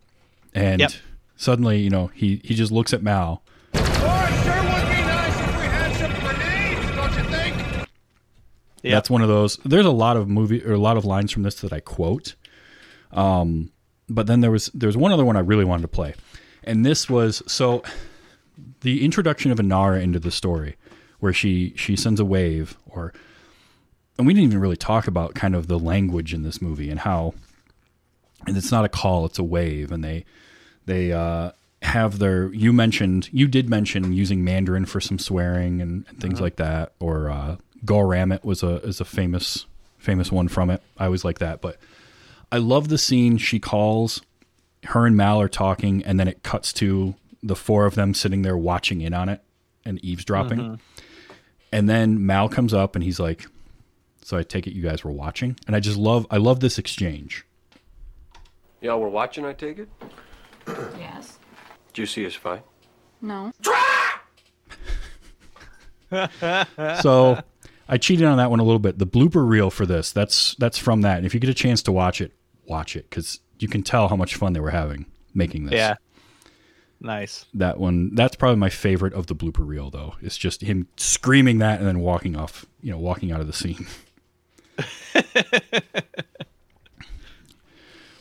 and 0.54 0.82
Yep. 0.82 0.92
Suddenly 1.40 1.80
you 1.80 1.90
know 1.90 2.08
he 2.14 2.40
he 2.44 2.54
just 2.54 2.72
looks 2.72 2.94
at 2.94 3.02
Mal 3.02 3.42
Oh, 3.74 4.28
it 4.30 4.44
sure 4.44 4.62
would 4.64 4.90
be 4.90 5.02
nice 5.02 5.40
if 5.40 5.58
we 5.58 5.66
had 5.66 5.96
some 5.96 6.12
grenades, 6.22 6.96
don't 6.96 7.14
you 7.18 7.24
think? 7.30 7.88
Yep. 8.82 8.94
That's 8.94 9.10
one 9.10 9.22
of 9.22 9.28
those. 9.28 9.58
There's 9.66 9.86
a 9.86 9.92
lot 9.92 10.18
of 10.18 10.28
movie 10.30 10.64
or 10.64 10.74
a 10.74 10.78
lot 10.78 10.98
of 10.98 11.06
lines 11.06 11.32
from 11.32 11.44
this 11.44 11.56
that 11.62 11.74
I 11.74 11.80
quote. 11.82 12.36
Um, 13.12 13.72
but 14.08 14.28
then 14.28 14.42
there 14.42 14.52
was 14.52 14.68
there 14.74 14.88
was 14.88 14.98
one 14.98 15.12
other 15.12 15.26
one 15.26 15.36
I 15.36 15.42
really 15.42 15.66
wanted 15.66 15.84
to 15.84 15.88
play, 15.90 16.14
and 16.64 16.86
this 16.86 17.10
was 17.10 17.44
so 17.46 17.84
the 18.82 19.04
introduction 19.04 19.52
of 19.52 19.60
Inara 19.60 20.02
into 20.02 20.20
the 20.20 20.32
story, 20.32 20.76
where 21.20 21.34
she 21.34 21.74
she 21.76 21.96
sends 21.96 22.20
a 22.20 22.26
wave, 22.26 22.78
or 22.88 23.14
and 24.18 24.26
we 24.26 24.34
didn't 24.34 24.50
even 24.50 24.62
really 24.62 24.78
talk 24.78 25.08
about 25.08 25.36
kind 25.36 25.56
of 25.56 25.68
the 25.68 25.78
language 25.80 26.34
in 26.34 26.44
this 26.44 26.62
movie 26.62 26.90
and 26.90 27.02
how, 27.02 27.34
and 28.48 28.58
it's 28.58 28.72
not 28.72 28.86
a 28.86 28.90
call, 28.90 29.26
it's 29.26 29.40
a 29.40 29.44
wave, 29.44 29.92
and 29.92 30.04
they 30.04 30.26
they 30.90 31.14
uh, 31.14 31.52
have 31.84 32.20
their 32.20 32.52
you 32.52 32.74
mentioned 32.74 33.30
you 33.32 33.48
did 33.48 33.70
mention 33.70 34.12
using 34.12 34.44
Mandarin 34.44 34.86
for 34.86 35.00
some 35.00 35.20
swearing 35.20 35.82
and, 35.82 36.06
and 36.10 36.20
things 36.20 36.42
like 36.42 36.56
that, 36.58 36.94
or 37.00 37.30
uh, 37.30 37.58
Goramit 37.86 38.44
was 38.44 38.64
a 38.64 38.78
is 38.78 39.00
a 39.00 39.06
famous 39.06 39.66
famous 40.00 40.32
one 40.32 40.48
from 40.48 40.70
it. 40.70 40.82
I 40.98 41.06
always 41.06 41.24
like 41.24 41.40
that, 41.40 41.62
but 41.62 41.78
I 42.52 42.58
love 42.58 42.90
the 42.90 42.98
scene 42.98 43.38
she 43.38 43.60
calls 43.60 44.22
her 44.86 45.06
and 45.06 45.16
Mal 45.16 45.40
are 45.40 45.50
talking, 45.50 46.04
and 46.04 46.20
then 46.20 46.28
it 46.28 46.42
cuts 46.42 46.74
to 46.74 47.14
the 47.44 47.56
four 47.56 47.86
of 47.86 47.96
them 47.96 48.14
sitting 48.14 48.42
there 48.42 48.58
watching 48.58 49.02
in 49.02 49.14
on 49.14 49.30
it 49.30 49.42
and 49.86 50.04
eavesdropping. 50.04 50.80
And 51.72 51.88
then 51.88 52.26
Mal 52.26 52.50
comes 52.50 52.74
up 52.74 52.96
and 52.96 53.04
he's 53.04 53.20
like, 53.20 53.46
"So 54.24 54.38
I 54.38 54.44
take 54.44 54.66
it 54.66 54.74
you 54.74 54.82
guys 54.82 55.04
were 55.04 55.12
watching?" 55.12 55.56
And 55.68 55.76
I 55.76 55.80
just 55.80 55.98
love 55.98 56.26
I 56.32 56.38
love 56.38 56.62
this 56.62 56.80
exchange. 56.80 57.46
Y'all 58.82 59.00
were 59.00 59.10
watching, 59.10 59.46
I 59.46 59.54
take 59.54 59.78
it? 59.78 59.90
Yes. 61.00 61.38
Did 61.94 62.02
you 62.02 62.06
see 62.06 62.24
his 62.24 62.36
fight? 62.36 62.64
No. 63.22 63.52
So 67.02 67.40
I 67.88 67.98
cheated 67.98 68.26
on 68.26 68.38
that 68.38 68.50
one 68.50 68.60
a 68.60 68.64
little 68.64 68.80
bit. 68.80 68.98
The 68.98 69.06
blooper 69.06 69.48
reel 69.48 69.70
for 69.70 69.86
this 69.86 70.12
that's 70.12 70.56
that's 70.56 70.78
from 70.80 71.02
that. 71.02 71.18
And 71.18 71.26
if 71.26 71.34
you 71.36 71.40
get 71.40 71.50
a 71.52 71.54
chance 71.54 71.84
to 71.84 71.92
watch 71.92 72.20
it, 72.20 72.32
watch 72.66 72.96
it 72.96 73.08
because 73.10 73.40
you 73.60 73.68
can 73.68 73.84
tell 73.84 74.08
how 74.08 74.16
much 74.16 74.36
fun 74.36 74.54
they 74.54 74.60
were 74.60 74.72
having 74.72 75.06
making 75.36 75.66
this. 75.66 75.74
Yeah. 75.76 75.96
Nice. 77.02 77.46
that 77.54 77.80
one 77.80 78.14
that's 78.14 78.36
probably 78.36 78.58
my 78.58 78.70
favorite 78.70 79.14
of 79.14 79.28
the 79.28 79.36
blooper 79.36 79.66
reel 79.66 79.90
though 79.90 80.16
it's 80.22 80.36
just 80.36 80.62
him 80.62 80.90
screaming 80.98 81.60
that 81.60 81.80
and 81.80 81.88
then 81.88 82.02
walking 82.02 82.36
off 82.36 82.66
you 82.82 82.92
know 82.92 82.98
walking 82.98 83.32
out 83.32 83.40
of 83.40 83.48
the 83.48 83.54
scene 83.54 83.88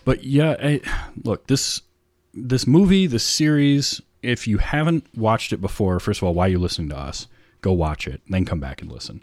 but 0.05 0.23
yeah 0.23 0.55
I, 0.63 0.81
look 1.25 1.49
this 1.49 1.83
this 2.47 2.67
movie 2.67 3.07
this 3.07 3.25
series 3.25 4.01
if 4.23 4.47
you 4.47 4.59
haven't 4.59 5.07
watched 5.17 5.53
it 5.53 5.61
before 5.61 5.99
first 5.99 6.21
of 6.21 6.27
all 6.27 6.35
why 6.35 6.47
are 6.47 6.51
you 6.51 6.59
listening 6.59 6.89
to 6.89 6.97
us 6.97 7.27
go 7.63 7.73
watch 7.73 8.07
it 8.07 8.21
then 8.29 8.45
come 8.45 8.61
back 8.61 8.81
and 8.83 8.91
listen 8.93 9.23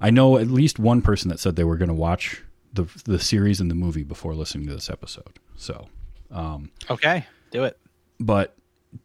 i 0.00 0.10
know 0.10 0.38
at 0.38 0.48
least 0.48 0.78
one 0.78 1.02
person 1.02 1.28
that 1.28 1.38
said 1.40 1.56
they 1.56 1.64
were 1.64 1.76
going 1.76 1.88
to 1.88 1.94
watch 1.94 2.42
the 2.72 2.84
the 3.04 3.18
series 3.18 3.60
and 3.60 3.70
the 3.70 3.74
movie 3.74 4.02
before 4.02 4.34
listening 4.34 4.66
to 4.66 4.74
this 4.74 4.88
episode 4.90 5.38
so 5.56 5.88
um, 6.30 6.70
Okay. 6.90 7.26
Do 7.52 7.62
it. 7.64 7.78
but 8.18 8.56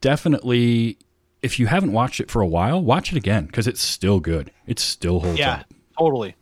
definitely 0.01 0.97
if 1.41 1.60
you 1.60 1.68
haven't 1.68 1.91
watched 1.93 2.20
it 2.20 2.30
for 2.30 2.41
a 2.41 2.47
while, 2.47 2.82
watch 2.82 3.12
it 3.14 3.18
again 3.18 3.45
because 3.45 3.66
it's 3.68 3.82
still 3.82 4.20
good. 4.20 4.51
It 4.68 4.78
still 4.80 5.20
holds 5.22 5.39
Yeah, 5.39 5.53
up. 5.60 5.66
totally. 5.97 6.36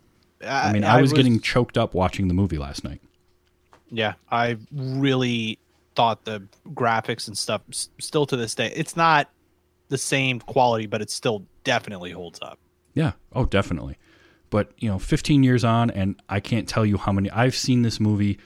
I 0.44 0.72
mean, 0.72 0.82
I, 0.84 1.00
was, 1.00 1.12
getting 1.12 1.40
choked 1.40 1.76
up 1.78 1.94
watching 1.94 2.26
the 2.28 2.34
movie 2.34 2.58
last 2.58 2.82
night. 2.84 3.00
Yeah, 3.90 4.14
I 4.30 4.56
really 4.72 5.58
thought 5.98 6.24
the 6.24 6.40
graphics 6.74 7.26
and 7.26 7.36
stuff 7.36 7.60
still 7.98 8.24
to 8.24 8.36
this 8.36 8.54
day. 8.54 8.72
It's 8.76 8.96
not 8.96 9.28
the 9.88 9.98
same 9.98 10.38
quality, 10.38 10.86
but 10.86 11.02
it 11.02 11.10
still 11.10 11.44
definitely 11.64 12.12
holds 12.12 12.38
up. 12.40 12.56
Yeah. 12.94 13.12
Oh, 13.32 13.46
definitely. 13.46 13.98
But, 14.48 14.70
you 14.78 14.88
know, 14.88 15.00
15 15.00 15.42
years 15.42 15.64
on, 15.64 15.90
and 15.90 16.14
I 16.28 16.38
can't 16.38 16.68
tell 16.68 16.86
you 16.86 16.98
how 16.98 17.10
many. 17.10 17.28
I've 17.32 17.56
seen 17.56 17.82
this 17.82 17.98
movie. 17.98 18.38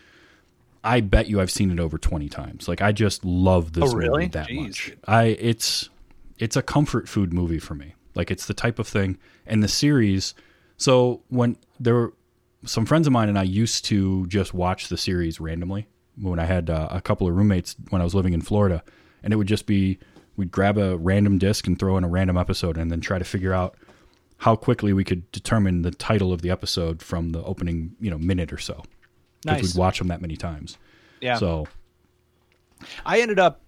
I 0.83 1.03
bet 1.03 1.29
you 1.29 1.43
I've 1.43 1.51
seen 1.51 1.71
it 1.71 1.79
over 1.79 1.99
20 1.99 2.31
times. 2.31 2.69
Like, 2.69 2.81
I 2.81 2.91
just 2.91 3.23
love 3.23 3.75
this 3.75 3.93
Oh, 3.93 3.97
really? 3.97 4.23
movie 4.23 4.27
that 4.29 4.49
Jeez. 4.49 4.63
much. 4.63 4.93
I, 5.07 5.25
it's, 5.39 5.91
it's 6.39 6.57
a 6.57 6.63
comfort 6.63 7.07
food 7.07 7.35
movie 7.35 7.59
for 7.59 7.75
me. 7.75 7.95
Like, 8.15 8.31
it's 8.31 8.47
the 8.47 8.55
type 8.55 8.79
of 8.79 8.89
thing. 8.89 9.19
And 9.47 9.63
the 9.63 9.69
series. 9.69 10.35
So, 10.79 11.21
when 11.29 11.59
there 11.79 11.95
were 11.97 12.15
some 12.65 12.87
friends 12.87 13.07
of 13.07 13.13
mine 13.13 13.29
and 13.29 13.39
I 13.39 13.43
used 13.43 13.85
to 13.87 14.27
just 14.29 14.55
watch 14.55 14.89
the 14.89 14.97
series 14.97 15.39
randomly 15.39 15.87
when 16.21 16.39
I 16.39 16.45
had 16.45 16.69
uh, 16.71 16.89
a 16.91 17.01
couple 17.01 17.27
of 17.27 17.35
roommates 17.35 17.77
when 17.91 18.01
I 18.01 18.05
was 18.05 18.15
living 18.15 18.33
in 18.33 18.43
Florida. 18.43 18.83
And 19.23 19.33
it 19.33 19.37
would 19.37 19.47
just 19.49 19.67
be, 19.67 19.99
we'd 20.37 20.51
grab 20.51 20.79
a 20.79 20.97
random 20.99 21.39
disc 21.39 21.67
and 21.67 21.79
throw 21.79 21.97
in 21.97 22.05
a 22.05 22.09
random 22.09 22.37
episode 22.37 22.77
and 22.77 22.91
then 22.91 23.01
try 23.01 23.19
to 23.19 23.25
figure 23.25 23.53
out 23.53 23.77
how 24.39 24.57
quickly 24.57 24.93
we 24.93 25.05
could 25.05 25.31
determine 25.33 25.83
the 25.83 25.93
title 25.93 26.33
of 26.33 26.43
the 26.43 26.51
episode 26.51 27.01
from 27.01 27.31
the 27.31 27.43
opening, 27.45 27.95
you 28.01 28.11
know, 28.11 28.19
minute 28.19 28.53
or 28.53 28.59
so. 28.59 28.83
Because 29.43 29.63
Nice. 29.63 29.75
we'd 29.75 29.81
watch 29.81 29.99
them 29.99 30.09
that 30.09 30.21
many 30.21 30.37
times. 30.37 30.77
Yeah. 31.21 31.37
So, 31.37 31.69
I 33.07 33.21
ended 33.21 33.39
up 33.39 33.61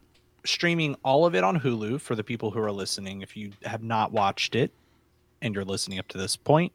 streaming 0.45 0.97
all 1.05 1.24
of 1.24 1.34
it 1.34 1.45
on 1.45 1.61
Hulu 1.61 2.01
for 2.01 2.14
the 2.14 2.24
people 2.24 2.51
who 2.51 2.61
are 2.61 2.72
listening. 2.72 3.22
If 3.22 3.36
you 3.36 3.53
have 3.64 3.82
not 3.82 4.12
watched 4.12 4.55
it 4.55 4.72
and 5.40 5.55
you're 5.55 5.64
listening 5.64 5.99
up 5.99 6.09
to 6.09 6.18
this 6.18 6.36
point, 6.36 6.72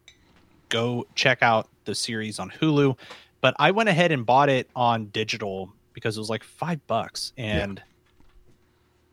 go 0.70 1.06
check 1.16 1.44
out 1.44 1.68
the 1.86 1.96
series 1.96 2.40
on 2.40 2.50
Hulu. 2.50 2.98
But 3.42 3.56
I 3.60 3.72
went 3.72 3.90
ahead 3.90 4.12
and 4.12 4.26
bought 4.26 4.50
it 4.50 4.70
on 4.76 5.08
digital 5.08 5.72
because 5.94 6.18
it 6.18 6.20
was 6.20 6.30
like 6.30 6.44
five 6.44 6.86
bucks. 6.88 7.32
And 7.38 7.82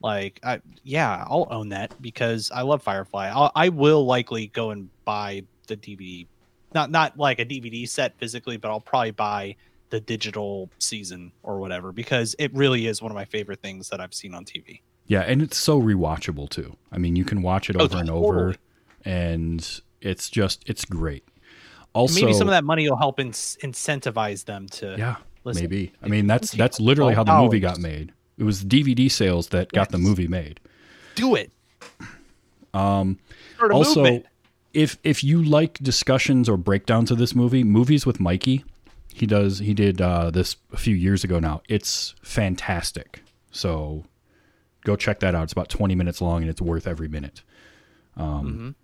like, 0.03 0.41
I, 0.43 0.61
yeah, 0.85 1.25
I'll 1.29 1.49
own 1.51 1.71
that 1.71 2.01
because 2.01 2.51
I 2.51 2.63
love 2.63 2.83
Firefly. 2.83 3.29
I'll, 3.29 3.53
I 3.55 3.69
will 3.71 4.05
likely 4.05 4.49
go 4.49 4.71
and 4.71 4.89
buy 5.05 5.43
the 5.69 5.77
DVD, 5.77 6.27
not 6.75 6.91
not 6.91 7.19
like 7.19 7.39
a 7.39 7.45
DVD 7.45 7.89
set 7.89 8.17
physically, 8.19 8.57
but 8.57 8.71
I'll 8.71 8.81
probably 8.81 9.11
buy 9.13 9.57
the 9.91 10.01
digital 10.01 10.69
season 10.79 11.33
or 11.43 11.59
whatever 11.61 11.93
because 11.93 12.35
it 12.39 12.53
really 12.55 12.87
is 12.89 13.01
one 13.01 13.11
of 13.13 13.17
my 13.17 13.25
favorite 13.25 13.61
things 13.63 13.89
that 13.89 14.01
I've 14.01 14.13
seen 14.15 14.35
on 14.35 14.45
TV. 14.45 14.81
yeah, 15.07 15.21
and 15.21 15.41
it's 15.41 15.57
so 15.57 15.81
rewatchable 15.81 16.49
too. 16.51 16.77
I 16.93 16.99
mean, 16.99 17.15
you 17.17 17.25
can 17.25 17.41
watch 17.43 17.71
it 17.71 17.77
Oh, 17.79 17.85
over 17.85 17.97
and 17.99 18.11
over, 18.11 18.57
and 19.05 19.81
it's 20.01 20.29
just, 20.29 20.69
it's 20.69 20.85
great. 20.85 21.25
Also, 21.97 22.21
Maybe 22.21 22.35
some 22.35 22.47
of 22.47 22.53
that 22.53 22.65
money 22.65 22.89
will 22.89 22.99
help 22.99 23.19
in- 23.19 23.31
incentivize 23.31 24.45
them 24.45 24.67
to. 24.69 24.97
Yeah, 24.99 25.17
Listen, 25.45 25.63
maybe. 25.63 25.93
I 26.03 26.09
mean, 26.09 26.27
that's 26.27 26.51
that's 26.53 26.79
literally 26.79 27.15
how 27.15 27.25
the 27.25 27.37
movie 27.39 27.59
got 27.61 27.79
made. 27.79 28.13
It 28.37 28.45
was 28.45 28.63
DVD 28.63 29.11
sales 29.11 29.49
that 29.49 29.73
got 29.73 29.91
the 29.91 29.99
movie 29.99 30.29
made. 30.29 30.61
Do 31.15 31.35
it. 31.35 31.51
Um. 32.75 33.19
Also 33.73 34.03
movement. 34.03 34.27
if 34.75 34.99
if 35.05 35.25
you 35.25 35.43
like 35.43 35.79
discussions 35.79 36.49
or 36.49 36.59
breakdowns 36.59 37.11
of 37.11 37.17
this 37.17 37.35
movie 37.35 37.65
movies 37.65 38.05
with 38.05 38.21
mikey 38.21 38.63
he 39.15 39.25
does 39.25 39.61
he 39.61 39.73
did 39.73 40.03
uh, 40.03 40.31
this 40.31 40.57
a 40.75 40.77
few 40.77 40.95
years 40.95 41.25
ago 41.25 41.39
now 41.41 41.63
it's 41.71 42.15
fantastic 42.23 43.23
so 43.51 44.05
go 44.85 44.95
check 44.95 45.21
that 45.21 45.35
out 45.35 45.45
it's 45.45 45.53
about 45.55 45.71
20 45.71 45.95
minutes 45.95 46.21
long 46.21 46.43
and 46.43 46.51
it's 46.51 46.61
worth 46.61 46.87
every 46.87 47.09
minute 47.09 47.41
um, 48.19 48.75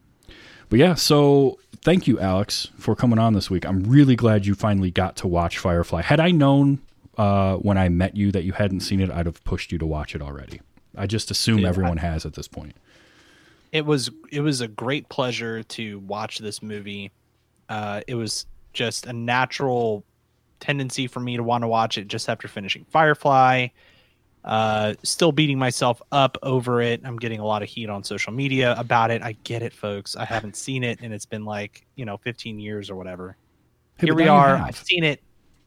but 0.73 0.79
yeah 0.79 0.95
so 0.95 1.59
thank 1.83 2.07
you 2.07 2.19
alex 2.19 2.71
for 2.79 2.97
coming 2.97 3.19
on 3.19 3.35
this 3.35 3.51
week 3.51 3.67
i'm 3.67 3.83
really 3.85 4.17
glad 4.17 4.47
you 4.47 4.55
finally 4.55 4.91
got 4.91 5.17
to 5.17 5.29
watch 5.29 5.59
firefly 5.59 6.01
had 6.01 6.19
i 6.19 6.31
known 6.31 6.81
uh, 7.19 7.57
when 7.57 7.77
i 7.77 7.89
met 7.91 8.17
you 8.17 8.33
that 8.33 8.43
you 8.43 8.53
hadn't 8.53 8.81
seen 8.81 8.99
it 8.99 9.11
i'd 9.11 9.27
have 9.27 9.45
pushed 9.45 9.71
you 9.71 9.77
to 9.77 9.85
watch 9.85 10.15
it 10.15 10.23
already 10.23 10.61
i 10.97 11.07
just 11.07 11.31
assume 11.31 11.65
everyone 11.65 11.99
has 11.99 12.25
at 12.25 12.33
this 12.33 12.49
point 12.49 12.75
it 13.73 13.87
was 13.87 14.11
it 14.31 14.43
was 14.43 14.61
a 14.61 14.69
great 14.69 15.09
pleasure 15.09 15.63
to 15.63 15.99
watch 16.01 16.39
this 16.39 16.63
movie. 16.63 17.11
Uh, 17.69 18.03
it 18.07 18.15
was 18.15 18.47
just 18.75 19.07
a 19.07 19.13
natural 19.13 20.05
tendency 20.61 21.07
for 21.07 21.21
me 21.21 21.37
to 21.37 21.43
want 21.43 21.63
to 21.63 21.69
watch 21.69 21.99
it 21.99 22.07
just 22.07 22.29
after 22.29 22.47
finishing 22.47 22.85
Firefly. 22.91 23.69
Uh, 24.45 24.95
still 25.05 25.31
beating 25.31 25.59
myself 25.59 26.03
up 26.11 26.37
over 26.43 26.81
it. 26.83 27.01
I'm 27.05 27.17
getting 27.17 27.39
a 27.39 27.45
lot 27.47 27.63
of 27.63 27.69
heat 27.69 27.89
on 27.89 28.03
social 28.03 28.33
media 28.33 28.75
about 28.77 29.11
it. 29.13 29.23
I 29.23 29.33
get 29.45 29.63
it, 29.63 29.73
folks. 29.73 30.17
I 30.17 30.25
haven't 30.25 30.57
seen 30.57 30.83
it, 30.83 30.99
and 31.01 31.13
it's 31.15 31.27
been 31.27 31.45
like 31.45 31.87
you 31.95 32.05
know 32.05 32.17
15 32.17 32.59
years 32.59 32.91
or 32.91 32.97
whatever. 32.97 33.37
Hey, 33.99 34.09
Here 34.09 34.15
we 34.17 34.27
are. 34.29 34.57
I've 34.57 34.77
seen 34.77 35.05
it. 35.05 35.23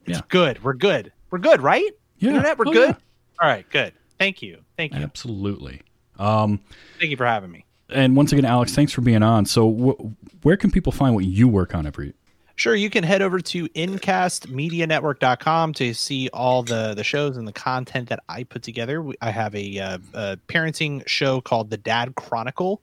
It's 0.06 0.18
Yeah. 0.20 0.26
good. 0.28 0.62
We're 0.64 0.74
good. 0.74 1.12
We're 1.32 1.40
good, 1.40 1.62
right? 1.62 1.90
Yeah. 2.20 2.30
Internet, 2.32 2.58
we're 2.58 2.68
Oh, 2.68 2.74
good. 2.74 2.90
yeah. 2.90 3.42
All 3.42 3.48
right, 3.50 3.70
good. 3.70 3.94
Thank 4.20 4.42
you. 4.42 4.60
Thank 4.78 4.94
you. 4.94 5.00
absolutely 5.02 5.82
um, 6.20 6.60
Thank 7.00 7.12
you 7.12 7.18
for 7.18 7.26
having 7.26 7.52
me. 7.52 7.66
and 7.90 8.16
once 8.16 8.32
again, 8.32 8.46
Alex, 8.46 8.74
thanks 8.74 8.92
for 8.94 9.02
being 9.02 9.24
on. 9.24 9.46
So, 9.46 9.70
wh- 9.72 10.46
where 10.46 10.56
can 10.58 10.72
people 10.72 10.92
find 10.94 11.14
what 11.16 11.26
you 11.26 11.48
work 11.48 11.76
on 11.76 11.86
every? 11.86 12.14
Sure, 12.58 12.74
you 12.74 12.89
can 12.89 13.03
head 13.03 13.22
over 13.22 13.39
to 13.39 13.68
incastmedianetwork.com 13.70 15.74
to 15.74 15.93
see 15.93 16.30
all 16.30 16.64
the 16.64 16.93
the 16.95 17.03
shows 17.03 17.36
and 17.36 17.45
the 17.45 17.51
content 17.51 18.08
that 18.10 18.22
I 18.30 18.43
put 18.43 18.64
together. 18.64 19.06
I 19.22 19.30
have 19.30 19.53
a, 19.56 19.80
uh, 19.80 19.97
a 20.14 20.38
parenting 20.47 21.06
show 21.06 21.41
called 21.41 21.70
The 21.70 21.78
Dad 21.78 22.16
Chronicle, 22.16 22.82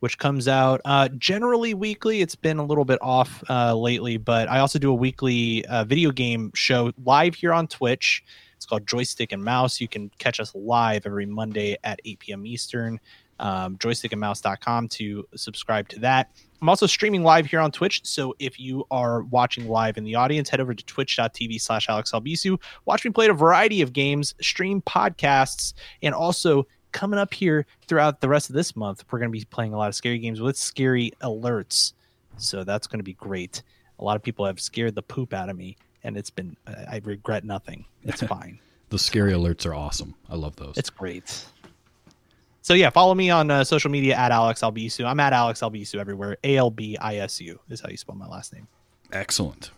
which 0.00 0.18
comes 0.18 0.48
out 0.48 0.80
uh, 0.84 1.08
generally 1.18 1.72
weekly. 1.72 2.20
It's 2.20 2.34
been 2.34 2.58
a 2.58 2.64
little 2.64 2.84
bit 2.84 2.98
off 3.00 3.44
uh, 3.48 3.76
lately, 3.76 4.16
but 4.16 4.48
I 4.48 4.58
also 4.58 4.80
do 4.80 4.90
a 4.90 4.94
weekly 4.94 5.64
uh, 5.66 5.84
video 5.84 6.10
game 6.10 6.50
show 6.54 6.90
live 7.04 7.36
here 7.36 7.52
on 7.52 7.68
Twitch. 7.68 8.24
It's 8.56 8.66
called 8.66 8.88
Joystick 8.88 9.30
and 9.30 9.44
Mouse. 9.44 9.80
You 9.80 9.86
can 9.86 10.10
catch 10.18 10.40
us 10.40 10.52
live 10.52 11.06
every 11.06 11.26
Monday 11.26 11.76
at 11.84 12.00
8 12.04 12.18
p.m. 12.18 12.44
Eastern. 12.44 12.98
Um, 13.38 13.76
joystickandmouse.com 13.76 14.88
to 14.88 15.28
subscribe 15.36 15.88
to 15.90 16.00
that. 16.00 16.32
I'm 16.62 16.68
also 16.68 16.86
streaming 16.86 17.24
live 17.24 17.46
here 17.46 17.58
on 17.58 17.72
Twitch. 17.72 18.02
So 18.04 18.36
if 18.38 18.60
you 18.60 18.86
are 18.88 19.24
watching 19.24 19.68
live 19.68 19.98
in 19.98 20.04
the 20.04 20.14
audience, 20.14 20.48
head 20.48 20.60
over 20.60 20.72
to 20.72 20.84
twitch.tv 20.86 21.60
slash 21.60 21.88
Alex 21.88 22.12
Albisu. 22.12 22.56
Watch 22.84 23.04
me 23.04 23.10
play 23.10 23.26
a 23.26 23.32
variety 23.32 23.82
of 23.82 23.92
games, 23.92 24.32
stream 24.40 24.80
podcasts, 24.80 25.74
and 26.02 26.14
also 26.14 26.68
coming 26.92 27.18
up 27.18 27.34
here 27.34 27.66
throughout 27.88 28.20
the 28.20 28.28
rest 28.28 28.48
of 28.48 28.54
this 28.54 28.76
month, 28.76 29.04
we're 29.10 29.18
going 29.18 29.32
to 29.32 29.36
be 29.36 29.44
playing 29.44 29.74
a 29.74 29.76
lot 29.76 29.88
of 29.88 29.96
scary 29.96 30.18
games 30.18 30.40
with 30.40 30.56
scary 30.56 31.12
alerts. 31.20 31.94
So 32.36 32.62
that's 32.62 32.86
going 32.86 33.00
to 33.00 33.04
be 33.04 33.14
great. 33.14 33.62
A 33.98 34.04
lot 34.04 34.14
of 34.14 34.22
people 34.22 34.46
have 34.46 34.60
scared 34.60 34.94
the 34.94 35.02
poop 35.02 35.34
out 35.34 35.48
of 35.48 35.56
me, 35.56 35.76
and 36.04 36.16
it's 36.16 36.30
been, 36.30 36.56
I 36.68 36.70
I 36.70 37.00
regret 37.02 37.44
nothing. 37.44 37.86
It's 38.04 38.22
fine. 38.36 38.60
The 38.90 39.00
scary 39.00 39.32
alerts 39.32 39.66
are 39.66 39.74
awesome. 39.74 40.14
I 40.30 40.36
love 40.36 40.54
those. 40.54 40.74
It's 40.76 40.90
great. 40.90 41.44
So 42.62 42.74
yeah, 42.74 42.90
follow 42.90 43.14
me 43.14 43.28
on 43.28 43.50
uh, 43.50 43.64
social 43.64 43.90
media 43.90 44.14
at 44.14 44.30
Alex 44.30 44.60
Albisu. 44.62 45.04
I'm 45.04 45.18
at 45.20 45.32
Alex 45.32 45.60
Albisu 45.60 45.96
everywhere. 45.96 46.38
A 46.44 46.56
L 46.56 46.70
B 46.70 46.96
I 46.96 47.16
S 47.16 47.40
U 47.40 47.58
is 47.68 47.80
how 47.80 47.88
you 47.88 47.96
spell 47.96 48.14
my 48.14 48.26
last 48.26 48.52
name. 48.52 48.68
Excellent. 49.12 49.72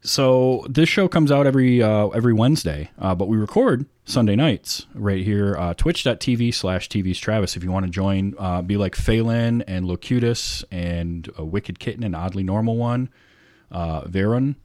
So 0.00 0.66
this 0.68 0.88
show 0.88 1.06
comes 1.06 1.30
out 1.30 1.46
every 1.46 1.80
uh, 1.80 2.08
every 2.08 2.32
Wednesday, 2.32 2.90
uh, 2.98 3.14
but 3.14 3.28
we 3.28 3.36
record 3.36 3.86
Sunday 4.04 4.34
nights 4.34 4.86
right 4.94 5.22
here, 5.22 5.56
uh, 5.56 5.74
twitch.tv 5.74 6.52
slash 6.52 6.88
TV's 6.88 7.20
Travis. 7.20 7.56
If 7.56 7.62
you 7.62 7.70
want 7.70 7.86
to 7.86 7.90
join, 7.90 8.34
uh, 8.36 8.62
be 8.62 8.76
like 8.76 8.96
Phelan 8.96 9.62
and 9.62 9.86
Locutus 9.86 10.64
and 10.72 11.30
a 11.38 11.44
Wicked 11.44 11.78
Kitten 11.78 12.02
and 12.02 12.16
Oddly 12.16 12.42
Normal 12.42 12.76
One, 12.76 13.10
uh, 13.70 14.00
Veron, 14.02 14.56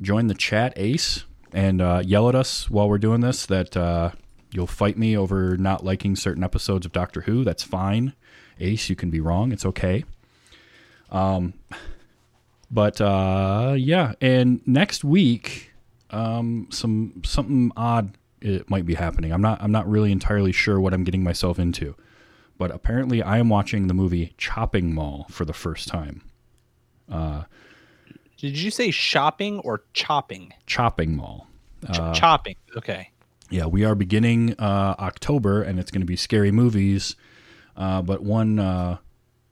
join 0.00 0.28
the 0.28 0.34
chat, 0.34 0.72
Ace, 0.76 1.24
and 1.52 1.80
uh, 1.80 2.02
yell 2.04 2.28
at 2.28 2.36
us 2.36 2.70
while 2.70 2.88
we're 2.88 2.98
doing 2.98 3.20
this 3.20 3.46
that 3.46 3.76
uh, 3.76 4.12
you'll 4.52 4.66
fight 4.66 4.96
me 4.98 5.16
over 5.16 5.56
not 5.56 5.84
liking 5.84 6.14
certain 6.16 6.44
episodes 6.44 6.86
of 6.86 6.92
Doctor 6.92 7.22
Who. 7.22 7.42
That's 7.44 7.62
fine. 7.62 8.14
Ace, 8.60 8.88
you 8.88 8.96
can 8.96 9.10
be 9.10 9.20
wrong. 9.20 9.50
It's 9.52 9.64
okay. 9.66 10.04
Um, 11.10 11.54
But 12.70 13.00
uh, 13.02 13.74
yeah, 13.76 14.14
and 14.22 14.66
next 14.66 15.04
week, 15.04 15.72
um, 16.10 16.68
some 16.70 17.20
something 17.24 17.70
odd 17.76 18.16
it 18.40 18.68
might 18.70 18.86
be 18.86 18.94
happening. 18.94 19.30
I'm 19.30 19.42
not 19.42 19.60
I'm 19.62 19.72
not 19.72 19.86
really 19.88 20.10
entirely 20.10 20.52
sure 20.52 20.80
what 20.80 20.94
I'm 20.94 21.04
getting 21.04 21.22
myself 21.22 21.58
into, 21.58 21.94
but 22.56 22.70
apparently 22.70 23.22
I 23.22 23.38
am 23.38 23.50
watching 23.50 23.88
the 23.88 23.94
movie 23.94 24.32
Chopping 24.38 24.94
Mall 24.94 25.26
for 25.28 25.44
the 25.44 25.52
first 25.52 25.86
time. 25.88 26.22
Uh, 27.10 27.42
Did 28.38 28.56
you 28.58 28.70
say 28.70 28.90
shopping 28.90 29.58
or 29.60 29.84
chopping? 29.92 30.54
Chopping 30.66 31.14
Mall. 31.14 31.46
Ch- 31.92 32.18
chopping. 32.18 32.56
Okay. 32.74 33.10
Yeah, 33.52 33.66
we 33.66 33.84
are 33.84 33.94
beginning 33.94 34.54
uh, 34.58 34.94
October, 34.98 35.62
and 35.62 35.78
it's 35.78 35.90
going 35.90 36.00
to 36.00 36.06
be 36.06 36.16
scary 36.16 36.50
movies. 36.50 37.16
Uh, 37.76 38.00
but 38.00 38.22
one 38.22 38.58
uh, 38.58 38.96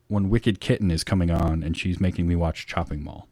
one 0.09 0.31
Wicked 0.31 0.59
Kitten 0.59 0.91
is 0.91 1.05
coming 1.05 1.31
on, 1.31 1.63
and 1.63 1.77
she's 1.77 2.01
making 2.01 2.27
me 2.27 2.35
watch 2.35 2.67
Chopping 2.67 3.05
Mall. 3.05 3.29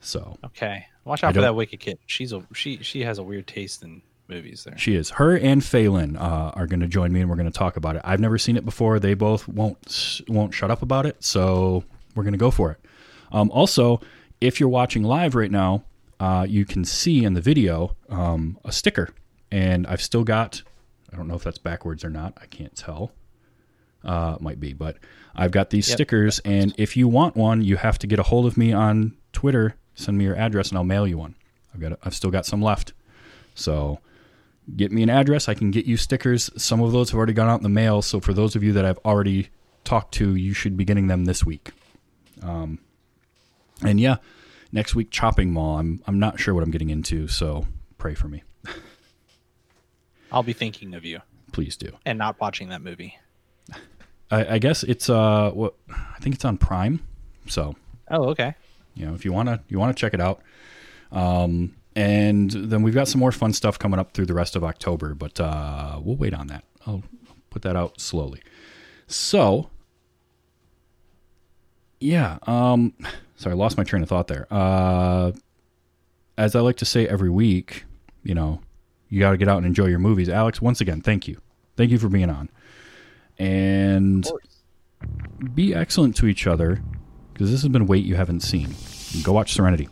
So 0.00 0.38
Okay. 0.44 0.86
Watch 1.04 1.24
I 1.24 1.28
out 1.28 1.34
for 1.34 1.40
that 1.40 1.56
wicked 1.56 1.80
kitten. 1.80 1.98
She's 2.06 2.32
a 2.32 2.46
she 2.54 2.78
she 2.82 3.00
has 3.00 3.18
a 3.18 3.24
weird 3.24 3.48
taste 3.48 3.82
in 3.82 4.02
movies 4.28 4.62
there. 4.64 4.78
She 4.78 4.94
is. 4.94 5.10
Her 5.10 5.36
and 5.36 5.64
Phelan 5.64 6.16
uh, 6.16 6.52
are 6.54 6.68
going 6.68 6.80
to 6.80 6.86
join 6.86 7.12
me, 7.12 7.20
and 7.20 7.28
we're 7.28 7.36
going 7.36 7.50
to 7.50 7.58
talk 7.58 7.76
about 7.76 7.96
it. 7.96 8.02
I've 8.04 8.20
never 8.20 8.38
seen 8.38 8.56
it 8.56 8.64
before. 8.64 9.00
They 9.00 9.14
both 9.14 9.48
won't 9.48 10.20
won't 10.28 10.54
shut 10.54 10.70
up 10.70 10.82
about 10.82 11.06
it, 11.06 11.24
so 11.24 11.82
we're 12.14 12.22
going 12.22 12.34
to 12.34 12.38
go 12.38 12.52
for 12.52 12.70
it. 12.70 12.78
Um, 13.32 13.50
also, 13.50 14.00
if 14.40 14.60
you're 14.60 14.68
watching 14.68 15.02
live 15.02 15.34
right 15.34 15.50
now, 15.50 15.82
uh, 16.20 16.46
you 16.48 16.64
can 16.64 16.84
see 16.84 17.24
in 17.24 17.34
the 17.34 17.40
video 17.40 17.96
um, 18.08 18.58
a 18.64 18.70
sticker, 18.70 19.08
and 19.52 19.86
I've 19.86 20.02
still 20.02 20.24
got. 20.24 20.62
I 21.12 21.16
don't 21.16 21.28
know 21.28 21.34
if 21.34 21.44
that's 21.44 21.58
backwards 21.58 22.04
or 22.04 22.10
not. 22.10 22.36
I 22.42 22.46
can't 22.46 22.74
tell. 22.74 23.12
Uh, 24.02 24.36
might 24.40 24.58
be, 24.58 24.72
but 24.72 24.96
I've 25.36 25.52
got 25.52 25.70
these 25.70 25.88
Yep. 25.88 25.96
stickers, 25.96 26.38
and 26.40 26.74
if 26.76 26.96
you 26.96 27.06
want 27.06 27.36
one, 27.36 27.62
you 27.62 27.76
have 27.76 27.98
to 28.00 28.06
get 28.08 28.18
a 28.18 28.24
hold 28.24 28.46
of 28.46 28.56
me 28.56 28.72
on 28.72 29.14
Twitter. 29.32 29.76
Send 29.94 30.18
me 30.18 30.24
your 30.24 30.34
address, 30.36 30.70
and 30.70 30.78
I'll 30.78 30.82
mail 30.84 31.06
you 31.06 31.18
one. 31.18 31.36
I've 31.72 31.80
got. 31.80 31.98
I've 32.02 32.14
still 32.14 32.30
got 32.32 32.44
some 32.46 32.60
left, 32.60 32.94
so 33.54 34.00
get 34.76 34.90
me 34.90 35.02
an 35.02 35.10
address. 35.10 35.48
I 35.48 35.54
can 35.54 35.70
get 35.70 35.84
you 35.86 35.96
stickers. 35.96 36.50
Some 36.56 36.80
of 36.80 36.90
those 36.92 37.10
have 37.10 37.18
already 37.18 37.32
gone 37.32 37.48
out 37.48 37.58
in 37.60 37.62
the 37.62 37.68
mail. 37.68 38.02
So 38.02 38.18
for 38.20 38.32
those 38.34 38.56
of 38.56 38.62
you 38.64 38.72
that 38.72 38.84
I've 38.84 38.98
already 39.04 39.50
talked 39.84 40.14
to, 40.14 40.34
you 40.34 40.52
should 40.54 40.76
be 40.76 40.84
getting 40.84 41.06
them 41.08 41.24
this 41.26 41.44
week. 41.44 41.70
Um, 42.42 42.78
and 43.84 44.00
yeah, 44.00 44.16
next 44.72 44.94
week 44.94 45.10
chopping 45.10 45.52
mall. 45.52 45.78
I'm 45.78 46.02
I'm 46.08 46.18
not 46.18 46.40
sure 46.40 46.54
what 46.54 46.64
I'm 46.64 46.70
getting 46.72 46.90
into, 46.90 47.28
so 47.28 47.66
pray 47.98 48.14
for 48.14 48.26
me, 48.28 48.42
I'll 50.32 50.42
be 50.42 50.52
thinking 50.52 50.94
of 50.94 51.04
you 51.04 51.20
please 51.52 51.76
do. 51.76 51.90
and 52.06 52.18
not 52.18 52.40
watching 52.40 52.70
that 52.70 52.80
movie. 52.82 53.16
I, 54.30 54.54
I 54.54 54.58
guess 54.58 54.82
it's 54.82 55.08
uh 55.10 55.50
what 55.52 55.74
I 55.90 56.18
think 56.20 56.34
it's 56.34 56.44
on 56.44 56.56
Prime. 56.56 57.00
So 57.46 57.74
Oh, 58.10 58.24
okay. 58.30 58.54
you 58.94 59.06
know 59.06 59.14
if 59.14 59.24
you 59.24 59.32
wanna 59.32 59.62
you 59.68 59.78
wanna 59.78 59.94
check 59.94 60.14
it 60.14 60.20
out. 60.20 60.40
Um, 61.10 61.74
and 61.94 62.50
then 62.50 62.82
we've 62.82 62.94
got 62.94 63.06
some 63.06 63.18
more 63.18 63.32
fun 63.32 63.52
stuff 63.52 63.78
coming 63.78 64.00
up 64.00 64.14
through 64.14 64.24
the 64.24 64.32
rest 64.34 64.56
of 64.56 64.64
October, 64.64 65.14
but 65.14 65.38
uh, 65.38 66.00
we'll 66.02 66.16
wait 66.16 66.32
on 66.32 66.46
that. 66.46 66.64
I'll 66.86 67.02
put 67.50 67.60
that 67.62 67.76
out 67.76 68.00
slowly. 68.00 68.40
So, 69.06 69.68
yeah. 72.00 72.38
Um, 72.46 72.94
sorry, 73.36 73.52
I 73.54 73.56
lost 73.56 73.76
my 73.76 73.84
train 73.84 74.02
of 74.02 74.08
thought 74.08 74.28
there. 74.28 74.46
Uh, 74.50 75.32
as 76.38 76.56
I 76.56 76.60
like 76.60 76.76
to 76.78 76.84
say 76.86 77.06
every 77.06 77.28
week, 77.30 77.84
you 78.24 78.34
know, 78.34 78.62
you 79.12 79.20
got 79.20 79.32
to 79.32 79.36
get 79.36 79.46
out 79.46 79.58
and 79.58 79.66
enjoy 79.66 79.84
your 79.84 79.98
movies. 79.98 80.30
Alex, 80.30 80.62
once 80.62 80.80
again, 80.80 81.02
thank 81.02 81.28
you. 81.28 81.38
Thank 81.76 81.90
you 81.90 81.98
for 81.98 82.08
being 82.08 82.30
on. 82.30 82.48
And 83.38 84.26
be 85.52 85.74
excellent 85.74 86.16
to 86.16 86.26
each 86.26 86.46
other 86.46 86.82
because 87.34 87.50
this 87.50 87.60
has 87.60 87.68
been 87.68 87.86
weight 87.86 88.06
you 88.06 88.14
haven't 88.14 88.40
seen. 88.40 88.74
Go 89.22 89.34
watch 89.34 89.52
Serenity. 89.52 89.90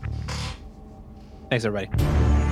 Thanks, 1.50 1.66
everybody. 1.66 2.49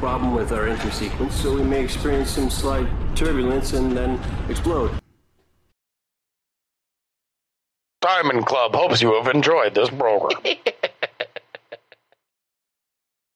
Problem 0.00 0.34
with 0.34 0.50
our 0.50 0.66
entry 0.66 0.90
sequence, 0.90 1.34
so 1.34 1.54
we 1.54 1.62
may 1.62 1.84
experience 1.84 2.30
some 2.30 2.48
slight 2.48 2.88
turbulence 3.14 3.74
and 3.74 3.94
then 3.94 4.18
explode. 4.48 4.90
Diamond 8.00 8.46
Club 8.46 8.74
hopes 8.74 9.02
you 9.02 9.12
have 9.12 9.32
enjoyed 9.32 9.74
this 9.74 9.90
program. 9.90 10.40